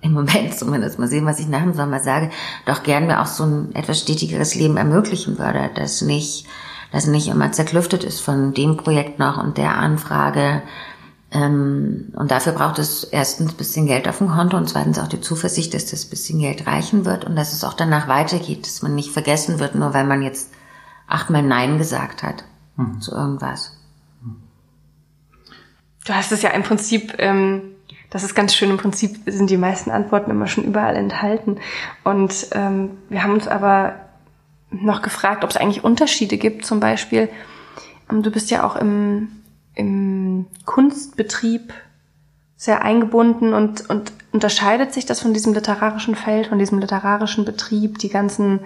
im 0.00 0.12
Moment 0.12 0.54
zumindest 0.58 0.98
mal 0.98 1.08
sehen, 1.08 1.26
was 1.26 1.40
ich 1.40 1.48
nach 1.48 1.62
dem 1.62 1.74
Sommer 1.74 2.00
sage, 2.00 2.30
doch 2.66 2.82
gern 2.82 3.06
mir 3.06 3.20
auch 3.20 3.26
so 3.26 3.44
ein 3.44 3.74
etwas 3.74 4.00
stetigeres 4.00 4.54
Leben 4.54 4.76
ermöglichen 4.76 5.38
würde, 5.38 5.70
das 5.74 6.02
nicht, 6.02 6.46
das 6.92 7.06
nicht 7.06 7.28
immer 7.28 7.50
zerklüftet 7.52 8.04
ist 8.04 8.20
von 8.20 8.54
dem 8.54 8.76
Projekt 8.76 9.18
noch 9.18 9.42
und 9.42 9.58
der 9.58 9.76
Anfrage. 9.76 10.62
Ähm, 11.32 12.12
und 12.14 12.30
dafür 12.30 12.52
braucht 12.52 12.78
es 12.78 13.02
erstens 13.02 13.52
ein 13.52 13.56
bisschen 13.56 13.86
Geld 13.86 14.06
auf 14.06 14.18
dem 14.18 14.28
Konto 14.28 14.56
und 14.56 14.68
zweitens 14.68 14.98
auch 14.98 15.08
die 15.08 15.20
Zuversicht, 15.20 15.74
dass 15.74 15.86
das 15.86 16.06
bisschen 16.06 16.38
Geld 16.38 16.66
reichen 16.66 17.04
wird 17.04 17.24
und 17.24 17.34
dass 17.34 17.52
es 17.52 17.64
auch 17.64 17.74
danach 17.74 18.06
weitergeht, 18.06 18.66
dass 18.66 18.82
man 18.82 18.94
nicht 18.94 19.10
vergessen 19.10 19.58
wird, 19.58 19.74
nur 19.74 19.94
weil 19.94 20.04
man 20.04 20.22
jetzt 20.22 20.50
achtmal 21.08 21.42
Nein 21.42 21.78
gesagt 21.78 22.22
hat 22.22 22.44
hm. 22.76 23.00
zu 23.00 23.12
irgendwas. 23.12 23.72
Du 26.04 26.14
hast 26.14 26.32
es 26.32 26.42
ja 26.42 26.50
im 26.50 26.62
Prinzip, 26.62 27.14
ähm, 27.18 27.62
das 28.10 28.22
ist 28.22 28.34
ganz 28.34 28.54
schön, 28.54 28.70
im 28.70 28.76
Prinzip 28.76 29.16
sind 29.26 29.48
die 29.48 29.56
meisten 29.56 29.90
Antworten 29.90 30.30
immer 30.30 30.46
schon 30.46 30.64
überall 30.64 30.96
enthalten. 30.96 31.58
Und 32.04 32.48
ähm, 32.52 32.98
wir 33.08 33.22
haben 33.22 33.32
uns 33.32 33.48
aber 33.48 33.94
noch 34.70 35.02
gefragt, 35.02 35.44
ob 35.44 35.50
es 35.50 35.56
eigentlich 35.56 35.82
Unterschiede 35.82 36.36
gibt. 36.36 36.66
Zum 36.66 36.78
Beispiel, 36.80 37.28
ähm, 38.10 38.22
du 38.22 38.30
bist 38.30 38.50
ja 38.50 38.64
auch 38.64 38.76
im, 38.76 39.28
im 39.74 40.46
Kunstbetrieb 40.66 41.72
sehr 42.56 42.82
eingebunden 42.82 43.52
und, 43.52 43.88
und 43.88 44.12
unterscheidet 44.32 44.92
sich 44.92 45.06
das 45.06 45.20
von 45.20 45.34
diesem 45.34 45.54
literarischen 45.54 46.14
Feld, 46.14 46.48
von 46.48 46.58
diesem 46.58 46.78
literarischen 46.78 47.44
Betrieb, 47.44 47.98
die 47.98 48.08
ganzen, 48.08 48.60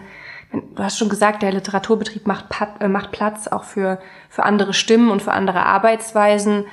du 0.53 0.83
hast 0.83 0.99
schon 0.99 1.09
gesagt, 1.09 1.43
der 1.43 1.53
Literaturbetrieb 1.53 2.27
macht, 2.27 2.47
äh, 2.81 2.89
macht 2.89 3.13
Platz 3.13 3.49
auch 3.49 3.65
für, 3.65 4.01
für 4.29 4.45
andere 4.45 4.75
Stimmen 4.75 5.11
und 5.11 5.23
für 5.23 5.33
andere 5.33 5.65
Arbeitsweisen. 5.65 6.67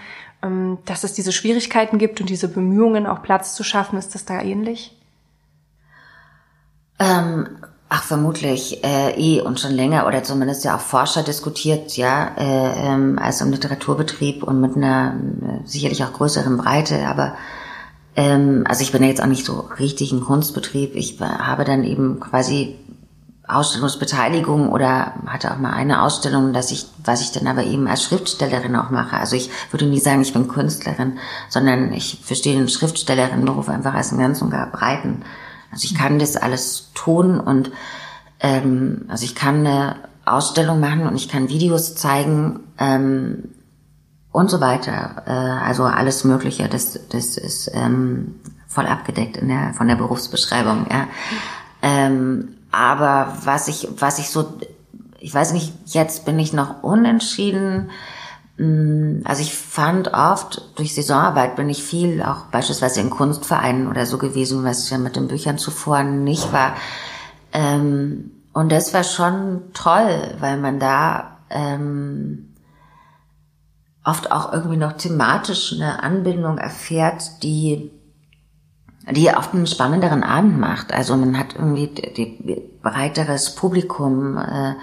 Ähm, 0.45 0.77
dass 0.85 1.03
es 1.03 1.13
diese 1.13 1.31
Schwierigkeiten 1.31 1.97
gibt 1.97 2.21
und 2.21 2.29
diese 2.29 2.47
Bemühungen, 2.47 3.07
auch 3.07 3.23
Platz 3.23 3.55
zu 3.55 3.63
schaffen, 3.63 3.97
ist 3.97 4.13
das 4.15 4.25
da 4.25 4.41
ähnlich? 4.41 4.95
Ähm, 6.99 7.47
ach, 7.89 8.03
vermutlich 8.03 8.83
äh, 8.83 9.11
eh 9.17 9.41
und 9.41 9.59
schon 9.59 9.71
länger 9.71 10.05
oder 10.07 10.23
zumindest 10.23 10.63
ja 10.63 10.75
auch 10.75 10.81
Forscher 10.81 11.23
diskutiert, 11.23 11.97
ja, 11.97 12.31
äh, 12.37 12.87
ähm, 12.87 13.19
als 13.19 13.41
im 13.41 13.51
Literaturbetrieb 13.51 14.43
und 14.43 14.61
mit 14.61 14.75
einer 14.75 15.15
äh, 15.15 15.67
sicherlich 15.67 16.03
auch 16.03 16.13
größeren 16.13 16.57
Breite, 16.57 17.07
aber 17.07 17.35
ähm, 18.15 18.63
also 18.67 18.81
ich 18.81 18.91
bin 18.91 19.03
ja 19.03 19.09
jetzt 19.09 19.21
auch 19.21 19.27
nicht 19.27 19.45
so 19.45 19.67
richtig 19.79 20.11
ein 20.13 20.21
Kunstbetrieb. 20.21 20.95
Ich 20.95 21.19
habe 21.19 21.65
dann 21.65 21.83
eben 21.83 22.19
quasi 22.21 22.77
Ausstellungsbeteiligung 23.47 24.69
oder 24.69 25.13
hatte 25.27 25.51
auch 25.51 25.57
mal 25.57 25.71
eine 25.71 26.01
Ausstellung, 26.01 26.53
dass 26.53 26.71
ich, 26.71 26.87
was 27.03 27.21
ich 27.21 27.31
dann 27.31 27.47
aber 27.47 27.63
eben 27.63 27.87
als 27.87 28.03
Schriftstellerin 28.03 28.75
auch 28.75 28.89
mache. 28.89 29.17
Also 29.17 29.35
ich 29.35 29.51
würde 29.71 29.85
nie 29.85 29.99
sagen, 29.99 30.21
ich 30.21 30.33
bin 30.33 30.47
Künstlerin, 30.47 31.19
sondern 31.49 31.93
ich 31.93 32.21
verstehe 32.23 32.55
den 32.55 32.69
Schriftstellerinnenberuf 32.69 33.69
einfach 33.69 33.93
als 33.93 34.11
einen 34.11 34.21
ganz 34.21 34.41
und 34.41 34.49
gar 34.49 34.71
breiten. 34.71 35.23
Also 35.71 35.85
ich 35.85 35.95
kann 35.95 36.17
das 36.19 36.37
alles 36.37 36.91
tun 36.95 37.39
und 37.39 37.71
ähm, 38.39 39.05
also 39.09 39.25
ich 39.25 39.35
kann 39.35 39.59
eine 39.59 39.95
Ausstellung 40.25 40.79
machen 40.79 41.07
und 41.07 41.15
ich 41.15 41.29
kann 41.29 41.49
Videos 41.49 41.95
zeigen 41.95 42.61
ähm, 42.79 43.49
und 44.31 44.49
so 44.49 44.59
weiter. 44.59 45.23
Äh, 45.27 45.31
also 45.31 45.83
alles 45.83 46.23
Mögliche. 46.23 46.67
Das, 46.67 46.99
das 47.09 47.37
ist 47.37 47.69
ähm, 47.73 48.35
voll 48.67 48.87
abgedeckt 48.87 49.37
in 49.37 49.49
der 49.49 49.73
von 49.73 49.87
der 49.87 49.95
Berufsbeschreibung. 49.95 50.87
Ja. 50.89 51.07
Ähm, 51.82 52.57
aber 52.71 53.38
was 53.43 53.67
ich, 53.67 53.88
was 53.97 54.19
ich 54.19 54.30
so, 54.30 54.57
ich 55.19 55.34
weiß 55.34 55.53
nicht, 55.53 55.73
jetzt 55.86 56.26
bin 56.26 56.39
ich 56.39 56.53
noch 56.53 56.84
unentschieden. 56.84 57.89
Mm, 58.57 59.21
also 59.23 59.41
ich 59.41 59.53
fand 59.55 60.13
oft, 60.13 60.61
durch 60.76 60.93
Saisonarbeit 60.93 61.55
bin 61.55 61.69
ich 61.69 61.84
viel 61.84 62.21
auch 62.21 62.45
beispielsweise 62.45 63.01
in 63.01 63.09
Kunstvereinen 63.09 63.88
oder 63.88 64.05
so 64.05 64.17
gewesen, 64.17 64.63
was 64.63 64.89
ja 64.89 64.97
mit 64.97 65.15
den 65.15 65.28
Büchern 65.28 65.57
zuvor 65.57 66.03
nicht 66.03 66.51
war. 66.51 66.76
Ähm, 67.53 68.32
und 68.53 68.71
das 68.71 68.93
war 68.93 69.03
schon 69.03 69.73
toll, 69.73 70.36
weil 70.39 70.57
man 70.57 70.80
da 70.80 71.39
ähm, 71.49 72.53
oft 74.03 74.32
auch 74.32 74.53
irgendwie 74.53 74.78
noch 74.78 74.93
thematisch 74.93 75.73
eine 75.73 76.03
Anbindung 76.03 76.57
erfährt, 76.57 77.43
die 77.43 77.91
die 79.11 79.29
oft 79.29 79.53
einen 79.53 79.67
spannenderen 79.67 80.23
Abend 80.23 80.59
macht. 80.59 80.93
Also 80.93 81.15
man 81.15 81.37
hat 81.37 81.55
irgendwie 81.55 81.87
die, 81.87 82.75
breiteres 82.81 83.55
Publikum 83.55 84.37
äh, 84.37 84.75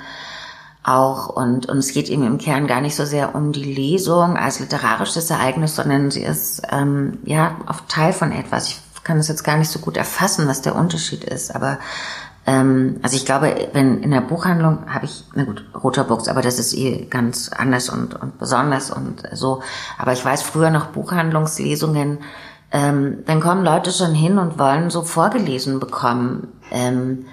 auch 0.82 1.28
und, 1.28 1.66
und 1.66 1.78
es 1.78 1.92
geht 1.92 2.08
eben 2.08 2.26
im 2.26 2.38
Kern 2.38 2.66
gar 2.66 2.80
nicht 2.80 2.96
so 2.96 3.04
sehr 3.04 3.36
um 3.36 3.52
die 3.52 3.62
Lesung 3.62 4.36
als 4.36 4.58
literarisches 4.58 5.30
Ereignis, 5.30 5.76
sondern 5.76 6.10
sie 6.10 6.24
ist 6.24 6.62
ähm, 6.72 7.18
ja 7.24 7.56
oft 7.68 7.88
Teil 7.88 8.12
von 8.12 8.32
etwas. 8.32 8.68
Ich 8.68 9.04
kann 9.04 9.18
es 9.18 9.28
jetzt 9.28 9.44
gar 9.44 9.56
nicht 9.56 9.70
so 9.70 9.78
gut 9.78 9.96
erfassen, 9.96 10.48
was 10.48 10.62
der 10.62 10.74
Unterschied 10.74 11.22
ist, 11.22 11.54
aber 11.54 11.78
ähm, 12.44 12.98
also 13.02 13.16
ich 13.16 13.24
glaube, 13.24 13.68
wenn 13.72 14.02
in 14.02 14.10
der 14.10 14.20
Buchhandlung 14.20 14.92
habe 14.92 15.04
ich, 15.04 15.24
na 15.34 15.44
gut, 15.44 15.64
roter 15.80 16.04
Box, 16.04 16.26
aber 16.26 16.42
das 16.42 16.58
ist 16.58 16.74
eh 16.74 17.06
ganz 17.06 17.50
anders 17.50 17.88
und, 17.88 18.20
und 18.20 18.38
besonders 18.38 18.90
und 18.90 19.22
so. 19.32 19.62
Aber 19.98 20.12
ich 20.12 20.24
weiß 20.24 20.42
früher 20.42 20.70
noch 20.70 20.86
Buchhandlungslesungen, 20.86 22.18
ähm, 22.72 23.18
dann 23.26 23.40
kommen 23.40 23.64
Leute 23.64 23.92
schon 23.92 24.14
hin 24.14 24.38
und 24.38 24.58
wollen 24.58 24.88
so 24.88 25.02
vorgelesen 25.02 25.78
bekommen. 25.78 26.48
Ähm, 26.70 27.26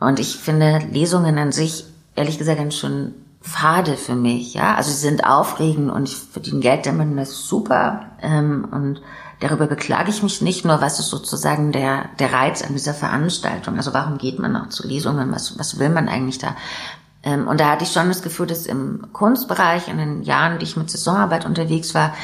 und 0.00 0.18
ich 0.18 0.36
finde 0.36 0.80
Lesungen 0.90 1.38
an 1.38 1.52
sich, 1.52 1.84
ehrlich 2.16 2.38
gesagt, 2.38 2.58
ganz 2.58 2.74
schön 2.74 3.14
fade 3.40 3.96
für 3.96 4.16
mich. 4.16 4.54
Ja, 4.54 4.74
also 4.74 4.90
sie 4.90 4.98
sind 4.98 5.24
aufregend 5.24 5.90
und 5.90 6.08
ich 6.08 6.16
verdiene 6.16 6.60
Geld 6.60 6.86
damit, 6.86 7.16
das 7.16 7.30
ist 7.30 7.46
super. 7.46 8.06
Ähm, 8.20 8.66
und 8.70 9.00
darüber 9.38 9.66
beklage 9.66 10.10
ich 10.10 10.22
mich 10.24 10.42
nicht 10.42 10.64
nur, 10.64 10.80
was 10.80 10.98
ist 10.98 11.08
sozusagen 11.08 11.70
der, 11.70 12.06
der 12.18 12.32
Reiz 12.32 12.62
an 12.62 12.72
dieser 12.72 12.94
Veranstaltung. 12.94 13.76
Also 13.76 13.94
warum 13.94 14.18
geht 14.18 14.40
man 14.40 14.52
noch 14.52 14.70
zu 14.70 14.86
Lesungen? 14.86 15.32
Was, 15.32 15.58
was 15.58 15.78
will 15.78 15.88
man 15.88 16.08
eigentlich 16.08 16.38
da? 16.38 16.56
Ähm, 17.22 17.46
und 17.46 17.60
da 17.60 17.70
hatte 17.70 17.84
ich 17.84 17.92
schon 17.92 18.08
das 18.08 18.22
Gefühl, 18.22 18.46
dass 18.46 18.66
im 18.66 19.06
Kunstbereich 19.12 19.88
in 19.88 19.98
den 19.98 20.22
Jahren, 20.22 20.58
die 20.58 20.64
ich 20.64 20.76
mit 20.76 20.90
Saisonarbeit 20.90 21.46
unterwegs 21.46 21.94
war, 21.94 22.14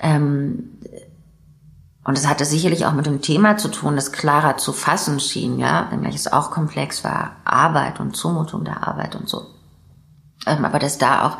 ähm, 0.00 0.75
und 2.06 2.16
es 2.16 2.28
hatte 2.28 2.44
sicherlich 2.44 2.86
auch 2.86 2.92
mit 2.92 3.06
dem 3.06 3.20
Thema 3.20 3.56
zu 3.56 3.66
tun, 3.66 3.96
das 3.96 4.12
klarer 4.12 4.56
zu 4.58 4.72
fassen 4.72 5.18
schien, 5.18 5.58
ja, 5.58 5.88
wenngleich 5.90 6.14
es 6.14 6.32
auch 6.32 6.52
komplex 6.52 7.02
war, 7.02 7.32
Arbeit 7.44 7.98
und 7.98 8.16
Zumutung 8.16 8.64
der 8.64 8.86
Arbeit 8.86 9.16
und 9.16 9.28
so. 9.28 9.46
Ähm, 10.46 10.64
aber 10.64 10.78
dass 10.78 10.98
da 10.98 11.26
auch 11.26 11.38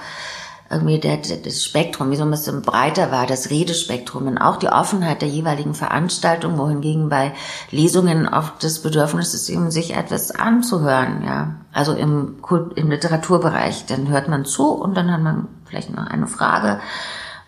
irgendwie 0.68 0.98
der, 0.98 1.18
das 1.18 1.62
Spektrum 1.62 2.10
wie 2.10 2.16
so 2.16 2.24
ein 2.24 2.32
bisschen 2.32 2.62
breiter 2.62 3.12
war, 3.12 3.28
das 3.28 3.50
Redespektrum 3.50 4.26
und 4.26 4.38
auch 4.38 4.56
die 4.56 4.68
Offenheit 4.68 5.22
der 5.22 5.28
jeweiligen 5.28 5.74
Veranstaltung, 5.74 6.58
wohingegen 6.58 7.08
bei 7.08 7.32
Lesungen 7.70 8.26
oft 8.26 8.64
das 8.64 8.82
Bedürfnis 8.82 9.34
ist, 9.34 9.48
eben 9.48 9.70
sich 9.70 9.94
etwas 9.94 10.32
anzuhören, 10.32 11.22
ja. 11.24 11.54
Also 11.72 11.92
im, 11.92 12.38
im 12.74 12.90
Literaturbereich, 12.90 13.86
dann 13.86 14.08
hört 14.08 14.26
man 14.26 14.44
zu 14.44 14.72
und 14.72 14.96
dann 14.96 15.12
hat 15.12 15.20
man 15.20 15.46
vielleicht 15.64 15.94
noch 15.94 16.08
eine 16.08 16.26
Frage 16.26 16.80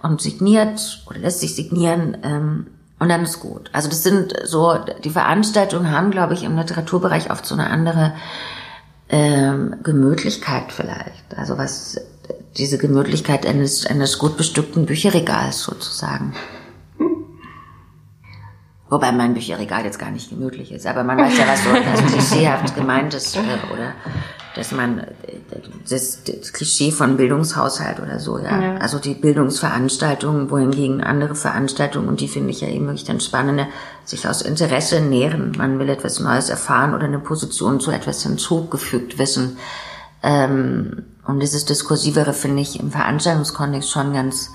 und 0.03 0.21
signiert 0.21 1.03
oder 1.11 1.19
lässt 1.19 1.41
sich 1.41 1.57
signieren, 1.57 2.19
ähm, 2.23 2.67
und 2.99 3.09
dann 3.09 3.23
ist 3.23 3.41
gut. 3.41 3.71
Also 3.73 3.89
das 3.89 4.03
sind 4.03 4.35
so, 4.45 4.77
die 5.05 5.11
Veranstaltungen 5.11 5.91
haben, 5.91 6.11
glaube 6.11 6.35
ich, 6.35 6.43
im 6.43 6.57
Literaturbereich 6.57 7.31
oft 7.31 7.47
so 7.47 7.55
eine 7.55 7.71
andere 7.71 8.15
ähm, 9.09 9.77
Gemütlichkeit 9.83 10.73
vielleicht. 10.73 11.37
Also 11.37 11.59
was 11.59 12.01
diese 12.57 12.79
Gemütlichkeit 12.79 13.47
eines, 13.47 13.87
eines 13.87 14.19
gut 14.19 14.37
bestückten 14.37 14.87
Bücherregals 14.87 15.63
sozusagen. 15.63 16.35
Wobei 18.91 19.13
mein 19.13 19.35
Bücherregal 19.35 19.85
jetzt 19.85 19.99
gar 19.99 20.11
nicht 20.11 20.31
gemütlich 20.31 20.73
ist, 20.73 20.87
aber 20.87 21.05
man 21.05 21.19
weiß 21.19 21.39
ja, 21.39 21.47
was 21.47 21.63
so 21.63 21.71
klischeehaft 22.07 22.75
gemeint 22.75 23.13
ist 23.15 23.37
äh, 23.37 23.41
oder 23.73 23.93
dass 24.55 24.73
man 24.73 25.07
das, 25.89 26.25
das 26.25 26.53
Klischee 26.53 26.91
von 26.91 27.17
Bildungshaushalt 27.17 28.01
oder 28.01 28.19
so, 28.19 28.39
ja. 28.39 28.61
ja. 28.61 28.77
Also 28.77 28.99
die 28.99 29.15
Bildungsveranstaltungen, 29.15 30.51
wohingegen 30.51 31.03
andere 31.03 31.35
Veranstaltungen, 31.35 32.09
und 32.09 32.21
die 32.21 32.29
finde 32.29 32.51
ich 32.51 32.61
ja 32.61 32.69
eben 32.69 32.87
wirklich 32.87 33.05
dann 33.05 33.21
spannende, 33.21 33.67
sich 34.05 34.27
aus 34.29 34.43
Interesse 34.43 35.01
nähren. 35.01 35.53
Man 35.57 35.79
will 35.79 35.89
etwas 35.89 36.21
Neues 36.21 36.49
erfahren 36.49 36.95
oder 36.95 37.05
eine 37.05 37.19
Position 37.19 37.81
zu 37.81 37.91
etwas 37.91 38.23
hinzugefügt 38.23 39.19
wissen. 39.19 39.59
Ähm, 40.23 41.05
und 41.27 41.41
dieses 41.41 41.65
Diskursivere 41.65 42.33
finde 42.33 42.63
ich 42.63 42.81
im 42.81 42.91
Veranstaltungskontext 42.91 43.91
schon 43.91 44.13
ganz, 44.13 44.51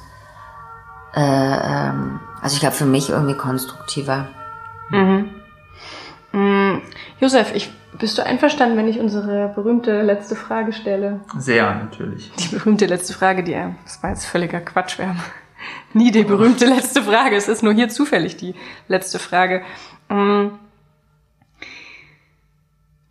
äh, 1.15 1.21
ähm, 1.21 2.19
also 2.41 2.55
ich 2.55 2.59
glaube 2.59 2.75
für 2.75 2.85
mich 2.85 3.09
irgendwie 3.09 3.37
konstruktiver. 3.37 4.27
Mhm. 4.89 5.42
Mhm. 6.33 6.81
Josef, 7.19 7.55
ich 7.55 7.71
bist 7.99 8.17
du 8.17 8.25
einverstanden, 8.25 8.75
wenn 8.75 8.87
ich 8.87 8.99
unsere 8.99 9.49
berühmte 9.49 10.01
letzte 10.01 10.35
Frage 10.35 10.73
stelle? 10.73 11.21
Sehr, 11.37 11.75
natürlich. 11.75 12.31
Die 12.33 12.55
berühmte 12.55 12.87
letzte 12.87 13.13
Frage, 13.13 13.43
die, 13.43 13.55
das 13.83 14.01
war 14.01 14.09
jetzt 14.09 14.25
völliger 14.25 14.59
Quatsch, 14.59 14.97
wir 14.97 15.09
haben 15.09 15.23
nie 15.93 16.11
die 16.11 16.23
berühmte 16.23 16.65
letzte 16.65 17.03
Frage. 17.03 17.35
Es 17.35 17.47
ist 17.47 17.63
nur 17.63 17.73
hier 17.73 17.89
zufällig 17.89 18.35
die 18.37 18.55
letzte 18.87 19.19
Frage. 19.19 19.61
Mm. 20.09 20.47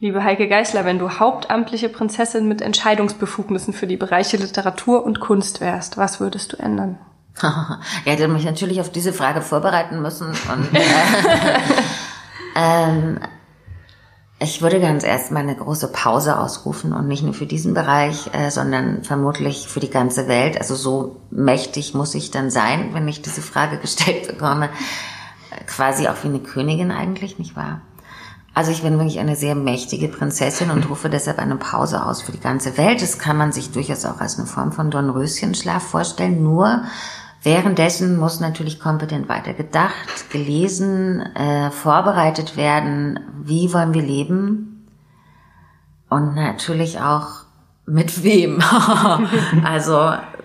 Liebe 0.01 0.25
Heike 0.25 0.49
Geißler, 0.49 0.85
wenn 0.85 0.99
du 0.99 1.21
hauptamtliche 1.21 1.89
Prinzessin 1.89 2.49
mit 2.49 2.61
Entscheidungsbefugnissen 2.61 3.73
für 3.73 3.87
die 3.87 3.97
Bereiche 3.97 4.37
Literatur 4.37 5.05
und 5.05 5.21
Kunst 5.21 5.61
wärst, 5.61 5.97
was 5.97 6.19
würdest 6.19 6.53
du 6.53 6.57
ändern? 6.57 6.99
ja, 7.43 7.79
hätte 8.05 8.27
mich 8.27 8.45
natürlich 8.45 8.81
auf 8.81 8.91
diese 8.91 9.13
Frage 9.13 9.43
vorbereiten 9.43 10.03
müssen. 10.03 10.27
Und, 10.27 10.69
äh, 10.75 10.81
ähm, 12.55 13.19
ich 14.39 14.61
würde 14.61 14.81
ganz 14.81 15.05
erstmal 15.05 15.45
eine 15.45 15.55
große 15.55 15.93
Pause 15.93 16.39
ausrufen 16.39 16.93
und 16.93 17.07
nicht 17.07 17.23
nur 17.23 17.33
für 17.33 17.47
diesen 17.47 17.75
Bereich, 17.75 18.29
äh, 18.35 18.51
sondern 18.51 19.05
vermutlich 19.05 19.69
für 19.69 19.79
die 19.79 19.91
ganze 19.91 20.27
Welt. 20.27 20.59
Also 20.59 20.75
so 20.75 21.21
mächtig 21.31 21.95
muss 21.95 22.15
ich 22.17 22.33
dann 22.33 22.51
sein, 22.51 22.93
wenn 22.93 23.07
ich 23.07 23.23
diese 23.23 23.43
Frage 23.43 23.79
gestellt 23.81 24.27
bekomme. 24.27 24.69
Quasi 25.67 26.09
auch 26.09 26.17
wie 26.23 26.29
eine 26.29 26.41
Königin 26.41 26.91
eigentlich, 26.91 27.39
nicht 27.39 27.55
wahr? 27.55 27.83
Also 28.55 28.71
ich 28.71 28.83
bin 28.83 28.99
wirklich 28.99 29.19
eine 29.19 29.37
sehr 29.37 29.55
mächtige 29.55 30.09
Prinzessin 30.09 30.71
und 30.71 30.91
rufe 30.91 31.09
deshalb 31.09 31.39
eine 31.39 31.57
Pause 31.57 32.05
aus 32.05 32.21
für 32.21 32.33
die 32.33 32.41
ganze 32.41 32.77
Welt. 32.77 33.01
Das 33.01 33.19
kann 33.19 33.37
man 33.37 33.53
sich 33.53 33.71
durchaus 33.71 34.05
auch 34.05 34.21
als 34.21 34.39
eine 34.39 34.47
Form 34.47 34.73
von 34.73 34.91
Dornröschenschlaf 34.91 35.83
vorstellen. 35.83 36.43
Nur 36.43 36.83
währenddessen 37.43 38.17
muss 38.17 38.41
natürlich 38.41 38.81
kompetent 38.81 39.29
weiter 39.29 39.55
gedacht, 39.55 40.31
gelesen, 40.31 41.21
äh, 41.35 41.71
vorbereitet 41.71 42.57
werden. 42.57 43.21
Wie 43.43 43.73
wollen 43.73 43.95
wir 43.95 44.03
leben? 44.03 44.89
Und 46.09 46.35
natürlich 46.35 47.01
auch 47.01 47.45
mit 47.87 48.23
wem. 48.23 48.61
also 49.65 49.95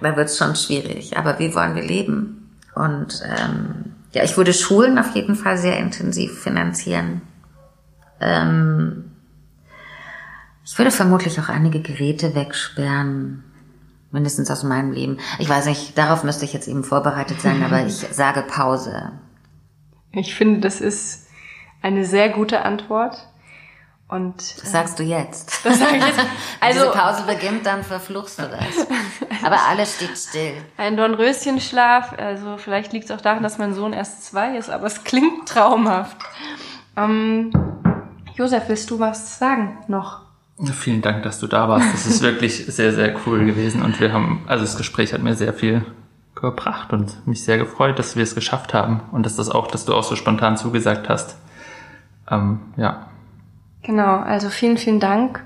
da 0.01 0.15
wird 0.15 0.29
es 0.29 0.37
schon 0.37 0.55
schwierig. 0.55 1.17
Aber 1.17 1.39
wie 1.39 1.53
wollen 1.53 1.75
wir 1.75 1.83
leben? 1.83 2.55
Und 2.73 3.21
ähm, 3.25 3.93
ja, 4.13 4.23
ich 4.23 4.37
würde 4.37 4.53
Schulen 4.53 4.97
auf 4.97 5.15
jeden 5.15 5.35
Fall 5.35 5.57
sehr 5.57 5.77
intensiv 5.77 6.39
finanzieren. 6.39 7.21
Ähm, 8.19 9.11
ich 10.63 10.77
würde 10.77 10.91
vermutlich 10.91 11.39
auch 11.39 11.49
einige 11.49 11.81
Geräte 11.81 12.35
wegsperren, 12.35 13.43
mindestens 14.11 14.49
aus 14.49 14.63
meinem 14.63 14.91
Leben. 14.91 15.17
Ich 15.39 15.49
weiß 15.49 15.65
nicht, 15.65 15.97
darauf 15.97 16.23
müsste 16.23 16.45
ich 16.45 16.53
jetzt 16.53 16.67
eben 16.67 16.83
vorbereitet 16.83 17.41
sein, 17.41 17.63
aber 17.63 17.81
ich 17.85 17.95
sage 18.11 18.41
Pause. 18.41 19.13
Ich 20.11 20.35
finde, 20.35 20.61
das 20.61 20.81
ist 20.81 21.27
eine 21.81 22.05
sehr 22.05 22.29
gute 22.29 22.63
Antwort. 22.63 23.27
Und 24.09 24.61
das 24.61 24.71
sagst 24.71 24.99
du 24.99 25.03
jetzt. 25.03 25.65
Das 25.65 25.79
sage 25.79 25.97
ich 25.97 26.05
jetzt. 26.05 26.19
Also 26.61 26.79
Diese 26.79 26.91
Pause 26.91 27.23
beginnt, 27.27 27.65
dann 27.65 27.83
verfluchst 27.83 28.39
du 28.39 28.43
das. 28.43 28.87
Aber 29.43 29.59
alles 29.67 29.95
steht 29.95 30.17
still. 30.17 30.53
Ein 30.77 30.95
Dornröschenschlaf. 30.95 32.13
Also 32.17 32.57
vielleicht 32.57 32.93
liegt 32.93 33.09
es 33.09 33.11
auch 33.11 33.21
daran, 33.21 33.43
dass 33.43 33.57
mein 33.57 33.73
Sohn 33.73 33.91
erst 33.91 34.25
zwei 34.25 34.57
ist, 34.57 34.69
aber 34.69 34.87
es 34.87 35.03
klingt 35.03 35.47
traumhaft. 35.49 36.17
Ähm, 36.95 37.51
Josef, 38.35 38.63
willst 38.67 38.89
du 38.89 38.99
was 38.99 39.39
sagen 39.39 39.83
noch? 39.87 40.26
Vielen 40.65 41.01
Dank, 41.01 41.21
dass 41.23 41.39
du 41.39 41.47
da 41.47 41.69
warst. 41.69 41.93
Das 41.93 42.07
ist 42.07 42.21
wirklich 42.23 42.65
sehr, 42.65 42.91
sehr 42.91 43.15
cool 43.25 43.45
gewesen 43.45 43.83
und 43.83 43.99
wir 43.99 44.11
haben, 44.11 44.43
also 44.47 44.63
das 44.63 44.75
Gespräch 44.75 45.13
hat 45.13 45.21
mir 45.21 45.35
sehr 45.35 45.53
viel 45.53 45.85
gebracht 46.33 46.93
und 46.93 47.27
mich 47.27 47.43
sehr 47.43 47.57
gefreut, 47.57 47.99
dass 47.99 48.15
wir 48.15 48.23
es 48.23 48.33
geschafft 48.33 48.73
haben 48.73 49.01
und 49.11 49.25
dass 49.25 49.35
das 49.35 49.49
auch, 49.49 49.67
dass 49.67 49.85
du 49.85 49.93
auch 49.93 50.03
so 50.03 50.15
spontan 50.15 50.57
zugesagt 50.57 51.09
hast. 51.09 51.37
Ähm, 52.29 52.59
ja. 52.75 53.07
Genau, 53.83 54.17
also 54.17 54.49
vielen, 54.49 54.77
vielen 54.77 54.99
Dank. 54.99 55.43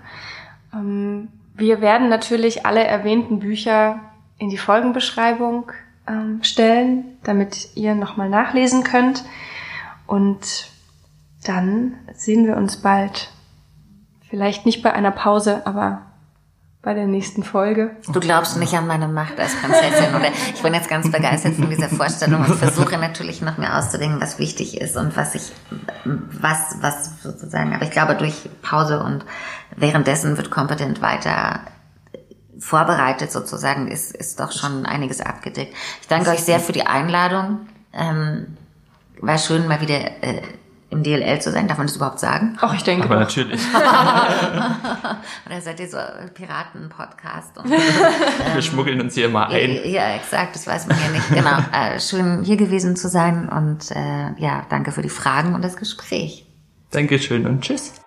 Ähm, 0.73 1.27
wir 1.55 1.81
werden 1.81 2.09
natürlich 2.09 2.65
alle 2.65 2.83
erwähnten 2.83 3.39
Bücher 3.39 3.99
in 4.37 4.49
die 4.49 4.57
Folgenbeschreibung 4.57 5.71
ähm, 6.07 6.39
stellen, 6.41 7.17
damit 7.23 7.75
ihr 7.75 7.95
nochmal 7.95 8.29
nachlesen 8.29 8.83
könnt. 8.83 9.23
Und 10.07 10.71
dann 11.45 11.93
sehen 12.13 12.47
wir 12.47 12.57
uns 12.57 12.77
bald. 12.77 13.29
Vielleicht 14.31 14.65
nicht 14.65 14.81
bei 14.81 14.93
einer 14.93 15.11
Pause, 15.11 15.61
aber 15.67 16.03
bei 16.81 16.93
der 16.93 17.05
nächsten 17.05 17.43
Folge. 17.43 17.97
Du 18.13 18.21
glaubst 18.21 18.55
nicht 18.55 18.73
an 18.73 18.87
meine 18.87 19.09
Macht 19.09 19.37
als 19.37 19.53
Prinzessin, 19.55 20.15
oder? 20.15 20.29
Ich 20.55 20.63
bin 20.63 20.73
jetzt 20.73 20.87
ganz 20.87 21.11
begeistert 21.11 21.55
von 21.55 21.69
dieser 21.69 21.89
Vorstellung 21.89 22.45
und 22.45 22.55
versuche 22.55 22.97
natürlich 22.97 23.41
noch 23.41 23.57
mehr 23.57 23.77
auszudenken, 23.77 24.21
was 24.21 24.39
wichtig 24.39 24.79
ist 24.79 24.95
und 24.95 25.17
was 25.17 25.35
ich, 25.35 25.51
was, 26.05 26.77
was 26.79 27.21
sozusagen, 27.21 27.75
aber 27.75 27.83
ich 27.83 27.91
glaube, 27.91 28.15
durch 28.15 28.49
Pause 28.61 29.03
und 29.03 29.25
währenddessen 29.75 30.37
wird 30.37 30.49
kompetent 30.49 31.01
weiter 31.01 31.59
vorbereitet 32.57 33.33
sozusagen, 33.33 33.89
ist, 33.89 34.15
ist 34.15 34.39
doch 34.39 34.53
schon 34.53 34.85
einiges 34.85 35.19
abgedeckt. 35.19 35.75
Ich 35.99 36.07
danke 36.07 36.29
euch 36.29 36.43
sehr 36.43 36.61
für 36.61 36.71
die 36.71 36.87
Einladung. 36.87 37.67
Ähm, 37.91 38.55
war 39.19 39.37
schön, 39.37 39.67
mal 39.67 39.81
wieder 39.81 40.23
äh, 40.23 40.41
im 40.91 41.03
DLL 41.03 41.41
zu 41.41 41.51
sein. 41.51 41.67
Darf 41.67 41.77
man 41.77 41.87
das 41.87 41.95
überhaupt 41.95 42.19
sagen? 42.19 42.57
Ach, 42.61 42.73
ich 42.75 42.83
denke. 42.83 43.05
Aber 43.05 43.15
doch. 43.15 43.21
natürlich. 43.21 43.61
Oder 45.45 45.61
seid 45.61 45.79
ihr 45.79 45.89
so 45.89 45.97
Piraten-Podcast? 46.33 47.55
Wir 48.53 48.61
schmuggeln 48.61 49.01
uns 49.01 49.15
hier 49.15 49.25
immer 49.25 49.47
ein. 49.47 49.79
Ja, 49.85 50.13
exakt, 50.15 50.55
das 50.55 50.67
weiß 50.67 50.87
man 50.87 50.97
ja 50.99 51.09
nicht. 51.09 51.29
Genau. 51.29 51.57
Äh, 51.71 51.99
schön 51.99 52.43
hier 52.43 52.57
gewesen 52.57 52.95
zu 52.97 53.07
sein 53.07 53.47
und 53.47 53.91
äh, 53.91 54.33
ja, 54.37 54.65
danke 54.69 54.91
für 54.91 55.01
die 55.01 55.09
Fragen 55.09 55.55
und 55.55 55.63
das 55.63 55.77
Gespräch. 55.77 56.45
Dankeschön 56.91 57.47
und 57.47 57.61
tschüss. 57.61 58.00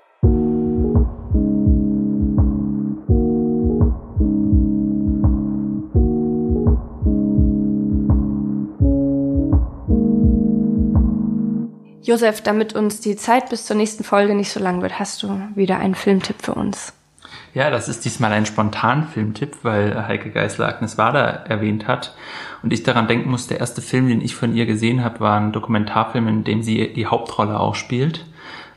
Josef, 12.04 12.42
damit 12.42 12.74
uns 12.74 13.00
die 13.00 13.16
Zeit 13.16 13.48
bis 13.48 13.64
zur 13.64 13.76
nächsten 13.76 14.04
Folge 14.04 14.34
nicht 14.34 14.50
so 14.50 14.60
lang 14.60 14.82
wird, 14.82 14.98
hast 14.98 15.22
du 15.22 15.40
wieder 15.54 15.78
einen 15.78 15.94
Filmtipp 15.94 16.36
für 16.42 16.52
uns. 16.52 16.92
Ja, 17.54 17.70
das 17.70 17.88
ist 17.88 18.04
diesmal 18.04 18.32
ein 18.32 18.44
spontan 18.44 19.08
Filmtipp, 19.08 19.56
weil 19.62 20.06
Heike 20.06 20.30
Geisler 20.30 20.68
Agnes 20.68 20.98
Wader 20.98 21.46
erwähnt 21.48 21.88
hat. 21.88 22.14
Und 22.62 22.74
ich 22.74 22.82
daran 22.82 23.06
denken 23.08 23.30
muss, 23.30 23.46
der 23.46 23.60
erste 23.60 23.80
Film, 23.80 24.08
den 24.08 24.20
ich 24.20 24.34
von 24.34 24.54
ihr 24.54 24.66
gesehen 24.66 25.02
habe, 25.02 25.20
war 25.20 25.40
ein 25.40 25.52
Dokumentarfilm, 25.52 26.28
in 26.28 26.44
dem 26.44 26.62
sie 26.62 26.92
die 26.92 27.06
Hauptrolle 27.06 27.58
auch 27.58 27.74
spielt. 27.74 28.26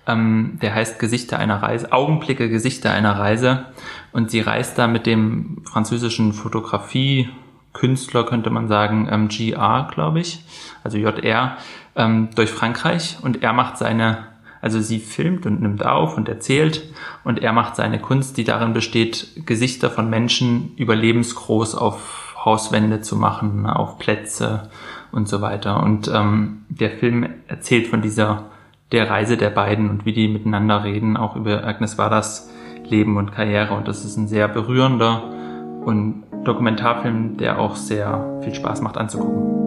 Ähm, 0.07 0.57
der 0.61 0.73
heißt 0.73 0.97
Gesichter 0.97 1.37
einer 1.37 1.61
Reise, 1.61 1.91
Augenblicke, 1.91 2.47
Gesichter 2.47 2.91
einer 2.91 3.19
Reise. 3.19 3.65
Und 4.13 4.31
sie 4.31 4.39
reist 4.39 4.77
da 4.77 4.87
mit 4.87 5.05
dem 5.05 5.63
französischen 5.65 6.31
Fotografie-Künstler, 6.31 8.23
könnte 8.23 8.51
man 8.51 8.69
sagen, 8.69 9.09
ähm, 9.11 9.27
GR, 9.27 9.89
glaube 9.93 10.21
ich, 10.21 10.45
also 10.87 10.97
JR, 10.97 11.57
ähm, 11.97 12.29
durch 12.35 12.49
Frankreich 12.49 13.17
und 13.21 13.43
er 13.43 13.51
macht 13.51 13.77
seine, 13.77 14.19
also 14.61 14.79
sie 14.79 14.99
filmt 14.99 15.45
und 15.45 15.61
nimmt 15.61 15.85
auf 15.85 16.15
und 16.15 16.29
erzählt 16.29 16.81
und 17.25 17.39
er 17.43 17.51
macht 17.51 17.75
seine 17.75 17.99
Kunst, 17.99 18.37
die 18.37 18.45
darin 18.45 18.71
besteht, 18.71 19.45
Gesichter 19.45 19.89
von 19.89 20.09
Menschen 20.09 20.75
überlebensgroß 20.77 21.75
auf 21.75 22.35
Hauswände 22.45 23.01
zu 23.01 23.17
machen, 23.17 23.65
auf 23.65 23.99
Plätze 23.99 24.69
und 25.11 25.27
so 25.27 25.41
weiter. 25.41 25.83
Und 25.83 26.09
ähm, 26.13 26.65
der 26.69 26.91
Film 26.91 27.27
erzählt 27.47 27.87
von 27.87 28.01
dieser 28.01 28.45
der 28.93 29.09
Reise 29.09 29.35
der 29.35 29.49
beiden 29.49 29.89
und 29.89 30.05
wie 30.05 30.13
die 30.13 30.29
miteinander 30.29 30.85
reden, 30.85 31.17
auch 31.17 31.35
über 31.35 31.65
Agnes 31.65 31.97
Waders 31.97 32.49
Leben 32.85 33.17
und 33.17 33.33
Karriere. 33.33 33.73
Und 33.73 33.89
das 33.89 34.05
ist 34.05 34.15
ein 34.15 34.29
sehr 34.29 34.47
berührender 34.47 35.23
und 35.83 36.23
Dokumentarfilm, 36.45 37.35
der 37.35 37.59
auch 37.59 37.75
sehr 37.75 38.39
viel 38.43 38.55
Spaß 38.55 38.79
macht 38.79 38.95
anzugucken. 38.95 39.66